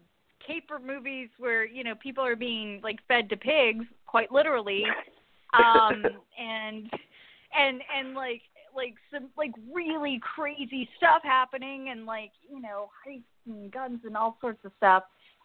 caper 0.45 0.79
movies 0.79 1.29
where 1.39 1.65
you 1.65 1.83
know 1.83 1.95
people 1.95 2.25
are 2.25 2.35
being 2.35 2.81
like 2.83 2.99
fed 3.07 3.29
to 3.29 3.37
pigs 3.37 3.85
quite 4.05 4.31
literally 4.31 4.83
um 5.53 6.03
and 6.37 6.89
and 7.57 7.81
and 7.97 8.13
like 8.15 8.41
like 8.75 8.95
some 9.13 9.29
like 9.37 9.51
really 9.73 10.19
crazy 10.35 10.87
stuff 10.97 11.21
happening 11.23 11.89
and 11.89 12.05
like 12.05 12.31
you 12.49 12.61
know 12.61 12.89
heists 13.07 13.23
and 13.45 13.71
guns 13.71 13.99
and 14.05 14.15
all 14.15 14.37
sorts 14.41 14.59
of 14.65 14.71
stuff 14.77 15.03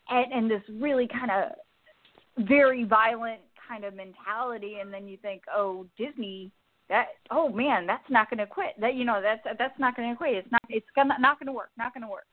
and 0.08 0.32
and 0.32 0.50
this 0.50 0.62
really 0.80 1.08
kind 1.08 1.30
of 1.30 2.46
very 2.46 2.84
violent 2.84 3.40
kind 3.68 3.84
of 3.84 3.94
mentality 3.94 4.76
and 4.80 4.92
then 4.92 5.06
you 5.06 5.16
think 5.18 5.42
oh 5.54 5.86
disney 5.96 6.50
that 6.92 7.06
oh 7.30 7.48
man, 7.48 7.86
that's 7.86 8.08
not 8.10 8.28
going 8.28 8.38
to 8.38 8.46
quit. 8.46 8.78
That 8.78 8.94
you 8.94 9.04
know 9.04 9.20
that's 9.22 9.40
that's 9.58 9.78
not 9.78 9.96
going 9.96 10.10
to 10.10 10.16
quit. 10.16 10.34
It's 10.34 10.52
not 10.52 10.60
it's 10.68 10.86
gonna 10.94 11.14
not 11.18 11.38
going 11.38 11.46
to 11.46 11.52
work. 11.52 11.70
Not 11.78 11.94
going 11.94 12.02
to 12.02 12.08
work. 12.08 12.26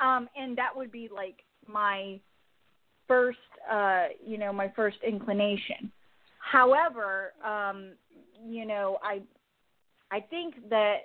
Um, 0.00 0.28
and 0.34 0.56
that 0.56 0.70
would 0.74 0.90
be 0.90 1.10
like 1.14 1.44
my 1.68 2.18
first 3.06 3.38
uh, 3.70 4.06
you 4.26 4.38
know 4.38 4.52
my 4.52 4.72
first 4.74 4.96
inclination. 5.06 5.92
However, 6.38 7.34
um, 7.44 7.92
you 8.42 8.64
know 8.64 8.98
I 9.02 9.20
I 10.12 10.20
think 10.20 10.68
that 10.70 10.96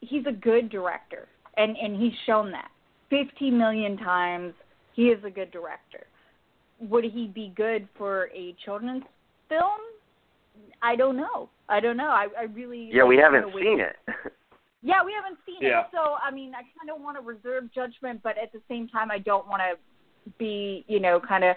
he's 0.00 0.24
a 0.26 0.32
good 0.32 0.70
director, 0.70 1.28
and 1.56 1.76
and 1.76 2.00
he's 2.00 2.12
shown 2.26 2.50
that 2.52 2.70
50 3.10 3.50
million 3.50 3.96
times. 3.96 4.54
He 4.94 5.06
is 5.08 5.22
a 5.24 5.30
good 5.30 5.50
director. 5.50 6.06
Would 6.80 7.04
he 7.04 7.26
be 7.26 7.52
good 7.56 7.88
for 7.98 8.26
a 8.34 8.54
children's 8.64 9.02
film? 9.48 9.80
I 10.82 10.94
don't 10.94 11.16
know. 11.16 11.48
I 11.68 11.80
don't 11.80 11.96
know. 11.96 12.10
I, 12.10 12.28
I 12.38 12.42
really 12.44 12.90
Yeah, 12.92 13.04
we 13.04 13.16
haven't 13.24 13.52
seen 13.54 13.80
it. 13.80 13.96
Yeah, 14.82 15.02
we 15.04 15.12
haven't 15.12 15.38
seen 15.46 15.56
Yeah. 15.60 15.80
it. 15.80 15.86
So 15.92 16.14
I 16.22 16.30
mean, 16.30 16.52
I 16.54 16.62
kind 16.78 16.94
of 16.94 17.02
want 17.02 17.16
to 17.16 17.22
reserve 17.22 17.72
judgment, 17.74 18.20
but 18.22 18.36
at 18.38 18.52
the 18.52 18.60
same 18.68 18.86
time, 18.86 19.10
I 19.10 19.18
don't 19.18 19.48
want 19.48 19.62
to 19.62 20.30
be, 20.38 20.84
you 20.86 21.00
know, 21.00 21.18
kind 21.20 21.42
of, 21.42 21.56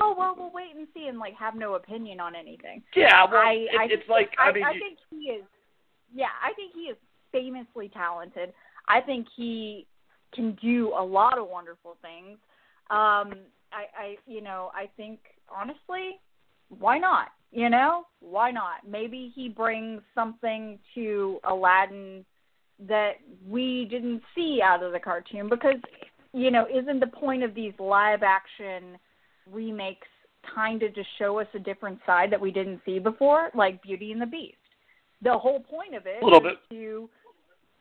oh 0.00 0.14
well, 0.18 0.34
we'll 0.38 0.50
wait 0.52 0.74
and 0.74 0.86
see 0.94 1.08
and 1.08 1.18
like 1.18 1.34
have 1.34 1.54
no 1.54 1.74
opinion 1.74 2.20
on 2.20 2.34
anything. 2.34 2.82
Yeah, 2.96 3.24
well, 3.30 3.40
I, 3.44 3.52
it, 3.52 3.68
I 3.78 3.84
it's 3.84 3.92
think- 3.92 4.08
like 4.08 4.30
I, 4.38 4.48
I, 4.48 4.52
mean, 4.52 4.64
I 4.64 4.72
you- 4.72 4.80
think 4.80 4.98
he 5.10 5.16
is. 5.32 5.44
Yeah, 6.14 6.26
I 6.42 6.52
think 6.54 6.72
he 6.74 6.82
is 6.82 6.96
famously 7.32 7.90
talented. 7.92 8.52
I 8.88 9.00
think 9.00 9.26
he 9.36 9.86
can 10.34 10.56
do 10.62 10.92
a 10.96 11.02
lot 11.02 11.38
of 11.38 11.48
wonderful 11.48 11.96
things. 12.02 12.38
Um, 12.90 13.34
I, 13.70 13.84
I, 13.98 14.16
you 14.26 14.40
know, 14.40 14.70
I 14.74 14.88
think 14.96 15.20
honestly, 15.54 16.20
why 16.68 16.98
not? 16.98 17.28
You 17.50 17.70
know, 17.70 18.04
why 18.20 18.50
not? 18.50 18.86
Maybe 18.88 19.32
he 19.34 19.48
brings 19.48 20.02
something 20.14 20.78
to 20.94 21.38
Aladdin 21.44 22.24
that 22.86 23.12
we 23.48 23.86
didn't 23.90 24.22
see 24.34 24.60
out 24.62 24.82
of 24.82 24.92
the 24.92 25.00
cartoon 25.00 25.48
because, 25.48 25.80
you 26.32 26.50
know, 26.50 26.66
isn't 26.66 27.00
the 27.00 27.06
point 27.06 27.42
of 27.42 27.54
these 27.54 27.72
live 27.78 28.22
action 28.22 28.98
remakes 29.50 30.06
kind 30.54 30.82
of 30.82 30.94
to 30.94 31.02
show 31.18 31.38
us 31.38 31.46
a 31.54 31.58
different 31.58 31.98
side 32.06 32.30
that 32.30 32.40
we 32.40 32.50
didn't 32.50 32.80
see 32.84 32.98
before, 32.98 33.50
like 33.54 33.82
Beauty 33.82 34.12
and 34.12 34.20
the 34.20 34.26
Beast? 34.26 34.57
The 35.22 35.36
whole 35.36 35.60
point 35.60 35.94
of 35.94 36.06
it 36.06 36.22
A 36.22 36.24
little 36.24 36.40
is 36.46 36.56
bit. 36.70 36.76
to 36.76 37.10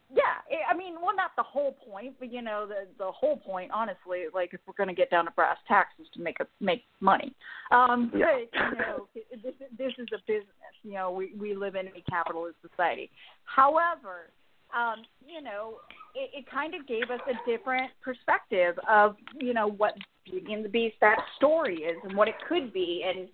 yeah, 0.10 0.40
I- 0.50 0.72
I 0.72 0.74
mean, 0.74 0.96
well, 1.02 1.14
not 1.14 1.32
the 1.36 1.44
whole 1.44 1.74
point, 1.74 2.16
but 2.18 2.32
you 2.32 2.42
know, 2.42 2.66
the 2.66 2.88
the 2.98 3.12
whole 3.12 3.36
point, 3.38 3.72
honestly, 3.74 4.26
like 4.34 4.54
if 4.54 4.62
we're 4.66 4.74
going 4.74 4.88
to 4.88 4.96
get 4.96 5.10
down 5.12 5.26
to 5.26 5.32
brass 5.32 5.58
tacks, 5.68 5.94
is 6.00 6.08
to 6.14 6.22
make 6.22 6.40
a 6.40 6.48
make 6.62 6.84
money. 7.02 7.34
Um, 7.72 8.10
but 8.12 8.20
Yeah. 8.20 8.70
you 8.72 8.78
know, 8.78 9.08
this 9.44 9.54
this 9.78 9.94
is 9.98 10.08
a 10.14 10.20
business. 10.26 10.48
You 10.84 10.94
know, 10.94 11.12
we 11.12 11.34
we 11.38 11.54
live 11.56 11.76
in 11.76 11.88
a 11.88 12.02
capitalist 12.10 12.56
society. 12.68 13.12
However, 13.44 14.32
um, 14.74 15.04
you 15.28 15.42
know, 15.42 15.76
it, 16.16 16.30
it 16.40 16.46
kind 16.50 16.74
of 16.74 16.88
gave 16.88 17.10
us 17.12 17.20
a 17.30 17.36
different 17.50 17.92
perspective 18.02 18.80
of 18.90 19.18
you 19.36 19.54
know 19.54 19.68
what 19.68 19.94
Beauty 20.24 20.54
and 20.54 20.64
the 20.64 20.70
Beast 20.70 20.96
that 21.02 21.20
story 21.36 21.80
is 21.84 21.98
and 22.06 22.16
what 22.16 22.30
it 22.30 22.36
could 22.48 22.72
be, 22.72 23.04
and 23.06 23.28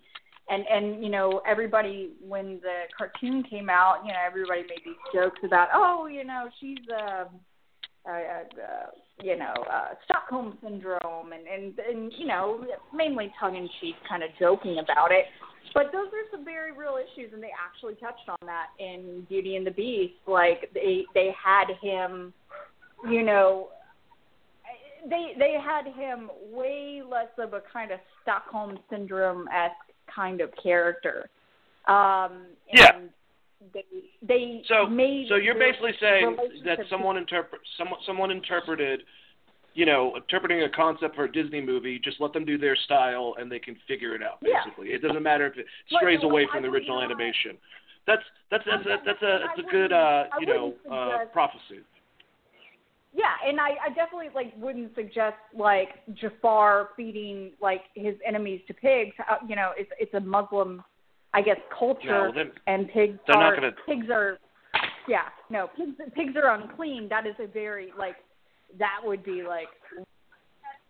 and 0.48 0.64
and 0.70 1.02
you 1.02 1.10
know 1.10 1.40
everybody 1.46 2.10
when 2.26 2.60
the 2.62 2.82
cartoon 2.96 3.42
came 3.48 3.70
out, 3.70 4.02
you 4.04 4.12
know 4.12 4.18
everybody 4.24 4.62
made 4.62 4.82
these 4.84 4.94
jokes 5.12 5.40
about 5.44 5.68
oh 5.74 6.06
you 6.06 6.24
know 6.24 6.48
she's 6.60 6.78
a 6.90 7.28
uh, 8.06 8.10
uh, 8.10 8.90
you 9.22 9.36
know 9.36 9.54
uh, 9.70 9.94
Stockholm 10.04 10.58
syndrome 10.62 11.32
and 11.32 11.46
and 11.46 11.78
and 11.78 12.12
you 12.18 12.26
know 12.26 12.64
mainly 12.94 13.32
tongue 13.40 13.56
in 13.56 13.68
cheek 13.80 13.94
kind 14.08 14.22
of 14.22 14.30
joking 14.38 14.78
about 14.78 15.10
it. 15.10 15.24
But 15.72 15.86
those 15.92 16.08
are 16.08 16.30
some 16.30 16.44
very 16.44 16.72
real 16.72 16.98
issues, 16.98 17.32
and 17.32 17.42
they 17.42 17.50
actually 17.58 17.94
touched 17.94 18.28
on 18.28 18.36
that 18.42 18.68
in 18.78 19.26
Beauty 19.28 19.56
and 19.56 19.66
the 19.66 19.70
Beast. 19.70 20.14
Like 20.26 20.70
they 20.74 21.04
they 21.14 21.30
had 21.42 21.64
him, 21.80 22.34
you 23.08 23.22
know, 23.22 23.68
they 25.08 25.32
they 25.38 25.56
had 25.58 25.86
him 25.86 26.30
way 26.52 27.02
less 27.02 27.28
of 27.38 27.54
a 27.54 27.62
kind 27.72 27.90
of 27.90 27.98
Stockholm 28.22 28.78
syndrome 28.90 29.48
esque 29.48 29.93
kind 30.12 30.40
of 30.40 30.50
character. 30.62 31.28
Um, 31.86 32.46
Yeah. 32.72 32.96
and 32.96 33.10
They 33.72 33.84
they 34.22 34.62
So, 34.66 34.86
made 34.86 35.28
so 35.28 35.36
you're 35.36 35.54
basically 35.54 35.94
saying 35.98 36.36
that 36.64 36.78
someone 36.90 37.16
interpret 37.16 37.62
someone 37.78 38.00
someone 38.04 38.30
interpreted, 38.30 39.04
you 39.72 39.86
know, 39.86 40.14
interpreting 40.16 40.62
a 40.62 40.68
concept 40.68 41.16
for 41.16 41.24
a 41.24 41.32
Disney 41.32 41.62
movie. 41.62 41.98
Just 41.98 42.20
let 42.20 42.32
them 42.34 42.44
do 42.44 42.58
their 42.58 42.76
style, 42.76 43.34
and 43.38 43.50
they 43.50 43.58
can 43.58 43.76
figure 43.88 44.14
it 44.14 44.22
out. 44.22 44.38
Yeah. 44.42 44.62
Basically, 44.64 44.88
it 44.88 45.00
doesn't 45.00 45.22
matter 45.22 45.46
if 45.46 45.56
it 45.56 45.66
strays 45.88 46.18
like, 46.18 46.24
away 46.30 46.46
from 46.52 46.62
the 46.62 46.68
original 46.68 47.00
animation. 47.00 47.56
That's 48.06 48.22
that's 48.50 48.64
that's 48.66 48.84
a, 48.84 48.96
that's 49.04 49.22
a 49.22 49.38
that's 49.46 49.58
a 49.66 49.70
good 49.70 49.92
uh 49.92 50.24
you 50.40 50.46
know 50.46 50.74
uh 50.90 51.24
prophecy. 51.32 51.80
Yeah, 53.16 53.32
and 53.46 53.60
I, 53.60 53.70
I 53.86 53.88
definitely 53.94 54.30
like 54.34 54.52
wouldn't 54.58 54.92
suggest 54.96 55.36
like 55.56 55.88
Jafar 56.14 56.88
feeding 56.96 57.52
like 57.62 57.82
his 57.94 58.14
enemies 58.26 58.60
to 58.66 58.74
pigs. 58.74 59.14
Uh, 59.30 59.36
you 59.48 59.54
know, 59.54 59.70
it's 59.76 59.90
it's 60.00 60.12
a 60.14 60.20
Muslim, 60.20 60.82
I 61.32 61.40
guess, 61.40 61.58
culture, 61.78 62.28
No, 62.28 62.32
then 62.34 62.50
and 62.66 62.88
pigs 62.88 63.18
they're 63.26 63.36
not 63.36 63.54
gonna- 63.54 63.70
pigs 63.86 64.06
are, 64.10 64.38
yeah, 65.06 65.28
no, 65.48 65.68
pigs 65.76 65.92
pigs 66.14 66.34
are 66.36 66.54
unclean. 66.56 67.08
That 67.08 67.24
is 67.24 67.36
a 67.38 67.46
very 67.46 67.92
like 67.96 68.16
that 68.80 68.98
would 69.04 69.22
be 69.22 69.44
like 69.44 69.68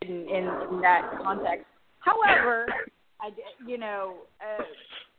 in 0.01 0.11
in, 0.11 0.49
in 0.71 0.81
that 0.81 1.11
context. 1.23 1.67
However, 1.99 2.67
I 3.21 3.31
you 3.67 3.77
know. 3.77 4.15
Uh, 4.41 4.63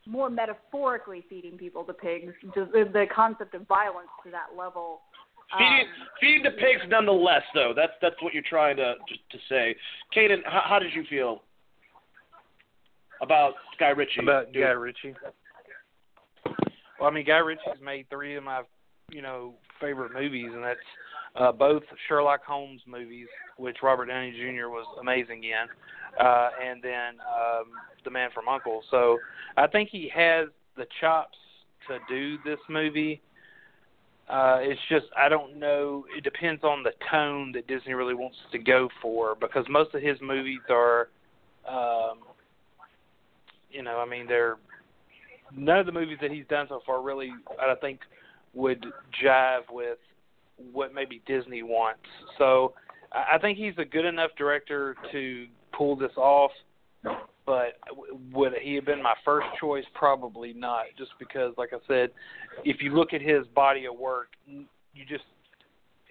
more 0.07 0.29
metaphorically 0.29 1.25
feeding 1.27 1.57
people 1.57 1.83
to 1.83 1.91
pigs, 1.91 2.31
the, 2.53 2.87
the 2.93 3.05
concept 3.11 3.55
of 3.55 3.67
violence 3.67 4.09
to 4.23 4.29
that 4.29 4.55
level. 4.55 5.01
Feeding 5.51 5.87
um, 5.87 6.07
feeding 6.19 6.43
the 6.43 6.51
pigs 6.51 6.81
nonetheless, 6.87 7.43
though. 7.53 7.73
That's 7.75 7.93
that's 8.01 8.15
what 8.21 8.33
you're 8.33 8.43
trying 8.47 8.77
to 8.77 8.95
to, 8.95 9.37
to 9.37 9.43
say. 9.47 9.75
Kanan, 10.15 10.39
how, 10.45 10.63
how 10.65 10.79
did 10.79 10.93
you 10.93 11.03
feel 11.09 11.43
about 13.21 13.53
Guy 13.79 13.89
Ritchie? 13.89 14.21
about 14.21 14.51
doing- 14.51 14.65
Guy 14.65 14.71
Ritchie. 14.71 15.15
Well, 16.99 17.09
I 17.09 17.13
mean, 17.13 17.25
Guy 17.25 17.37
Ritchie's 17.37 17.81
made 17.83 18.09
three 18.09 18.35
of 18.35 18.43
my, 18.43 18.61
you 19.11 19.21
know, 19.21 19.55
favorite 19.81 20.13
movies, 20.13 20.49
and 20.53 20.63
that's 20.63 20.79
uh, 21.35 21.51
both 21.51 21.83
Sherlock 22.07 22.43
Holmes 22.45 22.81
movies, 22.87 23.27
which 23.57 23.77
Robert 23.83 24.05
Downey 24.05 24.31
Jr. 24.31 24.69
was 24.69 24.85
amazing 25.01 25.43
in, 25.43 26.25
uh, 26.25 26.49
and 26.65 26.81
then 26.81 27.15
um, 27.19 27.65
The 28.05 28.11
Man 28.11 28.29
from 28.33 28.47
Uncle. 28.47 28.81
So 28.89 29.17
I 29.57 29.67
think 29.67 29.89
he 29.91 30.09
has 30.15 30.47
the 30.77 30.85
chops 31.01 31.37
to 31.89 31.97
do 32.09 32.37
this 32.45 32.59
movie. 32.69 33.21
Uh, 34.29 34.57
it's 34.61 34.81
just 34.89 35.05
I 35.15 35.29
don't 35.29 35.57
know. 35.57 36.05
It 36.17 36.23
depends 36.23 36.63
on 36.63 36.83
the 36.83 36.91
tone 37.11 37.51
that 37.53 37.67
Disney 37.67 37.93
really 37.93 38.15
wants 38.15 38.37
to 38.51 38.57
go 38.57 38.89
for 39.01 39.35
because 39.35 39.65
most 39.69 39.93
of 39.93 40.01
his 40.01 40.17
movies 40.19 40.61
are, 40.69 41.09
um, 41.69 42.19
you 43.69 43.83
know, 43.83 43.99
I 43.99 44.09
mean 44.09 44.25
they're 44.27 44.57
none 45.55 45.77
of 45.77 45.85
the 45.85 45.91
movies 45.91 46.17
that 46.21 46.31
he's 46.31 46.45
done 46.49 46.65
so 46.69 46.81
far 46.85 47.03
really 47.03 47.31
I 47.61 47.75
think 47.75 47.99
would 48.55 48.83
jive 49.23 49.71
with 49.71 49.99
what 50.73 50.93
maybe 50.93 51.21
Disney 51.27 51.61
wants. 51.61 52.01
So 52.39 52.73
I 53.11 53.35
I 53.35 53.37
think 53.37 53.59
he's 53.59 53.77
a 53.77 53.85
good 53.85 54.05
enough 54.05 54.31
director 54.37 54.95
to 55.11 55.45
pull 55.71 55.95
this 55.95 56.11
off. 56.17 56.51
But 57.45 57.77
would 58.33 58.53
he 58.59 58.73
have 58.75 58.85
been 58.85 59.03
my 59.03 59.13
first 59.23 59.45
choice? 59.59 59.83
Probably 59.93 60.53
not. 60.53 60.85
Just 60.97 61.11
because, 61.19 61.53
like 61.57 61.73
I 61.73 61.77
said, 61.87 62.09
if 62.63 62.81
you 62.81 62.95
look 62.95 63.13
at 63.13 63.21
his 63.21 63.45
body 63.53 63.85
of 63.85 63.97
work, 63.97 64.29
you 64.47 65.05
just 65.07 65.25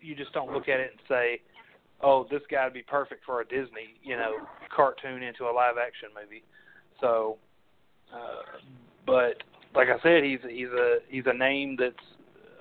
you 0.00 0.14
just 0.14 0.32
don't 0.32 0.52
look 0.52 0.68
at 0.68 0.78
it 0.78 0.92
and 0.92 1.00
say, 1.08 1.40
"Oh, 2.00 2.26
this 2.30 2.42
guy 2.50 2.64
would 2.64 2.74
be 2.74 2.82
perfect 2.82 3.24
for 3.24 3.40
a 3.40 3.44
Disney, 3.44 3.98
you 4.02 4.16
know, 4.16 4.46
cartoon 4.74 5.22
into 5.22 5.44
a 5.44 5.52
live 5.52 5.74
action 5.76 6.10
movie." 6.14 6.44
So, 7.00 7.38
uh, 8.14 8.60
but 9.04 9.42
like 9.74 9.88
I 9.88 10.00
said, 10.02 10.22
he's 10.22 10.38
he's 10.48 10.68
a 10.68 10.98
he's 11.08 11.24
a 11.26 11.36
name 11.36 11.76
that's 11.78 11.94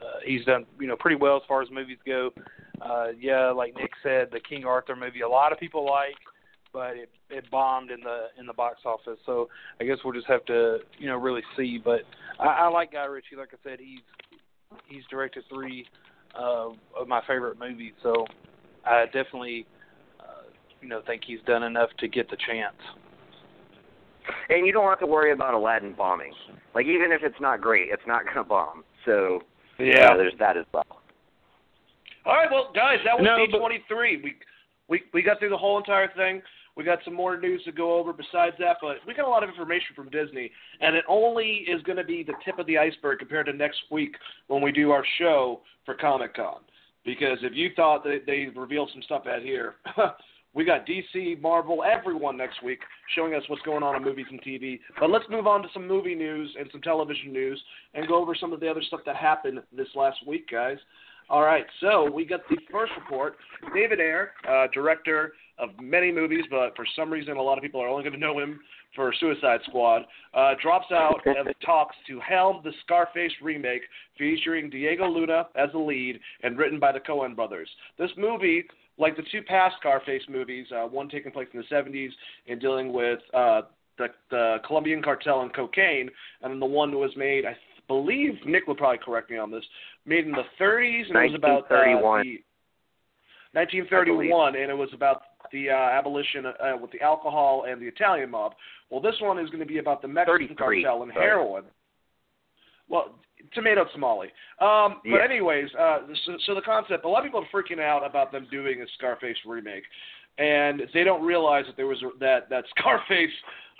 uh, 0.01 0.19
he's 0.25 0.45
done 0.45 0.65
you 0.79 0.87
know 0.87 0.95
pretty 0.95 1.17
well 1.17 1.37
as 1.37 1.43
far 1.47 1.61
as 1.61 1.69
movies 1.69 1.99
go. 2.05 2.31
Uh, 2.81 3.07
yeah, 3.19 3.51
like 3.51 3.75
Nick 3.75 3.91
said, 4.01 4.29
the 4.31 4.39
King 4.39 4.65
Arthur 4.65 4.95
movie, 4.95 5.21
a 5.21 5.29
lot 5.29 5.53
of 5.53 5.59
people 5.59 5.85
like, 5.85 6.17
but 6.73 6.97
it 6.97 7.09
it 7.29 7.49
bombed 7.51 7.91
in 7.91 8.01
the 8.01 8.27
in 8.39 8.45
the 8.45 8.53
box 8.53 8.79
office. 8.85 9.19
So 9.25 9.47
I 9.79 9.85
guess 9.85 9.97
we'll 10.03 10.13
just 10.13 10.27
have 10.27 10.43
to 10.45 10.79
you 10.97 11.07
know 11.07 11.17
really 11.17 11.43
see. 11.55 11.79
But 11.83 12.01
I, 12.39 12.47
I 12.47 12.67
like 12.67 12.91
Guy 12.91 13.05
Ritchie. 13.05 13.35
Like 13.37 13.49
I 13.53 13.57
said, 13.63 13.79
he's 13.79 14.01
he's 14.87 15.03
directed 15.09 15.43
three 15.53 15.85
uh, 16.37 16.69
of 16.99 17.07
my 17.07 17.21
favorite 17.27 17.59
movies. 17.59 17.93
So 18.01 18.25
I 18.85 19.05
definitely 19.05 19.65
uh, 20.19 20.49
you 20.81 20.89
know 20.89 21.01
think 21.05 21.21
he's 21.25 21.39
done 21.45 21.63
enough 21.63 21.89
to 21.99 22.07
get 22.07 22.29
the 22.29 22.37
chance. 22.47 22.75
And 24.49 24.65
you 24.65 24.71
don't 24.71 24.87
have 24.87 24.99
to 24.99 25.07
worry 25.07 25.33
about 25.33 25.53
Aladdin 25.53 25.93
bombing. 25.97 26.33
Like 26.73 26.85
even 26.85 27.11
if 27.11 27.21
it's 27.23 27.39
not 27.39 27.61
great, 27.61 27.89
it's 27.91 28.03
not 28.07 28.25
gonna 28.25 28.43
bomb. 28.43 28.83
So 29.05 29.41
uh, 30.13 30.17
there's 30.17 30.33
that 30.39 30.57
as 30.57 30.65
well. 30.73 30.85
All 32.25 32.35
right, 32.35 32.47
well, 32.49 32.71
guys, 32.73 32.99
that 33.03 33.17
was 33.17 33.25
No, 33.25 33.45
D 33.45 33.57
twenty 33.57 33.83
three. 33.87 34.21
We 34.23 34.35
we 34.87 35.01
we 35.13 35.21
got 35.21 35.39
through 35.39 35.49
the 35.49 35.57
whole 35.57 35.77
entire 35.77 36.09
thing. 36.15 36.41
We 36.75 36.83
got 36.83 36.99
some 37.05 37.13
more 37.13 37.39
news 37.39 37.63
to 37.65 37.71
go 37.71 37.95
over 37.95 38.13
besides 38.13 38.55
that, 38.59 38.77
but 38.81 38.97
we 39.05 39.13
got 39.13 39.27
a 39.27 39.29
lot 39.29 39.43
of 39.43 39.49
information 39.49 39.95
from 39.95 40.09
Disney, 40.09 40.51
and 40.81 40.95
it 40.95 41.05
only 41.07 41.65
is 41.67 41.81
going 41.83 41.97
to 41.97 42.03
be 42.03 42.23
the 42.23 42.33
tip 42.43 42.57
of 42.57 42.65
the 42.65 42.77
iceberg 42.77 43.19
compared 43.19 43.45
to 43.45 43.53
next 43.53 43.79
week 43.91 44.15
when 44.47 44.61
we 44.61 44.71
do 44.71 44.91
our 44.91 45.05
show 45.19 45.61
for 45.85 45.93
Comic 45.93 46.35
Con. 46.35 46.61
Because 47.05 47.37
if 47.41 47.53
you 47.53 47.69
thought 47.75 48.03
that 48.05 48.21
they 48.25 48.47
revealed 48.55 48.89
some 48.93 49.03
stuff 49.03 49.23
out 49.27 49.41
here, 49.43 49.75
we 50.53 50.63
got 50.63 50.87
DC, 50.87 51.39
Marvel, 51.41 51.83
everyone 51.83 52.37
next 52.37 52.63
week 52.63 52.79
showing 53.15 53.35
us 53.35 53.43
what's 53.47 53.61
going 53.63 53.83
on 53.83 53.95
in 53.95 54.03
movies 54.03 54.25
and 54.31 54.41
TV. 54.41 54.79
But 54.99 55.09
let's 55.09 55.25
move 55.29 55.45
on 55.45 55.61
to 55.63 55.67
some 55.73 55.87
movie 55.87 56.15
news 56.15 56.55
and 56.57 56.67
some 56.71 56.81
television 56.81 57.33
news 57.33 57.61
and 57.93 58.07
go 58.07 58.19
over 58.21 58.33
some 58.33 58.53
of 58.53 58.59
the 58.59 58.69
other 58.69 58.81
stuff 58.81 59.01
that 59.05 59.15
happened 59.15 59.59
this 59.75 59.89
last 59.95 60.25
week, 60.25 60.49
guys. 60.49 60.77
All 61.29 61.41
right, 61.41 61.65
so 61.79 62.09
we 62.11 62.25
got 62.25 62.41
the 62.49 62.57
first 62.71 62.91
report. 62.99 63.37
David 63.73 63.99
Ayer, 63.99 64.31
uh, 64.47 64.67
director 64.73 65.33
of 65.63 65.69
many 65.81 66.11
movies, 66.11 66.43
but 66.49 66.75
for 66.75 66.85
some 66.95 67.09
reason, 67.11 67.37
a 67.37 67.41
lot 67.41 67.57
of 67.57 67.63
people 67.63 67.81
are 67.81 67.87
only 67.87 68.03
going 68.03 68.13
to 68.13 68.19
know 68.19 68.39
him 68.39 68.59
for 68.95 69.13
Suicide 69.19 69.59
Squad, 69.67 70.03
uh, 70.33 70.53
drops 70.61 70.91
out 70.91 71.19
and 71.25 71.53
talks 71.65 71.95
to 72.07 72.19
helm 72.19 72.61
the 72.63 72.71
Scarface 72.83 73.31
remake 73.41 73.81
featuring 74.17 74.69
Diego 74.69 75.07
Luna 75.07 75.47
as 75.55 75.71
the 75.71 75.79
lead 75.79 76.19
and 76.43 76.57
written 76.57 76.79
by 76.79 76.91
the 76.91 76.99
Coen 76.99 77.35
brothers. 77.35 77.69
This 77.97 78.11
movie, 78.17 78.63
like 78.97 79.15
the 79.15 79.23
two 79.31 79.41
past 79.41 79.75
Scarface 79.79 80.23
movies, 80.29 80.67
uh, 80.75 80.85
one 80.87 81.09
taking 81.09 81.31
place 81.31 81.47
in 81.53 81.59
the 81.59 81.75
70s 81.75 82.09
and 82.47 82.61
dealing 82.61 82.93
with 82.93 83.19
uh, 83.33 83.61
the, 83.97 84.07
the 84.29 84.57
Colombian 84.65 85.01
cartel 85.01 85.41
and 85.41 85.53
cocaine, 85.53 86.09
and 86.41 86.51
then 86.51 86.59
the 86.59 86.65
one 86.65 86.91
that 86.91 86.97
was 86.97 87.11
made, 87.15 87.45
I 87.45 87.55
believe 87.87 88.33
Nick 88.45 88.67
would 88.67 88.77
probably 88.77 88.99
correct 89.03 89.29
me 89.29 89.37
on 89.37 89.51
this, 89.51 89.63
made 90.05 90.25
in 90.25 90.31
the 90.31 90.43
30s, 90.59 91.09
and 91.09 91.17
it 91.17 91.31
was 91.31 91.35
about 91.35 91.71
uh, 91.71 91.81
1931. 91.81 92.23
the 92.23 93.59
1931, 93.59 94.55
and 94.55 94.71
it 94.71 94.77
was 94.77 94.89
about 94.93 95.21
the 95.53 95.69
uh, 95.69 95.73
abolition 95.73 96.45
uh, 96.45 96.51
with 96.81 96.91
the 96.91 96.99
alcohol 96.99 97.65
and 97.69 97.81
the 97.81 97.85
Italian 97.85 98.31
mob. 98.31 98.53
Well, 98.89 98.99
this 98.99 99.15
one 99.21 99.39
is 99.39 99.49
going 99.49 99.61
to 99.61 99.65
be 99.65 99.77
about 99.77 100.01
the 100.01 100.07
Mexican 100.09 100.55
cartel 100.57 101.03
and 101.03 101.11
sorry. 101.13 101.25
heroin. 101.25 101.63
Well, 102.89 103.15
tomato 103.53 103.85
tamale. 103.93 104.27
Um, 104.59 105.01
Yeah. 105.05 105.17
But 105.17 105.21
anyways, 105.21 105.69
uh, 105.79 105.99
so, 106.25 106.37
so 106.45 106.55
the 106.55 106.61
concept, 106.61 107.05
a 107.05 107.07
lot 107.07 107.19
of 107.19 107.25
people 107.25 107.43
are 107.43 107.61
freaking 107.61 107.79
out 107.79 108.05
about 108.05 108.31
them 108.31 108.47
doing 108.51 108.81
a 108.81 108.85
Scarface 108.97 109.37
remake, 109.45 109.83
and 110.37 110.83
they 110.93 111.03
don't 111.03 111.25
realize 111.25 111.65
that 111.67 111.77
there 111.77 111.87
was 111.87 112.01
a, 112.03 112.17
that 112.19 112.49
that 112.49 112.65
Scarface. 112.77 113.31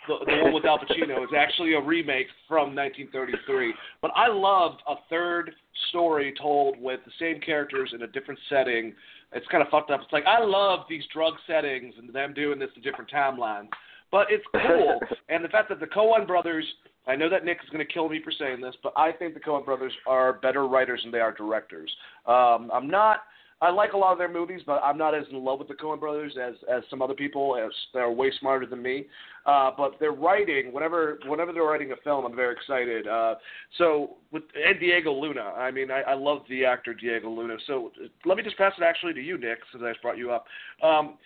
The, 0.06 0.16
the 0.26 0.44
one 0.44 0.54
with 0.54 0.66
Al 0.66 0.80
Pacino 0.80 1.24
is 1.24 1.30
actually 1.34 1.76
a 1.76 1.82
remake 1.82 2.28
from 2.46 2.76
1933. 2.76 3.74
But 4.02 4.12
I 4.18 4.28
loved 4.28 4.82
a 4.86 4.96
third 5.10 5.52
story 5.90 6.34
told 6.38 6.78
with 6.78 7.00
the 7.06 7.12
same 7.22 7.40
characters 7.40 7.94
in 7.96 8.02
a 8.02 8.08
different 8.08 8.38
setting. 8.50 8.94
It's 9.36 9.48
kind 9.48 9.64
of 9.64 9.70
fucked 9.70 9.92
up. 9.92 10.02
It's 10.02 10.14
like 10.14 10.26
I 10.26 10.44
love 10.44 10.82
these 10.90 11.04
drug 11.14 11.34
settings 11.48 11.96
and 11.98 12.14
them 12.14 12.34
doing 12.34 12.60
this 12.60 12.70
in 12.76 12.82
different 12.82 13.12
timelines. 13.12 13.70
But 14.12 14.28
it's 14.30 14.46
cool, 14.54 15.00
and 15.30 15.44
the 15.44 15.50
fact 15.50 15.70
that 15.70 15.80
the 15.80 15.88
Coen 15.88 16.28
brothers. 16.28 16.66
I 17.06 17.18
know 17.18 17.30
that 17.30 17.44
Nick 17.44 17.58
is 17.62 17.70
going 17.70 17.86
to 17.86 17.94
kill 17.94 18.08
me 18.08 18.22
for 18.24 18.32
saying 18.32 18.62
this, 18.62 18.76
but 18.82 18.94
I 18.96 19.12
think 19.12 19.34
the 19.34 19.40
Coen 19.42 19.66
brothers 19.66 19.92
are 20.08 20.34
better 20.34 20.66
writers 20.70 21.02
than 21.04 21.12
they 21.12 21.20
are 21.20 21.34
directors. 21.34 21.92
Um, 22.26 22.72
I'm 22.74 22.88
not. 22.88 23.24
I 23.64 23.70
like 23.72 23.94
a 23.94 23.98
lot 23.98 24.12
of 24.12 24.18
their 24.18 24.32
movies, 24.32 24.62
but 24.66 24.82
I'm 24.84 24.98
not 24.98 25.16
as 25.16 25.24
in 25.32 25.42
love 25.42 25.58
with 25.58 25.70
the 25.70 25.74
Coen 25.74 25.98
brothers 25.98 26.34
as 26.42 26.56
as 26.70 26.84
some 26.90 27.02
other 27.02 27.14
people. 27.14 27.56
As 27.56 27.72
they're 27.94 28.12
way 28.12 28.30
smarter 28.40 28.66
than 28.66 28.82
me. 28.82 29.06
Uh, 29.46 29.72
but 29.78 29.94
their 30.02 30.12
writing, 30.12 30.74
whenever 30.74 31.18
whenever 31.28 31.54
they're 31.54 31.64
writing 31.64 31.94
a 31.94 31.96
film, 32.04 32.26
I'm 32.26 32.36
very 32.36 32.54
excited. 32.54 33.08
Uh, 33.08 33.36
so 33.78 34.18
with 34.32 34.44
and 34.54 34.80
Diego 34.82 35.14
Luna, 35.14 35.54
I 35.56 35.72
mean, 35.72 35.92
I, 35.92 36.02
I 36.02 36.14
love 36.14 36.40
the 36.50 36.66
actor 36.66 36.94
Diego 36.94 37.30
Luna. 37.30 37.56
So 37.66 37.92
uh, 38.04 38.08
let 38.26 38.36
me 38.36 38.44
just 38.44 38.58
pass 38.58 38.74
it 38.78 38.84
actually 38.84 39.14
to 39.14 39.22
you, 39.22 39.38
Nick, 39.38 39.60
since 39.72 39.82
I 39.86 39.92
just 39.92 40.02
brought 40.02 40.18
you 40.18 40.32
up. 40.32 40.46
Um, 40.84 41.18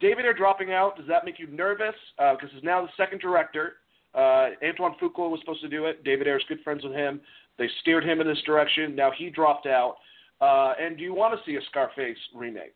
David 0.00 0.24
Ayer 0.24 0.34
dropping 0.34 0.72
out. 0.72 0.96
Does 0.96 1.06
that 1.06 1.24
make 1.24 1.38
you 1.38 1.46
nervous? 1.46 1.94
Because 2.16 2.50
he's 2.52 2.64
now 2.64 2.82
the 2.82 2.88
second 2.96 3.20
director. 3.20 3.74
Uh, 4.14 4.48
Antoine 4.66 4.94
Fuqua 5.00 5.30
was 5.30 5.38
supposed 5.40 5.62
to 5.62 5.68
do 5.68 5.86
it. 5.86 6.02
David 6.02 6.26
Ayer's 6.26 6.44
good 6.48 6.60
friends 6.64 6.82
with 6.82 6.94
him. 6.94 7.20
They 7.58 7.68
steered 7.80 8.04
him 8.04 8.20
in 8.20 8.26
this 8.26 8.42
direction. 8.44 8.96
Now 8.96 9.12
he 9.16 9.30
dropped 9.30 9.66
out. 9.66 9.96
Uh, 10.40 10.74
and 10.80 10.96
do 10.96 11.02
you 11.02 11.14
want 11.14 11.38
to 11.38 11.44
see 11.44 11.56
a 11.56 11.60
Scarface 11.70 12.16
remake? 12.34 12.74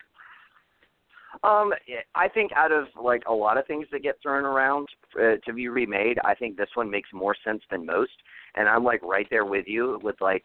Um, 1.43 1.73
I 2.13 2.27
think 2.27 2.51
out 2.55 2.71
of 2.71 2.85
like 3.01 3.23
a 3.27 3.33
lot 3.33 3.57
of 3.57 3.65
things 3.65 3.87
that 3.91 4.03
get 4.03 4.17
thrown 4.21 4.45
around 4.45 4.87
uh, 5.19 5.35
to 5.45 5.53
be 5.53 5.67
remade, 5.67 6.19
I 6.23 6.35
think 6.35 6.57
this 6.57 6.69
one 6.75 6.89
makes 6.89 7.09
more 7.11 7.35
sense 7.43 7.61
than 7.71 7.85
most. 7.85 8.11
And 8.55 8.69
I'm 8.69 8.83
like 8.83 9.01
right 9.01 9.27
there 9.29 9.45
with 9.45 9.65
you 9.67 9.99
with 10.03 10.15
like, 10.21 10.43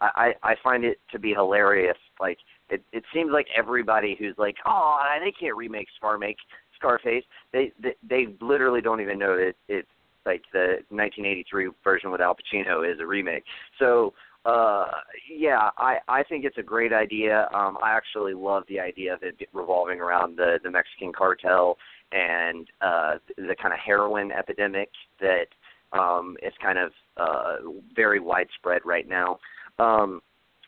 I 0.00 0.34
I 0.44 0.54
find 0.62 0.84
it 0.84 1.00
to 1.10 1.18
be 1.18 1.30
hilarious. 1.30 1.96
Like 2.20 2.38
it 2.70 2.82
it 2.92 3.02
seems 3.12 3.32
like 3.32 3.48
everybody 3.56 4.14
who's 4.16 4.36
like, 4.38 4.54
oh, 4.64 4.98
they 5.20 5.32
can't 5.32 5.56
remake 5.56 5.88
Scar 5.96 6.18
make 6.18 6.36
Scarface. 6.76 7.24
They 7.52 7.72
they, 7.82 7.94
they 8.08 8.26
literally 8.40 8.80
don't 8.80 9.00
even 9.00 9.18
know 9.18 9.36
that 9.36 9.54
it's 9.68 9.88
like 10.24 10.42
the 10.52 10.78
1983 10.90 11.70
version 11.82 12.12
with 12.12 12.20
Al 12.20 12.36
Pacino 12.36 12.88
is 12.88 13.00
a 13.00 13.06
remake. 13.06 13.44
So 13.78 14.12
uh 14.48 14.86
yeah 15.30 15.70
i 15.76 15.98
i 16.08 16.22
think 16.22 16.44
it's 16.44 16.58
a 16.58 16.62
great 16.62 16.92
idea. 16.92 17.48
Um 17.54 17.76
i 17.82 17.90
actually 17.90 18.34
love 18.34 18.64
the 18.68 18.80
idea 18.80 19.12
of 19.14 19.22
it 19.22 19.36
revolving 19.52 20.00
around 20.00 20.36
the 20.36 20.58
the 20.62 20.70
mexican 20.70 21.12
cartel 21.12 21.76
and 22.12 22.66
uh 22.80 23.14
the 23.36 23.54
kind 23.60 23.74
of 23.74 23.80
heroin 23.84 24.32
epidemic 24.32 24.90
that 25.20 25.48
um 25.92 26.36
is 26.42 26.52
kind 26.62 26.78
of 26.78 26.90
uh 27.16 27.56
very 27.94 28.20
widespread 28.20 28.82
right 28.84 29.08
now. 29.08 29.38
Um 29.78 30.20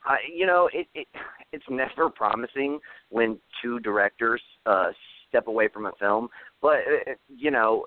I, 0.05 0.17
you 0.35 0.47
know, 0.47 0.69
it, 0.73 0.87
it 0.95 1.07
it's 1.53 1.65
never 1.69 2.09
promising 2.09 2.79
when 3.11 3.39
two 3.63 3.81
directors 3.81 4.41
uh, 4.67 4.93
step 5.29 5.47
away 5.47 5.69
from 5.69 5.87
a 5.87 5.93
film, 5.99 6.29
but 6.63 6.79
uh, 7.07 7.13
you 7.29 7.51
know, 7.51 7.85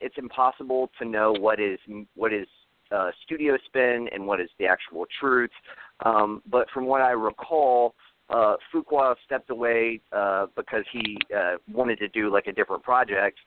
it's 0.00 0.14
impossible 0.18 0.90
to 1.00 1.04
know 1.04 1.32
what 1.32 1.58
is 1.60 1.78
what 2.14 2.32
is 2.32 2.46
uh, 2.92 3.10
studio 3.24 3.56
spin 3.66 4.08
and 4.12 4.26
what 4.26 4.40
is 4.40 4.50
the 4.58 4.66
actual 4.66 5.06
truth. 5.20 5.50
Um, 6.04 6.42
but 6.50 6.68
from 6.70 6.86
what 6.86 7.00
I 7.00 7.10
recall, 7.10 7.94
uh, 8.30 8.56
Fuqua 8.72 9.14
stepped 9.24 9.50
away 9.50 10.00
uh, 10.12 10.46
because 10.56 10.84
he 10.92 11.16
uh, 11.36 11.56
wanted 11.72 11.98
to 12.00 12.08
do 12.08 12.32
like 12.32 12.46
a 12.46 12.52
different 12.52 12.82
project, 12.82 13.38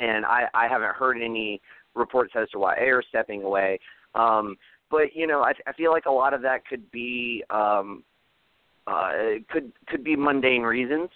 and 0.00 0.24
I, 0.24 0.44
I 0.54 0.68
haven't 0.68 0.94
heard 0.94 1.16
any 1.20 1.60
reports 1.94 2.32
as 2.36 2.48
to 2.50 2.58
why 2.58 2.76
is 2.76 3.04
stepping 3.08 3.42
away. 3.42 3.80
Um, 4.14 4.56
but 4.90 5.14
you 5.14 5.26
know, 5.26 5.42
I, 5.42 5.52
I 5.66 5.72
feel 5.72 5.90
like 5.90 6.06
a 6.06 6.12
lot 6.12 6.34
of 6.34 6.42
that 6.42 6.66
could 6.66 6.90
be 6.90 7.42
um, 7.50 8.04
uh, 8.86 9.12
could 9.50 9.72
could 9.88 10.04
be 10.04 10.14
mundane 10.16 10.62
reasons. 10.62 11.10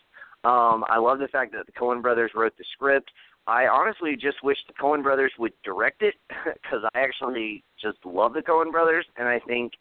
Um, 0.44 0.84
I 0.88 0.98
love 0.98 1.18
the 1.18 1.28
fact 1.28 1.52
that 1.52 1.66
the 1.66 1.72
Coen 1.72 2.00
brothers 2.00 2.30
wrote 2.34 2.56
the 2.56 2.64
script. 2.72 3.10
I 3.48 3.66
honestly 3.66 4.14
just 4.14 4.44
wish 4.44 4.58
the 4.66 4.74
Coen 4.74 5.02
brothers 5.02 5.32
would 5.38 5.54
direct 5.64 6.02
it 6.02 6.14
because 6.44 6.84
I 6.94 7.00
actually 7.00 7.64
just 7.80 7.98
love 8.04 8.34
the 8.34 8.42
Coen 8.42 8.70
brothers, 8.70 9.06
and 9.16 9.26
I 9.26 9.40
think 9.40 9.72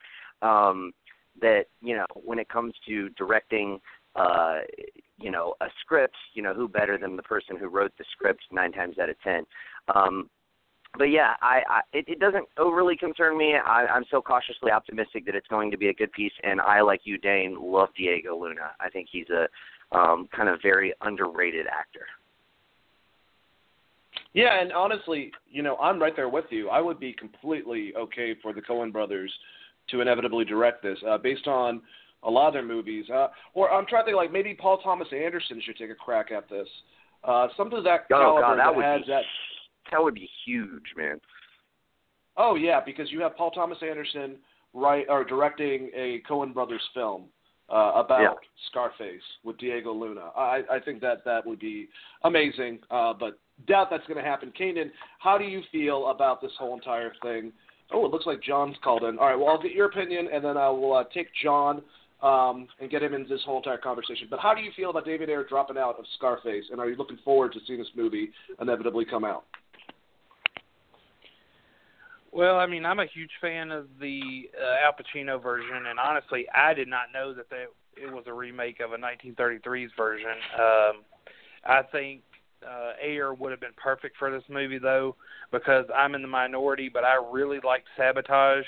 um, 0.41 0.94
that 1.41 1.65
you 1.81 1.95
know 1.95 2.06
when 2.15 2.39
it 2.39 2.48
comes 2.48 2.73
to 2.88 3.10
directing, 3.10 3.80
uh, 4.15 4.60
you 5.19 5.31
know, 5.31 5.53
a 5.60 5.65
script, 5.81 6.15
you 6.34 6.41
know, 6.41 6.53
who 6.53 6.69
better 6.69 6.98
than 6.98 7.18
the 7.18 7.23
person 7.23 7.57
who 7.57 7.68
wrote 7.68 7.91
the 7.98 8.06
script 8.14 8.41
nine 8.53 8.72
times 8.72 8.98
out 8.99 9.10
of 9.10 9.19
ten. 9.22 9.45
Um, 9.94 10.30
but 10.98 11.06
yeah, 11.06 11.34
I, 11.41 11.61
I 11.69 11.81
it, 11.91 12.06
it 12.07 12.19
doesn't 12.19 12.48
overly 12.57 12.95
concern 12.95 13.38
me. 13.38 13.56
I, 13.56 13.85
I'm 13.85 14.06
so 14.10 14.22
cautiously 14.22 14.72
optimistic 14.72 15.26
that 15.26 15.35
it's 15.35 15.48
going 15.48 15.72
to 15.72 15.77
be 15.77 15.89
a 15.89 15.94
good 15.94 16.14
piece, 16.14 16.31
and 16.44 16.61
I, 16.61 16.80
like 16.80 17.02
you, 17.03 17.18
Dane, 17.18 17.57
love 17.60 17.89
Diego 17.98 18.39
Luna. 18.39 18.72
I 18.80 18.89
think 18.89 19.10
he's 19.11 19.27
a 19.30 19.48
um, 19.95 20.30
kind 20.34 20.48
of 20.48 20.60
very 20.64 20.94
underrated 21.02 21.68
actor. 21.68 22.07
Yeah, 24.38 24.61
and 24.61 24.72
honestly, 24.72 25.31
you 25.49 25.64
know, 25.64 25.77
I'm 25.77 25.99
right 25.99 26.15
there 26.15 26.30
with 26.30 26.45
you. 26.51 26.69
I 26.69 26.80
would 26.80 26.99
be 26.99 27.11
completely 27.11 27.91
okay 27.97 28.35
for 28.39 28.53
the 28.53 28.61
Coen 28.61 28.91
brothers 28.91 29.34
to 29.89 29.99
inevitably 30.01 30.45
direct 30.45 30.84
this, 30.84 30.99
uh, 31.09 31.18
based 31.18 31.47
on 31.47 31.81
a 32.22 32.30
lot 32.30 32.47
of 32.49 32.53
their 32.53 32.61
movies. 32.64 33.05
Uh, 33.09 33.30
or 33.55 33.72
I'm 33.72 33.88
trying 33.88 34.03
to 34.03 34.05
think 34.05 34.18
like 34.18 34.31
maybe 34.31 34.53
Paul 34.53 34.77
Thomas 34.77 35.07
Anderson 35.11 35.59
should 35.65 35.76
take 35.77 35.89
a 35.89 35.95
crack 35.95 36.31
at 36.31 36.47
this. 36.49 36.68
Uh, 37.23 37.47
something 37.57 37.80
of 37.80 37.84
that 37.85 38.01
Oh 38.11 38.15
caliber 38.15 38.41
God, 38.41 38.59
that 38.59 38.64
that 38.65 38.76
would 38.76 38.85
has 38.85 39.01
be 39.01 39.07
that. 39.11 39.23
that 39.91 40.03
would 40.03 40.14
be 40.14 40.30
huge, 40.45 40.93
man. 40.95 41.19
Oh 42.38 42.53
yeah, 42.53 42.80
because 42.85 43.11
you 43.11 43.19
have 43.22 43.35
Paul 43.35 43.49
Thomas 43.49 43.80
Anderson 43.81 44.35
right 44.76 45.07
or 45.09 45.23
directing 45.23 45.89
a 45.95 46.22
Coen 46.30 46.53
brothers 46.53 46.84
film 46.93 47.23
uh, 47.69 47.93
about 47.95 48.22
Yeah. 48.22 48.34
Scarface 48.69 49.23
with 49.43 49.57
Diego 49.57 49.91
Luna. 49.93 50.30
I, 50.38 50.61
I 50.72 50.80
think 50.80 51.01
that 51.01 51.26
that 51.26 51.43
would 51.43 51.59
be 51.59 51.88
amazing, 52.23 52.80
uh, 52.91 53.14
but 53.14 53.39
doubt 53.67 53.88
that's 53.89 54.05
going 54.07 54.23
to 54.23 54.29
happen. 54.29 54.53
Kanan, 54.59 54.91
how 55.19 55.38
do 55.38 55.45
you 55.45 55.61
feel 55.71 56.09
about 56.09 56.41
this 56.41 56.51
whole 56.59 56.75
entire 56.75 57.11
thing? 57.21 57.51
Oh, 57.91 58.05
it 58.05 58.11
looks 58.11 58.25
like 58.25 58.43
John's 58.43 58.75
called 58.84 59.03
in. 59.03 59.17
All 59.17 59.27
right, 59.27 59.35
well 59.35 59.49
I'll 59.49 59.61
get 59.61 59.71
your 59.71 59.88
opinion, 59.88 60.27
and 60.31 60.43
then 60.43 60.57
I 60.57 60.69
will 60.69 60.93
uh, 60.93 61.03
take 61.13 61.27
John 61.41 61.81
um, 62.21 62.67
and 62.79 62.89
get 62.89 63.01
him 63.01 63.13
into 63.13 63.29
this 63.29 63.41
whole 63.45 63.57
entire 63.57 63.77
conversation. 63.77 64.27
But 64.29 64.39
how 64.39 64.53
do 64.53 64.61
you 64.61 64.71
feel 64.75 64.89
about 64.89 65.05
David 65.05 65.29
Ayer 65.29 65.45
dropping 65.47 65.77
out 65.77 65.97
of 65.97 66.05
Scarface, 66.17 66.65
and 66.71 66.79
are 66.79 66.89
you 66.89 66.95
looking 66.95 67.17
forward 67.23 67.53
to 67.53 67.59
seeing 67.65 67.79
this 67.79 67.88
movie 67.95 68.31
inevitably 68.61 69.05
come 69.05 69.23
out? 69.23 69.45
Well, 72.31 72.57
I 72.57 72.67
mean, 72.67 72.85
I'm 72.85 72.99
a 72.99 73.05
huge 73.05 73.31
fan 73.41 73.71
of 73.71 73.88
the 73.99 74.49
uh, 74.61 74.85
Al 74.85 74.93
Pacino 74.93 75.41
version, 75.41 75.88
and 75.89 75.97
honestly, 75.97 76.45
I 76.53 76.73
did 76.73 76.88
not 76.88 77.05
know 77.13 77.34
that 77.34 77.49
that 77.49 77.67
it 77.95 78.11
was 78.11 78.25
a 78.27 78.34
remake 78.34 78.79
of 78.79 78.91
a 78.91 78.97
1933's 78.97 79.91
version. 79.97 80.35
Um, 80.59 81.03
I 81.65 81.81
think 81.91 82.21
uh, 82.65 82.91
Ayer 83.03 83.34
would 83.34 83.51
have 83.51 83.59
been 83.59 83.69
perfect 83.75 84.17
for 84.17 84.31
this 84.31 84.43
movie 84.49 84.79
though, 84.79 85.15
because 85.51 85.85
I'm 85.95 86.15
in 86.15 86.21
the 86.21 86.27
minority, 86.27 86.89
but 86.89 87.03
I 87.03 87.15
really 87.31 87.59
like 87.63 87.84
Sabotage, 87.95 88.65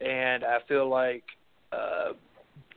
and 0.00 0.44
I 0.44 0.58
feel 0.68 0.88
like 0.88 1.24
uh, 1.72 2.12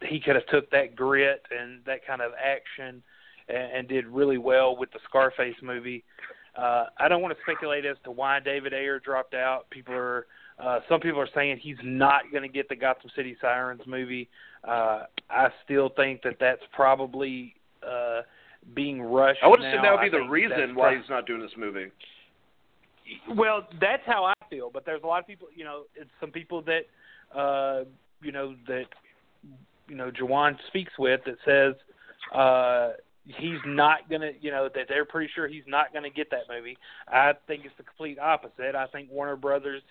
he 0.07 0.19
could 0.19 0.35
have 0.35 0.45
took 0.47 0.69
that 0.71 0.95
grit 0.95 1.41
and 1.51 1.81
that 1.85 2.05
kind 2.05 2.21
of 2.21 2.31
action 2.33 3.03
and, 3.49 3.71
and 3.73 3.87
did 3.87 4.05
really 4.07 4.37
well 4.37 4.75
with 4.75 4.91
the 4.91 4.99
Scarface 5.07 5.55
movie. 5.61 6.03
Uh, 6.55 6.85
I 6.97 7.07
don't 7.07 7.21
want 7.21 7.35
to 7.35 7.41
speculate 7.43 7.85
as 7.85 7.97
to 8.05 8.11
why 8.11 8.39
David 8.39 8.73
Ayer 8.73 8.99
dropped 8.99 9.33
out. 9.33 9.69
People 9.69 9.95
are 9.95 10.25
uh, 10.57 10.79
some 10.87 11.01
people 11.01 11.19
are 11.19 11.27
saying 11.35 11.59
he's 11.61 11.75
not 11.83 12.21
going 12.31 12.43
to 12.43 12.49
get 12.49 12.69
the 12.69 12.75
Gotham 12.75 13.09
City 13.13 13.35
Sirens 13.41 13.81
movie. 13.85 14.29
Uh, 14.63 15.03
I 15.29 15.49
still 15.65 15.89
think 15.89 16.21
that 16.23 16.37
that's 16.39 16.61
probably 16.73 17.55
uh, 17.85 18.21
being 18.73 19.01
rushed. 19.01 19.39
I 19.43 19.47
would 19.47 19.59
assume 19.59 19.81
that 19.83 19.91
would 19.91 20.11
be 20.11 20.17
I 20.17 20.21
the 20.21 20.29
reason 20.29 20.75
why 20.75 20.95
he's 20.95 21.09
not 21.09 21.27
doing 21.27 21.41
this 21.41 21.51
movie. 21.57 21.91
well, 23.35 23.67
that's 23.79 24.03
how 24.05 24.25
I 24.25 24.33
feel. 24.49 24.69
But 24.73 24.85
there's 24.85 25.03
a 25.03 25.07
lot 25.07 25.19
of 25.19 25.27
people, 25.27 25.47
you 25.55 25.63
know, 25.63 25.83
it's 25.95 26.09
some 26.19 26.31
people 26.31 26.63
that, 26.63 27.37
uh, 27.37 27.85
you 28.21 28.31
know, 28.31 28.55
that, 28.67 28.85
you 29.87 29.95
know, 29.95 30.11
Jawan 30.11 30.57
speaks 30.67 30.93
with 30.97 31.21
that 31.25 31.35
says 31.45 31.75
uh, 32.33 32.93
he's 33.25 33.59
not 33.65 34.09
gonna, 34.09 34.31
you 34.41 34.51
know, 34.51 34.69
that 34.73 34.85
they're 34.87 35.05
pretty 35.05 35.31
sure 35.35 35.47
he's 35.47 35.63
not 35.67 35.93
gonna 35.93 36.09
get 36.09 36.31
that 36.31 36.43
movie. 36.49 36.77
I 37.07 37.33
think 37.47 37.65
it's 37.65 37.75
the 37.77 37.83
complete 37.83 38.17
opposite. 38.19 38.75
I 38.75 38.87
think 38.87 39.11
Warner 39.11 39.35
Brothers 39.35 39.81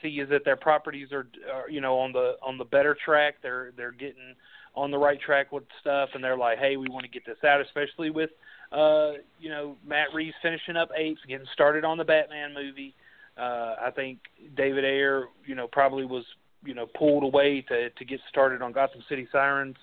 sees 0.00 0.28
that 0.30 0.44
their 0.44 0.56
properties 0.56 1.08
are, 1.12 1.28
are, 1.52 1.70
you 1.70 1.80
know, 1.80 1.98
on 1.98 2.12
the 2.12 2.34
on 2.42 2.58
the 2.58 2.64
better 2.64 2.96
track. 3.04 3.36
They're 3.42 3.72
they're 3.76 3.92
getting 3.92 4.34
on 4.74 4.90
the 4.90 4.98
right 4.98 5.20
track 5.20 5.52
with 5.52 5.64
stuff, 5.80 6.10
and 6.14 6.24
they're 6.24 6.36
like, 6.36 6.58
hey, 6.58 6.76
we 6.76 6.88
want 6.88 7.04
to 7.04 7.10
get 7.10 7.26
this 7.26 7.42
out, 7.44 7.60
especially 7.60 8.10
with 8.10 8.30
uh, 8.72 9.12
you 9.38 9.50
know, 9.50 9.76
Matt 9.86 10.08
Reeves 10.14 10.34
finishing 10.42 10.76
up 10.76 10.90
Apes, 10.96 11.20
getting 11.28 11.46
started 11.52 11.84
on 11.84 11.98
the 11.98 12.04
Batman 12.04 12.54
movie. 12.54 12.94
Uh, 13.36 13.76
I 13.80 13.90
think 13.94 14.18
David 14.56 14.84
Ayer, 14.84 15.24
you 15.46 15.54
know, 15.54 15.66
probably 15.66 16.04
was, 16.04 16.24
you 16.64 16.74
know, 16.74 16.86
pulled 16.86 17.22
away 17.22 17.64
to 17.68 17.90
to 17.90 18.04
get 18.04 18.20
started 18.28 18.62
on 18.62 18.72
Gotham 18.72 19.02
City 19.08 19.28
Sirens. 19.30 19.76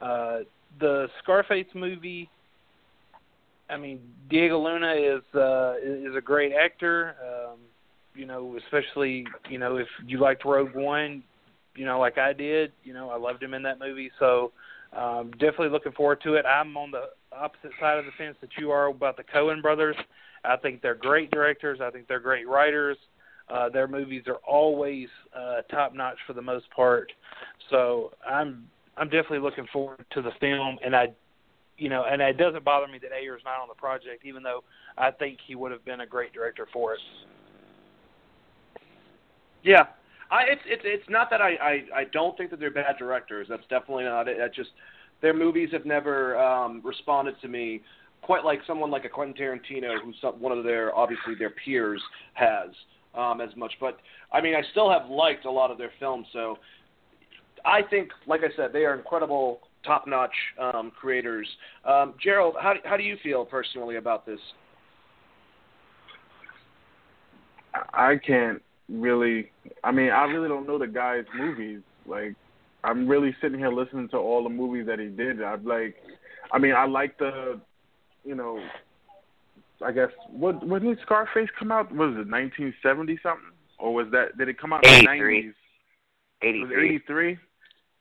Uh, 0.00 0.40
the 0.80 1.08
Scarface 1.22 1.66
movie. 1.74 2.28
I 3.70 3.76
mean, 3.76 4.00
Diego 4.28 4.58
Luna 4.62 4.92
is 4.94 5.22
uh, 5.34 5.74
is 5.82 6.14
a 6.16 6.20
great 6.20 6.52
actor. 6.52 7.14
Um, 7.22 7.58
you 8.14 8.26
know, 8.26 8.58
especially 8.64 9.26
you 9.48 9.58
know 9.58 9.76
if 9.76 9.88
you 10.06 10.18
liked 10.18 10.44
Rogue 10.44 10.74
One, 10.74 11.22
you 11.76 11.84
know, 11.84 11.98
like 11.98 12.18
I 12.18 12.32
did. 12.32 12.72
You 12.82 12.94
know, 12.94 13.10
I 13.10 13.16
loved 13.16 13.42
him 13.42 13.54
in 13.54 13.62
that 13.62 13.78
movie. 13.78 14.10
So 14.18 14.52
um, 14.96 15.30
definitely 15.32 15.70
looking 15.70 15.92
forward 15.92 16.20
to 16.22 16.34
it. 16.34 16.44
I'm 16.46 16.76
on 16.76 16.90
the 16.90 17.10
opposite 17.32 17.72
side 17.80 17.98
of 17.98 18.04
the 18.04 18.12
fence 18.16 18.36
that 18.40 18.50
you 18.58 18.70
are 18.70 18.86
about 18.86 19.16
the 19.16 19.24
Coen 19.24 19.60
brothers. 19.60 19.96
I 20.44 20.56
think 20.56 20.82
they're 20.82 20.94
great 20.94 21.30
directors. 21.30 21.80
I 21.82 21.90
think 21.90 22.06
they're 22.06 22.20
great 22.20 22.46
writers. 22.46 22.96
Uh, 23.48 23.68
their 23.68 23.88
movies 23.88 24.22
are 24.26 24.38
always 24.46 25.08
uh, 25.36 25.62
top 25.70 25.94
notch 25.94 26.16
for 26.26 26.32
the 26.32 26.42
most 26.42 26.64
part. 26.74 27.12
So 27.70 28.12
I'm 28.26 28.66
I'm 28.96 29.08
definitely 29.08 29.40
looking 29.40 29.66
forward 29.72 30.04
to 30.12 30.22
the 30.22 30.30
film, 30.40 30.78
and 30.84 30.94
I, 30.94 31.08
you 31.76 31.88
know, 31.88 32.04
and 32.08 32.22
it 32.22 32.38
doesn't 32.38 32.64
bother 32.64 32.86
me 32.86 32.98
that 33.00 33.10
Ayer's 33.12 33.42
not 33.44 33.60
on 33.60 33.68
the 33.68 33.74
project, 33.74 34.24
even 34.24 34.42
though 34.42 34.62
I 34.96 35.10
think 35.10 35.38
he 35.44 35.56
would 35.56 35.72
have 35.72 35.84
been 35.84 36.00
a 36.00 36.06
great 36.06 36.32
director 36.32 36.68
for 36.72 36.94
it. 36.94 37.00
Yeah, 39.64 39.86
I 40.34 40.42
it's 40.48 40.62
it's 40.66 40.82
it's 40.84 41.08
not 41.08 41.30
that 41.30 41.40
I 41.40 41.50
I 41.50 42.00
I 42.00 42.04
don't 42.12 42.36
think 42.36 42.50
that 42.50 42.58
they're 42.58 42.72
bad 42.72 42.96
directors. 42.98 43.46
That's 43.48 43.62
definitely 43.70 44.04
not 44.04 44.26
it. 44.26 44.38
I 44.42 44.48
just 44.48 44.70
their 45.22 45.32
movies 45.32 45.68
have 45.72 45.86
never 45.86 46.36
um 46.36 46.80
responded 46.84 47.36
to 47.42 47.48
me 47.48 47.82
quite 48.20 48.44
like 48.44 48.58
someone 48.66 48.90
like 48.90 49.04
a 49.04 49.08
Quentin 49.08 49.34
Tarantino, 49.36 49.96
who's 50.02 50.16
one 50.38 50.56
of 50.56 50.64
their 50.64 50.94
obviously 50.94 51.34
their 51.38 51.50
peers 51.64 52.02
has 52.32 52.70
um 53.14 53.40
as 53.40 53.54
much. 53.56 53.72
But 53.80 53.98
I 54.32 54.40
mean, 54.40 54.56
I 54.56 54.62
still 54.72 54.90
have 54.90 55.08
liked 55.08 55.44
a 55.44 55.50
lot 55.50 55.70
of 55.70 55.78
their 55.78 55.92
films. 56.00 56.26
So 56.32 56.58
I 57.64 57.82
think, 57.82 58.10
like 58.26 58.40
I 58.40 58.54
said, 58.56 58.72
they 58.72 58.84
are 58.84 58.94
incredible, 58.94 59.60
top-notch 59.86 60.34
um, 60.60 60.90
creators. 60.90 61.48
Um, 61.84 62.14
Gerald, 62.20 62.56
how 62.60 62.74
how 62.84 62.96
do 62.96 63.04
you 63.04 63.16
feel 63.22 63.44
personally 63.44 63.96
about 63.96 64.26
this? 64.26 64.40
I 67.92 68.16
can't 68.16 68.60
really. 68.88 69.50
I 69.82 69.92
mean, 69.92 70.10
I 70.10 70.24
really 70.24 70.48
don't 70.48 70.66
know 70.66 70.78
the 70.78 70.86
guy's 70.86 71.24
movies. 71.36 71.80
Like, 72.06 72.34
I'm 72.82 73.08
really 73.08 73.34
sitting 73.40 73.58
here 73.58 73.72
listening 73.72 74.08
to 74.10 74.16
all 74.18 74.42
the 74.42 74.50
movies 74.50 74.86
that 74.86 74.98
he 74.98 75.06
did. 75.06 75.42
I'm 75.42 75.64
like, 75.64 75.96
I 76.52 76.58
mean, 76.58 76.74
I 76.74 76.86
like 76.86 77.18
the, 77.18 77.60
you 78.24 78.34
know, 78.34 78.60
I 79.84 79.92
guess 79.92 80.10
what 80.30 80.66
when 80.66 80.82
did 80.82 80.98
Scarface 81.02 81.48
come 81.58 81.72
out? 81.72 81.90
Was 81.90 82.10
it 82.10 82.28
1970 82.28 83.18
something, 83.22 83.44
or 83.78 83.94
was 83.94 84.06
that 84.12 84.36
did 84.38 84.48
it 84.48 84.58
come 84.58 84.72
out 84.72 84.86
in 84.86 85.04
the 85.04 85.10
90s? 85.10 85.46
Was 85.46 85.54
it 86.42 86.46
83. 86.46 86.88
83? 86.88 87.38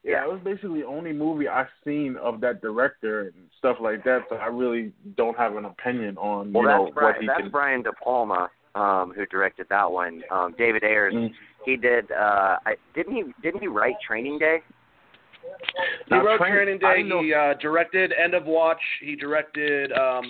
Yeah, 0.03 0.25
it 0.25 0.29
was 0.29 0.41
basically 0.43 0.81
the 0.81 0.87
only 0.87 1.13
movie 1.13 1.47
I've 1.47 1.67
seen 1.85 2.17
of 2.17 2.41
that 2.41 2.61
director 2.61 3.21
and 3.21 3.33
stuff 3.57 3.77
like 3.79 4.03
that. 4.03 4.25
So 4.29 4.35
I 4.35 4.47
really 4.47 4.91
don't 5.15 5.37
have 5.37 5.55
an 5.55 5.63
opinion 5.63 6.17
on 6.17 6.51
Well, 6.51 6.63
you 6.63 6.69
know 6.69 6.85
that's 6.85 6.93
Brian, 6.93 7.13
what 7.13 7.21
he 7.21 7.27
that's 7.27 7.41
can. 7.41 7.51
Brian 7.51 7.83
De 7.83 7.93
Palma, 8.03 8.49
um, 8.75 9.13
who 9.15 9.25
directed 9.27 9.67
that 9.69 9.89
one. 9.91 10.23
Um, 10.31 10.55
David 10.57 10.83
Ayers, 10.83 11.13
Mm. 11.13 11.31
he 11.65 11.77
did. 11.77 12.11
Uh, 12.11 12.57
I, 12.65 12.75
didn't 12.95 13.15
he? 13.15 13.23
Didn't 13.41 13.61
he 13.61 13.67
write 13.67 13.95
Training 14.05 14.39
Day? 14.39 14.59
He 16.07 16.15
Now, 16.15 16.23
wrote 16.23 16.37
Train- 16.39 16.53
Training 16.53 16.79
Day. 16.79 17.03
He 17.25 17.33
uh, 17.33 17.53
directed 17.55 18.13
End 18.13 18.33
of 18.33 18.45
Watch. 18.45 18.81
He 19.01 19.15
directed 19.15 19.91
um, 19.93 20.23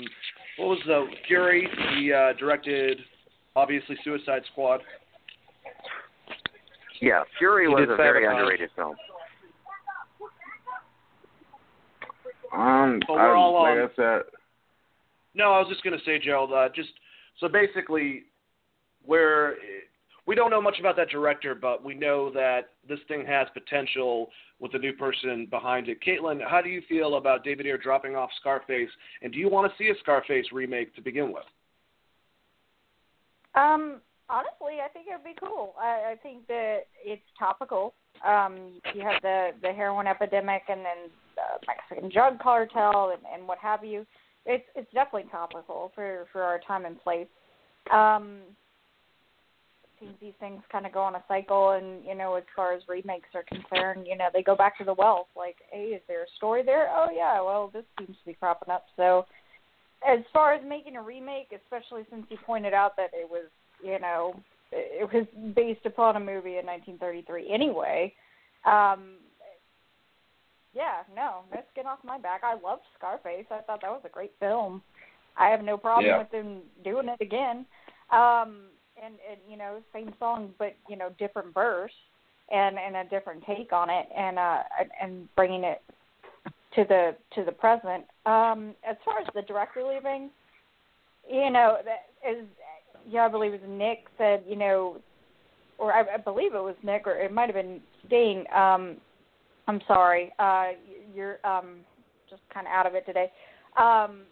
what 0.58 0.68
was 0.70 0.80
the 0.86 1.06
Fury. 1.28 1.68
He 1.96 2.12
uh, 2.12 2.34
directed 2.34 3.00
obviously 3.56 3.96
Suicide 4.04 4.42
Squad. 4.52 4.82
Yeah, 7.02 7.24
Fury 7.38 7.66
He 7.68 7.74
was 7.74 7.88
a 7.90 7.96
very 7.96 8.24
Sabotage. 8.24 8.40
underrated 8.40 8.70
film. 8.76 8.96
Um, 12.54 13.00
But 13.08 13.14
we're 13.16 13.36
I, 13.36 13.38
all 13.38 13.54
like 13.64 13.72
on- 13.80 13.90
I 13.90 13.96
said, 13.96 14.22
No, 15.34 15.54
I 15.54 15.60
was 15.60 15.68
just 15.70 15.84
gonna 15.84 15.98
say, 16.06 16.20
Gerald. 16.20 16.54
Uh, 16.54 16.70
just 16.76 16.90
so 17.40 17.48
basically, 17.48 18.24
we're 19.06 19.56
we 20.26 20.36
don't 20.36 20.50
know 20.50 20.62
much 20.62 20.80
about 20.80 20.96
that 20.96 21.10
director, 21.10 21.54
but 21.54 21.84
we 21.84 21.94
know 21.94 22.32
that 22.32 22.70
this 22.88 23.00
thing 23.08 23.26
has 23.26 23.48
potential 23.54 24.30
with 24.60 24.72
the 24.72 24.80
new 24.80 24.94
person 24.94 25.48
behind 25.50 25.90
it. 25.90 25.98
Caitlin, 26.02 26.40
how 26.48 26.62
do 26.62 26.70
you 26.70 26.82
feel 26.88 27.16
about 27.16 27.44
David 27.44 27.66
Ayer 27.66 27.78
dropping 27.78 28.16
off 28.16 28.30
Scarface, 28.40 28.90
and 29.22 29.34
do 29.34 29.40
you 29.40 29.50
want 29.50 29.70
to 29.70 29.78
see 29.78 29.90
a 29.90 30.00
Scarface 30.00 30.46
remake 30.54 30.96
to 30.96 31.02
begin 31.02 31.34
with? 31.34 31.44
Um, 33.56 34.00
honestly, 34.30 34.80
I 34.84 34.88
think 34.94 35.08
it 35.08 35.12
would 35.12 35.24
be 35.24 35.38
cool. 35.40 35.76
I, 35.80 36.14
I 36.14 36.16
think 36.24 36.48
that 36.48 36.84
it's 37.04 37.22
topical. 37.38 37.94
Um, 38.26 38.80
you 38.94 39.02
have 39.02 39.22
the 39.22 39.50
the 39.62 39.74
heroin 39.74 40.08
epidemic, 40.08 40.64
and 40.70 40.80
then 40.80 41.12
the 41.36 41.68
Mexican 41.68 42.10
drug 42.10 42.40
cartel, 42.40 43.12
and, 43.12 43.22
and 43.34 43.48
what 43.48 43.58
have 43.58 43.84
you. 43.84 44.06
It's 44.46 44.64
it's 44.76 44.92
definitely 44.94 45.30
topical 45.30 45.92
for 45.94 46.26
for 46.32 46.42
our 46.42 46.60
time 46.66 46.86
and 46.86 47.02
place. 47.02 47.28
Um, 47.92 48.40
seems 50.04 50.16
these 50.22 50.34
things 50.40 50.62
kind 50.72 50.86
of 50.86 50.92
go 50.92 51.02
on 51.02 51.16
a 51.16 51.24
cycle, 51.28 51.72
and 51.72 52.04
you 52.06 52.16
know, 52.16 52.36
as 52.36 52.44
far 52.56 52.74
as 52.74 52.82
remakes 52.88 53.30
are 53.34 53.44
concerned, 53.44 54.06
you 54.08 54.18
know, 54.18 54.28
they 54.34 54.44
go 54.44 54.56
back 54.56 54.78
to 54.78 54.84
the 54.84 54.94
well. 54.94 55.28
Like, 55.36 55.58
hey, 55.72 55.86
is 55.96 56.02
there 56.08 56.24
a 56.24 56.36
story 56.38 56.64
there? 56.64 56.90
Oh 56.92 57.08
yeah, 57.14 57.42
well, 57.42 57.70
this 57.74 57.86
seems 57.98 58.18
to 58.18 58.26
be 58.26 58.34
cropping 58.34 58.74
up. 58.74 58.86
So, 58.96 59.26
as 60.08 60.20
far 60.32 60.54
as 60.54 60.62
making 60.68 60.96
a 60.96 61.02
remake, 61.02 61.54
especially 61.56 62.04
since 62.10 62.26
you 62.30 62.38
pointed 62.46 62.74
out 62.74 62.96
that 62.98 63.12
it 63.14 63.30
was, 63.30 63.48
you 63.84 64.00
know, 64.00 64.36
it 64.72 65.12
was 65.14 65.26
based 65.56 65.86
upon 65.86 66.16
a 66.16 66.20
movie 66.20 66.58
in 66.58 66.66
1933 66.66 67.50
anyway. 67.52 68.14
Um, 68.66 69.18
yeah, 70.74 71.04
no, 71.16 71.42
no 71.54 71.62
skin 71.72 71.86
off 71.86 72.00
my 72.04 72.18
back. 72.18 72.42
I 72.44 72.54
loved 72.54 72.82
Scarface. 72.98 73.46
I 73.52 73.62
thought 73.62 73.82
that 73.82 73.92
was 73.92 74.02
a 74.06 74.10
great 74.10 74.34
film. 74.40 74.82
I 75.38 75.50
have 75.50 75.64
no 75.64 75.78
problem 75.78 76.06
Yeah. 76.06 76.18
with 76.18 76.32
them 76.32 76.62
doing 76.84 77.10
it 77.10 77.22
again. 77.22 77.66
Um, 78.10 78.70
and, 79.04 79.16
and 79.30 79.40
you 79.50 79.58
know, 79.58 79.80
same 79.94 80.14
song, 80.20 80.52
but 80.58 80.76
you 80.90 80.96
know, 80.96 81.10
different 81.20 81.54
verse 81.54 81.92
and 82.52 82.78
and 82.78 82.96
a 82.96 83.10
different 83.10 83.44
take 83.46 83.72
on 83.72 83.90
it, 83.90 84.06
and 84.16 84.38
uh, 84.38 84.60
and- 85.02 85.28
bringing 85.36 85.64
it 85.64 85.82
to 86.76 86.84
the 86.88 87.16
to 87.36 87.44
the 87.44 87.52
present. 87.52 88.06
Um, 88.26 88.74
as 88.88 88.98
far 89.06 89.20
as 89.20 89.28
the 89.34 89.42
director 89.44 89.84
leaving, 89.84 90.30
you 91.30 91.50
know, 91.50 91.78
that 91.86 92.30
is, 92.30 92.46
yeah, 93.08 93.26
I 93.26 93.30
believe 93.30 93.54
it 93.54 93.62
was 93.62 93.70
Nick 93.70 94.06
said, 94.18 94.44
you 94.48 94.56
know, 94.56 94.98
or 95.78 95.94
I, 95.94 96.16
I 96.16 96.18
believe 96.18 96.54
it 96.54 96.64
was 96.64 96.76
Nick, 96.84 97.08
or 97.08 97.16
it 97.16 97.32
might 97.32 97.48
have 97.48 97.56
been 97.56 97.82
Sting. 98.06 98.46
Um, 98.54 98.98
I'm 99.68 99.82
sorry, 99.88 100.32
uh, 100.40 100.72
you're 101.16 101.38
um, 101.46 101.80
just 102.30 102.42
kind 102.54 102.68
of 102.68 102.74
out 102.74 102.86
of 102.86 102.96
it 102.96 103.06
today. 103.06 103.32
Um, 103.78 104.24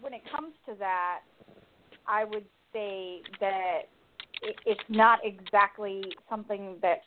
when 0.00 0.12
it 0.12 0.22
comes 0.34 0.52
to 0.66 0.74
that, 0.78 1.20
I 2.06 2.24
would 2.24 2.44
say 2.72 3.20
that 3.40 3.82
it's 4.64 4.80
not 4.88 5.18
exactly 5.24 6.02
something 6.28 6.76
that 6.82 7.02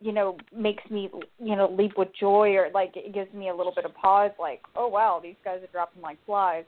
you 0.00 0.12
know 0.12 0.36
makes 0.54 0.82
me 0.90 1.10
you 1.38 1.56
know 1.56 1.68
leap 1.76 1.92
with 1.96 2.08
joy 2.18 2.54
or 2.54 2.68
like 2.72 2.92
it 2.96 3.12
gives 3.14 3.32
me 3.32 3.48
a 3.48 3.54
little 3.54 3.72
bit 3.74 3.84
of 3.84 3.94
pause 3.94 4.30
like 4.38 4.60
oh 4.76 4.86
wow 4.86 5.18
these 5.22 5.36
guys 5.44 5.60
are 5.62 5.72
dropping 5.72 6.02
like 6.02 6.18
flies 6.26 6.64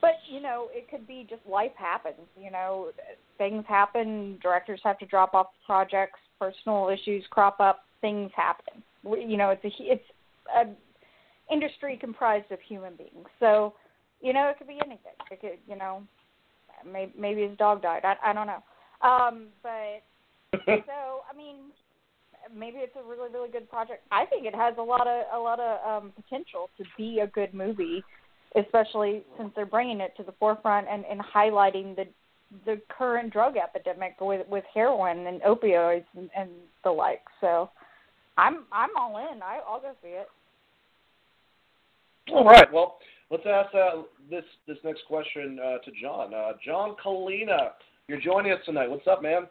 but 0.00 0.14
you 0.30 0.40
know, 0.40 0.68
it 0.70 0.88
could 0.90 1.06
be 1.06 1.26
just 1.28 1.42
life 1.46 1.72
happens. 1.76 2.26
You 2.40 2.50
know, 2.50 2.90
things 3.38 3.64
happen. 3.68 4.38
Directors 4.42 4.80
have 4.84 4.98
to 4.98 5.06
drop 5.06 5.34
off 5.34 5.48
projects. 5.64 6.18
Personal 6.38 6.88
issues 6.88 7.24
crop 7.30 7.60
up. 7.60 7.80
Things 8.00 8.30
happen. 8.36 8.82
You 9.04 9.36
know, 9.36 9.50
it's 9.50 9.64
a 9.64 9.70
it's 9.80 10.04
a 10.54 11.52
industry 11.52 11.96
comprised 12.00 12.50
of 12.52 12.58
human 12.60 12.94
beings. 12.96 13.26
So, 13.40 13.74
you 14.20 14.32
know, 14.32 14.48
it 14.48 14.58
could 14.58 14.66
be 14.66 14.78
anything. 14.84 15.16
It 15.30 15.40
could, 15.40 15.58
you 15.66 15.76
know, 15.76 16.02
maybe 16.84 17.12
maybe 17.18 17.42
his 17.42 17.56
dog 17.58 17.82
died. 17.82 18.02
I 18.04 18.30
I 18.30 18.32
don't 18.32 18.46
know. 18.46 18.62
Um, 19.02 19.46
but 19.62 20.02
so 20.66 21.22
I 21.30 21.36
mean, 21.36 21.56
maybe 22.54 22.78
it's 22.78 22.96
a 22.96 23.08
really 23.08 23.30
really 23.32 23.50
good 23.50 23.68
project. 23.70 24.02
I 24.10 24.26
think 24.26 24.46
it 24.46 24.54
has 24.54 24.74
a 24.78 24.82
lot 24.82 25.06
of 25.06 25.24
a 25.32 25.38
lot 25.38 25.60
of 25.60 26.02
um, 26.02 26.12
potential 26.12 26.70
to 26.78 26.84
be 26.96 27.20
a 27.20 27.26
good 27.26 27.54
movie, 27.54 28.02
especially 28.56 29.22
since 29.38 29.50
they're 29.54 29.66
bringing 29.66 30.00
it 30.00 30.16
to 30.16 30.22
the 30.22 30.32
forefront 30.32 30.86
and, 30.90 31.04
and 31.10 31.20
highlighting 31.20 31.96
the 31.96 32.06
the 32.64 32.80
current 32.88 33.32
drug 33.32 33.56
epidemic 33.56 34.14
with 34.20 34.46
with 34.48 34.64
heroin 34.72 35.26
and 35.26 35.40
opioids 35.42 36.04
and, 36.16 36.30
and 36.36 36.50
the 36.84 36.90
like. 36.90 37.22
So, 37.40 37.70
I'm 38.36 38.64
I'm 38.72 38.90
all 38.98 39.16
in. 39.32 39.42
I, 39.42 39.60
I'll 39.68 39.80
go 39.80 39.92
see 40.02 40.10
it. 40.10 40.28
All 42.32 42.44
right. 42.44 42.72
Well, 42.72 42.98
let's 43.30 43.44
ask 43.46 43.74
uh, 43.74 44.02
this 44.30 44.44
this 44.66 44.78
next 44.84 45.02
question 45.06 45.58
uh, 45.62 45.78
to 45.78 45.90
John. 46.00 46.32
Uh, 46.34 46.52
John 46.64 46.94
Kalina, 47.04 47.70
you're 48.08 48.20
joining 48.20 48.52
us 48.52 48.60
tonight. 48.64 48.90
What's 48.90 49.06
up, 49.06 49.22
man? 49.22 49.46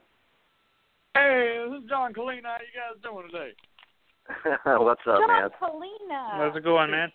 Hey, 1.15 1.65
this 1.69 1.83
is 1.83 1.89
John 1.89 2.13
Colleen. 2.13 2.43
How 2.43 2.57
you 2.59 2.73
guys 2.75 3.01
doing 3.03 3.27
today? 3.31 3.51
What's 4.83 5.01
up, 5.07 5.19
John 5.19 5.27
man? 5.27 5.49
Kalina. 5.61 6.31
How's 6.31 6.55
it 6.55 6.63
going, 6.63 6.91
man? 6.91 7.11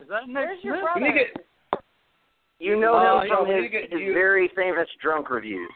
Is 0.00 0.08
that 0.08 0.26
Nick 0.26 0.34
Where's 0.36 0.58
your 0.64 0.76
Smith? 0.76 0.82
brother? 0.84 1.00
We 1.00 1.12
get 1.12 1.82
You 2.58 2.80
know 2.80 2.94
Uh, 2.94 3.22
him 3.22 3.28
from 3.28 3.48
we 3.48 3.62
his, 3.64 3.70
get 3.70 3.92
his 3.92 4.00
you- 4.00 4.12
very 4.14 4.50
famous 4.56 4.88
drunk 5.02 5.30
reviews. 5.30 5.70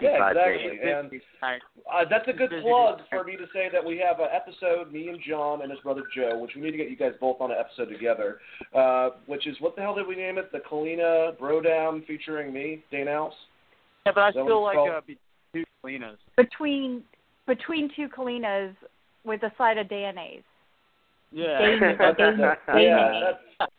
Yeah, 0.00 0.30
exactly. 0.30 0.78
And 0.82 1.10
uh, 1.42 2.04
that's 2.08 2.28
a 2.28 2.32
good 2.32 2.50
plug 2.62 3.00
for 3.10 3.24
me 3.24 3.36
to 3.36 3.46
say 3.52 3.68
that 3.72 3.84
we 3.84 3.98
have 3.98 4.20
an 4.20 4.28
episode, 4.32 4.92
me 4.92 5.08
and 5.08 5.18
John 5.26 5.62
and 5.62 5.70
his 5.70 5.80
brother 5.80 6.02
Joe, 6.14 6.38
which 6.38 6.52
we 6.54 6.62
need 6.62 6.70
to 6.72 6.76
get 6.76 6.90
you 6.90 6.96
guys 6.96 7.12
both 7.20 7.40
on 7.40 7.50
an 7.50 7.56
episode 7.58 7.92
together. 7.92 8.38
Uh, 8.74 9.10
which 9.26 9.46
is 9.46 9.56
what 9.60 9.74
the 9.76 9.82
hell 9.82 9.94
did 9.94 10.06
we 10.06 10.16
name 10.16 10.38
it? 10.38 10.52
The 10.52 10.58
Kalina 10.58 11.36
Brodown 11.38 12.06
featuring 12.06 12.52
me, 12.52 12.84
Dane 12.90 13.08
House. 13.08 13.32
Yeah, 14.04 14.12
but 14.14 14.20
I 14.20 14.28
Is 14.28 14.34
that 14.36 14.44
what 14.44 14.48
still 14.48 14.62
like 14.62 14.78
uh, 14.78 15.00
two 15.52 15.64
Kalinas. 15.84 16.16
between 16.36 17.02
between 17.46 17.90
two 17.96 18.08
Kalinas 18.08 18.74
with 19.24 19.42
a 19.42 19.52
side 19.58 19.78
of 19.78 19.90
mayonnaise. 19.90 20.42
Yeah. 21.32 21.58
Dane- 21.58 21.80
That's- 21.98 22.16
Dane- 22.16 22.82
yeah, 22.82 23.20
that's, 23.58 23.70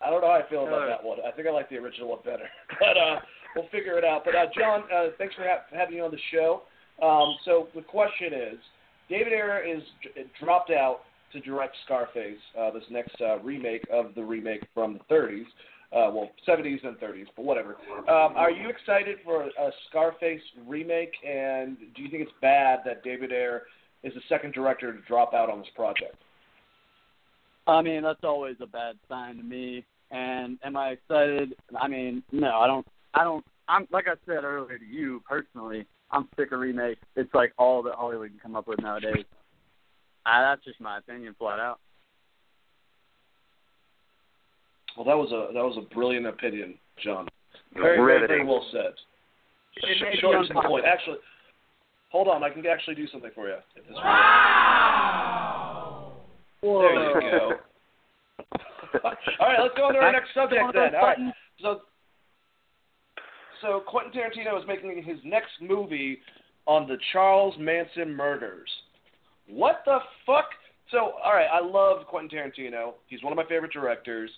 I 0.00 0.10
don't 0.10 0.20
know 0.20 0.28
how 0.28 0.40
I 0.44 0.48
feel 0.48 0.66
about 0.66 0.86
that 0.86 1.04
one. 1.04 1.18
I 1.26 1.32
think 1.32 1.48
I 1.48 1.50
like 1.50 1.68
the 1.68 1.76
original 1.76 2.08
one 2.08 2.20
better, 2.24 2.48
but 2.80 2.96
uh, 2.96 3.20
we'll 3.54 3.68
figure 3.68 3.98
it 3.98 4.04
out. 4.04 4.22
But 4.24 4.34
uh, 4.34 4.46
John, 4.56 4.82
uh, 4.94 5.08
thanks 5.18 5.34
for 5.34 5.42
ha- 5.42 5.64
having 5.72 5.96
you 5.96 6.04
on 6.04 6.10
the 6.10 6.18
show. 6.32 6.62
Um, 7.02 7.36
so 7.44 7.68
the 7.74 7.82
question 7.82 8.32
is, 8.32 8.58
David 9.08 9.32
Ayer 9.32 9.64
is 9.64 9.82
d- 10.02 10.22
dropped 10.42 10.70
out 10.70 11.00
to 11.32 11.40
direct 11.40 11.76
Scarface, 11.84 12.38
uh, 12.58 12.70
this 12.70 12.84
next 12.90 13.14
uh, 13.20 13.38
remake 13.40 13.86
of 13.92 14.14
the 14.14 14.22
remake 14.22 14.62
from 14.74 14.94
the 14.94 15.14
30s, 15.14 15.44
uh, 15.92 16.10
well 16.12 16.30
70s 16.46 16.86
and 16.86 16.96
30s, 16.98 17.26
but 17.36 17.44
whatever. 17.44 17.76
Um, 18.00 18.36
are 18.36 18.50
you 18.50 18.68
excited 18.68 19.18
for 19.24 19.44
a 19.44 19.70
Scarface 19.88 20.40
remake? 20.66 21.12
And 21.26 21.76
do 21.94 22.02
you 22.02 22.10
think 22.10 22.22
it's 22.22 22.32
bad 22.40 22.80
that 22.84 23.04
David 23.04 23.32
Ayer 23.32 23.62
is 24.02 24.14
the 24.14 24.20
second 24.28 24.54
director 24.54 24.92
to 24.92 25.00
drop 25.06 25.34
out 25.34 25.50
on 25.50 25.58
this 25.58 25.68
project? 25.74 26.16
I 27.66 27.82
mean, 27.82 28.02
that's 28.02 28.24
always 28.24 28.56
a 28.60 28.66
bad 28.66 28.96
sign 29.08 29.36
to 29.36 29.42
me. 29.42 29.84
And 30.10 30.58
am 30.64 30.76
I 30.76 30.90
excited? 30.90 31.54
I 31.78 31.86
mean, 31.86 32.22
no, 32.32 32.58
I 32.58 32.66
don't. 32.66 32.86
I 33.14 33.24
don't. 33.24 33.44
I'm 33.68 33.86
like 33.92 34.06
I 34.08 34.14
said 34.26 34.44
earlier 34.44 34.78
to 34.78 34.84
you 34.84 35.22
personally. 35.28 35.86
I'm 36.10 36.28
sick 36.36 36.52
of 36.52 36.60
remakes. 36.60 37.00
It's 37.16 37.32
like 37.34 37.52
all 37.58 37.82
that 37.82 37.94
Hollywood 37.94 38.30
can 38.30 38.38
come 38.40 38.56
up 38.56 38.66
with 38.66 38.80
nowadays. 38.80 39.24
Uh, 40.24 40.40
that's 40.40 40.64
just 40.64 40.80
my 40.80 40.98
opinion, 40.98 41.34
flat 41.38 41.58
out. 41.58 41.78
Well, 44.96 45.04
that 45.04 45.16
was 45.16 45.30
a 45.32 45.52
that 45.52 45.62
was 45.62 45.78
a 45.78 45.94
brilliant 45.94 46.26
opinion, 46.26 46.74
John. 47.02 47.28
Very 47.74 47.98
very, 47.98 48.20
riveting. 48.20 48.46
well 48.46 48.66
said. 48.72 48.92
It 49.76 49.96
Sh- 49.96 50.20
Short 50.20 50.46
to 50.48 50.54
the 50.54 50.62
point. 50.62 50.84
Actually, 50.84 51.18
hold 52.10 52.28
on. 52.28 52.42
I 52.42 52.50
can 52.50 52.66
actually 52.66 52.96
do 52.96 53.06
something 53.08 53.30
for 53.34 53.48
you. 53.48 53.56
If 53.76 53.86
this 53.86 53.96
Whoa. 56.60 56.82
There 56.82 57.22
you 57.22 57.30
go. 57.30 57.52
All 59.04 59.48
right, 59.48 59.60
let's 59.62 59.74
go 59.76 59.84
on 59.84 59.94
to 59.94 60.00
our 60.00 60.12
next 60.12 60.34
subject 60.34 60.62
then. 60.74 60.94
All 60.96 61.06
right. 61.06 61.18
So, 61.60 61.82
so 63.62 63.80
Quentin 63.86 64.12
Tarantino 64.12 64.58
is 64.60 64.66
making 64.66 65.02
his 65.02 65.18
next 65.24 65.52
movie 65.60 66.20
on 66.66 66.86
the 66.86 66.96
Charles 67.12 67.54
Manson 67.58 68.14
murders. 68.14 68.68
What 69.48 69.82
the 69.84 69.98
fuck? 70.26 70.46
So, 70.90 71.12
all 71.24 71.32
right, 71.32 71.48
I 71.52 71.60
love 71.60 72.06
Quentin 72.06 72.38
Tarantino. 72.38 72.94
He's 73.06 73.22
one 73.22 73.32
of 73.32 73.36
my 73.36 73.44
favorite 73.44 73.72
directors. 73.72 74.30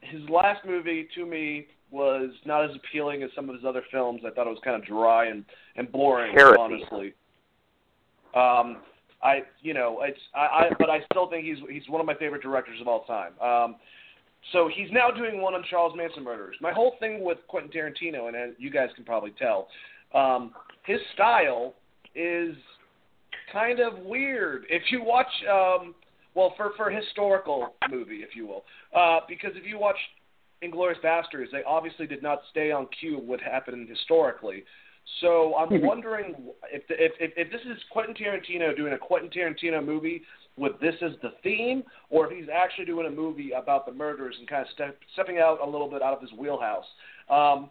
His 0.00 0.20
last 0.28 0.64
movie, 0.66 1.08
to 1.14 1.26
me, 1.26 1.66
was 1.90 2.30
not 2.44 2.64
as 2.64 2.70
appealing 2.76 3.22
as 3.22 3.30
some 3.34 3.48
of 3.48 3.54
his 3.54 3.64
other 3.64 3.82
films. 3.90 4.20
I 4.26 4.30
thought 4.30 4.46
it 4.46 4.50
was 4.50 4.60
kind 4.62 4.76
of 4.76 4.86
dry 4.86 5.26
and 5.26 5.44
and 5.76 5.90
boring, 5.90 6.34
Heresy. 6.36 6.56
honestly. 6.58 7.14
Um, 8.34 8.82
I, 9.22 9.42
you 9.62 9.74
know, 9.74 10.00
it's 10.02 10.20
I, 10.34 10.38
I, 10.38 10.70
but 10.78 10.90
I 10.90 11.00
still 11.10 11.28
think 11.28 11.44
he's 11.44 11.58
he's 11.70 11.88
one 11.88 12.00
of 12.00 12.06
my 12.06 12.14
favorite 12.14 12.42
directors 12.42 12.80
of 12.80 12.88
all 12.88 13.04
time. 13.04 13.32
Um, 13.40 13.76
so 14.52 14.70
he's 14.74 14.88
now 14.92 15.10
doing 15.10 15.40
one 15.40 15.54
on 15.54 15.64
Charles 15.68 15.94
Manson 15.96 16.24
murders. 16.24 16.56
My 16.60 16.72
whole 16.72 16.94
thing 17.00 17.22
with 17.22 17.38
Quentin 17.48 17.70
Tarantino, 17.70 18.28
and 18.28 18.36
as 18.36 18.50
you 18.58 18.70
guys 18.70 18.88
can 18.94 19.04
probably 19.04 19.32
tell, 19.38 19.68
um, 20.14 20.52
his 20.84 21.00
style 21.14 21.74
is 22.14 22.54
kind 23.52 23.80
of 23.80 23.98
weird. 23.98 24.64
If 24.70 24.90
you 24.90 25.02
watch, 25.02 25.26
um, 25.50 25.94
well, 26.34 26.54
for 26.56 26.72
for 26.76 26.90
historical 26.90 27.74
movie, 27.90 28.22
if 28.22 28.34
you 28.34 28.46
will, 28.46 28.64
uh, 28.96 29.20
because 29.28 29.52
if 29.54 29.66
you 29.66 29.78
watch 29.78 29.96
Inglourious 30.62 31.00
Basterds, 31.04 31.50
they 31.52 31.62
obviously 31.66 32.06
did 32.06 32.22
not 32.22 32.40
stay 32.50 32.70
on 32.70 32.88
cue 32.98 33.18
what 33.18 33.40
happened 33.40 33.88
historically. 33.88 34.64
So 35.20 35.54
I'm 35.56 35.82
wondering 35.82 36.34
if, 36.70 36.86
the, 36.86 36.94
if 37.02 37.12
if 37.18 37.32
if 37.36 37.52
this 37.52 37.62
is 37.62 37.82
Quentin 37.90 38.14
Tarantino 38.14 38.76
doing 38.76 38.92
a 38.92 38.98
Quentin 38.98 39.30
Tarantino 39.30 39.84
movie 39.84 40.22
with 40.58 40.78
this 40.80 40.94
as 41.02 41.12
the 41.22 41.32
theme, 41.42 41.82
or 42.10 42.26
if 42.26 42.36
he's 42.36 42.48
actually 42.52 42.84
doing 42.84 43.06
a 43.06 43.10
movie 43.10 43.52
about 43.52 43.86
the 43.86 43.92
murders 43.92 44.34
and 44.38 44.48
kind 44.48 44.62
of 44.62 44.68
step, 44.72 44.98
stepping 45.12 45.38
out 45.38 45.58
a 45.62 45.68
little 45.68 45.88
bit 45.88 46.02
out 46.02 46.14
of 46.14 46.20
his 46.20 46.32
wheelhouse. 46.32 46.84
Um, 47.30 47.70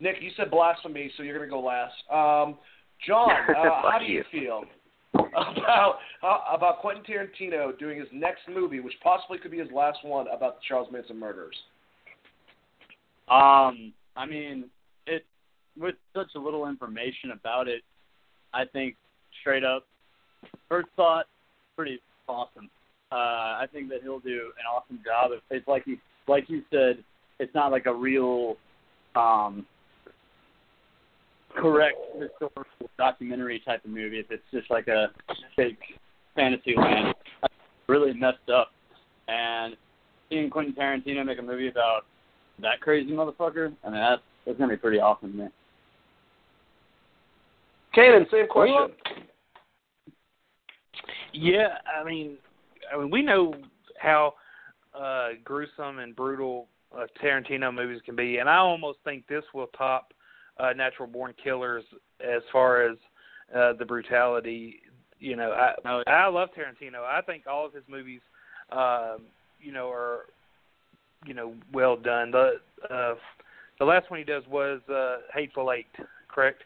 Nick, 0.00 0.16
you 0.20 0.30
said 0.36 0.50
blasphemy, 0.50 1.10
so 1.16 1.22
you're 1.22 1.36
going 1.36 1.48
to 1.48 1.52
go 1.52 1.60
last. 1.60 1.94
Um, 2.10 2.58
John, 3.06 3.30
uh, 3.48 3.90
how 3.90 3.98
do 3.98 4.04
you 4.04 4.24
you. 4.32 4.40
feel 4.40 4.64
about 5.14 5.96
uh, 6.22 6.38
about 6.56 6.80
Quentin 6.80 7.04
Tarantino 7.04 7.78
doing 7.78 7.98
his 7.98 8.08
next 8.12 8.42
movie, 8.52 8.80
which 8.80 8.94
possibly 9.02 9.38
could 9.38 9.50
be 9.50 9.58
his 9.58 9.70
last 9.74 9.98
one, 10.04 10.26
about 10.28 10.56
the 10.56 10.60
Charles 10.66 10.88
Manson 10.90 11.18
murders? 11.18 11.54
Um, 13.28 13.92
I 14.16 14.26
mean, 14.26 14.64
it 15.06 15.24
with 15.78 15.94
such 16.14 16.28
a 16.36 16.38
little 16.38 16.68
information 16.68 17.30
about 17.32 17.68
it, 17.68 17.82
I 18.52 18.64
think 18.64 18.96
straight 19.40 19.64
up, 19.64 19.84
first 20.68 20.88
thought, 20.96 21.26
pretty 21.76 22.00
awesome. 22.32 22.70
Uh, 23.10 23.60
I 23.60 23.66
think 23.72 23.90
that 23.90 24.02
he'll 24.02 24.20
do 24.20 24.52
an 24.58 24.64
awesome 24.74 25.00
job. 25.04 25.32
It's, 25.32 25.42
it's 25.50 25.68
like 25.68 25.86
you 25.86 25.98
like 26.28 26.48
you 26.48 26.62
said, 26.70 27.04
it's 27.38 27.54
not 27.54 27.70
like 27.70 27.86
a 27.86 27.94
real 27.94 28.56
um 29.14 29.66
correct 31.54 31.98
historical 32.18 32.64
documentary 32.96 33.60
type 33.64 33.84
of 33.84 33.90
movie. 33.90 34.18
If 34.18 34.30
it's 34.30 34.42
just 34.50 34.70
like 34.70 34.88
a 34.88 35.08
fake 35.54 35.78
fantasy 36.34 36.74
land, 36.76 37.14
That's 37.42 37.54
really 37.88 38.14
messed 38.14 38.48
up. 38.52 38.70
And 39.28 39.76
seeing 40.30 40.48
Quentin 40.48 40.74
Tarantino 40.74 41.24
make 41.24 41.38
a 41.38 41.42
movie 41.42 41.68
about 41.68 42.06
that 42.60 42.80
crazy 42.80 43.12
motherfucker, 43.12 43.74
I 43.84 43.90
mean 43.90 44.00
that's 44.00 44.22
that's 44.46 44.58
gonna 44.58 44.72
be 44.72 44.76
pretty 44.76 44.98
awesome, 44.98 45.36
man. 45.36 45.52
Kanan, 47.94 48.30
same 48.30 48.48
question. 48.48 48.94
Yeah, 51.32 51.78
I 52.00 52.04
mean, 52.04 52.36
I 52.92 52.98
mean, 52.98 53.10
we 53.10 53.22
know 53.22 53.54
how 53.98 54.34
uh, 54.98 55.28
gruesome 55.44 55.98
and 55.98 56.14
brutal 56.14 56.68
uh, 56.96 57.06
Tarantino 57.22 57.74
movies 57.74 58.00
can 58.04 58.16
be, 58.16 58.38
and 58.38 58.48
I 58.48 58.56
almost 58.56 58.98
think 59.04 59.26
this 59.26 59.44
will 59.54 59.68
top 59.68 60.12
uh, 60.58 60.72
Natural 60.72 61.08
Born 61.08 61.34
Killers 61.42 61.84
as 62.20 62.42
far 62.52 62.82
as 62.82 62.96
uh, 63.54 63.72
the 63.78 63.84
brutality. 63.84 64.80
You 65.18 65.36
know, 65.36 65.52
I 65.52 65.72
Oh, 65.86 66.02
I 66.06 66.26
love 66.28 66.50
Tarantino. 66.50 67.04
I 67.04 67.20
think 67.22 67.44
all 67.46 67.64
of 67.64 67.72
his 67.72 67.84
movies, 67.88 68.20
um, 68.70 69.22
you 69.60 69.72
know, 69.72 69.90
are 69.90 70.26
you 71.24 71.34
know 71.34 71.54
well 71.72 71.96
done. 71.96 72.30
The 72.30 72.54
uh, 72.90 73.14
the 73.78 73.84
last 73.84 74.10
one 74.10 74.18
he 74.18 74.24
does 74.24 74.42
was 74.48 74.80
uh, 74.92 75.18
Hateful 75.32 75.72
Eight, 75.72 75.86
correct? 76.28 76.62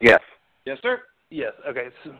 Yes. 0.00 0.20
Yes, 0.66 0.78
sir. 0.82 1.00
Yes. 1.30 1.52
Okay. 1.68 1.88
So, 2.04 2.14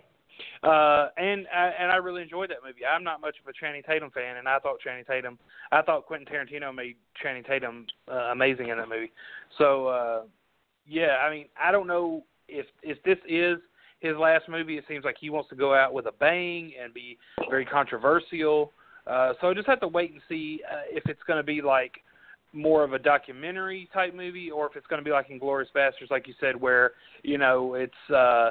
Uh, 0.62 1.08
and 1.16 1.46
uh, 1.46 1.70
and 1.78 1.90
I 1.90 1.96
really 1.96 2.20
enjoyed 2.20 2.50
that 2.50 2.58
movie. 2.64 2.84
I'm 2.84 3.02
not 3.02 3.22
much 3.22 3.36
of 3.40 3.48
a 3.48 3.52
Channing 3.52 3.82
Tatum 3.82 4.10
fan, 4.10 4.36
and 4.36 4.46
I 4.46 4.58
thought 4.58 4.80
Channing 4.80 5.04
Tatum, 5.06 5.38
I 5.72 5.80
thought 5.80 6.04
Quentin 6.04 6.26
Tarantino 6.26 6.74
made 6.74 6.96
Channing 7.22 7.44
Tatum 7.44 7.86
uh, 8.10 8.30
amazing 8.32 8.68
in 8.68 8.76
that 8.76 8.88
movie. 8.88 9.10
So 9.56 9.86
uh, 9.86 10.22
yeah, 10.86 11.16
I 11.24 11.30
mean, 11.30 11.46
I 11.58 11.72
don't 11.72 11.86
know 11.86 12.24
if 12.46 12.66
if 12.82 13.02
this 13.04 13.16
is 13.26 13.56
his 14.00 14.16
last 14.16 14.50
movie. 14.50 14.76
It 14.76 14.84
seems 14.86 15.04
like 15.04 15.16
he 15.18 15.30
wants 15.30 15.48
to 15.48 15.56
go 15.56 15.74
out 15.74 15.94
with 15.94 16.06
a 16.06 16.12
bang 16.12 16.72
and 16.82 16.92
be 16.92 17.16
very 17.48 17.64
controversial. 17.64 18.72
Uh, 19.06 19.32
so 19.40 19.48
I 19.48 19.54
just 19.54 19.66
have 19.66 19.80
to 19.80 19.88
wait 19.88 20.12
and 20.12 20.20
see 20.28 20.60
uh, 20.70 20.82
if 20.90 21.04
it's 21.06 21.22
going 21.26 21.38
to 21.38 21.42
be 21.42 21.62
like 21.62 21.92
more 22.52 22.84
of 22.84 22.92
a 22.92 22.98
documentary 22.98 23.88
type 23.94 24.14
movie, 24.14 24.50
or 24.50 24.66
if 24.66 24.76
it's 24.76 24.86
going 24.88 25.00
to 25.00 25.04
be 25.04 25.10
like 25.10 25.28
Inglourious 25.28 25.66
Basterds, 25.74 26.10
like 26.10 26.26
you 26.26 26.34
said, 26.40 26.60
where 26.60 26.92
you 27.22 27.38
know 27.38 27.74
it's 27.74 28.14
uh, 28.14 28.50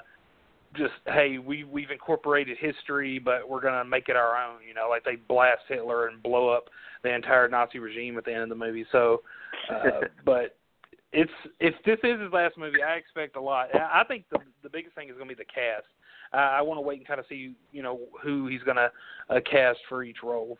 just 0.75 0.93
hey, 1.07 1.37
we 1.37 1.63
we've 1.63 1.91
incorporated 1.91 2.57
history, 2.59 3.19
but 3.19 3.47
we're 3.47 3.61
going 3.61 3.73
to 3.73 3.85
make 3.85 4.09
it 4.09 4.15
our 4.15 4.35
own. 4.35 4.57
You 4.67 4.73
know, 4.73 4.87
like 4.89 5.03
they 5.03 5.15
blast 5.15 5.61
Hitler 5.67 6.07
and 6.07 6.21
blow 6.21 6.49
up 6.49 6.65
the 7.03 7.13
entire 7.13 7.47
Nazi 7.47 7.79
regime 7.79 8.17
at 8.17 8.25
the 8.25 8.33
end 8.33 8.43
of 8.43 8.49
the 8.49 8.55
movie. 8.55 8.85
So, 8.91 9.21
uh, 9.73 10.01
but 10.25 10.55
it's 11.11 11.31
if 11.59 11.73
this 11.85 11.97
is 12.03 12.21
his 12.21 12.31
last 12.31 12.57
movie, 12.57 12.83
I 12.83 12.95
expect 12.95 13.35
a 13.35 13.41
lot. 13.41 13.69
I 13.73 14.03
think 14.07 14.25
the 14.31 14.39
the 14.63 14.69
biggest 14.69 14.95
thing 14.95 15.09
is 15.09 15.15
going 15.15 15.29
to 15.29 15.35
be 15.35 15.41
the 15.41 15.45
cast. 15.45 15.87
Uh, 16.31 16.37
I 16.37 16.61
want 16.61 16.77
to 16.77 16.81
wait 16.81 16.99
and 16.99 17.07
kind 17.07 17.19
of 17.19 17.25
see 17.27 17.53
you 17.71 17.81
know 17.81 18.01
who 18.21 18.47
he's 18.47 18.61
going 18.63 18.77
to 18.77 18.91
uh, 19.29 19.39
cast 19.49 19.79
for 19.87 20.03
each 20.03 20.17
role. 20.23 20.57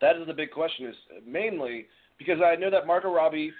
That 0.00 0.16
is 0.16 0.26
the 0.26 0.34
big 0.34 0.50
question. 0.50 0.86
Is 0.86 0.96
mainly 1.26 1.86
because 2.18 2.38
I 2.44 2.56
know 2.56 2.70
that 2.70 2.86
Margot 2.86 3.12
Robbie 3.12 3.52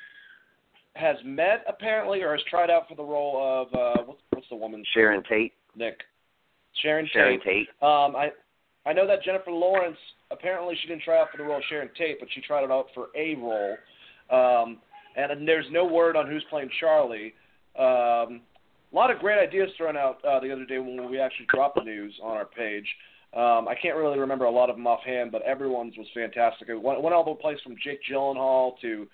has 0.94 1.16
met 1.24 1.64
apparently 1.68 2.22
or 2.22 2.32
has 2.32 2.42
tried 2.48 2.70
out 2.70 2.88
for 2.88 2.94
the 2.94 3.02
role 3.02 3.36
of 3.42 3.74
uh, 3.74 4.02
what's 4.04 4.20
what's 4.30 4.48
the 4.48 4.56
woman? 4.56 4.84
Sharon 4.94 5.22
Tate. 5.28 5.52
Nick. 5.76 6.00
Sharon, 6.82 7.08
Sharon 7.12 7.40
Tate. 7.40 7.66
Tate. 7.66 7.68
Um, 7.82 8.16
I 8.16 8.30
I 8.86 8.92
know 8.92 9.06
that 9.06 9.22
Jennifer 9.22 9.50
Lawrence 9.50 9.98
apparently 10.30 10.76
she 10.80 10.88
didn't 10.88 11.02
try 11.02 11.20
out 11.20 11.30
for 11.30 11.38
the 11.38 11.44
role 11.44 11.58
of 11.58 11.62
Sharon 11.68 11.90
Tate, 11.96 12.18
but 12.20 12.28
she 12.34 12.40
tried 12.40 12.64
it 12.64 12.70
out 12.70 12.86
for 12.94 13.08
a 13.16 13.34
role. 13.36 13.76
Um, 14.30 14.78
and 15.16 15.46
there's 15.46 15.66
no 15.70 15.84
word 15.84 16.16
on 16.16 16.26
who's 16.28 16.44
playing 16.50 16.70
Charlie. 16.80 17.34
Um, 17.78 18.40
a 18.92 18.94
lot 18.94 19.10
of 19.10 19.18
great 19.18 19.38
ideas 19.38 19.70
thrown 19.76 19.96
out 19.96 20.24
uh, 20.24 20.40
the 20.40 20.52
other 20.52 20.64
day 20.64 20.78
when 20.78 21.10
we 21.10 21.18
actually 21.18 21.46
dropped 21.52 21.76
the 21.76 21.84
news 21.84 22.14
on 22.22 22.36
our 22.36 22.44
page. 22.44 22.86
Um, 23.34 23.66
I 23.66 23.74
can't 23.80 23.96
really 23.96 24.18
remember 24.18 24.44
a 24.44 24.50
lot 24.50 24.70
of 24.70 24.76
them 24.76 24.86
offhand, 24.86 25.32
but 25.32 25.42
everyone's 25.42 25.96
was 25.96 26.06
fantastic. 26.14 26.68
It 26.68 26.80
went, 26.80 27.02
went 27.02 27.14
all 27.14 27.24
the 27.24 27.34
place 27.34 27.58
from 27.64 27.74
Jake 27.82 27.98
Gyllenhaal 28.08 28.78
to 28.80 29.08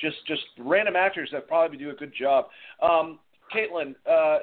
just 0.00 0.16
just 0.26 0.42
random 0.58 0.96
actors 0.96 1.28
that 1.32 1.48
probably 1.48 1.78
do 1.78 1.90
a 1.90 1.94
good 1.94 2.12
job. 2.18 2.46
Um, 2.82 3.18
Caitlin, 3.54 3.94
uh, 4.10 4.38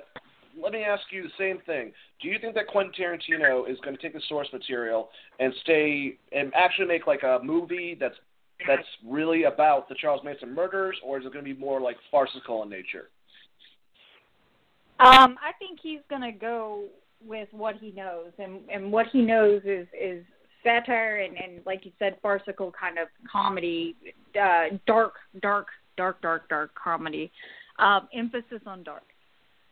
let 0.61 0.71
me 0.71 0.83
ask 0.83 1.03
you 1.11 1.23
the 1.23 1.29
same 1.37 1.59
thing. 1.65 1.91
Do 2.21 2.27
you 2.27 2.39
think 2.39 2.55
that 2.55 2.67
Quentin 2.67 2.93
Tarantino 2.93 3.69
is 3.69 3.77
going 3.83 3.95
to 3.95 4.01
take 4.01 4.13
the 4.13 4.21
source 4.27 4.47
material 4.53 5.09
and 5.39 5.53
stay 5.63 6.17
and 6.31 6.53
actually 6.55 6.87
make 6.87 7.07
like 7.07 7.23
a 7.23 7.39
movie 7.43 7.97
that's 7.99 8.15
that's 8.67 8.87
really 9.05 9.43
about 9.43 9.89
the 9.89 9.95
Charles 9.95 10.21
Manson 10.23 10.53
murders, 10.55 10.97
or 11.03 11.19
is 11.19 11.25
it 11.25 11.33
going 11.33 11.45
to 11.45 11.53
be 11.53 11.59
more 11.59 11.81
like 11.81 11.97
farcical 12.09 12.63
in 12.63 12.69
nature? 12.69 13.09
Um, 14.99 15.35
I 15.43 15.51
think 15.59 15.79
he's 15.83 15.99
gonna 16.09 16.31
go 16.31 16.85
with 17.25 17.49
what 17.51 17.75
he 17.75 17.91
knows, 17.91 18.31
and 18.39 18.59
and 18.71 18.91
what 18.91 19.07
he 19.11 19.21
knows 19.21 19.61
is 19.65 19.87
is 19.99 20.23
satire 20.65 21.21
and 21.21 21.37
and 21.37 21.65
like 21.65 21.85
you 21.85 21.91
said, 21.99 22.17
farcical 22.21 22.73
kind 22.77 22.97
of 22.97 23.07
comedy, 23.31 23.95
uh, 24.41 24.75
dark, 24.85 25.13
dark, 25.41 25.67
dark, 25.95 26.21
dark, 26.21 26.49
dark 26.49 26.71
comedy. 26.75 27.31
Um, 27.77 28.07
emphasis 28.13 28.61
on 28.65 28.83
dark. 28.83 29.03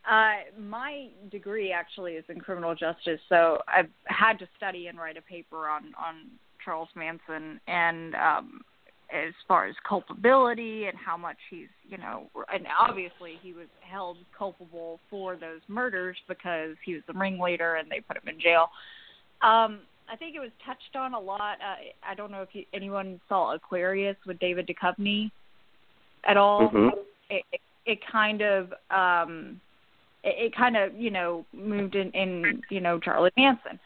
Uh, 0.10 0.60
my 0.60 1.08
degree 1.32 1.72
actually 1.72 2.14
is 2.14 2.26
in 2.28 2.40
criminal 2.40 2.76
justice, 2.76 3.20
so 3.30 3.60
I've 3.68 3.90
had 4.06 4.38
to 4.40 4.48
study 4.58 4.88
and 4.88 4.98
write 4.98 5.18
a 5.18 5.22
paper 5.22 5.70
on 5.70 5.94
on 5.98 6.16
Charles 6.64 6.90
Manson 6.96 7.60
and 7.68 8.14
um, 8.16 8.62
as 9.14 9.34
far 9.48 9.68
as 9.68 9.76
culpability 9.88 10.86
and 10.86 10.98
how 10.98 11.16
much 11.16 11.38
he's, 11.50 11.68
you 11.88 11.98
know, 11.98 12.30
and 12.54 12.66
obviously 12.80 13.34
he 13.42 13.54
was 13.54 13.68
held 13.82 14.18
culpable 14.38 15.00
for 15.10 15.36
those 15.36 15.62
murders 15.68 16.18
because 16.28 16.76
he 16.84 16.94
was 16.96 17.04
the 17.08 17.14
ringleader 17.14 17.76
and 17.76 17.92
they 17.92 18.00
put 18.00 18.18
him 18.18 18.28
in 18.28 18.40
jail. 18.40 18.70
Um, 19.42 19.82
I 20.10 20.16
think 20.16 20.36
it 20.36 20.40
was 20.40 20.52
touched 20.66 20.96
on 20.96 21.14
a 21.14 21.20
lot. 21.20 21.58
Uh, 21.62 21.76
I 22.08 22.16
don't 22.16 22.32
know 22.32 22.42
if 22.42 22.50
you, 22.54 22.66
anyone 22.74 23.20
saw 23.30 23.54
Aquarius 23.54 24.18
with 24.26 24.40
David 24.40 24.68
Duchovny 24.68 25.32
at 26.26 26.38
all. 26.38 26.70
Mhm. 26.70 26.92
It, 27.30 27.44
it, 27.52 27.62
it 27.86 28.00
kind 28.12 28.42
of, 28.42 28.74
um, 28.92 29.60
it, 30.24 30.48
it 30.48 30.56
kind 30.56 30.78
of, 30.78 30.96
you 30.96 31.10
know, 31.10 31.46
moved 31.54 31.96
in, 31.96 32.12
in, 32.12 32.62
you 32.70 32.82
know, 32.82 33.00
Charlie 33.00 33.32
Manson. 33.38 33.80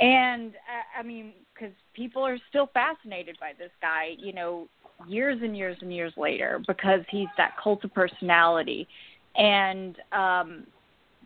And 0.00 0.54
uh, 0.54 0.98
I 0.98 1.02
mean, 1.02 1.32
because 1.52 1.74
people 1.94 2.24
are 2.26 2.38
still 2.48 2.68
fascinated 2.74 3.36
by 3.40 3.52
this 3.58 3.70
guy, 3.80 4.16
you 4.18 4.32
know, 4.32 4.68
years 5.06 5.40
and 5.42 5.56
years 5.56 5.76
and 5.80 5.92
years 5.92 6.12
later 6.16 6.60
because 6.66 7.00
he's 7.08 7.28
that 7.36 7.56
cult 7.62 7.84
of 7.84 7.92
personality, 7.94 8.88
and 9.36 9.96
um, 10.12 10.66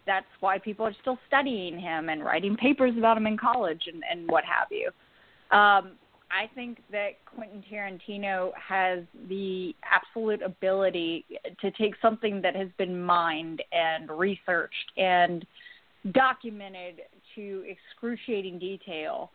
that's 0.08 0.26
why 0.40 0.58
people 0.58 0.86
are 0.86 0.96
still 1.02 1.18
studying 1.28 1.78
him 1.78 2.08
and 2.08 2.24
writing 2.24 2.56
papers 2.56 2.94
about 2.96 3.16
him 3.16 3.26
in 3.26 3.36
college 3.36 3.82
and 3.86 4.02
and 4.10 4.28
what 4.28 4.42
have 4.44 4.68
you. 4.70 4.88
Um, 5.56 5.92
I 6.30 6.48
think 6.54 6.78
that 6.90 7.24
Quentin 7.24 7.62
Tarantino 7.70 8.50
has 8.56 9.04
the 9.28 9.74
absolute 9.84 10.42
ability 10.42 11.24
to 11.60 11.70
take 11.70 11.94
something 12.02 12.42
that 12.42 12.54
has 12.56 12.68
been 12.76 13.00
mined 13.00 13.62
and 13.72 14.10
researched 14.10 14.92
and 14.96 15.46
documented 16.12 17.00
to 17.34 17.64
excruciating 17.66 18.58
detail 18.58 19.30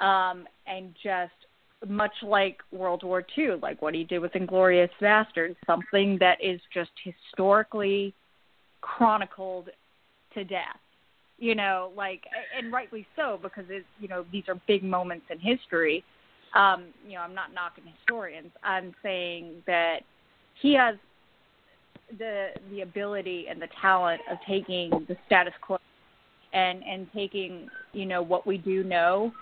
um, 0.00 0.46
and 0.66 0.94
just 1.02 1.32
much 1.88 2.12
like 2.22 2.58
World 2.72 3.02
War 3.02 3.24
II, 3.36 3.56
like 3.62 3.80
what 3.80 3.94
he 3.94 4.04
did 4.04 4.18
with 4.18 4.32
Inglourious 4.32 4.90
Basterds, 5.00 5.56
something 5.66 6.18
that 6.18 6.38
is 6.42 6.60
just 6.72 6.90
historically 7.02 8.14
chronicled 8.80 9.70
to 10.34 10.44
death. 10.44 10.78
You 11.38 11.54
know, 11.54 11.90
like, 11.96 12.22
and 12.56 12.72
rightly 12.72 13.06
so 13.16 13.40
because 13.42 13.64
it, 13.68 13.84
you 14.00 14.08
know 14.08 14.24
these 14.30 14.44
are 14.48 14.60
big 14.68 14.84
moments 14.84 15.26
in 15.30 15.38
history. 15.40 16.04
Um, 16.54 16.86
you 17.06 17.14
know, 17.14 17.20
I'm 17.20 17.34
not 17.34 17.52
knocking 17.52 17.84
historians. 17.98 18.52
I'm 18.62 18.94
saying 19.02 19.62
that 19.66 20.00
he 20.62 20.74
has 20.74 20.94
the 22.18 22.48
the 22.70 22.82
ability 22.82 23.46
and 23.50 23.60
the 23.60 23.68
talent 23.80 24.20
of 24.30 24.38
taking 24.46 24.90
the 25.08 25.16
status 25.26 25.54
quo 25.60 25.78
and 26.52 26.82
and 26.84 27.08
taking 27.14 27.68
you 27.92 28.06
know 28.06 28.22
what 28.22 28.46
we 28.46 28.58
do 28.58 28.84
know 28.84 29.32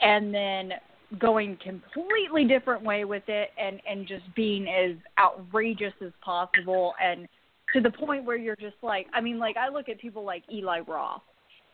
and 0.00 0.34
then 0.34 0.72
going 1.18 1.56
completely 1.62 2.44
different 2.44 2.82
way 2.82 3.04
with 3.04 3.22
it 3.28 3.50
and 3.58 3.80
and 3.88 4.06
just 4.06 4.24
being 4.34 4.66
as 4.68 4.96
outrageous 5.18 5.92
as 6.04 6.12
possible 6.24 6.94
and 7.02 7.28
to 7.74 7.80
the 7.80 7.90
point 7.90 8.24
where 8.24 8.36
you're 8.36 8.56
just 8.56 8.76
like 8.82 9.06
I 9.12 9.20
mean 9.20 9.38
like 9.38 9.56
I 9.56 9.68
look 9.68 9.88
at 9.88 10.00
people 10.00 10.24
like 10.24 10.42
Eli 10.50 10.80
Roth 10.80 11.22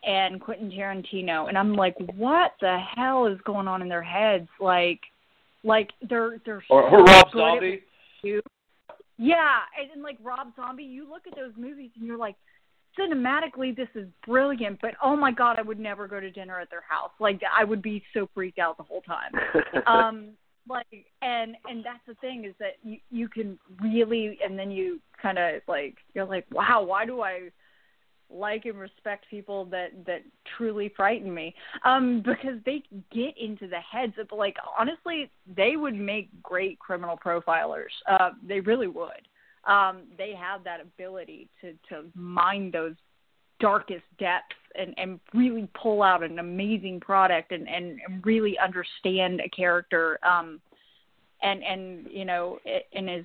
and 0.04 0.40
Quentin 0.40 0.70
Tarantino 0.70 1.48
and 1.48 1.56
I'm 1.56 1.74
like 1.74 1.94
what 2.16 2.52
the 2.60 2.78
hell 2.96 3.26
is 3.26 3.38
going 3.44 3.68
on 3.68 3.82
in 3.82 3.88
their 3.88 4.02
heads 4.02 4.48
like 4.60 5.00
like 5.62 5.90
they're 6.08 6.38
they're 6.44 6.62
Or, 6.70 6.88
so 6.90 6.96
or 6.96 7.04
Rob 7.04 7.26
Zombie? 7.32 7.82
Yeah, 9.22 9.58
and, 9.78 9.90
and 9.92 10.02
like 10.02 10.16
Rob 10.22 10.48
Zombie, 10.56 10.84
you 10.84 11.08
look 11.08 11.26
at 11.26 11.36
those 11.36 11.52
movies 11.56 11.90
and 11.98 12.06
you're 12.06 12.16
like, 12.16 12.36
cinematically 12.98 13.76
this 13.76 13.88
is 13.94 14.08
brilliant, 14.26 14.80
but 14.80 14.94
oh 15.02 15.14
my 15.14 15.30
god, 15.30 15.58
I 15.58 15.62
would 15.62 15.78
never 15.78 16.08
go 16.08 16.20
to 16.20 16.30
dinner 16.30 16.58
at 16.58 16.70
their 16.70 16.82
house. 16.88 17.10
Like 17.20 17.40
I 17.56 17.64
would 17.64 17.82
be 17.82 18.02
so 18.14 18.28
freaked 18.34 18.58
out 18.58 18.78
the 18.78 18.82
whole 18.82 19.02
time. 19.02 19.32
um, 19.86 20.28
like 20.68 21.06
and 21.22 21.56
and 21.68 21.84
that's 21.84 22.04
the 22.06 22.14
thing 22.14 22.44
is 22.44 22.54
that 22.58 22.76
you 22.82 22.98
you 23.10 23.28
can 23.28 23.58
really 23.82 24.38
and 24.44 24.58
then 24.58 24.70
you 24.70 25.00
kind 25.20 25.38
of 25.38 25.60
like 25.66 25.96
you're 26.14 26.24
like 26.24 26.46
wow, 26.52 26.82
why 26.82 27.04
do 27.06 27.22
I 27.22 27.50
like 28.32 28.64
and 28.64 28.78
respect 28.78 29.26
people 29.28 29.64
that 29.66 29.88
that 30.06 30.22
truly 30.56 30.92
frighten 30.96 31.32
me? 31.32 31.54
Um 31.84 32.22
because 32.24 32.58
they 32.64 32.82
get 33.12 33.36
into 33.38 33.66
the 33.66 33.80
heads 33.80 34.14
of 34.18 34.28
like 34.36 34.56
honestly 34.78 35.30
they 35.56 35.76
would 35.76 35.94
make 35.94 36.28
great 36.42 36.78
criminal 36.78 37.18
profilers. 37.24 37.92
Uh 38.06 38.30
they 38.46 38.60
really 38.60 38.88
would. 38.88 39.26
Um 39.66 40.02
they 40.16 40.34
have 40.38 40.64
that 40.64 40.80
ability 40.80 41.48
to 41.60 41.72
to 41.88 42.06
mine 42.14 42.70
those 42.70 42.94
darkest 43.60 44.04
depths 44.18 44.56
and 44.78 44.94
and 44.96 45.20
really 45.34 45.68
pull 45.80 46.02
out 46.02 46.22
an 46.22 46.38
amazing 46.38 47.00
product 47.00 47.52
and 47.52 47.68
and, 47.68 48.00
really 48.24 48.58
understand 48.58 49.40
a 49.40 49.48
character 49.48 50.18
um 50.24 50.60
and 51.42 51.62
and 51.62 52.06
you 52.10 52.24
know 52.24 52.58
and 52.92 53.10
is 53.10 53.24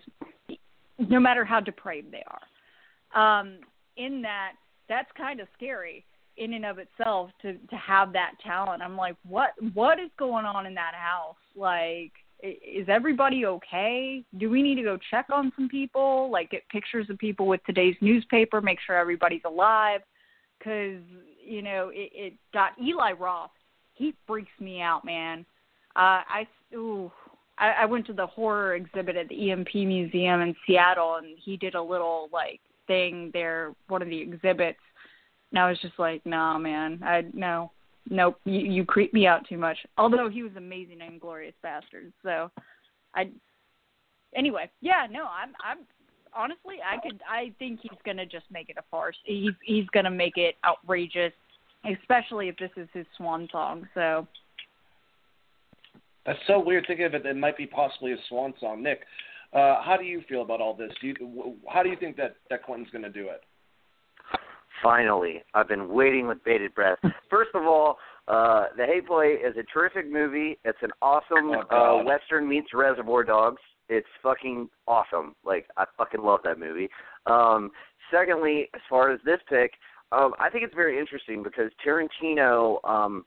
no 0.97 1.19
matter 1.19 1.43
how 1.43 1.59
depraved 1.59 2.11
they 2.11 2.23
are 2.27 3.39
um 3.39 3.57
in 3.97 4.21
that 4.21 4.53
that's 4.87 5.09
kind 5.17 5.39
of 5.39 5.47
scary 5.55 6.05
in 6.37 6.53
and 6.53 6.65
of 6.65 6.79
itself 6.79 7.31
to 7.41 7.53
to 7.53 7.75
have 7.75 8.13
that 8.13 8.33
talent. 8.43 8.81
I'm 8.81 8.97
like, 8.97 9.15
what 9.27 9.51
what 9.73 9.99
is 9.99 10.09
going 10.17 10.45
on 10.45 10.65
in 10.65 10.73
that 10.75 10.93
house? 10.93 11.35
Like, 11.55 12.11
is 12.43 12.87
everybody 12.89 13.45
okay? 13.45 14.23
Do 14.37 14.49
we 14.49 14.61
need 14.61 14.75
to 14.75 14.83
go 14.83 14.97
check 15.11 15.27
on 15.31 15.51
some 15.55 15.69
people? 15.69 16.29
Like 16.31 16.51
get 16.51 16.67
pictures 16.69 17.09
of 17.09 17.17
people 17.17 17.47
with 17.47 17.61
today's 17.65 17.95
newspaper, 18.01 18.61
make 18.61 18.79
sure 18.85 18.97
everybody's 18.97 19.41
alive, 19.45 20.01
because 20.57 21.01
you 21.45 21.61
know 21.61 21.89
it, 21.93 22.11
it 22.13 22.33
got 22.53 22.71
Eli 22.81 23.11
Roth. 23.13 23.51
He 23.93 24.13
freaks 24.27 24.51
me 24.59 24.81
out, 24.81 25.05
man. 25.05 25.45
Uh, 25.95 26.21
I 26.27 26.47
ooh, 26.73 27.11
I, 27.57 27.71
I 27.81 27.85
went 27.85 28.05
to 28.07 28.13
the 28.13 28.27
horror 28.27 28.75
exhibit 28.75 29.15
at 29.15 29.29
the 29.29 29.51
EMP 29.51 29.73
Museum 29.75 30.41
in 30.41 30.55
Seattle, 30.65 31.15
and 31.15 31.37
he 31.43 31.57
did 31.57 31.75
a 31.75 31.81
little 31.81 32.29
like 32.33 32.59
thing 32.87 33.31
there, 33.33 33.73
one 33.87 34.01
of 34.01 34.09
the 34.09 34.19
exhibits, 34.19 34.79
and 35.51 35.59
I 35.59 35.69
was 35.69 35.79
just 35.79 35.97
like, 35.97 36.25
nah, 36.25 36.57
man, 36.57 37.01
I 37.03 37.23
no, 37.33 37.71
nope, 38.09 38.39
you, 38.45 38.59
you 38.59 38.85
creep 38.85 39.13
me 39.13 39.27
out 39.27 39.47
too 39.47 39.57
much. 39.57 39.77
Although 39.97 40.29
he 40.29 40.43
was 40.43 40.51
amazing 40.57 40.99
in 41.01 41.19
Glorious 41.19 41.55
Bastards, 41.63 42.13
so 42.23 42.51
I. 43.15 43.29
Anyway, 44.35 44.69
yeah, 44.81 45.07
no, 45.09 45.23
I'm, 45.23 45.53
I'm 45.63 45.85
honestly, 46.35 46.75
I 46.85 46.97
could, 47.01 47.21
I 47.29 47.51
think 47.59 47.79
he's 47.81 47.99
gonna 48.05 48.25
just 48.25 48.45
make 48.51 48.69
it 48.69 48.77
a 48.77 48.83
farce. 48.91 49.15
He's, 49.23 49.53
he's 49.63 49.85
gonna 49.93 50.11
make 50.11 50.37
it 50.37 50.55
outrageous, 50.65 51.33
especially 51.99 52.49
if 52.49 52.57
this 52.57 52.71
is 52.77 52.87
his 52.93 53.05
swan 53.17 53.47
song. 53.51 53.87
So 53.93 54.27
That's 56.25 56.39
so 56.47 56.59
weird 56.59 56.85
thinking 56.87 57.05
of 57.05 57.13
it. 57.13 57.23
That 57.23 57.29
it 57.29 57.37
might 57.37 57.57
be 57.57 57.67
possibly 57.67 58.13
a 58.13 58.17
swan 58.29 58.53
song. 58.59 58.83
Nick, 58.83 59.01
uh, 59.53 59.81
how 59.81 59.95
do 59.97 60.03
you 60.03 60.21
feel 60.27 60.41
about 60.41 60.61
all 60.61 60.73
this? 60.73 60.91
Do 61.01 61.07
you, 61.07 61.55
how 61.69 61.83
do 61.83 61.89
you 61.89 61.95
think 61.97 62.17
that 62.17 62.35
that 62.49 62.63
Quentin's 62.63 62.89
going 62.91 63.03
to 63.03 63.09
do 63.09 63.29
it? 63.29 63.41
Finally, 64.83 65.41
I've 65.53 65.69
been 65.69 65.87
waiting 65.89 66.27
with 66.27 66.43
bated 66.43 66.75
breath. 66.75 66.99
First 67.29 67.51
of 67.53 67.63
all, 67.63 67.97
uh, 68.27 68.65
The 68.75 68.85
Hateful 68.85 69.21
Eight 69.21 69.39
is 69.45 69.55
a 69.57 69.63
terrific 69.71 70.11
movie. 70.11 70.57
It's 70.65 70.77
an 70.81 70.91
awesome 71.01 71.51
Oh, 71.71 72.01
uh, 72.01 72.03
Western 72.03 72.47
meets 72.47 72.67
Reservoir 72.73 73.23
Dogs. 73.23 73.61
It's 73.89 74.07
fucking 74.23 74.69
awesome. 74.87 75.35
Like 75.45 75.67
I 75.77 75.85
fucking 75.97 76.21
love 76.21 76.39
that 76.43 76.59
movie. 76.59 76.89
Um, 77.25 77.71
secondly, 78.11 78.69
as 78.73 78.81
far 78.89 79.11
as 79.11 79.19
this 79.25 79.39
pick, 79.49 79.73
um, 80.11 80.33
I 80.39 80.49
think 80.49 80.63
it's 80.63 80.75
very 80.75 80.99
interesting 80.99 81.43
because 81.43 81.71
Tarantino. 81.85 82.83
Um, 82.83 83.25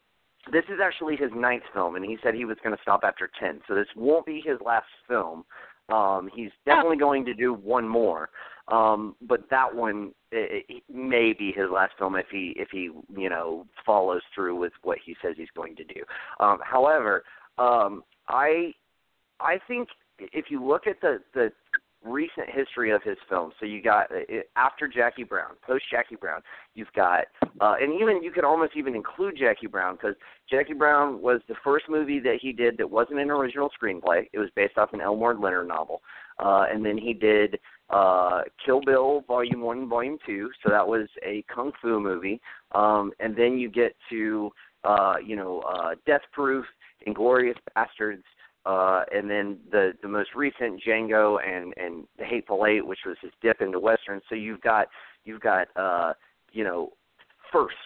this 0.51 0.65
is 0.73 0.79
actually 0.83 1.17
his 1.17 1.31
ninth 1.35 1.65
film, 1.75 1.97
and 1.97 2.05
he 2.05 2.17
said 2.23 2.35
he 2.35 2.47
was 2.47 2.57
going 2.63 2.75
to 2.75 2.81
stop 2.81 3.01
after 3.05 3.29
ten. 3.39 3.61
So 3.69 3.75
this 3.75 3.89
won't 3.97 4.25
be 4.25 4.41
his 4.45 4.57
last 4.65 4.87
film. 5.07 5.45
Um, 5.91 6.31
he's 6.35 6.51
definitely 6.65 6.97
going 6.97 7.25
to 7.27 7.35
do 7.35 7.53
one 7.55 7.89
more, 7.89 8.31
um, 8.69 9.17
but 9.23 9.49
that 9.51 9.75
one 9.75 10.13
it, 10.31 10.65
it 10.69 10.83
may 10.93 11.33
be 11.33 11.53
his 11.53 11.67
last 11.73 11.95
film 11.99 12.15
if 12.15 12.27
he 12.31 12.55
if 12.57 12.69
he 12.71 12.91
you 13.17 13.29
know 13.29 13.67
follows 13.85 14.23
through 14.35 14.57
with 14.57 14.73
what 14.83 14.99
he 15.05 15.17
says 15.23 15.35
he's 15.37 15.49
going 15.57 15.77
to 15.77 15.85
do. 15.85 16.03
Um, 16.41 16.59
however, 16.63 17.25
um, 17.59 18.05
I 18.29 18.73
I 19.41 19.59
think 19.67 19.89
if 20.19 20.47
you 20.51 20.65
look 20.65 20.87
at 20.87 21.01
the 21.01 21.21
the 21.35 21.53
recent 22.05 22.49
history 22.49 22.91
of 22.93 23.03
his 23.03 23.17
films, 23.29 23.55
so 23.59 23.67
you 23.67 23.83
got 23.83 24.11
uh, 24.13 24.41
after 24.57 24.87
Jackie 24.87 25.25
Brown, 25.25 25.53
post 25.67 25.85
Jackie 25.91 26.17
Brown, 26.17 26.41
you've 26.75 26.93
got, 26.95 27.25
uh, 27.61 27.75
and 27.81 28.01
even 28.01 28.23
you 28.23 28.31
could 28.31 28.45
almost 28.45 28.73
even 28.77 28.95
include 28.95 29.37
Jackie 29.37 29.67
Brown 29.67 29.97
because 29.97 30.15
Jackie 30.49 30.75
Brown 30.75 31.21
was 31.21 31.41
the 31.49 31.57
first 31.65 31.87
movie 31.89 32.21
that 32.21 32.39
he 32.41 32.53
did 32.53 32.79
that 32.79 32.89
wasn't 32.89 33.19
an 33.19 33.31
original 33.31 33.71
screenplay. 33.71 34.29
It 34.33 34.39
was 34.39 34.49
based 34.55 34.79
off 34.79 34.93
an 34.93 35.01
Elmore 35.01 35.35
Leonard 35.35 35.69
novel, 35.69 36.01
uh, 36.39 36.67
and 36.71 36.85
then 36.85 36.97
he 36.97 37.13
did 37.13 37.59
uh, 37.91 38.43
Kill 38.65 38.81
Bill 38.81 39.25
Volume 39.27 39.61
One, 39.61 39.89
Volume 39.89 40.19
Two. 40.25 40.51
So 40.63 40.71
that 40.71 40.87
was 40.87 41.09
a 41.25 41.45
kung 41.53 41.73
fu 41.83 42.01
movie, 42.01 42.41
um, 42.73 43.13
and 43.19 43.37
then 43.37 43.59
you 43.59 43.71
get 43.71 43.97
to, 44.11 44.51
uh, 44.85 45.15
you 45.25 45.37
know, 45.37 45.61
uh, 45.61 45.95
Death 46.07 46.23
Proof, 46.33 46.65
Inglourious 47.07 47.57
Basterds. 47.77 48.23
Uh, 48.67 49.05
and 49.15 49.31
then 49.31 49.59
the 49.71 49.93
the 50.03 50.09
most 50.09 50.31
recent 50.35 50.83
Django 50.87 51.39
and 51.47 51.73
and 51.77 52.05
the 52.19 52.25
Hateful 52.25 52.67
Eight, 52.67 52.87
which 52.87 53.01
was 53.07 53.17
his 53.23 53.33
dip 53.41 53.61
into 53.61 53.81
westerns. 53.81 54.23
So 54.29 54.35
you've 54.35 54.61
got 54.61 54.89
you've 55.25 55.41
got 55.41 55.69
uh, 55.77 56.13
you 56.53 56.65
know 56.65 56.91
firsts 57.53 57.79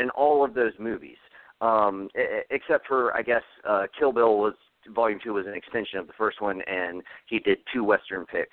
in 0.00 0.10
all 0.10 0.44
of 0.44 0.54
those 0.54 0.72
movies, 0.78 1.16
um, 1.60 2.08
except 2.50 2.86
for 2.86 3.14
I 3.16 3.22
guess 3.22 3.42
uh, 3.68 3.86
Kill 3.98 4.12
Bill 4.12 4.38
was 4.38 4.54
Volume 4.94 5.18
Two 5.22 5.34
was 5.34 5.46
an 5.46 5.54
extension 5.54 5.98
of 5.98 6.06
the 6.06 6.12
first 6.16 6.40
one, 6.40 6.62
and 6.66 7.02
he 7.26 7.38
did 7.38 7.58
two 7.72 7.84
western 7.84 8.24
picks 8.26 8.48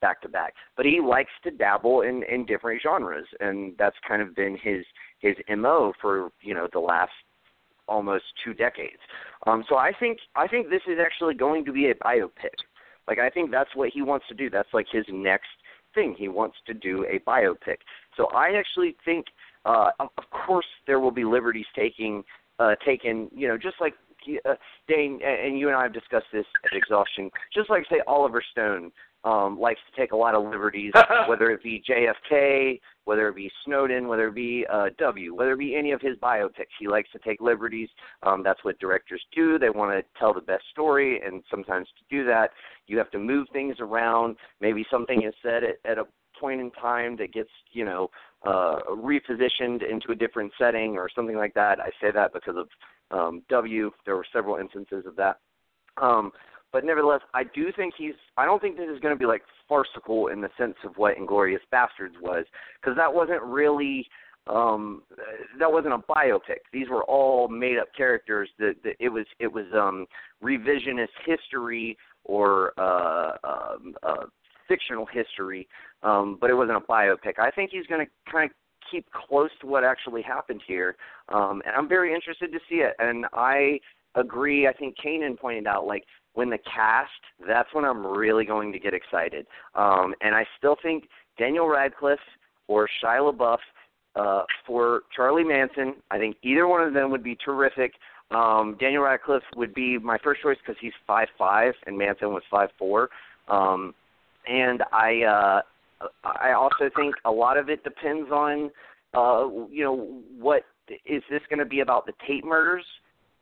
back 0.00 0.20
to 0.22 0.28
back. 0.28 0.54
But 0.76 0.86
he 0.86 1.00
likes 1.00 1.30
to 1.44 1.50
dabble 1.50 2.02
in 2.02 2.22
in 2.24 2.44
different 2.46 2.82
genres, 2.82 3.26
and 3.40 3.74
that's 3.78 3.96
kind 4.06 4.22
of 4.22 4.34
been 4.34 4.58
his 4.60 4.84
his 5.20 5.36
mo 5.56 5.92
for 6.00 6.30
you 6.40 6.54
know 6.54 6.68
the 6.72 6.80
last 6.80 7.12
almost 7.88 8.24
two 8.44 8.54
decades. 8.54 8.98
Um, 9.46 9.64
so 9.68 9.76
I 9.76 9.92
think 9.98 10.18
I 10.36 10.46
think 10.46 10.70
this 10.70 10.82
is 10.86 10.98
actually 11.00 11.34
going 11.34 11.64
to 11.64 11.72
be 11.72 11.90
a 11.90 11.94
biopic. 11.94 12.54
Like 13.08 13.18
I 13.18 13.30
think 13.30 13.50
that's 13.50 13.74
what 13.74 13.90
he 13.90 14.02
wants 14.02 14.26
to 14.28 14.34
do. 14.34 14.48
That's 14.50 14.72
like 14.72 14.86
his 14.90 15.04
next 15.10 15.48
thing. 15.94 16.14
He 16.18 16.28
wants 16.28 16.56
to 16.66 16.74
do 16.74 17.04
a 17.04 17.18
biopic. 17.28 17.78
So 18.16 18.26
I 18.34 18.54
actually 18.56 18.96
think, 19.04 19.26
uh, 19.64 19.90
of 20.00 20.08
course, 20.46 20.66
there 20.86 21.00
will 21.00 21.10
be 21.10 21.24
liberties 21.24 21.66
taking 21.74 22.24
uh, 22.58 22.74
taken. 22.84 23.28
You 23.34 23.48
know, 23.48 23.58
just 23.58 23.76
like 23.80 23.94
uh, 24.44 24.54
Dane 24.88 25.20
and 25.24 25.58
you 25.58 25.68
and 25.68 25.76
I 25.76 25.84
have 25.84 25.92
discussed 25.92 26.26
this 26.32 26.46
at 26.64 26.76
exhaustion. 26.76 27.30
Just 27.54 27.70
like 27.70 27.84
say 27.90 28.00
Oliver 28.06 28.42
Stone 28.52 28.92
um, 29.24 29.58
likes 29.58 29.80
to 29.90 30.00
take 30.00 30.12
a 30.12 30.16
lot 30.16 30.34
of 30.34 30.44
liberties, 30.44 30.92
whether 31.28 31.50
it 31.50 31.62
be 31.62 31.82
JFK, 31.88 32.80
whether 33.04 33.28
it 33.28 33.36
be 33.36 33.50
Snowden, 33.64 34.08
whether 34.08 34.28
it 34.28 34.34
be 34.34 34.66
uh, 34.70 34.86
W, 34.98 35.34
whether 35.34 35.52
it 35.52 35.58
be 35.58 35.76
any 35.76 35.92
of 35.92 36.00
his 36.00 36.16
biopics. 36.18 36.72
He 36.78 36.88
likes 36.88 37.10
to 37.12 37.18
take 37.18 37.40
liberties. 37.40 37.88
Um, 38.22 38.42
that's 38.42 38.62
what 38.64 38.78
directors 38.78 39.22
do. 39.34 39.58
They 39.58 39.70
want 39.70 39.92
to 39.92 40.04
tell 40.18 40.34
the 40.34 40.40
best 40.40 40.64
story, 40.70 41.20
and 41.24 41.42
sometimes 41.50 41.88
to 41.98 42.16
do 42.16 42.24
that, 42.26 42.50
you 42.86 42.98
have 42.98 43.10
to 43.12 43.18
move 43.18 43.46
things 43.52 43.76
around. 43.80 44.36
Maybe 44.60 44.84
something 44.90 45.22
is 45.22 45.34
said 45.42 45.62
at, 45.64 45.90
at 45.90 45.98
a 45.98 46.04
point 46.38 46.60
in 46.60 46.70
time 46.72 47.16
that 47.16 47.32
gets, 47.32 47.50
you 47.70 47.84
know, 47.84 48.10
uh, 48.44 48.78
repositioned 48.88 49.88
into 49.88 50.10
a 50.10 50.14
different 50.14 50.52
setting 50.58 50.96
or 50.96 51.08
something 51.14 51.36
like 51.36 51.54
that. 51.54 51.78
I 51.78 51.90
say 52.00 52.10
that 52.12 52.32
because 52.32 52.56
of 52.56 52.68
um, 53.16 53.42
W. 53.48 53.90
There 54.04 54.16
were 54.16 54.26
several 54.32 54.56
instances 54.56 55.04
of 55.06 55.14
that. 55.16 55.38
Um, 56.00 56.32
but 56.72 56.84
nevertheless, 56.84 57.20
I 57.34 57.44
do 57.44 57.70
think 57.76 57.94
he's. 57.96 58.14
I 58.36 58.46
don't 58.46 58.60
think 58.60 58.76
this 58.76 58.88
is 58.88 59.00
going 59.00 59.14
to 59.14 59.18
be 59.18 59.26
like 59.26 59.42
farcical 59.68 60.28
in 60.28 60.40
the 60.40 60.48
sense 60.58 60.76
of 60.84 60.96
what 60.96 61.16
Inglourious 61.16 61.60
Basterds 61.72 62.20
was, 62.20 62.44
because 62.80 62.96
that 62.96 63.12
wasn't 63.12 63.42
really. 63.42 64.06
Um, 64.48 65.02
that 65.60 65.70
wasn't 65.70 65.94
a 65.94 65.98
biopic. 65.98 66.62
These 66.72 66.88
were 66.88 67.04
all 67.04 67.46
made-up 67.46 67.88
characters. 67.96 68.48
That, 68.58 68.74
that 68.82 68.94
it 68.98 69.08
was. 69.08 69.26
It 69.38 69.52
was 69.52 69.66
um, 69.74 70.06
revisionist 70.42 71.14
history 71.24 71.96
or 72.24 72.72
uh, 72.78 73.36
um, 73.44 73.94
uh, 74.02 74.24
fictional 74.66 75.06
history, 75.06 75.68
um, 76.02 76.38
but 76.40 76.50
it 76.50 76.54
wasn't 76.54 76.76
a 76.76 76.80
biopic. 76.80 77.38
I 77.38 77.50
think 77.50 77.70
he's 77.70 77.86
going 77.86 78.04
to 78.04 78.32
kind 78.32 78.50
of 78.50 78.56
keep 78.90 79.06
close 79.12 79.50
to 79.60 79.66
what 79.66 79.84
actually 79.84 80.22
happened 80.22 80.62
here, 80.66 80.96
um, 81.28 81.62
and 81.64 81.76
I'm 81.76 81.88
very 81.88 82.14
interested 82.14 82.50
to 82.52 82.58
see 82.68 82.76
it. 82.76 82.94
And 82.98 83.26
I 83.32 83.78
agree. 84.14 84.66
I 84.66 84.72
think 84.72 84.96
Kanan 85.04 85.38
pointed 85.38 85.66
out 85.66 85.86
like 85.86 86.04
when 86.34 86.50
the 86.50 86.58
cast, 86.58 87.10
that's 87.46 87.68
when 87.72 87.84
I'm 87.84 88.06
really 88.06 88.44
going 88.44 88.72
to 88.72 88.78
get 88.78 88.94
excited. 88.94 89.46
Um, 89.74 90.14
and 90.20 90.34
I 90.34 90.44
still 90.58 90.76
think 90.82 91.04
Daniel 91.38 91.68
Radcliffe 91.68 92.18
or 92.68 92.88
Shia 93.02 93.32
LaBeouf 93.32 93.58
uh, 94.16 94.42
for 94.66 95.02
Charlie 95.14 95.44
Manson. 95.44 95.94
I 96.10 96.18
think 96.18 96.36
either 96.42 96.66
one 96.66 96.86
of 96.86 96.94
them 96.94 97.10
would 97.10 97.22
be 97.22 97.36
terrific. 97.44 97.92
Um, 98.30 98.76
Daniel 98.80 99.02
Radcliffe 99.02 99.42
would 99.56 99.74
be 99.74 99.98
my 99.98 100.18
first 100.22 100.42
choice 100.42 100.56
because 100.64 100.78
he's 100.80 100.92
five 101.06 101.28
five 101.36 101.74
and 101.86 101.96
Manson 101.96 102.28
was 102.28 102.42
five 102.50 102.70
four. 102.78 103.10
Um, 103.48 103.94
and 104.46 104.82
I 104.92 105.22
uh, 105.22 106.06
I 106.24 106.52
also 106.52 106.90
think 106.96 107.14
a 107.24 107.30
lot 107.30 107.56
of 107.56 107.68
it 107.68 107.84
depends 107.84 108.30
on 108.30 108.70
uh, 109.14 109.48
you 109.70 109.84
know 109.84 110.22
what 110.38 110.62
is 111.06 111.22
this 111.30 111.42
going 111.48 111.58
to 111.58 111.66
be 111.66 111.80
about 111.80 112.06
the 112.06 112.12
Tate 112.26 112.44
murders 112.44 112.84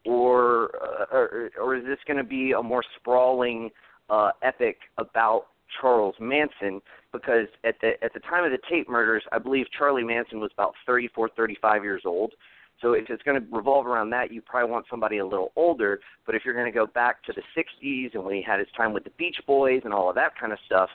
or 0.06 0.70
uh, 0.82 1.04
or, 1.12 1.50
or 1.60 1.76
is 1.76 1.84
this 1.84 1.98
going 2.06 2.16
to 2.16 2.24
be 2.24 2.52
a 2.52 2.62
more 2.62 2.84
sprawling 2.98 3.70
uh, 4.08 4.30
epic 4.42 4.78
about 4.98 5.46
Charles 5.80 6.14
Manson? 6.20 6.80
Because 7.12 7.46
at 7.64 7.74
the 7.80 7.92
at 8.02 8.12
the 8.14 8.20
time 8.20 8.44
of 8.44 8.50
the 8.50 8.58
Tate 8.68 8.88
murders, 8.88 9.22
I 9.32 9.38
believe 9.38 9.66
Charlie 9.76 10.04
Manson 10.04 10.40
was 10.40 10.50
about 10.54 10.74
34, 10.86 11.30
35 11.36 11.84
years 11.84 12.02
old. 12.04 12.32
So 12.80 12.94
if 12.94 13.10
it's 13.10 13.22
going 13.22 13.40
to 13.40 13.46
revolve 13.54 13.86
around 13.86 14.10
that, 14.10 14.32
you 14.32 14.40
probably 14.40 14.70
want 14.70 14.86
somebody 14.90 15.18
a 15.18 15.26
little 15.26 15.52
older. 15.54 16.00
But 16.24 16.34
if 16.34 16.44
you're 16.44 16.54
going 16.54 16.70
to 16.70 16.72
go 16.72 16.86
back 16.86 17.22
to 17.24 17.32
the 17.32 17.42
60s 17.54 18.14
and 18.14 18.24
when 18.24 18.34
he 18.34 18.42
had 18.42 18.58
his 18.58 18.68
time 18.74 18.94
with 18.94 19.04
the 19.04 19.10
Beach 19.18 19.36
Boys 19.46 19.82
and 19.84 19.92
all 19.92 20.08
of 20.08 20.14
that 20.14 20.32
kind 20.40 20.52
of 20.52 20.58
stuff, 20.64 20.88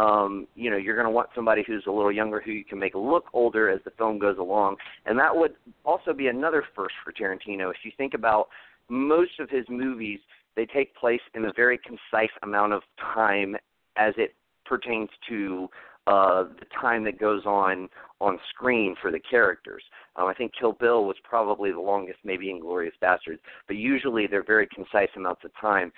um, 0.00 0.46
you 0.54 0.70
know, 0.70 0.78
you're 0.78 0.94
going 0.94 1.06
to 1.06 1.10
want 1.10 1.28
somebody 1.34 1.62
who's 1.66 1.84
a 1.86 1.90
little 1.90 2.10
younger 2.10 2.40
who 2.40 2.52
you 2.52 2.64
can 2.64 2.78
make 2.78 2.94
look 2.94 3.26
older 3.34 3.68
as 3.68 3.80
the 3.84 3.90
film 3.90 4.18
goes 4.18 4.38
along. 4.38 4.76
And 5.04 5.18
that 5.18 5.36
would 5.36 5.54
also 5.84 6.14
be 6.14 6.28
another 6.28 6.64
first 6.74 6.94
for 7.04 7.12
Tarantino. 7.12 7.70
If 7.70 7.76
you 7.84 7.92
think 7.98 8.14
about 8.14 8.48
most 8.88 9.38
of 9.40 9.50
his 9.50 9.66
movies, 9.68 10.20
they 10.56 10.64
take 10.64 10.96
place 10.96 11.20
in 11.34 11.44
a 11.44 11.52
very 11.54 11.78
concise 11.78 12.34
amount 12.42 12.72
of 12.72 12.82
time 13.14 13.56
as 13.96 14.14
it 14.16 14.34
pertains 14.64 15.10
to 15.28 15.68
uh, 16.06 16.44
the 16.44 16.66
time 16.80 17.04
that 17.04 17.20
goes 17.20 17.44
on 17.44 17.88
on 18.22 18.38
screen 18.48 18.94
for 19.00 19.10
the 19.10 19.20
characters. 19.20 19.82
Um, 20.16 20.28
I 20.28 20.34
think 20.34 20.52
Kill 20.58 20.72
Bill 20.72 21.04
was 21.04 21.16
probably 21.24 21.72
the 21.72 21.80
longest, 21.80 22.18
maybe 22.24 22.46
Inglourious 22.46 22.92
Basterds, 23.02 23.38
but 23.66 23.76
usually 23.76 24.26
they're 24.26 24.44
very 24.44 24.66
concise 24.66 25.08
amounts 25.16 25.42
of 25.44 25.50
time. 25.60 25.92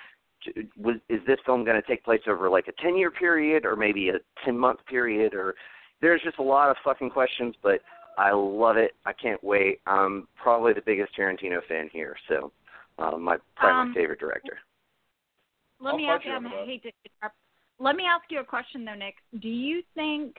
Was 0.76 0.96
is 1.08 1.20
this 1.26 1.38
film 1.46 1.64
going 1.64 1.80
to 1.80 1.86
take 1.86 2.04
place 2.04 2.22
over 2.26 2.48
like 2.48 2.68
a 2.68 2.72
10 2.82 2.96
year 2.96 3.10
period 3.10 3.64
or 3.64 3.76
maybe 3.76 4.08
a 4.10 4.18
10 4.44 4.56
month 4.58 4.80
period 4.86 5.34
or 5.34 5.54
there's 6.00 6.20
just 6.22 6.38
a 6.38 6.42
lot 6.42 6.70
of 6.70 6.76
fucking 6.84 7.10
questions 7.10 7.54
but 7.62 7.80
I 8.18 8.32
love 8.32 8.76
it. 8.76 8.92
I 9.06 9.12
can't 9.12 9.42
wait. 9.42 9.80
I'm 9.86 10.28
probably 10.36 10.72
the 10.72 10.82
biggest 10.82 11.16
Tarantino 11.16 11.64
fan 11.66 11.88
here, 11.92 12.16
so 12.28 12.52
um, 12.98 13.22
my 13.22 13.38
probably 13.56 13.80
Um, 13.80 13.88
my 13.88 13.94
favorite 13.94 14.20
director. 14.20 14.58
Let 15.80 15.92
I'll 15.92 15.96
me 15.96 16.08
ask 16.08 16.24
you 16.24 16.32
you. 16.32 16.36
I 16.36 16.64
hate 16.66 16.82
to 16.82 16.92
interrupt. 17.04 17.36
Let 17.78 17.96
me 17.96 18.04
ask 18.04 18.24
you 18.30 18.40
a 18.40 18.44
question 18.44 18.84
though, 18.84 18.94
Nick. 18.94 19.16
Do 19.40 19.48
you 19.48 19.82
think, 19.94 20.36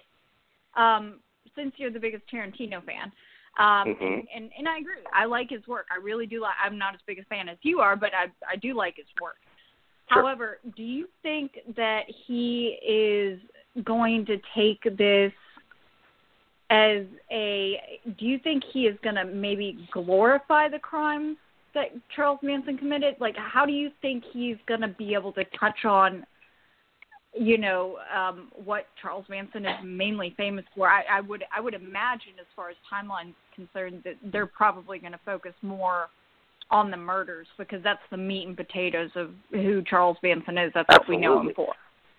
um, 0.76 1.20
since 1.56 1.74
you're 1.78 1.92
the 1.92 2.00
biggest 2.00 2.26
Tarantino 2.28 2.84
fan, 2.86 3.12
um, 3.58 3.96
Mhm. 3.96 4.02
and, 4.02 4.28
and 4.36 4.52
and 4.58 4.68
I 4.68 4.78
agree, 4.78 5.04
I 5.14 5.26
like 5.26 5.50
his 5.50 5.68
work. 5.68 5.88
I 5.92 5.98
really 5.98 6.26
do 6.26 6.42
like. 6.42 6.56
I'm 6.64 6.78
not 6.78 6.94
as 6.94 7.02
big 7.06 7.20
a 7.20 7.24
fan 7.26 7.50
as 7.50 7.58
you 7.64 7.82
are, 7.82 7.96
but 7.96 8.14
I 8.14 8.32
I 8.48 8.56
do 8.56 8.74
like 8.74 8.96
his 8.98 9.08
work. 9.22 9.38
However, 10.08 10.60
do 10.76 10.84
you 10.84 11.08
think 11.22 11.54
that 11.76 12.04
he 12.28 12.78
is 12.88 13.40
going 13.84 14.26
to 14.28 14.38
take 14.56 14.84
this 14.98 15.32
as 16.70 17.06
a? 17.32 18.00
Do 18.20 18.26
you 18.26 18.40
think 18.40 18.64
he 18.72 18.82
is 18.82 18.98
going 19.04 19.16
to 19.16 19.26
maybe 19.26 19.88
glorify 19.92 20.70
the 20.70 20.80
crimes 20.80 21.38
that 21.74 21.88
Charles 22.16 22.40
Manson 22.44 22.78
committed? 22.78 23.16
Like, 23.20 23.36
how 23.38 23.66
do 23.66 23.72
you 23.72 23.90
think 24.02 24.24
he's 24.32 24.58
going 24.68 24.82
to 24.82 24.90
be 24.90 25.14
able 25.14 25.32
to 25.34 25.44
touch 25.60 25.86
on, 25.86 26.26
you 27.34 27.58
know, 27.58 27.98
um, 28.16 28.50
what 28.64 28.86
Charles 29.02 29.26
Manson 29.30 29.66
is 29.66 29.78
mainly 29.84 30.34
famous 30.38 30.66
for? 30.76 30.88
I, 30.88 31.04
I 31.10 31.22
would 31.22 31.44
I 31.56 31.60
would 31.62 31.74
imagine, 31.74 32.34
as 32.40 32.46
far 32.56 32.70
as 32.70 32.76
timeline's 32.92 33.36
concerned, 33.56 34.04
that 34.06 34.16
they're 34.32 34.46
probably 34.46 35.00
going 35.00 35.14
to 35.14 35.20
focus 35.26 35.54
more 35.62 36.10
on 36.74 36.92
the 36.92 36.98
murders 36.98 37.48
because 37.58 37.82
that's 37.84 38.02
the 38.12 38.18
meat 38.18 38.48
and 38.48 38.58
potatoes 38.58 39.12
of 39.16 39.30
who 39.52 39.82
Charles 39.84 40.18
Manson 40.24 40.58
is. 40.58 40.72
That's 40.74 40.90
what 40.90 41.08
we 41.08 41.18
know 41.18 41.40
him 41.40 41.52
for. 41.56 41.74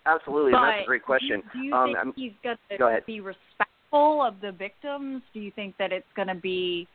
Absolutely, 0.06 0.52
and 0.52 0.62
that's 0.64 0.82
a 0.84 0.86
great 0.86 1.02
question. 1.02 1.42
Do 1.52 1.58
you, 1.60 1.74
um, 1.74 1.86
think 1.88 1.98
I'm- 1.98 2.12
he's 2.16 2.32
going 2.42 2.56
to 2.78 2.86
ahead. 2.86 3.06
be 3.06 3.20
respectful 3.20 4.22
of 4.22 4.40
the 4.40 4.52
victims? 4.52 5.22
Do 5.32 5.40
you 5.40 5.50
think 5.50 5.76
that 5.78 5.92
it's 5.92 6.06
going 6.14 6.28
to 6.28 6.34
be 6.34 6.86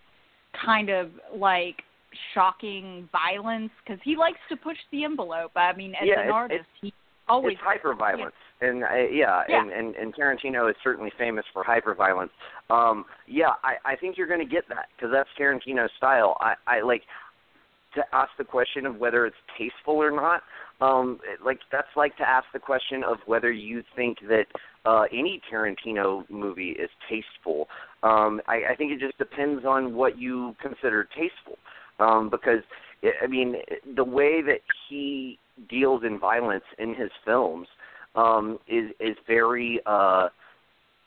kind 0.66 0.90
of 0.90 1.10
like 1.36 1.84
shocking 2.34 3.10
violence? 3.12 3.72
Because 3.84 4.00
he 4.04 4.16
likes 4.16 4.40
to 4.50 4.56
push 4.56 4.78
the 4.92 5.04
envelope. 5.04 5.52
I 5.56 5.74
mean, 5.74 5.94
as 5.96 6.08
Yeah, 6.08 6.14
an 6.16 6.20
it's- 6.22 6.34
artist, 6.34 6.66
he 6.82 6.94
always 7.28 7.54
it's 7.54 7.62
hyper 7.64 7.94
violence, 7.94 8.36
and 8.62 8.84
uh, 8.84 8.88
yeah, 9.12 9.44
Yeah. 9.50 9.62
And, 9.62 9.72
and 9.72 9.96
and 9.96 10.16
Tarantino 10.16 10.70
is 10.70 10.76
certainly 10.84 11.12
famous 11.18 11.46
for 11.54 11.64
hyper 11.64 11.94
violence. 11.94 12.32
Um, 12.70 13.06
yeah, 13.28 13.54
I 13.64 13.76
I 13.86 13.96
think 13.96 14.18
you're 14.18 14.28
going 14.28 14.40
to 14.40 14.46
get 14.52 14.68
that 14.70 14.88
because 14.96 15.12
that's 15.12 15.30
Tarantino's 15.40 15.92
style. 15.98 16.38
I 16.42 16.56
I 16.68 16.82
like 16.82 17.04
to 18.00 18.16
ask 18.16 18.32
the 18.38 18.44
question 18.44 18.86
of 18.86 18.98
whether 18.98 19.26
it's 19.26 19.36
tasteful 19.58 19.96
or 19.96 20.12
not. 20.12 20.42
Um, 20.82 21.20
like 21.44 21.60
that's 21.72 21.88
like 21.98 22.16
to 22.18 22.28
ask 22.28 22.46
the 22.54 22.60
question 22.60 23.04
of 23.04 23.18
whether 23.26 23.52
you 23.52 23.84
think 23.96 24.18
that 24.30 24.46
uh, 24.86 25.04
any 25.12 25.42
Tarantino 25.52 26.30
movie 26.30 26.72
is 26.72 26.90
tasteful. 27.10 27.68
Um, 28.02 28.42
I, 28.48 28.62
I 28.72 28.76
think 28.78 28.94
it 28.94 29.00
just 29.00 29.18
depends 29.18 29.66
on 29.66 29.94
what 29.94 30.18
you 30.18 30.56
consider 30.62 31.04
tasteful, 31.04 31.58
um, 32.00 32.30
because 32.30 32.64
I 33.04 33.26
I 33.26 33.28
mean 33.28 33.56
the 33.96 34.06
way 34.06 34.42
that 34.42 34.62
he 34.88 35.38
deals 35.70 36.04
in 36.06 36.18
violence 36.18 36.64
in 36.78 36.96
his 36.96 37.12
films 37.26 37.68
um, 38.16 38.60
is 38.68 38.92
is 39.02 39.18
very 39.28 39.82
uh, 39.86 40.30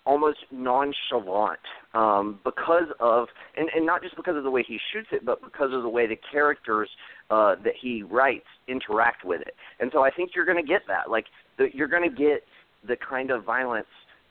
almost 0.05 0.39
nonchalant 0.51 1.61
um, 1.95 2.39
because 2.45 2.89
of 3.01 3.29
and, 3.57 3.69
and 3.75 3.85
not 3.85 4.03
just 4.03 4.17
because 4.17 4.37
of 4.37 4.45
the 4.45 4.51
way 4.51 4.65
he 4.67 4.79
shoots 4.93 5.09
it, 5.13 5.25
but 5.25 5.43
because 5.43 5.73
of 5.73 5.83
the 5.83 5.89
way 5.89 6.07
the 6.07 6.19
characters 6.31 6.89
uh, 7.31 7.55
that 7.65 7.75
he 7.81 8.03
writes 8.03 8.47
interact 8.69 9.25
with 9.25 9.41
it. 9.43 9.55
And 9.81 9.91
so 9.93 10.03
I 10.03 10.11
think 10.11 10.31
you're 10.35 10.47
going 10.47 10.65
to 10.65 10.69
get 10.69 10.83
that. 10.89 11.11
Like 11.11 11.27
the, 11.59 11.69
you're 11.73 11.89
going 11.89 12.09
to 12.09 12.15
get 12.15 12.45
the 12.87 12.97
kind 12.97 13.31
of 13.31 13.45
violence 13.45 13.87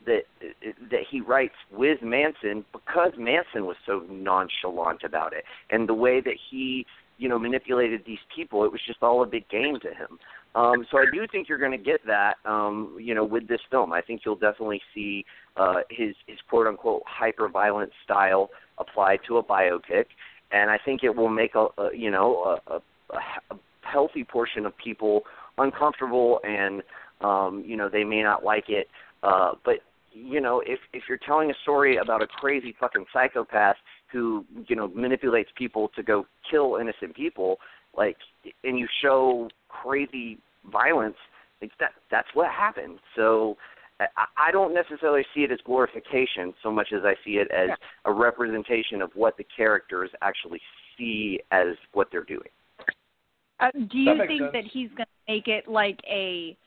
that 0.05 0.21
that 0.89 1.01
he 1.09 1.21
writes 1.21 1.53
with 1.71 2.01
Manson 2.01 2.65
because 2.71 3.11
Manson 3.17 3.65
was 3.65 3.77
so 3.85 4.03
nonchalant 4.09 5.03
about 5.03 5.33
it, 5.33 5.43
and 5.69 5.87
the 5.87 5.93
way 5.93 6.21
that 6.21 6.35
he 6.49 6.85
you 7.17 7.29
know 7.29 7.37
manipulated 7.37 8.01
these 8.05 8.19
people, 8.35 8.65
it 8.65 8.71
was 8.71 8.81
just 8.85 9.03
all 9.03 9.21
a 9.21 9.27
big 9.27 9.47
game 9.49 9.79
to 9.81 9.89
him. 9.89 10.17
Um, 10.53 10.85
so 10.91 10.97
I 10.97 11.05
do 11.13 11.25
think 11.31 11.47
you're 11.47 11.57
going 11.57 11.71
to 11.71 11.77
get 11.77 12.05
that, 12.05 12.35
um, 12.45 12.97
you 12.99 13.15
know, 13.15 13.23
with 13.23 13.47
this 13.47 13.61
film. 13.69 13.93
I 13.93 14.01
think 14.01 14.21
you'll 14.25 14.35
definitely 14.35 14.81
see 14.93 15.25
uh, 15.55 15.81
his 15.89 16.15
his 16.27 16.37
quote 16.49 16.67
unquote 16.67 17.03
hyper 17.05 17.47
violent 17.47 17.91
style 18.03 18.49
applied 18.77 19.19
to 19.27 19.37
a 19.37 19.43
biopic, 19.43 20.05
and 20.51 20.69
I 20.69 20.77
think 20.83 21.03
it 21.03 21.15
will 21.15 21.29
make 21.29 21.55
a, 21.55 21.67
a 21.77 21.89
you 21.95 22.11
know 22.11 22.59
a, 22.67 22.73
a, 22.73 22.81
a 23.51 23.59
healthy 23.81 24.23
portion 24.23 24.65
of 24.65 24.73
people 24.77 25.21
uncomfortable, 25.57 26.39
and 26.43 26.83
um, 27.21 27.63
you 27.65 27.77
know 27.77 27.89
they 27.89 28.03
may 28.03 28.21
not 28.21 28.43
like 28.43 28.65
it. 28.67 28.87
Uh, 29.23 29.53
but 29.63 29.75
you 30.11 30.41
know, 30.41 30.61
if 30.65 30.79
if 30.93 31.03
you're 31.07 31.19
telling 31.25 31.49
a 31.49 31.55
story 31.63 31.97
about 31.97 32.21
a 32.21 32.27
crazy 32.27 32.75
fucking 32.79 33.05
psychopath 33.13 33.77
who 34.11 34.45
you 34.67 34.75
know 34.75 34.89
manipulates 34.89 35.49
people 35.57 35.89
to 35.95 36.03
go 36.03 36.25
kill 36.49 36.77
innocent 36.79 37.15
people, 37.15 37.57
like, 37.95 38.17
and 38.63 38.77
you 38.77 38.87
show 39.01 39.49
crazy 39.83 40.37
violence, 40.71 41.17
like 41.61 41.71
that 41.79 41.91
that's 42.09 42.29
what 42.33 42.51
happened. 42.51 42.99
So. 43.15 43.57
I 43.99 44.25
I 44.35 44.51
don't 44.51 44.73
necessarily 44.73 45.23
see 45.35 45.41
it 45.41 45.51
as 45.51 45.59
glorification 45.63 46.55
so 46.63 46.71
much 46.71 46.87
as 46.91 47.01
I 47.05 47.13
see 47.23 47.33
it 47.33 47.51
as 47.51 47.69
a 48.05 48.11
representation 48.11 48.99
of 48.99 49.11
what 49.13 49.37
the 49.37 49.45
characters 49.55 50.09
actually 50.23 50.59
see 50.97 51.39
as 51.51 51.75
what 51.93 52.07
they're 52.11 52.23
doing. 52.23 52.49
Uh, 53.59 53.69
do 53.91 53.97
you 53.99 54.15
makes 54.15 54.27
think 54.27 54.41
sense. 54.41 54.51
that 54.53 54.63
he's 54.63 54.89
going 54.89 55.05
to 55.05 55.31
make 55.31 55.47
it 55.47 55.67
like 55.67 55.99
a, 56.09 56.57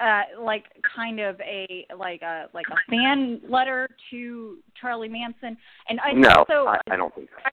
uh, 0.00 0.22
like 0.42 0.64
kind 0.96 1.20
of 1.20 1.38
a 1.40 1.86
like 1.96 2.22
a 2.22 2.46
like 2.54 2.64
a 2.70 2.90
fan 2.90 3.42
letter 3.46 3.88
to 4.10 4.56
Charlie 4.80 5.08
Manson? 5.08 5.56
And 5.88 6.00
I 6.00 6.12
no, 6.12 6.30
also 6.30 6.66
I, 6.66 6.78
I 6.90 6.96
don't 6.96 7.14
think 7.14 7.28
so. 7.30 7.50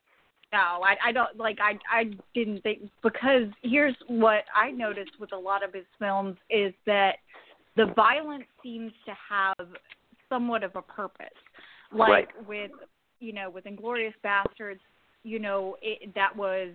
No, 0.56 0.82
I 0.84 0.96
I 1.10 1.12
don't 1.12 1.36
like 1.38 1.58
I 1.62 1.78
I 1.92 2.12
didn't 2.34 2.62
think 2.64 2.90
because 3.04 3.50
here's 3.62 3.96
what 4.08 4.44
I 4.56 4.72
noticed 4.72 5.12
with 5.20 5.34
a 5.34 5.38
lot 5.38 5.66
of 5.66 5.74
his 5.74 5.84
films 6.00 6.38
is 6.50 6.74
that 6.86 7.16
the 7.76 7.88
violence 7.94 8.46
seems 8.64 8.94
to 9.06 9.12
have 9.30 9.68
somewhat 10.30 10.64
of 10.64 10.74
a 10.78 10.82
purpose. 10.82 11.26
Like 11.92 12.10
Right. 12.10 12.48
with 12.48 12.72
you 13.20 13.34
know 13.34 13.50
with 13.50 13.66
Inglourious 13.66 14.14
Basterds, 14.24 14.80
you 15.24 15.40
know 15.40 15.76
it, 15.82 16.16
that 16.16 16.34
was 16.34 16.70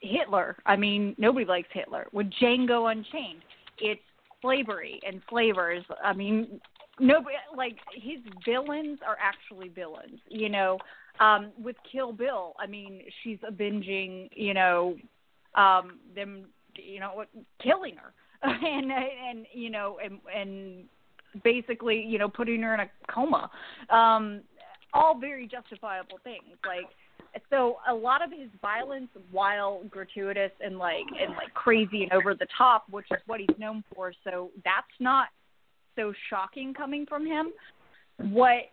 Hitler. 0.00 0.56
I 0.66 0.74
mean 0.74 1.14
nobody 1.16 1.46
likes 1.46 1.68
Hitler. 1.72 2.08
With 2.10 2.28
Django 2.42 2.90
Unchained, 2.90 3.42
it's 3.78 4.02
slavery 4.42 4.98
and 5.06 5.22
flavors. 5.28 5.84
I 6.02 6.12
mean 6.12 6.60
nobody 6.98 7.36
like 7.56 7.76
his 7.94 8.18
villains 8.44 8.98
are 9.06 9.16
actually 9.20 9.68
villains. 9.68 10.20
You 10.28 10.48
know 10.48 10.78
um 11.20 11.52
with 11.62 11.76
Kill 11.90 12.12
Bill, 12.12 12.54
I 12.58 12.66
mean, 12.66 13.02
she's 13.22 13.38
avenging, 13.46 14.28
you 14.34 14.54
know, 14.54 14.96
um 15.54 15.98
them, 16.14 16.46
you 16.76 17.00
know, 17.00 17.24
killing 17.62 17.96
her, 17.96 18.12
and 18.42 18.92
and 18.92 19.46
you 19.52 19.70
know, 19.70 19.98
and 20.04 20.18
and 20.34 20.84
basically, 21.42 22.02
you 22.02 22.18
know, 22.18 22.28
putting 22.28 22.62
her 22.62 22.74
in 22.74 22.80
a 22.80 22.90
coma. 23.12 23.50
Um, 23.90 24.42
all 24.94 25.18
very 25.18 25.46
justifiable 25.46 26.18
things. 26.24 26.56
Like, 26.66 26.86
so 27.50 27.76
a 27.88 27.92
lot 27.92 28.24
of 28.24 28.30
his 28.30 28.48
violence, 28.62 29.08
while 29.30 29.82
gratuitous 29.90 30.52
and 30.60 30.78
like 30.78 31.04
and 31.20 31.32
like 31.34 31.52
crazy 31.54 32.02
and 32.02 32.12
over 32.12 32.34
the 32.34 32.46
top, 32.56 32.84
which 32.90 33.06
is 33.10 33.18
what 33.26 33.40
he's 33.40 33.58
known 33.58 33.84
for, 33.94 34.12
so 34.24 34.50
that's 34.64 34.86
not 35.00 35.28
so 35.96 36.12
shocking 36.30 36.72
coming 36.74 37.06
from 37.06 37.26
him. 37.26 37.52
What 38.18 38.70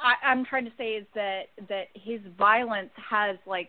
I, 0.00 0.26
I'm 0.26 0.44
trying 0.44 0.64
to 0.64 0.72
say 0.78 0.92
is 0.92 1.06
that 1.14 1.42
that 1.68 1.88
his 1.94 2.20
violence 2.38 2.90
has 3.10 3.36
like 3.46 3.68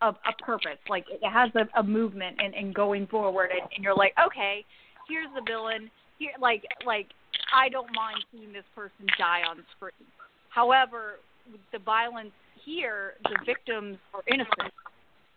a, 0.00 0.08
a 0.08 0.44
purpose, 0.44 0.78
like 0.88 1.04
it 1.10 1.26
has 1.26 1.50
a, 1.54 1.80
a 1.80 1.82
movement 1.82 2.38
and, 2.42 2.54
and 2.54 2.74
going 2.74 3.06
forward, 3.06 3.50
and, 3.52 3.68
and 3.74 3.84
you're 3.84 3.96
like, 3.96 4.14
okay, 4.26 4.64
here's 5.08 5.28
the 5.34 5.42
villain. 5.46 5.90
Here, 6.18 6.32
like 6.40 6.64
like 6.86 7.08
I 7.54 7.68
don't 7.68 7.88
mind 7.94 8.24
seeing 8.32 8.52
this 8.52 8.64
person 8.74 9.06
die 9.18 9.42
on 9.48 9.64
screen. 9.76 9.92
However, 10.50 11.18
the 11.72 11.78
violence 11.78 12.32
here, 12.64 13.14
the 13.24 13.36
victims 13.46 13.96
are 14.14 14.22
innocent. 14.26 14.72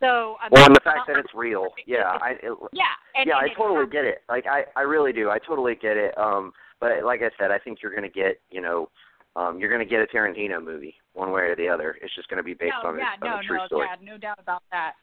So 0.01 0.35
I 0.41 0.45
mean, 0.45 0.51
Well, 0.51 0.65
and 0.65 0.75
the 0.75 0.81
fact 0.83 1.07
that 1.07 1.17
it's 1.17 1.33
real, 1.33 1.69
yeah, 1.87 2.17
I 2.21 2.31
it, 2.43 2.51
yeah, 2.73 2.83
and, 3.15 3.27
yeah, 3.27 3.37
and 3.39 3.51
I 3.51 3.53
totally 3.55 3.85
has- 3.85 3.91
get 3.91 4.05
it. 4.05 4.23
Like 4.27 4.45
I, 4.45 4.65
I 4.75 4.81
really 4.81 5.13
do. 5.13 5.29
I 5.29 5.39
totally 5.39 5.75
get 5.75 5.95
it. 5.95 6.17
Um, 6.17 6.51
but 6.79 7.03
like 7.03 7.21
I 7.21 7.29
said, 7.39 7.51
I 7.51 7.59
think 7.59 7.79
you're 7.81 7.91
going 7.91 8.03
to 8.03 8.09
get, 8.09 8.39
you 8.51 8.61
know, 8.61 8.89
um, 9.35 9.59
you're 9.59 9.69
going 9.69 9.85
to 9.85 9.89
get 9.89 10.01
a 10.01 10.05
Tarantino 10.05 10.63
movie, 10.63 10.95
one 11.13 11.31
way 11.31 11.41
or 11.41 11.55
the 11.55 11.67
other. 11.67 11.97
It's 12.01 12.13
just 12.15 12.29
going 12.29 12.37
to 12.37 12.43
be 12.43 12.53
based 12.53 12.75
no, 12.83 12.89
on, 12.89 12.97
yeah, 12.97 13.13
a, 13.21 13.25
on 13.25 13.31
no, 13.31 13.39
a 13.39 13.43
true 13.43 13.57
no, 13.57 13.65
story. 13.67 13.87
yeah, 13.89 14.11
no 14.11 14.17
doubt 14.17 14.39
about 14.39 14.63
that. 14.71 14.93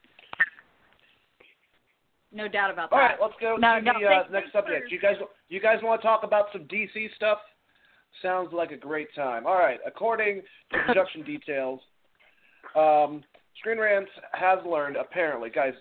No 2.35 2.49
doubt 2.49 2.71
about 2.71 2.91
All 2.93 2.99
that. 2.99 3.05
All 3.05 3.09
right, 3.11 3.19
let's 3.21 3.35
go 3.41 3.57
No, 3.57 3.77
to 3.79 3.83
no, 3.83 3.93
the 4.01 4.07
uh, 4.07 4.19
next 4.31 4.33
thanks 4.33 4.53
subject. 4.53 4.89
for- 4.89 4.95
You 4.95 5.01
guys, 5.01 5.17
you 5.49 5.61
guys 5.61 5.79
want 5.83 6.01
to 6.01 6.07
talk 6.07 6.23
about 6.25 6.47
some 6.53 6.63
DC 6.63 7.15
stuff? 7.15 7.39
Sounds 8.23 8.53
like 8.53 8.71
a 8.73 8.77
great 8.77 9.15
time. 9.15 9.47
All 9.47 9.59
right, 9.59 9.81
according 9.87 10.43
to 10.73 10.79
production 10.87 11.23
details, 11.23 11.81
um, 12.75 13.23
Screen 13.59 13.79
Rant 13.79 14.09
has 14.33 14.59
learned 14.67 14.97
apparently, 14.97 15.51
guys. 15.51 15.75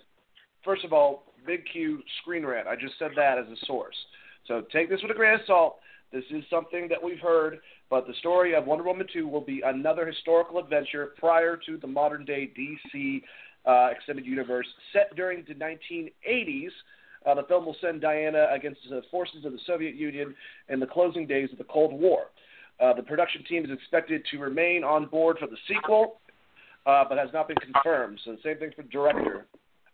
First 0.63 0.83
of 0.83 0.93
all, 0.93 1.23
Big 1.45 1.63
Q 1.71 2.01
Screen 2.21 2.45
Rant. 2.45 2.67
I 2.67 2.75
just 2.75 2.93
said 2.99 3.11
that 3.15 3.37
as 3.37 3.45
a 3.47 3.65
source. 3.65 3.95
So 4.51 4.61
take 4.73 4.89
this 4.89 4.99
with 5.01 5.11
a 5.11 5.13
grain 5.13 5.35
of 5.35 5.39
salt. 5.47 5.77
This 6.11 6.25
is 6.29 6.43
something 6.49 6.89
that 6.89 7.01
we've 7.01 7.21
heard, 7.21 7.59
but 7.89 8.05
the 8.05 8.13
story 8.15 8.53
of 8.53 8.65
Wonder 8.65 8.83
Woman 8.83 9.07
2 9.13 9.25
will 9.25 9.39
be 9.39 9.61
another 9.65 10.05
historical 10.05 10.59
adventure 10.59 11.13
prior 11.17 11.55
to 11.65 11.77
the 11.77 11.87
modern 11.87 12.25
day 12.25 12.51
DC 12.59 13.21
uh, 13.65 13.91
extended 13.95 14.25
universe 14.25 14.67
set 14.91 15.15
during 15.15 15.45
the 15.47 15.53
1980s. 15.53 16.67
Uh, 17.25 17.33
the 17.35 17.43
film 17.43 17.65
will 17.65 17.77
send 17.79 18.01
Diana 18.01 18.49
against 18.51 18.81
the 18.89 19.03
forces 19.09 19.45
of 19.45 19.53
the 19.53 19.59
Soviet 19.65 19.95
Union 19.95 20.35
in 20.67 20.81
the 20.81 20.87
closing 20.87 21.25
days 21.25 21.47
of 21.53 21.57
the 21.57 21.63
Cold 21.63 21.93
War. 21.93 22.23
Uh, 22.77 22.91
the 22.91 23.03
production 23.03 23.45
team 23.45 23.63
is 23.63 23.71
expected 23.71 24.21
to 24.31 24.37
remain 24.37 24.83
on 24.83 25.05
board 25.05 25.37
for 25.39 25.47
the 25.47 25.55
sequel, 25.65 26.19
uh, 26.85 27.05
but 27.07 27.17
has 27.17 27.29
not 27.31 27.47
been 27.47 27.55
confirmed. 27.55 28.19
So 28.25 28.33
the 28.33 28.39
same 28.43 28.57
thing 28.57 28.71
for 28.75 28.83
director. 28.83 29.45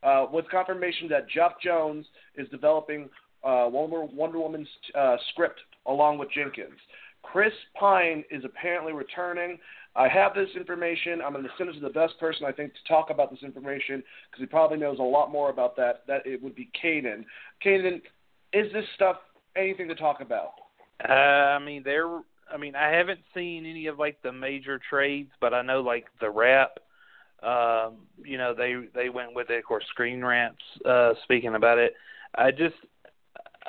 Uh, 0.02 0.26
with 0.32 0.50
confirmation 0.50 1.08
that 1.10 1.30
Geoff 1.30 1.54
Johns 1.64 2.08
is 2.38 2.50
developing 2.50 3.10
uh, 3.48 3.70
Wonder, 3.70 4.40
Woman's 4.40 4.68
uh, 4.94 5.16
script 5.32 5.60
along 5.86 6.18
with 6.18 6.30
Jenkins. 6.32 6.78
Chris 7.24 7.54
Pine 7.80 8.24
is 8.30 8.44
apparently 8.46 8.94
returning. 8.94 9.58
I 9.96 10.08
have 10.10 10.34
this 10.34 10.50
information. 10.56 11.22
I'm 11.26 11.34
going 11.34 11.44
to 11.44 11.50
send 11.58 11.70
it 11.70 11.74
to 11.74 11.80
the 11.80 11.90
best 11.90 12.20
person 12.20 12.46
I 12.46 12.52
think 12.52 12.74
to 12.74 12.80
talk 12.88 13.10
about 13.10 13.32
this 13.32 13.44
information 13.44 14.04
because 14.30 14.40
he 14.40 14.46
probably 14.46 14.78
knows 14.78 15.00
a 15.00 15.04
lot 15.04 15.32
more 15.32 15.50
about 15.50 15.76
that. 15.78 16.04
That 16.08 16.26
it 16.26 16.42
would 16.44 16.56
be 16.56 16.70
Kanan. 16.82 17.26
Kanan, 17.66 18.02
is 18.54 18.72
this 18.74 18.86
stuff 18.96 19.18
anything 19.56 19.88
to 19.88 19.96
talk 19.96 20.22
about? 20.22 20.52
Uh, 21.08 21.14
I 21.14 21.60
mean, 21.60 21.84
there. 21.84 22.08
I 22.54 22.58
mean, 22.58 22.76
I 22.76 22.90
haven't 22.90 23.20
seen 23.34 23.66
any 23.66 23.88
of 23.88 23.98
like 24.00 24.22
the 24.24 24.32
major 24.32 24.80
trades, 24.90 25.32
but 25.42 25.54
I 25.54 25.62
know 25.62 25.82
like 25.82 26.06
the 26.22 26.30
Wrap. 26.30 26.80
Um, 27.44 27.98
you 28.24 28.38
know, 28.38 28.54
they 28.54 28.76
they 28.94 29.10
went 29.10 29.36
with 29.36 29.50
it. 29.50 29.58
Of 29.58 29.66
course, 29.66 29.84
Screen 29.90 30.24
Rants 30.24 30.62
uh, 30.86 31.14
speaking 31.24 31.56
about 31.56 31.78
it. 31.78 31.94
I 32.36 32.52
just, 32.52 32.76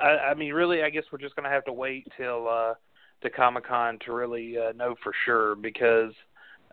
I, 0.00 0.30
I 0.30 0.34
mean, 0.34 0.52
really, 0.52 0.82
I 0.82 0.90
guess 0.90 1.04
we're 1.10 1.18
just 1.18 1.36
gonna 1.36 1.50
have 1.50 1.64
to 1.64 1.72
wait 1.72 2.06
till. 2.16 2.48
uh 2.48 2.74
to 3.22 3.30
Comic 3.30 3.66
Con 3.66 3.98
to 4.04 4.12
really 4.12 4.56
uh, 4.58 4.72
know 4.72 4.94
for 5.02 5.12
sure 5.24 5.54
because 5.56 6.12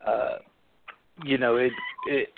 uh, 0.05 0.37
you 1.23 1.37
know 1.37 1.57
it 1.57 1.71
it. 2.07 2.29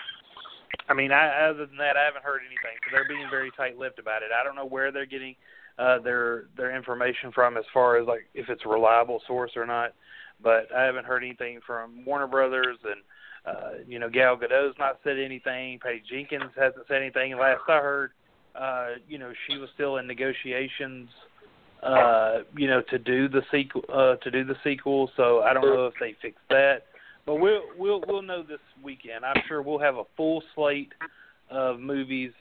I 0.89 0.93
mean, 0.93 1.11
I, 1.11 1.49
other 1.49 1.65
than 1.65 1.77
that, 1.77 1.97
I 1.97 2.05
haven't 2.05 2.23
heard 2.23 2.39
anything. 2.39 2.77
So 2.83 2.95
they're 2.95 3.07
being 3.07 3.27
very 3.29 3.51
tight-lipped 3.57 3.99
about 3.99 4.21
it. 4.21 4.29
I 4.31 4.41
don't 4.43 4.55
know 4.55 4.65
where 4.65 4.91
they're 4.91 5.05
getting 5.05 5.35
uh, 5.77 5.99
their 5.99 6.45
their 6.55 6.75
information 6.75 7.31
from 7.33 7.57
as 7.57 7.65
far 7.73 7.97
as 7.97 8.07
like 8.07 8.27
if 8.33 8.49
it's 8.49 8.63
a 8.65 8.69
reliable 8.69 9.21
source 9.27 9.51
or 9.55 9.65
not. 9.65 9.93
But 10.41 10.73
I 10.73 10.83
haven't 10.83 11.05
heard 11.05 11.23
anything 11.23 11.59
from 11.65 12.05
Warner 12.05 12.27
Brothers 12.27 12.77
and 12.83 13.01
uh, 13.45 13.71
you 13.87 13.99
know 13.99 14.09
Gal 14.09 14.37
Gadot's 14.37 14.77
not 14.79 14.99
said 15.03 15.17
anything. 15.19 15.79
Patty 15.79 16.03
Jenkins 16.09 16.51
hasn't 16.55 16.87
said 16.87 17.01
anything. 17.01 17.37
Last 17.37 17.61
I 17.67 17.79
heard, 17.79 18.11
uh, 18.59 18.87
you 19.07 19.17
know 19.17 19.31
she 19.47 19.57
was 19.57 19.69
still 19.75 19.97
in 19.97 20.07
negotiations 20.07 21.09
uh, 21.83 22.39
you 22.55 22.67
know, 22.67 22.81
to 22.89 22.97
do 22.97 23.29
the 23.29 23.41
sequel, 23.51 23.83
uh, 23.93 24.15
to 24.15 24.31
do 24.31 24.43
the 24.43 24.55
sequel. 24.63 25.11
So 25.15 25.41
I 25.41 25.53
don't 25.53 25.65
know 25.65 25.85
if 25.85 25.93
they 25.99 26.15
fixed 26.21 26.39
that, 26.49 26.83
but 27.25 27.35
we'll 27.35 27.61
we'll 27.77 28.03
we'll 28.07 28.21
know 28.21 28.43
this 28.43 28.59
weekend. 28.83 29.23
I'm 29.23 29.41
sure 29.47 29.61
we'll 29.61 29.79
have 29.79 29.95
a 29.95 30.03
full 30.15 30.41
slate 30.55 30.91
of 31.51 31.79
movies, 31.79 32.31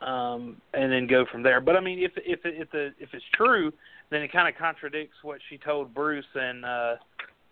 um, 0.00 0.56
and 0.74 0.90
then 0.90 1.06
go 1.06 1.24
from 1.30 1.42
there. 1.42 1.60
But 1.60 1.76
I 1.76 1.80
mean, 1.80 2.00
if 2.00 2.12
if 2.16 2.40
if 2.44 2.70
the 2.72 2.92
if 2.98 3.10
it's 3.12 3.24
true, 3.34 3.72
then 4.10 4.22
it 4.22 4.32
kind 4.32 4.48
of 4.48 4.60
contradicts 4.60 5.16
what 5.22 5.38
she 5.48 5.56
told 5.56 5.94
Bruce 5.94 6.24
and 6.34 6.64
uh, 6.64 6.94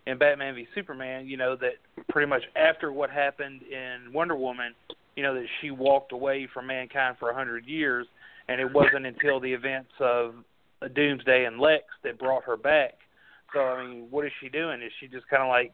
in 0.07 0.19
Batman 0.19 0.57
v 0.57 0.67
Superman. 0.75 1.29
You 1.29 1.37
know 1.37 1.57
that 1.57 1.75
pretty 2.09 2.29
much 2.29 2.43
after 2.57 2.93
what 2.93 3.11
happened 3.11 3.63
in 3.63 4.13
Wonder 4.13 4.37
Woman, 4.37 4.75
you 5.17 5.23
know 5.23 5.35
that 5.35 5.47
she 5.61 5.71
walked 5.71 6.13
away 6.13 6.49
from 6.53 6.67
mankind 6.67 7.17
for 7.19 7.31
a 7.31 7.35
hundred 7.35 7.67
years, 7.67 8.07
and 8.49 8.61
it 8.61 8.73
wasn't 8.73 9.07
until 9.07 9.41
the 9.41 9.53
events 9.53 9.91
of 10.01 10.35
Doomsday 10.95 11.45
and 11.45 11.59
Lex 11.59 11.85
that 12.05 12.19
brought 12.19 12.45
her 12.45 12.57
back. 12.57 12.95
So 13.55 13.61
I 13.61 13.87
mean, 13.87 14.07
what 14.11 14.27
is 14.27 14.33
she 14.41 14.49
doing? 14.49 14.83
Is 14.83 14.93
she 15.01 15.09
just 15.09 15.29
kind 15.29 15.43
of 15.43 15.49
like, 15.49 15.73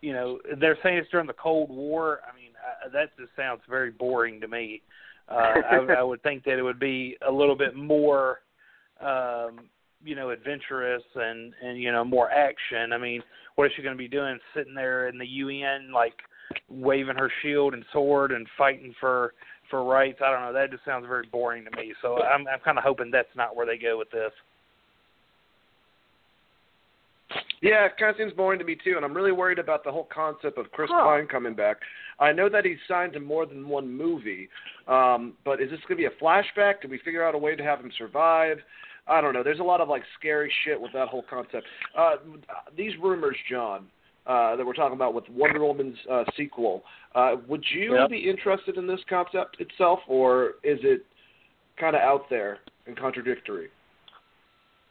you 0.00 0.12
know, 0.12 0.38
they're 0.58 0.78
saying 0.82 0.98
it's 0.98 1.10
during 1.10 1.26
the 1.26 1.32
Cold 1.32 1.70
War. 1.70 2.20
I 2.30 2.36
mean, 2.36 2.50
I, 2.60 2.88
that 2.90 3.16
just 3.18 3.30
sounds 3.36 3.60
very 3.68 3.90
boring 3.90 4.40
to 4.40 4.48
me. 4.48 4.82
Uh, 5.28 5.54
I, 5.70 5.76
I 5.98 6.02
would 6.02 6.22
think 6.22 6.44
that 6.44 6.58
it 6.58 6.62
would 6.62 6.78
be 6.78 7.16
a 7.26 7.30
little 7.30 7.56
bit 7.56 7.74
more, 7.74 8.40
um, 9.00 9.60
you 10.04 10.14
know, 10.14 10.30
adventurous 10.30 11.02
and 11.14 11.52
and 11.62 11.80
you 11.80 11.90
know 11.92 12.04
more 12.04 12.30
action. 12.30 12.92
I 12.92 12.98
mean, 12.98 13.22
what 13.54 13.66
is 13.66 13.72
she 13.76 13.82
going 13.82 13.94
to 13.94 13.98
be 13.98 14.08
doing? 14.08 14.38
Sitting 14.54 14.74
there 14.74 15.08
in 15.08 15.18
the 15.18 15.26
UN, 15.26 15.92
like 15.92 16.14
waving 16.68 17.16
her 17.16 17.30
shield 17.42 17.74
and 17.74 17.84
sword 17.92 18.32
and 18.32 18.46
fighting 18.56 18.94
for 19.00 19.34
for 19.70 19.84
rights. 19.84 20.20
I 20.24 20.30
don't 20.30 20.42
know. 20.42 20.52
That 20.52 20.70
just 20.70 20.84
sounds 20.84 21.06
very 21.06 21.26
boring 21.30 21.64
to 21.64 21.76
me. 21.76 21.94
So 22.02 22.22
I'm 22.22 22.46
I'm 22.46 22.60
kind 22.64 22.78
of 22.78 22.84
hoping 22.84 23.10
that's 23.10 23.34
not 23.36 23.56
where 23.56 23.66
they 23.66 23.78
go 23.78 23.98
with 23.98 24.10
this. 24.10 24.32
Yeah, 27.62 27.86
it 27.86 27.92
kind 27.98 28.10
of 28.10 28.16
seems 28.16 28.32
boring 28.32 28.58
to 28.58 28.64
me 28.64 28.76
too, 28.82 28.94
and 28.96 29.04
I'm 29.04 29.14
really 29.14 29.32
worried 29.32 29.58
about 29.58 29.82
the 29.82 29.90
whole 29.90 30.08
concept 30.12 30.58
of 30.58 30.70
Chris 30.72 30.90
huh. 30.92 31.02
Pine 31.02 31.26
coming 31.26 31.54
back. 31.54 31.78
I 32.20 32.32
know 32.32 32.48
that 32.48 32.64
he's 32.64 32.76
signed 32.86 33.14
to 33.14 33.20
more 33.20 33.46
than 33.46 33.68
one 33.68 33.90
movie, 33.90 34.48
um, 34.86 35.34
but 35.44 35.60
is 35.60 35.70
this 35.70 35.80
going 35.88 36.00
to 36.00 36.08
be 36.08 36.14
a 36.14 36.22
flashback? 36.22 36.82
Did 36.82 36.90
we 36.90 36.98
figure 36.98 37.24
out 37.24 37.34
a 37.34 37.38
way 37.38 37.56
to 37.56 37.62
have 37.62 37.80
him 37.80 37.90
survive? 37.98 38.58
I 39.08 39.20
don't 39.20 39.34
know. 39.34 39.42
There's 39.42 39.60
a 39.60 39.64
lot 39.64 39.80
of 39.80 39.88
like 39.88 40.02
scary 40.18 40.52
shit 40.64 40.80
with 40.80 40.92
that 40.92 41.08
whole 41.08 41.24
concept. 41.28 41.66
Uh, 41.96 42.16
these 42.76 42.92
rumors, 43.02 43.36
John, 43.50 43.86
uh, 44.26 44.56
that 44.56 44.66
we're 44.66 44.74
talking 44.74 44.96
about 44.96 45.14
with 45.14 45.24
Wonder 45.28 45.64
Woman's 45.64 45.96
uh, 46.10 46.24
sequel. 46.36 46.82
Uh, 47.14 47.36
would 47.48 47.64
you 47.72 47.96
yep. 47.96 48.10
be 48.10 48.28
interested 48.28 48.76
in 48.76 48.86
this 48.86 49.00
concept 49.08 49.60
itself, 49.60 50.00
or 50.08 50.54
is 50.62 50.78
it 50.82 51.02
kind 51.78 51.94
of 51.94 52.02
out 52.02 52.28
there 52.28 52.58
and 52.86 52.96
contradictory? 52.96 53.68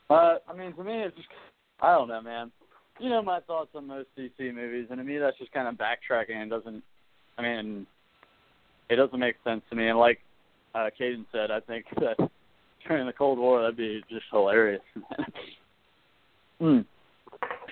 Uh, 0.10 0.36
I 0.48 0.56
mean, 0.56 0.74
for 0.74 0.84
me, 0.84 1.04
it's 1.04 1.16
just 1.16 1.28
I 1.82 1.94
don't 1.94 2.08
know, 2.08 2.22
man. 2.22 2.52
You 3.00 3.10
know 3.10 3.22
my 3.22 3.42
thoughts 3.42 3.72
on 3.76 3.88
most 3.88 4.08
DC 4.18 4.54
movies, 4.54 4.88
and 4.90 5.00
to 5.00 5.04
me, 5.04 5.18
that's 5.18 5.38
just 5.38 5.52
kind 5.52 5.68
of 5.68 5.76
backtracking 5.76 6.36
and 6.36 6.50
doesn't. 6.50 6.84
I 7.38 7.42
mean, 7.42 7.86
it 8.90 8.96
doesn't 8.96 9.20
make 9.20 9.36
sense 9.44 9.62
to 9.70 9.76
me. 9.76 9.90
And 9.90 10.00
like 10.00 10.20
uh, 10.74 10.90
Caden 11.00 11.26
said, 11.32 11.52
I 11.52 11.60
think 11.60 11.86
that 11.96 12.30
during 12.88 13.06
the 13.06 13.14
Cold 13.14 13.40
War, 13.40 13.62
that'd 13.62 13.76
be 13.76 14.02
just 14.10 14.26
hilarious. 14.32 14.82
mm. 16.62 16.86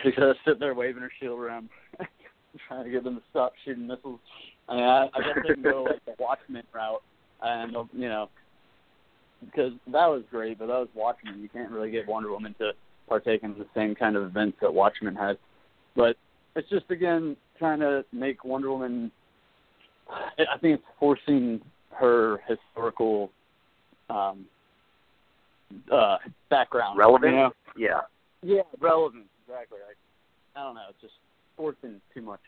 She's 0.03 0.13
gonna 0.17 0.33
there 0.59 0.73
waving 0.73 1.01
her 1.01 1.11
shield 1.19 1.39
around, 1.39 1.69
trying 2.67 2.85
to 2.85 2.91
get 2.91 3.03
them 3.03 3.15
to 3.15 3.21
stop 3.29 3.53
shooting 3.63 3.87
missiles. 3.87 4.19
I 4.67 4.75
mean, 4.75 4.83
I, 4.83 5.05
I 5.13 5.19
guess 5.19 5.37
they 5.47 5.53
can 5.53 5.63
go 5.63 5.83
like 5.83 6.03
the 6.05 6.13
Watchmen 6.19 6.63
route, 6.73 7.01
and 7.41 7.75
you 7.93 8.09
know, 8.09 8.29
because 9.41 9.73
that 9.87 10.07
was 10.07 10.23
great, 10.29 10.59
but 10.59 10.67
that 10.67 10.79
was 10.79 10.89
Watchmen. 10.93 11.41
You 11.41 11.49
can't 11.49 11.71
really 11.71 11.91
get 11.91 12.07
Wonder 12.07 12.31
Woman 12.31 12.55
to 12.59 12.71
partake 13.07 13.43
in 13.43 13.57
the 13.57 13.65
same 13.75 13.95
kind 13.95 14.15
of 14.15 14.23
events 14.23 14.57
that 14.61 14.73
Watchmen 14.73 15.15
had. 15.15 15.37
But 15.95 16.15
it's 16.55 16.69
just 16.69 16.89
again 16.89 17.35
trying 17.57 17.79
to 17.79 18.05
make 18.11 18.43
Wonder 18.43 18.71
Woman. 18.71 19.11
I 20.09 20.57
think 20.59 20.79
it's 20.79 20.83
forcing 20.99 21.61
her 21.91 22.39
historical 22.47 23.31
um 24.09 24.45
uh 25.91 26.17
background 26.49 26.97
relevant. 26.97 27.33
You 27.33 27.39
know? 27.39 27.51
Yeah. 27.77 28.01
Yeah, 28.45 28.61
relevant 28.81 29.25
exactly. 29.53 29.79
I, 29.87 30.59
I 30.59 30.63
don't 30.63 30.75
know. 30.75 30.81
It's 30.89 31.01
just 31.01 31.13
forcing 31.55 32.01
too 32.13 32.21
much. 32.21 32.39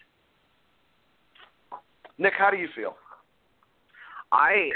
Nick, 2.17 2.33
how 2.37 2.49
do 2.49 2.57
you 2.57 2.67
feel? 2.75 2.95
I, 4.31 4.69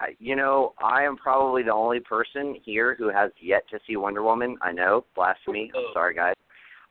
I, 0.00 0.14
you 0.20 0.36
know, 0.36 0.74
I 0.82 1.02
am 1.02 1.16
probably 1.16 1.62
the 1.62 1.72
only 1.72 2.00
person 2.00 2.56
here 2.64 2.94
who 2.98 3.10
has 3.10 3.30
yet 3.40 3.62
to 3.70 3.78
see 3.86 3.96
Wonder 3.96 4.22
Woman. 4.22 4.56
I 4.62 4.72
know, 4.72 5.04
blasphemy. 5.14 5.70
I'm 5.74 5.84
sorry, 5.92 6.14
guys. 6.14 6.34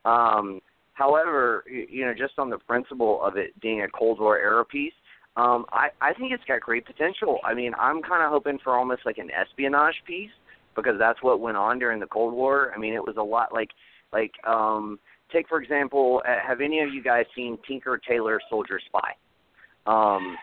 Um, 0.06 0.60
however, 0.94 1.64
you 1.70 2.06
know, 2.06 2.14
just 2.14 2.34
on 2.38 2.50
the 2.50 2.58
principle 2.58 3.24
of 3.24 3.38
it 3.38 3.60
being 3.62 3.82
a 3.82 3.88
Cold 3.88 4.20
War 4.20 4.38
era 4.38 4.66
piece, 4.66 4.94
um, 5.38 5.66
I, 5.72 5.88
I 6.02 6.14
think 6.14 6.34
it's 6.34 6.44
got 6.44 6.60
great 6.60 6.86
potential. 6.86 7.40
I 7.46 7.54
mean, 7.54 7.74
I'm 7.80 8.02
kind 8.02 8.24
of 8.24 8.30
hoping 8.30 8.60
for 8.64 8.78
almost 8.78 9.02
like 9.06 9.18
an 9.18 9.30
espionage 9.32 9.96
piece 10.06 10.32
because 10.76 10.96
that's 11.00 11.24
what 11.24 11.40
went 11.40 11.58
on 11.58 11.80
during 11.80 12.00
the 12.00 12.08
Cold 12.08 12.34
War. 12.34 12.74
I 12.76 12.80
mean, 12.80 12.94
it 12.94 13.02
was 13.02 13.16
a 13.18 13.24
lot 13.24 13.54
like 13.54 13.70
like, 14.14 14.32
um, 14.48 15.00
take 15.32 15.48
for 15.48 15.62
example, 15.62 16.22
uh, 16.28 16.36
have 16.46 16.62
any 16.62 16.80
of 16.80 16.94
you 16.94 17.04
guys 17.04 17.26
seen 17.36 17.58
Tinker 17.68 18.00
Tailor 18.08 18.40
Soldier 18.50 18.80
Spy? 18.86 19.14
Um, 19.88 20.38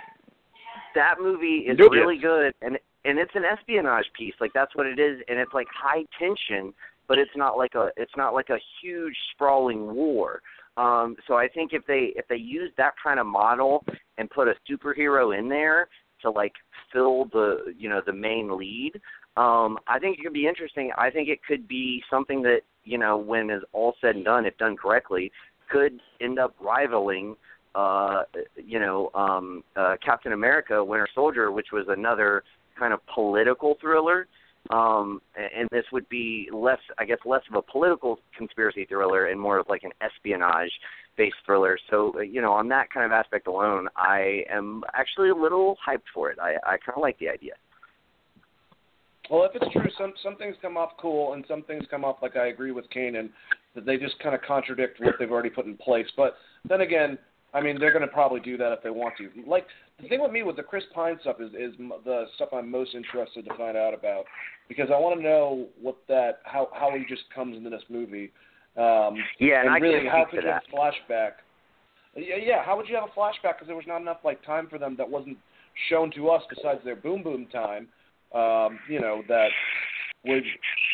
that 0.95 1.17
movie 1.21 1.67
is 1.69 1.79
really 1.79 2.19
good, 2.19 2.53
and 2.63 2.79
and 3.05 3.19
it's 3.19 3.33
an 3.35 3.45
espionage 3.45 4.07
piece. 4.17 4.35
Like 4.41 4.53
that's 4.55 4.75
what 4.75 4.87
it 4.87 4.99
is, 4.99 5.21
and 5.29 5.39
it's 5.39 5.53
like 5.55 5.67
high 5.73 6.05
tension, 6.19 6.73
but 7.07 7.19
it's 7.19 7.31
not 7.37 7.57
like 7.57 7.75
a 7.75 7.91
it's 7.97 8.17
not 8.17 8.35
like 8.35 8.51
a 8.51 8.59
huge 8.83 9.15
sprawling 9.33 9.95
war. 9.95 10.43
Um, 10.77 11.17
so 11.27 11.35
I 11.35 11.49
think 11.49 11.73
if 11.73 11.85
they 11.87 12.13
if 12.17 12.27
they 12.29 12.37
use 12.37 12.71
that 12.77 12.95
kind 13.03 13.19
of 13.19 13.27
model 13.27 13.85
and 14.17 14.31
put 14.31 14.49
a 14.49 14.55
superhero 14.71 15.37
in 15.37 15.49
there 15.49 15.89
to 16.23 16.31
like 16.31 16.53
fill 16.93 17.27
the 17.27 17.75
you 17.77 17.89
know 17.89 18.01
the 18.05 18.13
main 18.13 18.57
lead, 18.57 18.93
um, 19.37 19.79
I 19.87 19.99
think 20.01 20.19
it 20.19 20.23
could 20.23 20.33
be 20.33 20.47
interesting. 20.47 20.91
I 20.99 21.11
think 21.11 21.29
it 21.29 21.41
could 21.47 21.69
be 21.69 22.03
something 22.11 22.43
that 22.43 22.61
you 22.89 22.99
know, 22.99 23.17
when 23.17 23.51
is 23.51 23.63
all 23.73 23.95
said 24.01 24.17
and 24.17 24.25
done, 24.25 24.47
if 24.47 24.57
done 24.57 24.77
correctly, 24.77 25.31
could 25.71 26.01
end 26.21 26.39
up 26.39 26.55
rivaling, 26.61 27.37
uh, 27.75 28.23
you 28.57 28.81
know, 28.81 29.11
um, 29.15 29.63
uh, 29.77 29.97
Captain 30.05 30.33
America: 30.33 30.83
Winter 30.83 31.09
Soldier, 31.15 31.53
which 31.53 31.69
was 31.73 31.87
another 31.89 32.43
kind 32.79 32.93
of 32.93 33.01
political 33.15 33.77
thriller. 33.81 34.27
Um, 34.71 35.23
and 35.37 35.69
this 35.71 35.85
would 35.93 36.09
be 36.09 36.49
less, 36.53 36.81
I 36.99 37.05
guess, 37.05 37.19
less 37.25 37.43
of 37.51 37.57
a 37.57 37.63
political 37.63 38.19
conspiracy 38.37 38.85
thriller 38.85 39.27
and 39.27 39.41
more 39.41 39.59
of 39.59 39.67
like 39.69 39.83
an 39.83 39.93
espionage-based 40.03 41.37
thriller. 41.47 41.79
So, 41.89 42.13
uh, 42.17 42.21
you 42.21 42.43
know, 42.43 42.53
on 42.53 42.69
that 42.69 42.91
kind 42.93 43.07
of 43.07 43.13
aspect 43.13 43.47
alone, 43.47 43.89
I 43.97 44.43
am 44.51 44.83
actually 44.95 45.31
a 45.31 45.35
little 45.35 45.77
hyped 45.87 46.09
for 46.13 46.31
it. 46.31 46.39
I, 46.39 46.57
I 46.67 46.77
kind 46.85 46.97
of 46.97 47.03
like 47.03 47.19
the 47.19 47.31
idea. 47.31 47.55
Well, 49.31 49.45
if 49.45 49.53
it's 49.55 49.73
true, 49.73 49.91
some 49.99 50.13
some 50.23 50.37
things 50.37 50.57
come 50.63 50.77
off 50.77 50.93
cool, 50.99 51.35
and 51.35 51.45
some 51.49 51.63
things 51.63 51.85
come 51.91 52.05
off 52.05 52.17
like 52.23 52.37
I 52.37 52.49
agree 52.49 52.73
with 52.73 52.87
Kanan 52.91 53.31
that 53.75 53.85
they 53.85 53.97
just 53.97 54.19
kind 54.21 54.35
of 54.35 54.43
contradict 54.43 55.01
what 55.01 55.15
they've 55.19 55.31
already 55.31 55.51
put 55.51 55.67
in 55.67 55.77
place. 55.77 56.07
But 56.17 56.35
then 56.69 56.81
again, 56.81 57.19
I 57.55 57.61
mean, 57.61 57.79
they're 57.79 57.93
going 57.93 58.07
to 58.07 58.13
probably 58.13 58.41
do 58.41 58.57
that 58.57 58.73
if 58.73 58.83
they 58.83 58.91
want 58.91 59.15
to. 59.19 59.31
Like 59.47 59.67
the 60.01 60.09
thing 60.09 60.23
with 60.23 60.33
me 60.33 60.43
with 60.43 60.57
the 60.57 60.63
Chris 60.63 60.85
Pine 60.95 61.19
stuff 61.21 61.37
is 61.41 61.51
is 61.53 61.75
the 62.05 62.25
stuff 62.37 62.51
I'm 62.53 62.71
most 62.71 62.95
interested 62.95 63.45
to 63.45 63.55
find 63.57 63.77
out 63.77 63.95
about 63.95 64.25
because 64.69 64.89
I 64.95 64.99
want 64.99 65.19
to 65.19 65.23
know 65.23 65.67
what 65.81 65.97
that 66.09 66.41
how 66.45 66.69
how 66.73 66.91
he 66.97 67.05
just 67.09 67.25
comes 67.35 67.57
into 67.57 67.71
this 67.71 67.83
movie. 67.89 68.33
Um, 68.77 69.17
yeah, 69.41 69.61
and, 69.61 69.69
and 69.69 69.71
I 69.71 69.79
really, 69.79 70.09
how 70.09 70.25
could 70.31 70.41
to 70.41 70.47
you 70.47 70.53
have 70.53 70.63
a 70.73 70.77
flashback? 70.77 71.31
Yeah, 72.17 72.37
yeah. 72.41 72.63
How 72.65 72.77
would 72.77 72.89
you 72.89 72.95
have 72.95 73.05
a 73.05 73.19
flashback? 73.19 73.57
Because 73.57 73.67
there 73.67 73.77
was 73.77 73.87
not 73.87 74.01
enough 74.01 74.19
like 74.25 74.45
time 74.45 74.69
for 74.69 74.79
them 74.79 74.95
that 74.99 75.09
wasn't 75.09 75.37
shown 75.89 76.11
to 76.13 76.31
us 76.31 76.43
besides 76.55 76.81
their 76.85 76.97
boom 76.97 77.23
boom 77.23 77.47
time. 77.47 77.89
Um, 78.35 78.79
you 78.89 79.01
know 79.01 79.23
that 79.29 79.49
would 80.25 80.45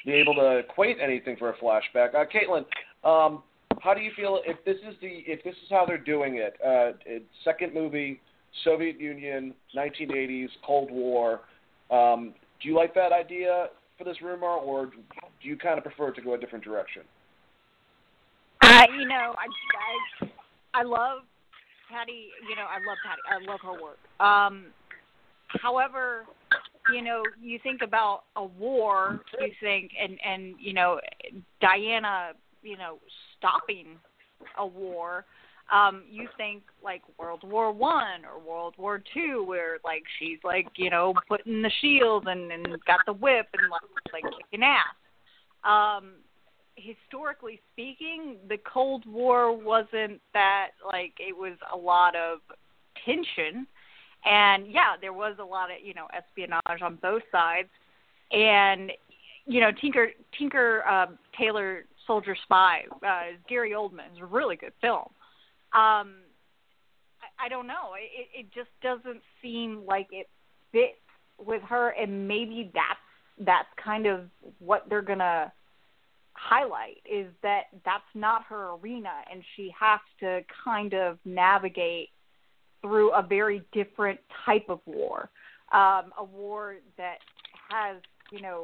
be 0.07 0.13
able 0.13 0.35
to 0.35 0.59
equate 0.59 0.99
anything 1.01 1.37
for 1.37 1.51
a 1.51 1.57
flashback. 1.57 2.15
Uh, 2.15 2.25
Caitlin, 2.25 2.65
um, 3.09 3.43
how 3.81 3.95
do 3.95 4.01
you 4.01 4.11
feel 4.17 4.41
if 4.47 4.65
this 4.65 4.77
is 4.89 4.95
the 5.01 5.25
if 5.27 5.43
this 5.45 5.55
is 5.55 5.69
how 5.71 5.85
they're 5.87 5.99
doing 5.99 6.37
it? 6.37 6.57
Uh, 6.65 6.93
second 7.45 7.75
movie, 7.75 8.21
Soviet 8.65 9.01
Union, 9.01 9.55
1980s, 9.77 10.49
Cold 10.65 10.91
War. 10.91 11.41
Um, 11.91 12.35
do 12.63 12.69
you 12.69 12.77
like 12.77 12.95
that 12.95 13.13
idea 13.13 13.67
for 13.99 14.05
this 14.05 14.21
rumor, 14.23 14.47
or 14.47 14.87
do 14.87 14.93
you 15.43 15.57
kind 15.57 15.79
of 15.79 15.85
prefer 15.85 16.13
to 16.13 16.23
go 16.23 16.35
a 16.35 16.39
different 16.39 16.65
direction? 16.65 17.03
I, 18.63 18.87
you 18.99 19.07
know, 19.07 19.35
I, 19.37 20.25
I, 20.25 20.81
I 20.81 20.83
love 20.83 21.23
Patty. 21.91 22.29
You 22.49 22.57
know, 22.57 22.63
I 22.63 22.79
love 22.87 22.99
Patty. 23.05 23.23
I 23.29 23.51
love 23.51 23.61
her 23.63 23.83
work. 23.83 23.99
Um, 24.21 24.67
however, 25.49 26.25
you 26.93 27.03
know, 27.03 27.23
you 27.41 27.59
think 27.63 27.83
about 27.83 28.25
a 28.37 28.45
war. 28.45 29.21
You 29.41 29.53
think, 29.61 29.93
and 30.01 30.19
and 30.25 30.55
you 30.59 30.73
know, 30.73 31.01
Diana. 31.61 32.33
You 32.63 32.79
know, 32.79 32.99
stopping 33.37 33.99
a 34.59 34.67
war. 34.67 35.27
Um, 35.73 36.05
you 36.11 36.29
think 36.37 36.63
like 36.83 37.03
World 37.19 37.43
War 37.43 37.73
One 37.73 38.25
or 38.25 38.39
World 38.39 38.75
War 38.79 39.03
Two, 39.15 39.45
where 39.47 39.79
like 39.85 40.03
she's 40.19 40.39
like 40.45 40.67
you 40.77 40.91
know 40.91 41.15
putting 41.29 41.63
the 41.63 41.71
shield 41.81 42.29
and 42.29 42.51
and 42.53 42.67
got 42.87 43.01
the 43.07 43.13
whip 43.13 43.47
and 43.59 43.71
like 43.71 43.83
like 44.13 44.33
kicking 44.51 44.65
ass. 44.65 44.85
Um, 45.65 46.17
historically 46.77 47.61
speaking, 47.73 48.37
the 48.49 48.59
Cold 48.59 49.05
War 49.07 49.57
wasn't 49.57 50.21
that 50.35 50.69
like 50.85 51.15
it 51.19 51.37
was 51.37 51.57
a 51.73 51.77
lot 51.77 52.15
of 52.15 52.41
tension, 53.05 53.67
and 54.25 54.67
yeah, 54.71 54.95
there 55.01 55.13
was 55.13 55.37
a 55.41 55.45
lot 55.45 55.71
of 55.71 55.77
you 55.83 55.95
know 55.95 56.07
espionage 56.17 56.83
on 56.83 56.97
both 56.97 57.23
sides, 57.31 57.69
and 58.33 58.93
you 59.47 59.61
know 59.61 59.71
Tinker 59.81 60.09
Tinker 60.39 60.85
uh, 60.89 61.07
Tailor 61.39 61.85
Soldier 62.07 62.37
Spy 62.45 62.85
uh, 62.91 63.33
is 63.33 63.41
Gary 63.49 63.73
Oldman. 63.73 64.11
It's 64.13 64.21
a 64.21 64.27
really 64.27 64.57
good 64.57 64.73
film. 64.81 65.09
Um, 65.73 66.15
I, 67.21 67.47
I 67.47 67.49
don't 67.49 67.67
know. 67.67 67.95
It, 67.99 68.41
it 68.41 68.47
just 68.55 68.71
doesn't 68.83 69.23
seem 69.43 69.83
like 69.87 70.09
it 70.11 70.29
fits 70.73 70.99
with 71.45 71.63
her, 71.63 71.91
and 71.91 72.27
maybe 72.27 72.71
that's 72.75 73.47
that's 73.47 73.69
kind 73.83 74.07
of 74.07 74.29
what 74.59 74.87
they're 74.89 75.03
gonna 75.03 75.53
highlight 76.35 76.97
is 77.11 77.27
that 77.43 77.65
that's 77.85 78.03
not 78.15 78.43
her 78.45 78.73
arena 78.75 79.11
and 79.31 79.43
she 79.57 79.73
has 79.79 80.01
to 80.21 80.41
kind 80.65 80.93
of 80.93 81.17
navigate 81.25 82.09
through 82.85 83.11
a 83.15 83.23
very 83.23 83.63
different 83.73 84.21
type 84.45 84.67
of 84.69 84.79
war 84.85 85.31
um 85.73 86.13
a 86.19 86.25
war 86.25 86.77
that 86.99 87.17
has 87.71 87.97
you 88.31 88.43
know 88.43 88.63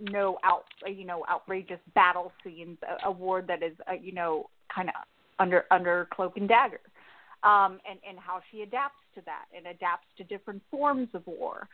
no 0.00 0.38
out 0.44 0.64
you 0.86 1.04
know 1.04 1.22
outrageous 1.30 1.78
battle 1.94 2.32
scenes 2.42 2.78
a, 2.88 3.08
a 3.08 3.10
war 3.10 3.42
that 3.42 3.62
is 3.62 3.74
uh, 3.86 3.92
you 3.92 4.12
know 4.12 4.48
kind 4.74 4.88
of 4.88 4.94
under 5.38 5.64
under 5.70 6.08
cloak 6.10 6.38
and 6.38 6.48
dagger 6.48 6.80
um 7.42 7.78
and 7.88 7.98
and 8.08 8.18
how 8.18 8.40
she 8.50 8.62
adapts 8.62 9.02
to 9.14 9.20
that 9.26 9.44
and 9.54 9.66
adapts 9.66 10.06
to 10.16 10.24
different 10.24 10.62
forms 10.70 11.08
of 11.12 11.26
war 11.26 11.68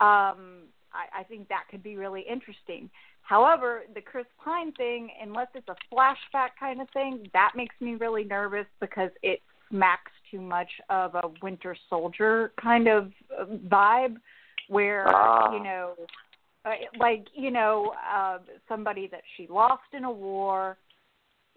um 0.00 0.64
I, 0.92 1.20
I 1.20 1.22
think 1.22 1.48
that 1.48 1.64
could 1.70 1.84
be 1.84 1.96
really 1.96 2.24
interesting. 2.28 2.90
However, 3.22 3.82
the 3.94 4.00
Chris 4.00 4.26
Pine 4.44 4.72
thing, 4.72 5.08
unless 5.22 5.46
it's 5.54 5.68
a 5.68 5.76
flashback 5.94 6.50
kind 6.58 6.80
of 6.80 6.88
thing, 6.90 7.28
that 7.32 7.52
makes 7.54 7.76
me 7.80 7.94
really 7.94 8.24
nervous 8.24 8.66
because 8.80 9.10
it 9.22 9.40
smacks 9.70 10.10
too 10.30 10.40
much 10.40 10.70
of 10.88 11.14
a 11.14 11.22
Winter 11.42 11.76
Soldier 11.88 12.52
kind 12.60 12.88
of 12.88 13.12
uh, 13.38 13.44
vibe, 13.68 14.16
where 14.68 15.06
Ah. 15.08 15.52
you 15.52 15.62
know, 15.62 15.94
uh, 16.64 16.70
like 16.98 17.26
you 17.34 17.50
know, 17.50 17.94
uh, 18.14 18.38
somebody 18.68 19.08
that 19.08 19.22
she 19.36 19.46
lost 19.48 19.82
in 19.92 20.04
a 20.04 20.10
war. 20.10 20.76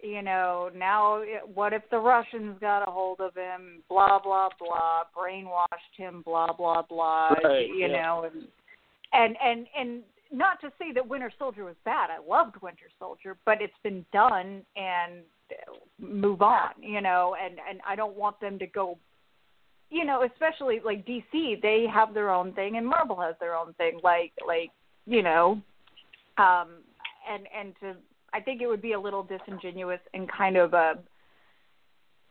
You 0.02 0.20
know, 0.22 0.70
now 0.74 1.22
what 1.54 1.72
if 1.72 1.82
the 1.90 1.98
Russians 1.98 2.58
got 2.60 2.86
a 2.86 2.90
hold 2.90 3.20
of 3.20 3.34
him? 3.34 3.82
Blah 3.88 4.18
blah 4.18 4.48
blah, 4.58 5.04
brainwashed 5.16 5.96
him. 5.96 6.22
Blah 6.24 6.52
blah 6.52 6.82
blah. 6.82 7.28
Right, 7.42 7.68
you 7.68 7.86
yeah. 7.86 8.02
know, 8.02 8.30
and 8.30 8.46
and 9.12 9.36
and 9.42 9.66
and 9.78 10.02
not 10.32 10.60
to 10.60 10.72
say 10.78 10.92
that 10.92 11.06
Winter 11.08 11.32
Soldier 11.38 11.64
was 11.64 11.76
bad. 11.84 12.10
I 12.10 12.18
loved 12.28 12.56
Winter 12.60 12.90
Soldier, 12.98 13.36
but 13.46 13.62
it's 13.62 13.72
been 13.82 14.04
done 14.12 14.62
and 14.76 15.22
move 15.98 16.42
on, 16.42 16.70
you 16.80 17.00
know, 17.00 17.36
and 17.42 17.58
and 17.68 17.80
I 17.86 17.96
don't 17.96 18.16
want 18.16 18.40
them 18.40 18.58
to 18.58 18.66
go 18.66 18.98
you 19.90 20.04
know, 20.04 20.24
especially 20.24 20.80
like 20.84 21.06
DC, 21.06 21.62
they 21.62 21.86
have 21.92 22.14
their 22.14 22.30
own 22.30 22.52
thing 22.54 22.76
and 22.78 22.86
Marvel 22.86 23.20
has 23.20 23.36
their 23.38 23.54
own 23.54 23.74
thing 23.74 24.00
like 24.02 24.32
like, 24.46 24.70
you 25.06 25.22
know, 25.22 25.60
um 26.38 26.82
and 27.30 27.46
and 27.56 27.74
to 27.80 27.94
I 28.32 28.40
think 28.40 28.60
it 28.60 28.66
would 28.66 28.82
be 28.82 28.92
a 28.92 29.00
little 29.00 29.22
disingenuous 29.22 30.00
and 30.12 30.28
kind 30.30 30.56
of 30.56 30.74
a 30.74 30.98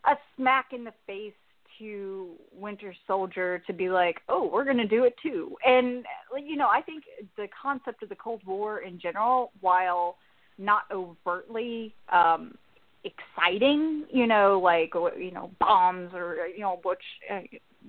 a 0.05 0.15
smack 0.35 0.67
in 0.73 0.83
the 0.83 0.93
face 1.07 1.33
to 1.79 2.33
Winter 2.53 2.93
Soldier 3.07 3.63
to 3.65 3.73
be 3.73 3.89
like, 3.89 4.17
"Oh, 4.27 4.49
we're 4.51 4.65
going 4.65 4.77
to 4.77 4.87
do 4.87 5.05
it 5.05 5.15
too." 5.23 5.55
And 5.65 6.05
you 6.37 6.57
know, 6.57 6.67
I 6.67 6.81
think 6.81 7.05
the 7.37 7.47
concept 7.59 8.03
of 8.03 8.09
the 8.09 8.15
Cold 8.15 8.41
War 8.45 8.79
in 8.79 8.99
general, 8.99 9.51
while 9.61 10.17
not 10.57 10.83
overtly 10.91 11.95
um 12.11 12.55
exciting, 13.03 14.05
you 14.11 14.27
know, 14.27 14.59
like 14.63 14.93
you 15.17 15.31
know, 15.31 15.51
bombs 15.59 16.11
or 16.13 16.47
you 16.47 16.61
know, 16.61 16.79
which 16.83 16.99
uh, 17.31 17.41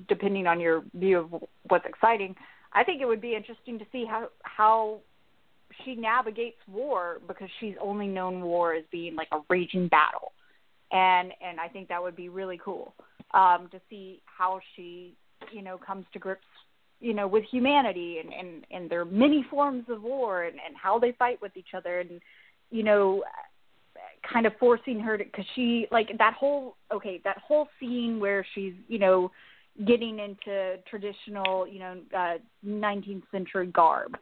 depending 0.08 0.46
on 0.46 0.60
your 0.60 0.82
view 0.94 1.18
of 1.18 1.44
what's 1.68 1.86
exciting, 1.86 2.34
I 2.72 2.84
think 2.84 3.00
it 3.00 3.06
would 3.06 3.20
be 3.20 3.34
interesting 3.34 3.78
to 3.78 3.84
see 3.92 4.04
how 4.04 4.28
how 4.42 5.00
she 5.84 5.94
navigates 5.94 6.58
war 6.68 7.20
because 7.26 7.48
she's 7.60 7.74
only 7.80 8.06
known 8.06 8.42
war 8.42 8.74
as 8.74 8.84
being 8.90 9.16
like 9.16 9.28
a 9.32 9.38
raging 9.48 9.88
battle. 9.88 10.32
And 10.92 11.32
and 11.40 11.60
I 11.60 11.68
think 11.68 11.88
that 11.88 12.02
would 12.02 12.16
be 12.16 12.28
really 12.28 12.60
cool 12.62 12.94
um, 13.32 13.68
to 13.72 13.80
see 13.90 14.20
how 14.24 14.60
she, 14.74 15.14
you 15.52 15.62
know, 15.62 15.78
comes 15.78 16.06
to 16.12 16.18
grips, 16.18 16.46
you 17.00 17.14
know, 17.14 17.26
with 17.26 17.44
humanity 17.50 18.18
and 18.22 18.32
and 18.32 18.66
and 18.70 18.90
their 18.90 19.04
many 19.04 19.44
forms 19.50 19.84
of 19.88 20.02
war 20.02 20.44
and 20.44 20.56
and 20.66 20.76
how 20.76 20.98
they 20.98 21.12
fight 21.12 21.40
with 21.40 21.56
each 21.56 21.74
other 21.74 22.00
and 22.00 22.20
you 22.70 22.82
know, 22.82 23.22
kind 24.32 24.46
of 24.46 24.52
forcing 24.59 25.01
her 25.01 25.18
to 25.18 25.24
because 25.24 25.44
she 25.55 25.86
like 25.90 26.09
that 26.18 26.34
whole 26.34 26.76
okay 26.92 27.20
that 27.24 27.38
whole 27.38 27.68
scene 27.78 28.18
where 28.20 28.44
she's 28.55 28.74
you 28.88 28.98
know 28.98 29.30
getting 29.86 30.18
into 30.18 30.76
traditional 30.88 31.66
you 31.66 31.78
know 31.78 31.96
uh 32.16 32.34
19th 32.66 33.22
century 33.30 33.66
garb 33.66 34.16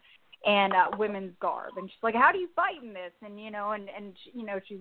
and 0.46 0.72
uh 0.72 0.96
women's 0.98 1.34
garb. 1.40 1.72
And 1.76 1.88
she's 1.88 2.02
like 2.02 2.14
how 2.14 2.32
do 2.32 2.38
you 2.38 2.48
fight 2.54 2.82
in 2.82 2.92
this? 2.92 3.12
And 3.24 3.40
you 3.40 3.50
know 3.50 3.72
and 3.72 3.88
and 3.94 4.14
you 4.32 4.44
know 4.44 4.60
she's 4.68 4.80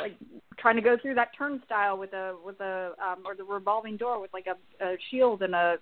like 0.00 0.16
trying 0.58 0.76
to 0.76 0.82
go 0.82 0.96
through 1.00 1.14
that 1.14 1.28
turnstile 1.36 1.98
with 1.98 2.12
a 2.12 2.34
with 2.44 2.60
a 2.60 2.92
um 3.02 3.22
or 3.24 3.34
the 3.34 3.44
revolving 3.44 3.96
door 3.96 4.20
with 4.20 4.32
like 4.32 4.46
a, 4.46 4.84
a 4.84 4.96
shield 5.10 5.42
and 5.42 5.54
a 5.54 5.76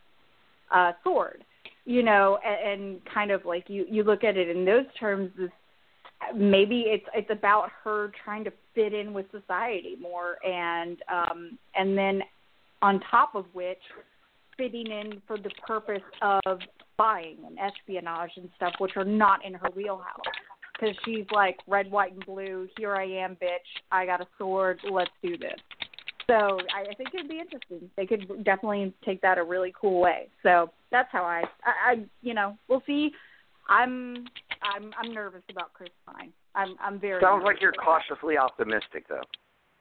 uh 0.72 0.92
sword 1.04 1.44
you 1.84 2.02
know 2.02 2.38
and, 2.44 2.82
and 2.82 3.00
kind 3.12 3.30
of 3.30 3.44
like 3.44 3.68
you 3.68 3.86
you 3.88 4.02
look 4.02 4.24
at 4.24 4.36
it 4.36 4.48
in 4.48 4.64
those 4.64 4.84
terms 4.98 5.30
as 5.42 5.50
maybe 6.34 6.82
it's 6.86 7.06
it's 7.14 7.30
about 7.30 7.70
her 7.82 8.12
trying 8.24 8.44
to 8.44 8.52
fit 8.74 8.92
in 8.92 9.12
with 9.12 9.26
society 9.30 9.96
more 10.00 10.36
and 10.44 10.98
um 11.12 11.58
and 11.74 11.96
then 11.96 12.22
on 12.82 13.00
top 13.10 13.34
of 13.34 13.46
which 13.52 13.78
fitting 14.56 14.86
in 14.86 15.22
for 15.26 15.38
the 15.38 15.50
purpose 15.66 16.02
of 16.22 16.58
spying 16.92 17.38
and 17.46 17.58
espionage 17.58 18.30
and 18.36 18.48
stuff 18.56 18.72
which 18.78 18.92
are 18.96 19.04
not 19.04 19.44
in 19.44 19.54
her 19.54 19.68
wheelhouse 19.74 20.20
because 20.72 20.94
she's 21.04 21.24
like 21.32 21.56
red 21.66 21.90
white 21.90 22.12
and 22.12 22.24
blue 22.26 22.68
here 22.76 22.94
i 22.94 23.04
am 23.04 23.36
bitch 23.36 23.70
i 23.90 24.04
got 24.04 24.20
a 24.20 24.26
sword 24.38 24.78
let's 24.90 25.10
do 25.22 25.36
this 25.38 25.58
So 26.26 26.60
I, 26.72 26.82
I 26.90 26.94
think 26.94 27.08
it'd 27.12 27.28
be 27.28 27.40
interesting. 27.40 27.90
They 27.96 28.06
could 28.06 28.44
definitely 28.44 28.94
take 29.04 29.20
that 29.22 29.36
a 29.36 29.42
really 29.42 29.72
cool 29.80 30.00
way. 30.00 30.28
So 30.44 30.70
that's 30.92 31.08
how 31.10 31.24
I, 31.24 31.42
I, 31.64 31.92
I 31.92 32.04
you 32.22 32.34
know, 32.34 32.56
we'll 32.68 32.84
see. 32.86 33.10
I'm, 33.68 34.26
I'm, 34.74 34.92
I'm 34.98 35.12
nervous 35.12 35.42
about 35.50 35.72
Chris 35.74 35.90
Pine. 36.06 36.32
I'm, 36.54 36.74
I'm 36.80 36.98
very. 37.00 37.20
Sounds 37.20 37.42
like 37.44 37.60
you're 37.60 37.70
about 37.70 37.98
that. 37.98 38.02
cautiously 38.08 38.38
optimistic, 38.38 39.06
though. 39.08 39.22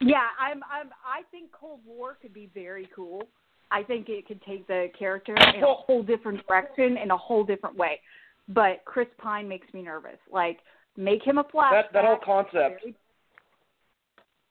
Yeah, 0.01 0.27
I'm, 0.39 0.61
I'm. 0.71 0.89
I 1.05 1.23
think 1.31 1.51
Cold 1.51 1.79
War 1.85 2.17
could 2.21 2.33
be 2.33 2.49
very 2.53 2.87
cool. 2.95 3.23
I 3.71 3.83
think 3.83 4.09
it 4.09 4.27
could 4.27 4.41
take 4.43 4.65
the 4.67 4.87
character 4.97 5.35
in 5.35 5.63
a 5.63 5.73
whole 5.73 6.01
different 6.03 6.45
direction, 6.47 6.97
in 6.97 7.11
a 7.11 7.17
whole 7.17 7.43
different 7.43 7.77
way. 7.77 7.99
But 8.47 8.83
Chris 8.85 9.07
Pine 9.19 9.47
makes 9.47 9.71
me 9.73 9.83
nervous. 9.83 10.17
Like, 10.31 10.59
make 10.97 11.23
him 11.23 11.37
a 11.37 11.43
flashback. 11.43 11.71
That 11.71 11.93
that 11.93 12.05
whole 12.05 12.17
concept. 12.23 12.81
very- 12.81 12.95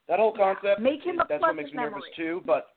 That 0.09 0.19
whole 0.19 0.35
concept. 0.37 0.81
Make 0.81 1.03
him 1.03 1.19
a 1.21 1.25
that's 1.29 1.41
what 1.43 1.57
makes 1.57 1.71
me 1.73 1.77
nervous 1.79 2.03
too. 2.17 2.43
But 2.47 2.69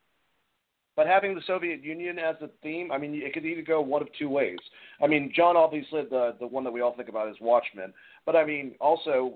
but 0.96 1.08
having 1.08 1.36
the 1.36 1.42
Soviet 1.48 1.84
Union 1.84 2.20
as 2.20 2.36
a 2.42 2.50
theme, 2.62 2.92
I 2.92 2.98
mean, 2.98 3.14
it 3.16 3.34
could 3.34 3.46
either 3.46 3.62
go 3.62 3.82
one 3.82 4.02
of 4.02 4.08
two 4.18 4.30
ways. 4.30 4.60
I 5.02 5.08
mean, 5.08 5.32
John 5.36 5.56
obviously 5.58 6.04
the 6.10 6.36
the 6.40 6.48
one 6.48 6.64
that 6.64 6.72
we 6.72 6.82
all 6.82 6.96
think 6.96 7.10
about 7.10 7.30
is 7.30 7.36
Watchmen, 7.42 7.94
but 8.26 8.36
I 8.36 8.46
mean 8.46 8.76
also. 8.80 9.36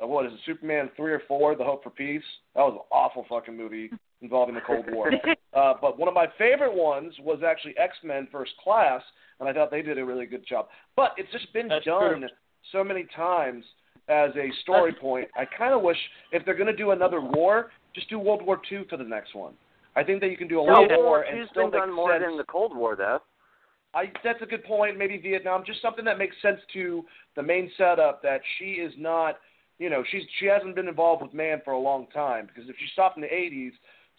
Uh, 0.00 0.06
what 0.06 0.24
is 0.24 0.32
it, 0.32 0.38
Superman 0.46 0.88
three 0.96 1.12
or 1.12 1.20
four, 1.26 1.56
The 1.56 1.64
Hope 1.64 1.82
for 1.82 1.90
Peace? 1.90 2.22
That 2.54 2.60
was 2.60 2.74
an 2.74 2.86
awful 2.92 3.26
fucking 3.28 3.56
movie 3.56 3.90
involving 4.22 4.54
the 4.54 4.60
Cold 4.60 4.86
War. 4.90 5.10
uh, 5.54 5.74
but 5.80 5.98
one 5.98 6.08
of 6.08 6.14
my 6.14 6.26
favorite 6.38 6.74
ones 6.74 7.12
was 7.20 7.40
actually 7.46 7.76
X 7.78 7.96
Men 8.04 8.28
First 8.30 8.52
Class, 8.62 9.02
and 9.40 9.48
I 9.48 9.52
thought 9.52 9.70
they 9.70 9.82
did 9.82 9.98
a 9.98 10.04
really 10.04 10.26
good 10.26 10.46
job. 10.46 10.68
But 10.96 11.14
it's 11.16 11.30
just 11.32 11.52
been 11.52 11.68
That's 11.68 11.84
done 11.84 12.20
true. 12.20 12.28
so 12.72 12.84
many 12.84 13.06
times 13.14 13.64
as 14.08 14.30
a 14.36 14.50
story 14.62 14.92
point. 14.92 15.28
I 15.36 15.44
kind 15.44 15.74
of 15.74 15.82
wish 15.82 15.98
if 16.32 16.44
they're 16.44 16.54
going 16.54 16.68
to 16.68 16.76
do 16.76 16.92
another 16.92 17.20
war, 17.20 17.70
just 17.94 18.08
do 18.08 18.18
World 18.18 18.42
War 18.44 18.60
II 18.70 18.84
for 18.88 18.96
the 18.96 19.04
next 19.04 19.34
one. 19.34 19.54
I 19.98 20.04
think 20.04 20.20
that 20.20 20.30
you 20.30 20.36
can 20.36 20.46
do 20.46 20.60
a 20.60 20.64
No, 20.64 20.82
lot 20.82 20.90
more 20.92 21.22
and 21.22 21.48
still 21.50 21.70
been 21.70 21.80
done 21.80 21.92
more 21.92 22.12
sense. 22.12 22.22
than 22.24 22.36
the 22.36 22.44
Cold 22.44 22.76
War, 22.76 22.94
though. 22.94 23.20
I 23.94 24.12
that's 24.22 24.40
a 24.42 24.46
good 24.46 24.62
point. 24.64 24.96
Maybe 24.96 25.18
Vietnam, 25.18 25.64
just 25.66 25.82
something 25.82 26.04
that 26.04 26.18
makes 26.18 26.36
sense 26.40 26.60
to 26.74 27.04
the 27.34 27.42
main 27.42 27.68
setup 27.76 28.22
that 28.22 28.40
she 28.58 28.72
is 28.74 28.92
not, 28.96 29.38
you 29.80 29.90
know, 29.90 30.04
she's 30.10 30.22
she 30.38 30.46
hasn't 30.46 30.76
been 30.76 30.86
involved 30.86 31.22
with 31.22 31.34
man 31.34 31.60
for 31.64 31.72
a 31.72 31.78
long 31.78 32.06
time 32.14 32.46
because 32.46 32.68
if 32.70 32.76
she 32.78 32.86
stopped 32.92 33.16
in 33.16 33.22
the 33.22 33.28
80s, 33.28 33.72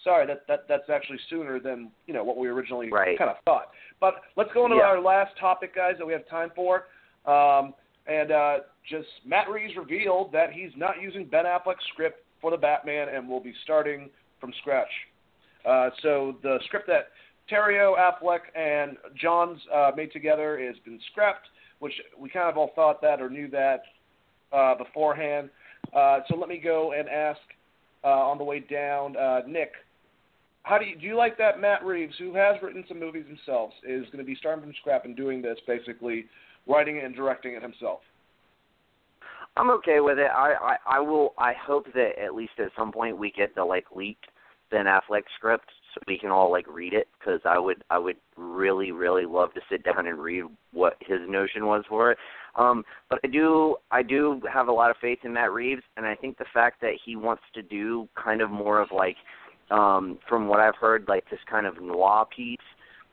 sorry, 0.03 0.25
that 0.27 0.45
that 0.47 0.67
that's 0.67 0.89
actually 0.89 1.19
sooner 1.29 1.59
than 1.61 1.91
you 2.07 2.13
know 2.13 2.25
what 2.25 2.35
we 2.35 2.49
originally 2.49 2.89
Right. 2.89 3.17
kind 3.17 3.29
of 3.29 3.37
thought. 3.45 3.69
But 4.01 4.15
let's 4.35 4.51
go 4.53 4.65
into 4.65 4.77
Yeah. 4.77 4.83
our 4.87 4.99
last 4.99 5.37
topic, 5.37 5.73
guys, 5.75 5.95
that 5.97 6.05
we 6.05 6.11
have 6.11 6.27
time 6.27 6.51
for. 6.55 6.87
Um, 7.25 7.73
and 8.07 8.31
uh, 8.31 8.59
just 8.89 9.07
Matt 9.23 9.49
Reeves 9.49 9.77
revealed 9.77 10.33
that 10.33 10.51
he's 10.51 10.75
not 10.75 10.99
using 11.01 11.23
Ben 11.25 11.45
Affleck's 11.45 11.85
script 11.93 12.25
for 12.41 12.51
the 12.51 12.57
Batman 12.57 13.07
and 13.09 13.29
will 13.29 13.39
be 13.39 13.53
starting 13.63 14.09
from 14.41 14.51
scratch. 14.61 14.89
Uh, 15.65 15.89
so 16.01 16.35
the 16.41 16.59
script 16.65 16.87
that 16.87 17.09
Terrio, 17.51 17.95
Affleck, 17.97 18.41
and 18.55 18.97
Johns 19.19 19.59
uh, 19.73 19.91
made 19.95 20.11
together 20.11 20.59
has 20.59 20.75
been 20.85 20.99
scrapped, 21.11 21.47
which 21.79 21.93
we 22.17 22.29
kind 22.29 22.49
of 22.49 22.57
all 22.57 22.71
thought 22.75 23.01
that 23.01 23.21
or 23.21 23.29
knew 23.29 23.49
that 23.49 23.81
uh, 24.53 24.75
beforehand. 24.75 25.49
Uh, 25.95 26.19
so 26.27 26.35
let 26.35 26.49
me 26.49 26.57
go 26.57 26.93
and 26.93 27.09
ask 27.09 27.39
uh, 28.03 28.07
on 28.07 28.37
the 28.37 28.43
way 28.43 28.59
down, 28.59 29.17
uh, 29.17 29.41
Nick. 29.47 29.71
How 30.63 30.77
do 30.77 30.85
you 30.85 30.95
do 30.97 31.05
you 31.05 31.15
like 31.15 31.37
that 31.37 31.59
Matt 31.59 31.83
Reeves, 31.83 32.13
who 32.19 32.35
has 32.35 32.57
written 32.61 32.83
some 32.87 32.99
movies 32.99 33.25
himself, 33.27 33.71
is 33.83 34.05
going 34.07 34.19
to 34.19 34.23
be 34.23 34.35
starting 34.35 34.63
from 34.63 34.73
scratch 34.79 35.01
and 35.05 35.15
doing 35.15 35.41
this, 35.41 35.57
basically 35.65 36.25
writing 36.67 36.97
it 36.97 37.05
and 37.05 37.15
directing 37.15 37.53
it 37.53 37.63
himself? 37.63 38.01
I'm 39.57 39.71
okay 39.71 39.99
with 39.99 40.19
it. 40.19 40.29
I, 40.31 40.53
I 40.85 40.97
I 40.97 40.99
will. 40.99 41.33
I 41.37 41.53
hope 41.53 41.85
that 41.93 42.11
at 42.23 42.35
least 42.35 42.53
at 42.59 42.71
some 42.77 42.91
point 42.91 43.17
we 43.17 43.31
get 43.31 43.55
the 43.55 43.63
like 43.63 43.85
leaked 43.95 44.27
Ben 44.71 44.85
Affleck 44.85 45.23
script 45.37 45.69
so 45.93 46.01
we 46.07 46.17
can 46.17 46.29
all 46.29 46.51
like 46.51 46.67
read 46.67 46.93
it 46.93 47.07
because 47.17 47.41
I 47.45 47.57
would 47.57 47.83
I 47.89 47.97
would 47.97 48.17
really 48.37 48.91
really 48.91 49.25
love 49.25 49.53
to 49.53 49.61
sit 49.69 49.83
down 49.83 50.07
and 50.07 50.19
read 50.19 50.43
what 50.71 50.97
his 51.01 51.19
notion 51.27 51.65
was 51.65 51.83
for 51.89 52.11
it. 52.11 52.17
Um, 52.55 52.83
but 53.09 53.19
I 53.23 53.27
do 53.27 53.77
I 53.91 54.03
do 54.03 54.41
have 54.51 54.67
a 54.67 54.71
lot 54.71 54.91
of 54.91 54.97
faith 55.01 55.19
in 55.23 55.33
Matt 55.33 55.51
Reeves, 55.51 55.83
and 55.97 56.05
I 56.05 56.15
think 56.15 56.37
the 56.37 56.45
fact 56.53 56.81
that 56.81 56.93
he 57.03 57.15
wants 57.15 57.43
to 57.55 57.61
do 57.61 58.07
kind 58.21 58.41
of 58.41 58.49
more 58.49 58.79
of 58.81 58.89
like 58.91 59.17
um, 59.71 60.19
from 60.27 60.47
what 60.47 60.59
I've 60.59 60.75
heard 60.75 61.05
like 61.07 61.29
this 61.29 61.39
kind 61.49 61.65
of 61.65 61.81
noir 61.81 62.25
piece 62.35 62.57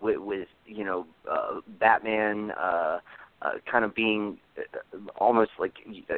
with, 0.01 0.19
with 0.19 0.49
you 0.67 0.85
know 0.85 1.07
uh, 1.31 1.61
Batman 1.81 2.51
uh, 2.53 2.99
uh, 3.43 3.51
kind 3.71 3.85
of 3.85 3.95
being 3.95 4.39
uh, 4.59 4.99
almost 5.19 5.51
like 5.59 5.75
uh, 6.11 6.15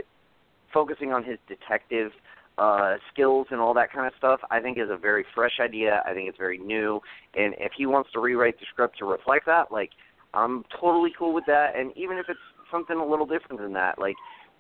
focusing 0.73 1.13
on 1.13 1.25
his 1.25 1.39
detective 1.49 2.13
uh 2.59 2.97
skills 3.13 3.47
and 3.51 3.61
all 3.61 3.75
that 3.75 3.93
kind 3.93 4.07
of 4.07 4.13
stuff 4.19 4.41
I 4.51 4.61
think 4.61 4.79
is 4.79 4.91
a 4.91 4.97
very 4.97 5.25
fresh 5.35 5.59
idea. 5.61 6.03
I 6.05 6.13
think 6.13 6.29
it's 6.29 6.39
very 6.39 6.59
new 6.59 7.01
and 7.35 7.55
if 7.59 7.73
he 7.77 7.87
wants 7.87 8.11
to 8.13 8.21
rewrite 8.21 8.59
the 8.59 8.67
script 8.73 8.99
to 8.99 9.05
reflect 9.05 9.47
that, 9.47 9.71
like 9.71 9.91
I'm 10.35 10.65
totally 10.81 11.11
cool 11.19 11.33
with 11.33 11.45
that 11.47 11.77
and 11.77 11.97
even 11.97 12.19
if 12.19 12.27
it's 12.29 12.39
something 12.71 12.97
a 12.97 13.07
little 13.07 13.27
different 13.27 13.61
than 13.63 13.73
that, 13.75 13.99
like 13.99 14.17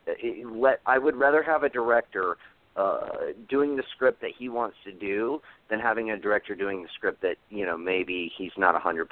it, 0.07 0.47
let 0.47 0.81
I 0.87 0.99
would 0.99 1.17
rather 1.17 1.43
have 1.43 1.63
a 1.63 1.69
director 1.69 2.37
uh 2.77 3.33
doing 3.49 3.77
the 3.77 3.83
script 3.95 4.21
that 4.21 4.31
he 4.39 4.49
wants 4.49 4.77
to 4.85 4.93
do 4.93 5.41
than 5.69 5.81
having 5.81 6.11
a 6.11 6.19
director 6.19 6.55
doing 6.55 6.83
the 6.83 6.89
script 6.95 7.21
that, 7.23 7.37
you 7.51 7.67
know, 7.67 7.77
maybe 7.77 8.31
he's 8.39 8.53
not 8.57 8.75
a 8.75 8.79
100% 8.79 9.05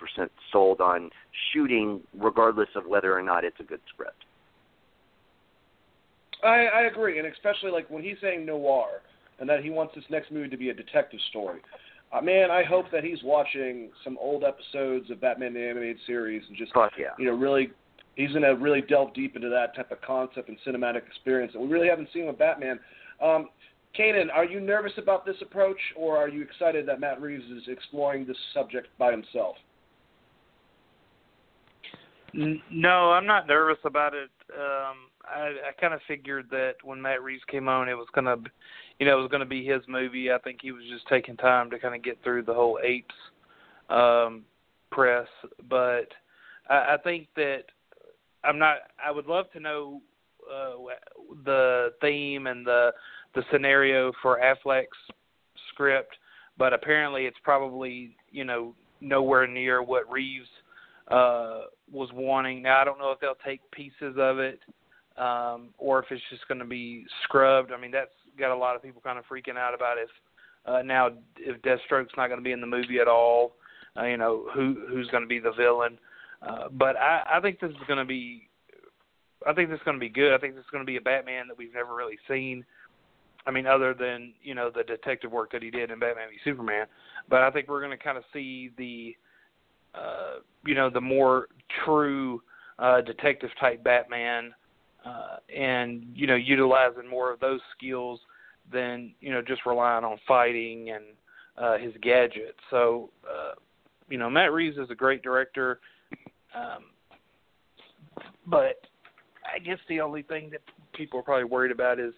sold 0.52 0.80
on 0.80 1.10
shooting 1.52 2.00
regardless 2.18 2.68
of 2.76 2.86
whether 2.86 3.16
or 3.16 3.22
not 3.22 3.44
it's 3.44 3.60
a 3.60 3.64
good 3.64 3.80
script. 3.88 4.24
I, 6.42 6.66
I 6.66 6.82
agree, 6.82 7.18
and 7.18 7.26
especially 7.28 7.70
like 7.70 7.88
when 7.90 8.02
he's 8.02 8.16
saying 8.20 8.44
noir 8.44 9.02
and 9.38 9.48
that 9.48 9.62
he 9.62 9.70
wants 9.70 9.94
this 9.94 10.04
next 10.10 10.30
movie 10.30 10.48
to 10.48 10.56
be 10.56 10.70
a 10.70 10.74
detective 10.74 11.20
story. 11.30 11.60
Uh, 12.12 12.20
man, 12.20 12.50
I 12.50 12.62
hope 12.62 12.86
that 12.92 13.04
he's 13.04 13.22
watching 13.24 13.90
some 14.04 14.16
old 14.20 14.44
episodes 14.44 15.10
of 15.10 15.20
Batman 15.20 15.54
the 15.54 15.60
Animated 15.60 15.98
Series 16.06 16.42
and 16.48 16.56
just 16.56 16.72
Fuck 16.72 16.92
yeah. 16.98 17.08
you 17.18 17.26
know 17.26 17.32
really 17.32 17.70
he's 18.14 18.30
going 18.30 18.42
to 18.42 18.54
really 18.54 18.80
delve 18.80 19.12
deep 19.14 19.36
into 19.36 19.48
that 19.48 19.74
type 19.76 19.90
of 19.90 20.00
concept 20.00 20.48
and 20.48 20.56
cinematic 20.66 21.06
experience 21.06 21.52
that 21.52 21.60
we 21.60 21.68
really 21.68 21.88
haven't 21.88 22.08
seen 22.12 22.26
with 22.26 22.38
Batman. 22.38 22.78
Um, 23.22 23.48
Kanan, 23.98 24.28
are 24.32 24.44
you 24.44 24.60
nervous 24.60 24.92
about 24.98 25.24
this 25.24 25.36
approach, 25.40 25.78
or 25.96 26.16
are 26.16 26.28
you 26.28 26.42
excited 26.42 26.86
that 26.86 27.00
Matt 27.00 27.20
Reeves 27.20 27.44
is 27.44 27.62
exploring 27.68 28.26
this 28.26 28.36
subject 28.52 28.88
by 28.98 29.10
himself? 29.10 29.56
No, 32.34 33.12
I'm 33.12 33.26
not 33.26 33.46
nervous 33.46 33.78
about 33.84 34.12
it. 34.12 34.30
Um, 34.54 34.96
I, 35.28 35.48
I 35.68 35.80
kind 35.80 35.94
of 35.94 36.00
figured 36.06 36.46
that 36.50 36.74
when 36.84 37.00
Matt 37.00 37.22
Reeves 37.22 37.42
came 37.50 37.68
on, 37.68 37.88
it 37.88 37.94
was 37.94 38.08
gonna, 38.14 38.36
you 38.98 39.06
know, 39.06 39.18
it 39.18 39.22
was 39.22 39.30
gonna 39.30 39.44
be 39.44 39.64
his 39.64 39.82
movie. 39.88 40.30
I 40.30 40.38
think 40.38 40.60
he 40.62 40.72
was 40.72 40.84
just 40.90 41.06
taking 41.08 41.36
time 41.36 41.70
to 41.70 41.78
kind 41.78 41.94
of 41.94 42.02
get 42.02 42.22
through 42.22 42.42
the 42.44 42.54
whole 42.54 42.78
apes 42.82 43.14
um, 43.88 44.44
press. 44.90 45.26
But 45.68 46.08
I, 46.68 46.94
I 46.94 46.96
think 47.02 47.28
that 47.36 47.64
I'm 48.44 48.58
not. 48.58 48.78
I 49.04 49.10
would 49.10 49.26
love 49.26 49.50
to 49.52 49.60
know 49.60 50.00
uh, 50.50 50.74
the 51.44 51.92
theme 52.00 52.46
and 52.46 52.66
the 52.66 52.92
the 53.34 53.42
scenario 53.52 54.12
for 54.22 54.40
Affleck's 54.40 54.86
script, 55.72 56.16
but 56.58 56.72
apparently 56.72 57.26
it's 57.26 57.38
probably 57.42 58.16
you 58.30 58.44
know 58.44 58.74
nowhere 59.00 59.46
near 59.46 59.82
what 59.82 60.10
Reeves 60.10 60.48
uh, 61.08 61.62
was 61.92 62.08
wanting. 62.14 62.62
Now 62.62 62.80
I 62.80 62.84
don't 62.84 62.98
know 62.98 63.10
if 63.10 63.20
they'll 63.20 63.34
take 63.44 63.60
pieces 63.72 64.16
of 64.18 64.38
it 64.38 64.60
um, 65.18 65.68
or 65.78 65.98
if 66.00 66.06
it's 66.10 66.22
just 66.30 66.46
going 66.48 66.58
to 66.58 66.66
be 66.66 67.04
scrubbed. 67.24 67.72
I 67.72 67.80
mean 67.80 67.90
that's 67.90 68.10
got 68.38 68.54
a 68.54 68.56
lot 68.56 68.76
of 68.76 68.82
people 68.82 69.00
kind 69.02 69.18
of 69.18 69.24
freaking 69.26 69.56
out 69.56 69.74
about 69.74 69.96
if 69.98 70.10
uh, 70.66 70.82
now 70.82 71.10
if 71.38 71.60
Deathstroke's 71.62 72.12
not 72.16 72.28
going 72.28 72.40
to 72.40 72.44
be 72.44 72.52
in 72.52 72.60
the 72.60 72.66
movie 72.66 72.98
at 72.98 73.08
all. 73.08 73.52
Uh, 73.98 74.04
you 74.04 74.16
know 74.16 74.46
who 74.54 74.76
who's 74.88 75.08
going 75.08 75.22
to 75.22 75.28
be 75.28 75.38
the 75.38 75.52
villain. 75.52 75.98
Uh, 76.42 76.68
but 76.70 76.96
I, 76.96 77.22
I 77.34 77.40
think 77.40 77.60
this 77.60 77.70
is 77.70 77.76
going 77.86 77.98
to 77.98 78.04
be. 78.04 78.48
I 79.46 79.52
think 79.52 79.70
this 79.70 79.76
is 79.76 79.84
going 79.84 79.96
to 79.96 80.00
be 80.00 80.08
good. 80.08 80.34
I 80.34 80.38
think 80.38 80.54
this 80.54 80.62
is 80.64 80.70
going 80.70 80.82
to 80.82 80.86
be 80.86 80.96
a 80.96 81.00
Batman 81.00 81.48
that 81.48 81.56
we've 81.56 81.74
never 81.74 81.94
really 81.94 82.18
seen. 82.28 82.64
I 83.46 83.52
mean, 83.52 83.66
other 83.66 83.94
than 83.94 84.32
you 84.42 84.54
know 84.54 84.70
the 84.74 84.82
detective 84.82 85.30
work 85.30 85.52
that 85.52 85.62
he 85.62 85.70
did 85.70 85.90
in 85.90 85.98
Batman 85.98 86.28
v 86.30 86.36
Superman, 86.44 86.86
but 87.28 87.42
I 87.42 87.50
think 87.50 87.68
we're 87.68 87.80
going 87.80 87.96
to 87.96 88.02
kind 88.02 88.18
of 88.18 88.24
see 88.32 88.70
the, 88.76 89.16
uh, 89.94 90.40
you 90.66 90.74
know, 90.74 90.90
the 90.90 91.00
more 91.00 91.46
true 91.84 92.42
uh, 92.78 93.00
detective 93.02 93.50
type 93.60 93.84
Batman, 93.84 94.52
uh, 95.06 95.36
and 95.54 96.04
you 96.14 96.26
know, 96.26 96.34
utilizing 96.34 97.08
more 97.08 97.32
of 97.32 97.40
those 97.40 97.60
skills 97.76 98.20
than 98.72 99.12
you 99.20 99.30
know 99.30 99.42
just 99.42 99.64
relying 99.66 100.04
on 100.04 100.18
fighting 100.26 100.90
and 100.90 101.04
uh, 101.56 101.78
his 101.78 101.94
gadgets. 102.02 102.58
So, 102.70 103.10
uh, 103.24 103.52
you 104.08 104.18
know, 104.18 104.28
Matt 104.28 104.52
Reeves 104.52 104.76
is 104.76 104.90
a 104.90 104.94
great 104.94 105.22
director, 105.22 105.80
um, 106.54 106.84
but 108.46 108.80
I 109.44 109.58
guess 109.64 109.78
the 109.88 110.00
only 110.00 110.22
thing 110.22 110.50
that 110.50 110.60
people 110.94 111.20
are 111.20 111.22
probably 111.22 111.44
worried 111.44 111.72
about 111.72 112.00
is 112.00 112.12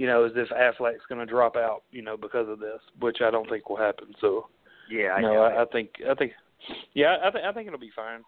you 0.00 0.06
know, 0.06 0.24
is 0.24 0.32
if 0.34 0.48
Affleck's 0.48 1.04
going 1.10 1.18
to 1.18 1.30
drop 1.30 1.56
out, 1.56 1.82
you 1.90 2.00
know, 2.00 2.16
because 2.16 2.48
of 2.48 2.58
this, 2.58 2.80
which 3.00 3.18
I 3.20 3.30
don't 3.30 3.46
think 3.50 3.68
will 3.68 3.76
happen. 3.76 4.14
So, 4.18 4.46
Yeah, 4.90 5.10
I 5.10 5.20
no. 5.20 5.42
I, 5.42 5.62
I 5.62 5.66
think, 5.66 5.90
I 6.10 6.14
think, 6.14 6.32
yeah, 6.94 7.18
I 7.22 7.30
think, 7.30 7.44
I 7.44 7.52
think 7.52 7.66
it'll 7.66 7.78
be 7.78 7.90
fine. 7.94 8.24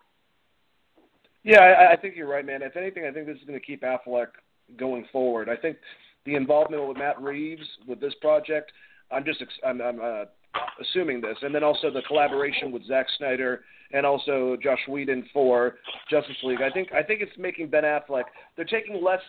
Yeah, 1.45 1.61
I, 1.61 1.93
I 1.93 1.97
think 1.97 2.17
you're 2.17 2.29
right, 2.29 2.47
man. 2.47 2.63
If 2.63 2.77
anything, 2.77 3.05
I 3.05 3.13
think 3.13 3.27
this 3.27 3.37
is 3.37 3.45
going 3.45 3.59
to 3.59 3.65
keep 3.65 3.83
Affleck 3.83 4.29
going 4.77 5.07
forward. 5.13 5.49
I 5.49 5.57
think 5.57 5.77
the 6.25 6.35
involvement 6.37 6.87
with 6.87 6.97
Matt 6.97 7.21
Reeves 7.21 7.67
with 7.87 8.01
this 8.01 8.15
project, 8.21 8.73
I'm 9.11 9.25
just 9.25 9.43
I'm, 9.67 9.81
I'm 9.81 10.01
uh, 10.01 10.25
assuming 10.81 11.21
this, 11.21 11.37
and 11.43 11.55
then 11.55 11.65
also 11.65 11.91
the 11.91 12.03
collaboration 12.07 12.71
with 12.71 12.87
Zack 12.87 13.07
Snyder 13.19 13.65
and 13.93 14.07
also 14.07 14.57
Josh 14.63 14.79
Whedon 14.89 15.29
for 15.33 15.77
Justice 16.11 16.37
League. 16.45 16.63
I 16.63 16.71
think 16.71 16.93
I 16.93 17.03
think 17.03 17.21
it's 17.21 17.37
making 17.39 17.69
Ben 17.69 17.85
Affleck. 17.85 18.25
They're 18.57 18.65
taking 18.65 19.03
less 19.03 19.21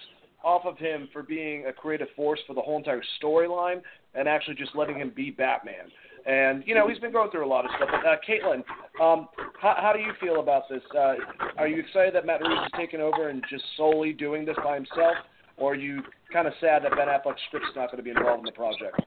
off 0.43 0.65
of 0.65 0.77
him 0.77 1.09
for 1.11 1.23
being 1.23 1.65
a 1.67 1.73
creative 1.73 2.09
force 2.15 2.39
for 2.45 2.53
the 2.53 2.61
whole 2.61 2.77
entire 2.77 3.01
storyline, 3.21 3.81
and 4.13 4.27
actually 4.27 4.55
just 4.55 4.75
letting 4.75 4.97
him 4.97 5.11
be 5.15 5.31
Batman. 5.31 5.89
And 6.25 6.63
you 6.65 6.73
know 6.73 6.87
he's 6.87 6.99
been 6.99 7.11
going 7.11 7.31
through 7.31 7.45
a 7.45 7.47
lot 7.47 7.65
of 7.65 7.71
stuff. 7.75 7.89
But 7.91 8.05
uh, 8.05 8.15
Caitlin, 8.27 8.63
um, 9.01 9.27
how, 9.59 9.75
how 9.77 9.93
do 9.93 9.99
you 9.99 10.13
feel 10.21 10.39
about 10.39 10.69
this? 10.69 10.81
Uh, 10.95 11.15
are 11.57 11.67
you 11.67 11.81
excited 11.81 12.15
that 12.15 12.25
Matt 12.25 12.41
Reeves 12.41 12.61
is 12.65 12.71
taking 12.77 13.01
over 13.01 13.29
and 13.29 13.43
just 13.49 13.63
solely 13.75 14.13
doing 14.13 14.45
this 14.45 14.55
by 14.63 14.75
himself, 14.75 15.15
or 15.57 15.73
are 15.73 15.75
you 15.75 16.01
kind 16.31 16.47
of 16.47 16.53
sad 16.61 16.83
that 16.83 16.91
Ben 16.91 17.07
Affleck's 17.07 17.41
script's 17.47 17.69
not 17.75 17.91
going 17.91 17.97
to 17.97 18.03
be 18.03 18.09
involved 18.09 18.39
in 18.39 18.45
the 18.45 18.51
project? 18.51 18.99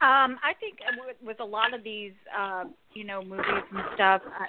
Um, 0.00 0.38
I 0.44 0.54
think 0.60 0.78
with, 1.04 1.16
with 1.24 1.40
a 1.40 1.44
lot 1.44 1.74
of 1.74 1.82
these, 1.82 2.12
uh, 2.36 2.64
you 2.94 3.04
know, 3.04 3.20
movies 3.20 3.64
and 3.72 3.80
stuff, 3.94 4.22
uh, 4.26 4.44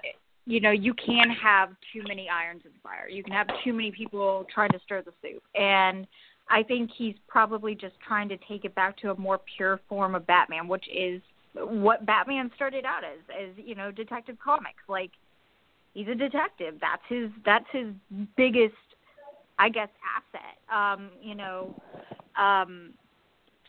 you 0.45 0.59
know, 0.59 0.71
you 0.71 0.93
can 0.93 1.29
have 1.29 1.69
too 1.93 2.03
many 2.07 2.29
irons 2.29 2.61
in 2.65 2.71
the 2.71 2.79
fire. 2.83 3.07
You 3.07 3.23
can 3.23 3.33
have 3.33 3.47
too 3.63 3.73
many 3.73 3.91
people 3.91 4.45
trying 4.53 4.71
to 4.71 4.79
stir 4.83 5.01
the 5.01 5.13
soup, 5.21 5.43
and 5.55 6.05
I 6.49 6.63
think 6.63 6.89
he's 6.97 7.15
probably 7.27 7.75
just 7.75 7.95
trying 8.05 8.29
to 8.29 8.37
take 8.47 8.65
it 8.65 8.73
back 8.75 8.97
to 8.97 9.11
a 9.11 9.15
more 9.15 9.39
pure 9.55 9.79
form 9.87 10.15
of 10.15 10.25
Batman, 10.25 10.67
which 10.67 10.85
is 10.93 11.21
what 11.53 12.05
Batman 12.05 12.51
started 12.55 12.85
out 12.85 13.03
as, 13.03 13.19
as 13.29 13.49
you 13.57 13.75
know, 13.75 13.91
Detective 13.91 14.37
Comics. 14.43 14.81
Like 14.87 15.11
he's 15.93 16.07
a 16.07 16.15
detective. 16.15 16.75
That's 16.81 17.01
his. 17.07 17.29
That's 17.45 17.65
his 17.71 17.87
biggest, 18.35 18.73
I 19.57 19.69
guess, 19.69 19.89
asset. 20.17 20.57
Um, 20.73 21.09
you 21.21 21.35
know, 21.35 21.75
um, 22.37 22.91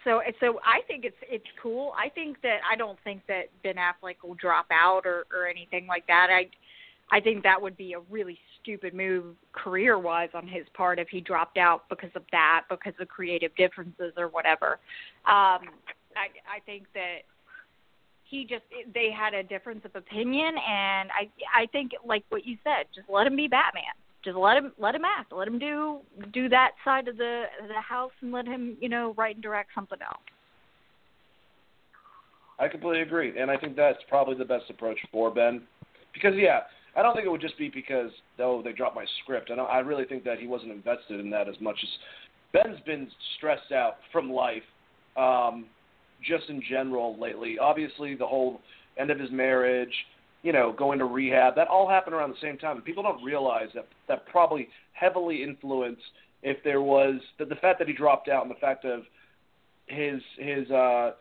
so 0.04 0.22
so 0.40 0.60
I 0.64 0.80
think 0.86 1.04
it's 1.04 1.16
it's 1.28 1.44
cool. 1.62 1.92
I 1.96 2.08
think 2.08 2.40
that 2.42 2.58
I 2.70 2.76
don't 2.76 2.98
think 3.04 3.22
that 3.28 3.44
Ben 3.62 3.74
Affleck 3.76 4.16
will 4.22 4.34
drop 4.34 4.66
out 4.70 5.02
or 5.04 5.26
or 5.32 5.46
anything 5.46 5.86
like 5.86 6.06
that. 6.06 6.28
I 6.30 6.48
I 7.14 7.20
think 7.20 7.42
that 7.42 7.60
would 7.60 7.76
be 7.76 7.92
a 7.92 8.00
really 8.10 8.38
stupid 8.62 8.94
move 8.94 9.34
career 9.52 9.98
wise 9.98 10.30
on 10.34 10.46
his 10.46 10.64
part 10.74 10.98
if 10.98 11.08
he 11.08 11.20
dropped 11.20 11.58
out 11.58 11.88
because 11.88 12.10
of 12.14 12.22
that, 12.32 12.64
because 12.68 12.94
of 13.00 13.08
creative 13.08 13.54
differences 13.56 14.12
or 14.16 14.28
whatever. 14.28 14.78
Um 15.26 15.70
I 16.16 16.28
I 16.48 16.60
think 16.66 16.84
that 16.94 17.20
he 18.24 18.44
just 18.44 18.64
they 18.94 19.10
had 19.10 19.34
a 19.34 19.42
difference 19.42 19.84
of 19.84 19.94
opinion 19.94 20.54
and 20.56 21.10
I 21.10 21.28
I 21.54 21.66
think 21.66 21.92
like 22.04 22.24
what 22.28 22.46
you 22.46 22.56
said, 22.64 22.86
just 22.94 23.08
let 23.08 23.26
him 23.26 23.36
be 23.36 23.48
Batman 23.48 23.94
just 24.24 24.36
let 24.36 24.56
him 24.56 24.72
let 24.78 24.94
him 24.94 25.04
act. 25.04 25.32
Let 25.32 25.48
him 25.48 25.58
do 25.58 26.00
do 26.32 26.48
that 26.48 26.72
side 26.84 27.08
of 27.08 27.16
the 27.16 27.44
the 27.68 27.80
house, 27.80 28.12
and 28.20 28.32
let 28.32 28.46
him 28.46 28.76
you 28.80 28.88
know 28.88 29.14
write 29.16 29.36
and 29.36 29.42
direct 29.42 29.70
something 29.74 29.98
else. 30.02 30.22
I 32.58 32.68
completely 32.68 33.02
agree, 33.02 33.38
and 33.38 33.50
I 33.50 33.56
think 33.56 33.76
that's 33.76 33.98
probably 34.08 34.36
the 34.36 34.44
best 34.44 34.64
approach 34.68 34.98
for 35.10 35.32
Ben, 35.32 35.62
because 36.12 36.34
yeah, 36.36 36.60
I 37.00 37.02
don't 37.02 37.14
think 37.14 37.26
it 37.26 37.30
would 37.30 37.40
just 37.40 37.56
be 37.56 37.70
because 37.70 38.10
oh 38.38 38.60
they 38.62 38.72
dropped 38.72 38.94
my 38.94 39.06
script. 39.22 39.50
I 39.50 39.56
don't, 39.56 39.70
I 39.70 39.78
really 39.78 40.04
think 40.04 40.22
that 40.24 40.38
he 40.38 40.46
wasn't 40.46 40.72
invested 40.72 41.18
in 41.18 41.30
that 41.30 41.48
as 41.48 41.56
much 41.60 41.78
as 41.82 41.88
Ben's 42.52 42.80
been 42.84 43.08
stressed 43.36 43.72
out 43.72 43.94
from 44.12 44.30
life, 44.30 44.62
um, 45.16 45.64
just 46.22 46.50
in 46.50 46.62
general 46.68 47.18
lately. 47.18 47.58
Obviously, 47.58 48.14
the 48.14 48.26
whole 48.26 48.60
end 48.98 49.10
of 49.10 49.18
his 49.18 49.30
marriage 49.30 49.94
you 50.42 50.52
know, 50.52 50.72
going 50.72 50.98
to 50.98 51.04
rehab. 51.04 51.54
That 51.56 51.68
all 51.68 51.88
happened 51.88 52.14
around 52.14 52.30
the 52.30 52.40
same 52.40 52.56
time. 52.56 52.76
And 52.76 52.84
people 52.84 53.02
don't 53.02 53.22
realize 53.22 53.68
that 53.74 53.86
that 54.08 54.26
probably 54.26 54.68
heavily 54.92 55.42
influenced 55.42 56.02
if 56.42 56.62
there 56.64 56.80
was 56.80 57.16
the, 57.38 57.44
the 57.44 57.56
fact 57.56 57.78
that 57.78 57.88
he 57.88 57.94
dropped 57.94 58.28
out 58.28 58.42
and 58.42 58.50
the 58.50 58.58
fact 58.60 58.84
of 58.84 59.02
his 59.86 60.20
his 60.38 60.70
uh 60.70 61.12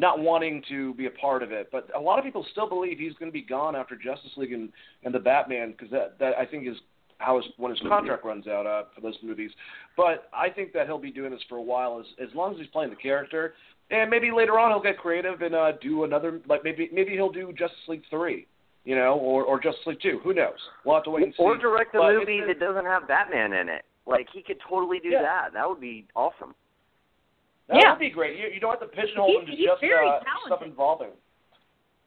not 0.00 0.18
wanting 0.18 0.62
to 0.68 0.94
be 0.94 1.06
a 1.06 1.10
part 1.10 1.42
of 1.42 1.52
it. 1.52 1.68
But 1.70 1.88
a 1.94 2.00
lot 2.00 2.18
of 2.18 2.24
people 2.24 2.44
still 2.50 2.68
believe 2.68 2.98
he's 2.98 3.12
going 3.14 3.30
to 3.30 3.32
be 3.32 3.42
gone 3.42 3.76
after 3.76 3.94
Justice 3.94 4.32
League 4.36 4.52
and, 4.52 4.70
and 5.04 5.14
the 5.14 5.18
Batman 5.18 5.72
because 5.72 5.90
that 5.90 6.18
that 6.18 6.32
I 6.38 6.46
think 6.46 6.66
is 6.66 6.76
how 7.18 7.36
his 7.36 7.46
when 7.58 7.70
his 7.70 7.80
contract 7.86 8.24
runs 8.24 8.46
out 8.48 8.66
uh, 8.66 8.84
for 8.94 9.02
those 9.02 9.16
movies. 9.22 9.50
But 9.96 10.28
I 10.32 10.48
think 10.48 10.72
that 10.72 10.86
he'll 10.86 10.98
be 10.98 11.12
doing 11.12 11.30
this 11.30 11.42
for 11.48 11.58
a 11.58 11.62
while 11.62 12.00
as 12.00 12.06
as 12.20 12.34
long 12.34 12.52
as 12.54 12.58
he's 12.58 12.68
playing 12.68 12.90
the 12.90 12.96
character. 12.96 13.54
And 13.90 14.08
maybe 14.08 14.30
later 14.30 14.58
on 14.58 14.70
he'll 14.70 14.82
get 14.82 14.98
creative 14.98 15.42
and 15.42 15.54
uh, 15.54 15.72
do 15.82 16.04
another 16.04 16.40
like 16.48 16.64
maybe 16.64 16.88
maybe 16.92 17.12
he'll 17.12 17.30
do 17.32 17.52
Justice 17.52 17.78
League 17.86 18.02
three 18.08 18.46
you 18.84 18.96
know, 18.96 19.14
or 19.18 19.44
or 19.44 19.60
Justice 19.60 19.82
League 19.86 20.00
two. 20.00 20.20
Who 20.24 20.32
knows? 20.32 20.56
We'll 20.84 20.94
have 20.94 21.04
to 21.04 21.10
wait 21.10 21.24
and 21.24 21.34
see. 21.36 21.42
Or 21.42 21.58
direct 21.58 21.94
a 21.94 21.98
but 21.98 22.14
movie 22.14 22.40
that 22.46 22.58
doesn't 22.58 22.86
have 22.86 23.06
Batman 23.06 23.52
in 23.52 23.68
it. 23.68 23.84
Like 24.06 24.28
he 24.32 24.42
could 24.42 24.56
totally 24.66 24.98
do 25.00 25.10
Yeah. 25.10 25.22
that. 25.22 25.52
That 25.52 25.68
would 25.68 25.80
be 25.80 26.06
awesome. 26.16 26.54
That 27.70 27.78
Yeah. 27.80 27.90
would 27.92 27.98
be 28.00 28.10
great. 28.10 28.36
You, 28.38 28.48
you 28.52 28.60
don't 28.60 28.70
have 28.70 28.80
to 28.80 28.86
pigeonhole 28.94 29.40
him 29.40 29.46
He's- 29.46 29.50
to 29.50 29.56
he's 29.56 29.66
just 29.66 29.80
very 29.80 30.06
uh, 30.08 30.20
talented. 30.20 30.46
stuff 30.46 30.62
involving. 30.62 31.10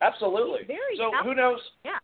Absolutely. 0.02 0.60
He's 0.60 0.68
very 0.68 0.98
so 0.98 1.11
who 1.23 1.34
knows? 1.34 1.60
Yeah. 1.85 1.99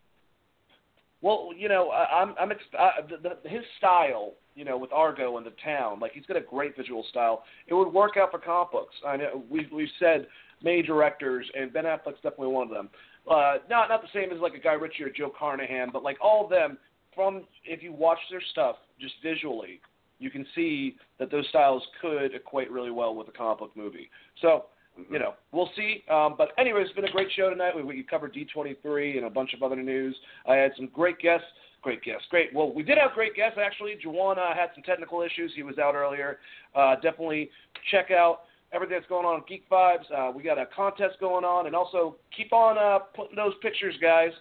Well, 1.21 1.49
you 1.55 1.67
know, 1.67 1.89
I, 1.89 2.21
I'm 2.21 2.33
I'm 2.39 2.49
exp- 2.49 2.77
uh, 2.79 3.05
the, 3.09 3.17
the, 3.43 3.49
his 3.49 3.63
style, 3.77 4.33
you 4.55 4.63
know, 4.63 4.77
with 4.77 4.93
Argo 4.93 5.37
and 5.37 5.45
the 5.45 5.53
town, 5.63 5.99
like 5.99 6.13
he's 6.13 6.25
got 6.25 6.37
a 6.37 6.41
great 6.41 6.77
visual 6.77 7.03
style. 7.09 7.43
It 7.67 7.73
would 7.73 7.91
work 7.91 8.15
out 8.17 8.31
for 8.31 8.39
comic 8.39 8.71
books. 8.71 8.95
I 9.05 9.17
know 9.17 9.43
we've 9.49 9.69
we've 9.73 9.89
said 9.99 10.27
many 10.63 10.81
directors, 10.81 11.45
and 11.55 11.73
Ben 11.73 11.83
Affleck's 11.83 12.21
definitely 12.23 12.47
one 12.47 12.63
of 12.67 12.73
them. 12.73 12.89
Uh, 13.29 13.55
not 13.69 13.89
not 13.89 14.01
the 14.01 14.07
same 14.13 14.31
as 14.31 14.39
like 14.39 14.53
a 14.53 14.59
Guy 14.59 14.73
Ritchie 14.73 15.03
or 15.03 15.09
Joe 15.09 15.31
Carnahan, 15.37 15.89
but 15.91 16.03
like 16.03 16.17
all 16.21 16.45
of 16.45 16.49
them. 16.49 16.77
From 17.15 17.43
if 17.65 17.83
you 17.83 17.91
watch 17.91 18.19
their 18.31 18.41
stuff 18.51 18.77
just 19.01 19.15
visually, 19.21 19.81
you 20.19 20.29
can 20.29 20.45
see 20.53 20.95
that 21.17 21.31
those 21.31 21.47
styles 21.49 21.83
could 22.01 22.33
equate 22.33 22.69
really 22.71 22.91
well 22.91 23.15
with 23.15 23.27
a 23.27 23.31
comic 23.31 23.59
book 23.59 23.71
movie. 23.75 24.09
So 24.41 24.65
you 25.09 25.19
know, 25.19 25.33
we'll 25.51 25.69
see. 25.75 26.03
Um, 26.11 26.35
but 26.37 26.49
anyway, 26.57 26.81
it's 26.81 26.91
been 26.93 27.05
a 27.05 27.11
great 27.11 27.29
show 27.35 27.49
tonight. 27.49 27.75
We, 27.75 27.83
we 27.83 28.03
covered 28.03 28.33
D23 28.33 29.17
and 29.17 29.25
a 29.25 29.29
bunch 29.29 29.53
of 29.53 29.63
other 29.63 29.75
news. 29.75 30.15
I 30.47 30.55
had 30.55 30.71
some 30.75 30.89
great 30.93 31.19
guests. 31.19 31.45
Great 31.81 32.03
guests. 32.03 32.25
Great. 32.29 32.53
Well, 32.53 32.73
we 32.73 32.83
did 32.83 32.97
have 32.97 33.11
great 33.13 33.35
guests, 33.35 33.57
actually. 33.63 33.95
Juwan 34.05 34.37
uh, 34.37 34.53
had 34.53 34.69
some 34.75 34.83
technical 34.83 35.21
issues. 35.21 35.53
He 35.55 35.63
was 35.63 35.77
out 35.77 35.95
earlier. 35.95 36.39
Uh, 36.75 36.95
definitely 36.95 37.49
check 37.89 38.11
out 38.11 38.41
everything 38.73 38.97
that's 38.97 39.07
going 39.07 39.25
on 39.25 39.37
in 39.37 39.43
Geek 39.47 39.69
Vibes. 39.69 40.11
Uh, 40.13 40.31
we 40.35 40.43
got 40.43 40.57
a 40.57 40.65
contest 40.75 41.15
going 41.21 41.45
on. 41.45 41.67
And 41.67 41.75
also 41.75 42.17
keep 42.35 42.51
on 42.51 42.77
uh, 42.77 42.99
putting 43.15 43.37
those 43.37 43.53
pictures, 43.61 43.95
guys, 44.01 44.31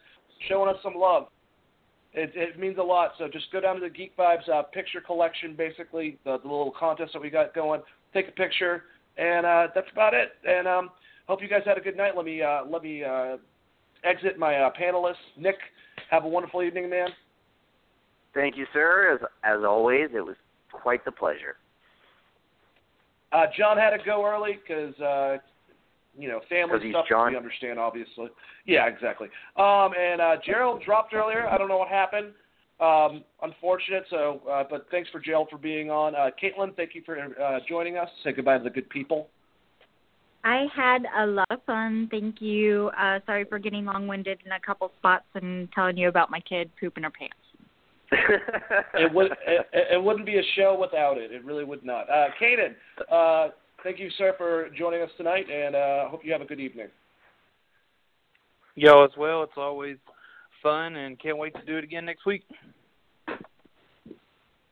showing 0.48 0.68
us 0.68 0.80
some 0.82 0.94
love. 0.96 1.28
It, 2.14 2.32
it 2.34 2.58
means 2.58 2.78
a 2.78 2.82
lot. 2.82 3.12
So 3.18 3.28
just 3.28 3.52
go 3.52 3.60
down 3.60 3.76
to 3.76 3.80
the 3.80 3.90
Geek 3.90 4.16
Vibes 4.16 4.48
uh, 4.48 4.62
picture 4.62 5.00
collection, 5.00 5.54
basically, 5.54 6.18
the, 6.24 6.38
the 6.38 6.48
little 6.48 6.72
contest 6.78 7.12
that 7.12 7.22
we 7.22 7.30
got 7.30 7.54
going. 7.54 7.82
Take 8.14 8.28
a 8.28 8.32
picture, 8.32 8.84
and 9.18 9.44
uh, 9.44 9.68
that's 9.74 9.88
about 9.92 10.14
it. 10.14 10.30
And 10.48 10.66
um, 10.66 10.90
hope 11.26 11.42
you 11.42 11.48
guys 11.48 11.62
had 11.64 11.76
a 11.76 11.80
good 11.80 11.96
night. 11.96 12.16
Let 12.16 12.24
me 12.24 12.42
uh, 12.42 12.62
let 12.68 12.82
me 12.82 13.04
uh, 13.04 13.36
exit 14.04 14.38
my 14.38 14.56
uh, 14.56 14.70
panelists. 14.80 15.14
Nick, 15.36 15.56
have 16.10 16.24
a 16.24 16.28
wonderful 16.28 16.62
evening, 16.62 16.88
man. 16.88 17.08
Thank 18.34 18.56
you, 18.56 18.66
sir. 18.72 19.14
As 19.14 19.28
as 19.44 19.64
always, 19.64 20.08
it 20.14 20.24
was 20.24 20.36
quite 20.72 21.04
the 21.04 21.12
pleasure. 21.12 21.56
Uh, 23.32 23.44
John 23.56 23.76
had 23.76 23.90
to 23.90 24.02
go 24.02 24.24
early 24.24 24.58
because 24.66 24.98
uh, 25.00 25.36
you 26.18 26.28
know 26.28 26.40
family 26.48 26.78
he's 26.82 26.92
stuff. 26.92 27.06
John? 27.08 27.32
We 27.32 27.36
understand, 27.36 27.78
obviously. 27.78 28.28
Yeah, 28.66 28.86
exactly. 28.86 29.28
Um, 29.56 29.90
and 29.98 30.20
uh, 30.20 30.36
Gerald 30.44 30.82
dropped 30.84 31.14
earlier. 31.14 31.48
I 31.48 31.56
don't 31.56 31.68
know 31.68 31.78
what 31.78 31.88
happened. 31.88 32.32
Um, 32.80 33.24
unfortunate. 33.42 34.04
So, 34.08 34.40
uh, 34.50 34.64
but 34.68 34.86
thanks 34.90 35.10
for 35.10 35.18
Gerald 35.20 35.48
for 35.50 35.58
being 35.58 35.90
on. 35.90 36.14
Uh, 36.14 36.30
Caitlin, 36.40 36.76
thank 36.76 36.94
you 36.94 37.02
for 37.04 37.18
uh, 37.18 37.58
joining 37.68 37.96
us. 37.96 38.08
Say 38.22 38.32
goodbye 38.32 38.58
to 38.58 38.64
the 38.64 38.70
good 38.70 38.88
people. 38.88 39.28
I 40.44 40.66
had 40.74 41.02
a 41.18 41.26
lot 41.26 41.48
of 41.50 41.62
fun. 41.64 42.08
Thank 42.10 42.40
you. 42.40 42.90
Uh, 42.98 43.18
sorry 43.26 43.44
for 43.44 43.58
getting 43.58 43.84
long 43.84 44.06
winded 44.06 44.38
in 44.46 44.52
a 44.52 44.60
couple 44.60 44.90
spots 44.98 45.24
and 45.34 45.70
telling 45.72 45.96
you 45.96 46.08
about 46.08 46.30
my 46.30 46.40
kid 46.40 46.70
pooping 46.78 47.02
her 47.02 47.10
pants. 47.10 47.34
it 48.94 49.12
would 49.12 49.32
it, 49.46 49.66
it 49.72 50.02
wouldn't 50.02 50.24
be 50.24 50.38
a 50.38 50.42
show 50.56 50.76
without 50.80 51.18
it. 51.18 51.30
It 51.30 51.44
really 51.44 51.64
would 51.64 51.84
not. 51.84 52.08
Uh, 52.08 52.28
Kaden, 52.40 52.74
uh, 53.12 53.50
thank 53.82 53.98
you, 53.98 54.10
sir, 54.18 54.34
for 54.36 54.68
joining 54.76 55.02
us 55.02 55.10
tonight, 55.16 55.46
and 55.50 55.74
uh, 55.74 56.04
I 56.06 56.08
hope 56.08 56.24
you 56.24 56.32
have 56.32 56.40
a 56.40 56.46
good 56.46 56.60
evening. 56.60 56.88
Y'all 58.74 59.04
as 59.04 59.10
well. 59.16 59.42
It's 59.42 59.52
always 59.56 59.96
fun, 60.62 60.96
and 60.96 61.18
can't 61.18 61.38
wait 61.38 61.54
to 61.54 61.64
do 61.64 61.76
it 61.76 61.84
again 61.84 62.04
next 62.04 62.26
week. 62.26 62.44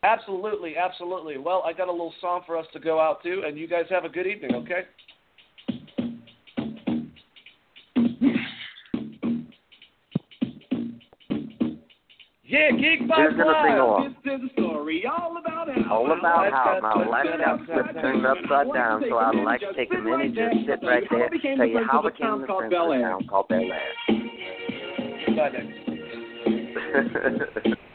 Absolutely, 0.03 0.77
absolutely. 0.77 1.39
Well, 1.39 1.63
I 1.67 1.73
got 1.73 1.89
a 1.89 1.93
little 1.93 2.15
song 2.21 2.43
for 2.47 2.57
us 2.57 2.67
to 2.73 2.79
go 2.79 3.01
out 3.01 3.23
to, 3.25 3.43
and 3.45 3.59
you 3.59 3.67
guys 3.67 3.87
have 3.91 4.05
a 4.05 4.09
good 4.09 4.27
evening, 4.27 4.55
okay? 4.55 4.83
Yeah, 12.49 12.71
Who's 12.71 13.11
Vibes 13.11 13.37
gonna 13.37 14.15
sing 14.15 14.15
This 14.25 14.35
is 14.35 14.51
a 14.51 14.53
story 14.61 15.05
all 15.07 15.37
about 15.37 15.69
how 15.69 15.97
All 15.97 16.13
about 16.13 16.53
how 16.53 16.79
my 16.81 17.05
life 17.07 17.27
got 17.45 17.67
flipped 17.67 17.95
turned 18.01 18.25
upside 18.25 18.73
down, 18.73 19.03
so 19.09 19.19
I'd 19.19 19.35
like 19.45 19.61
to 19.61 19.73
take 19.75 19.93
a 19.93 19.99
minute 19.99 20.35
just 20.35 20.65
sit 20.67 20.79
right 20.87 21.03
there, 21.11 21.29
tell 21.57 21.67
you 21.67 21.81
how 21.91 22.03
I 22.03 22.11
became 22.11 22.41
the 22.43 22.47
prince 22.47 22.73
of 22.73 22.91
a 22.91 22.99
town 23.01 23.27
called 23.27 23.49
Bel 23.49 23.73
Air. 23.73 23.83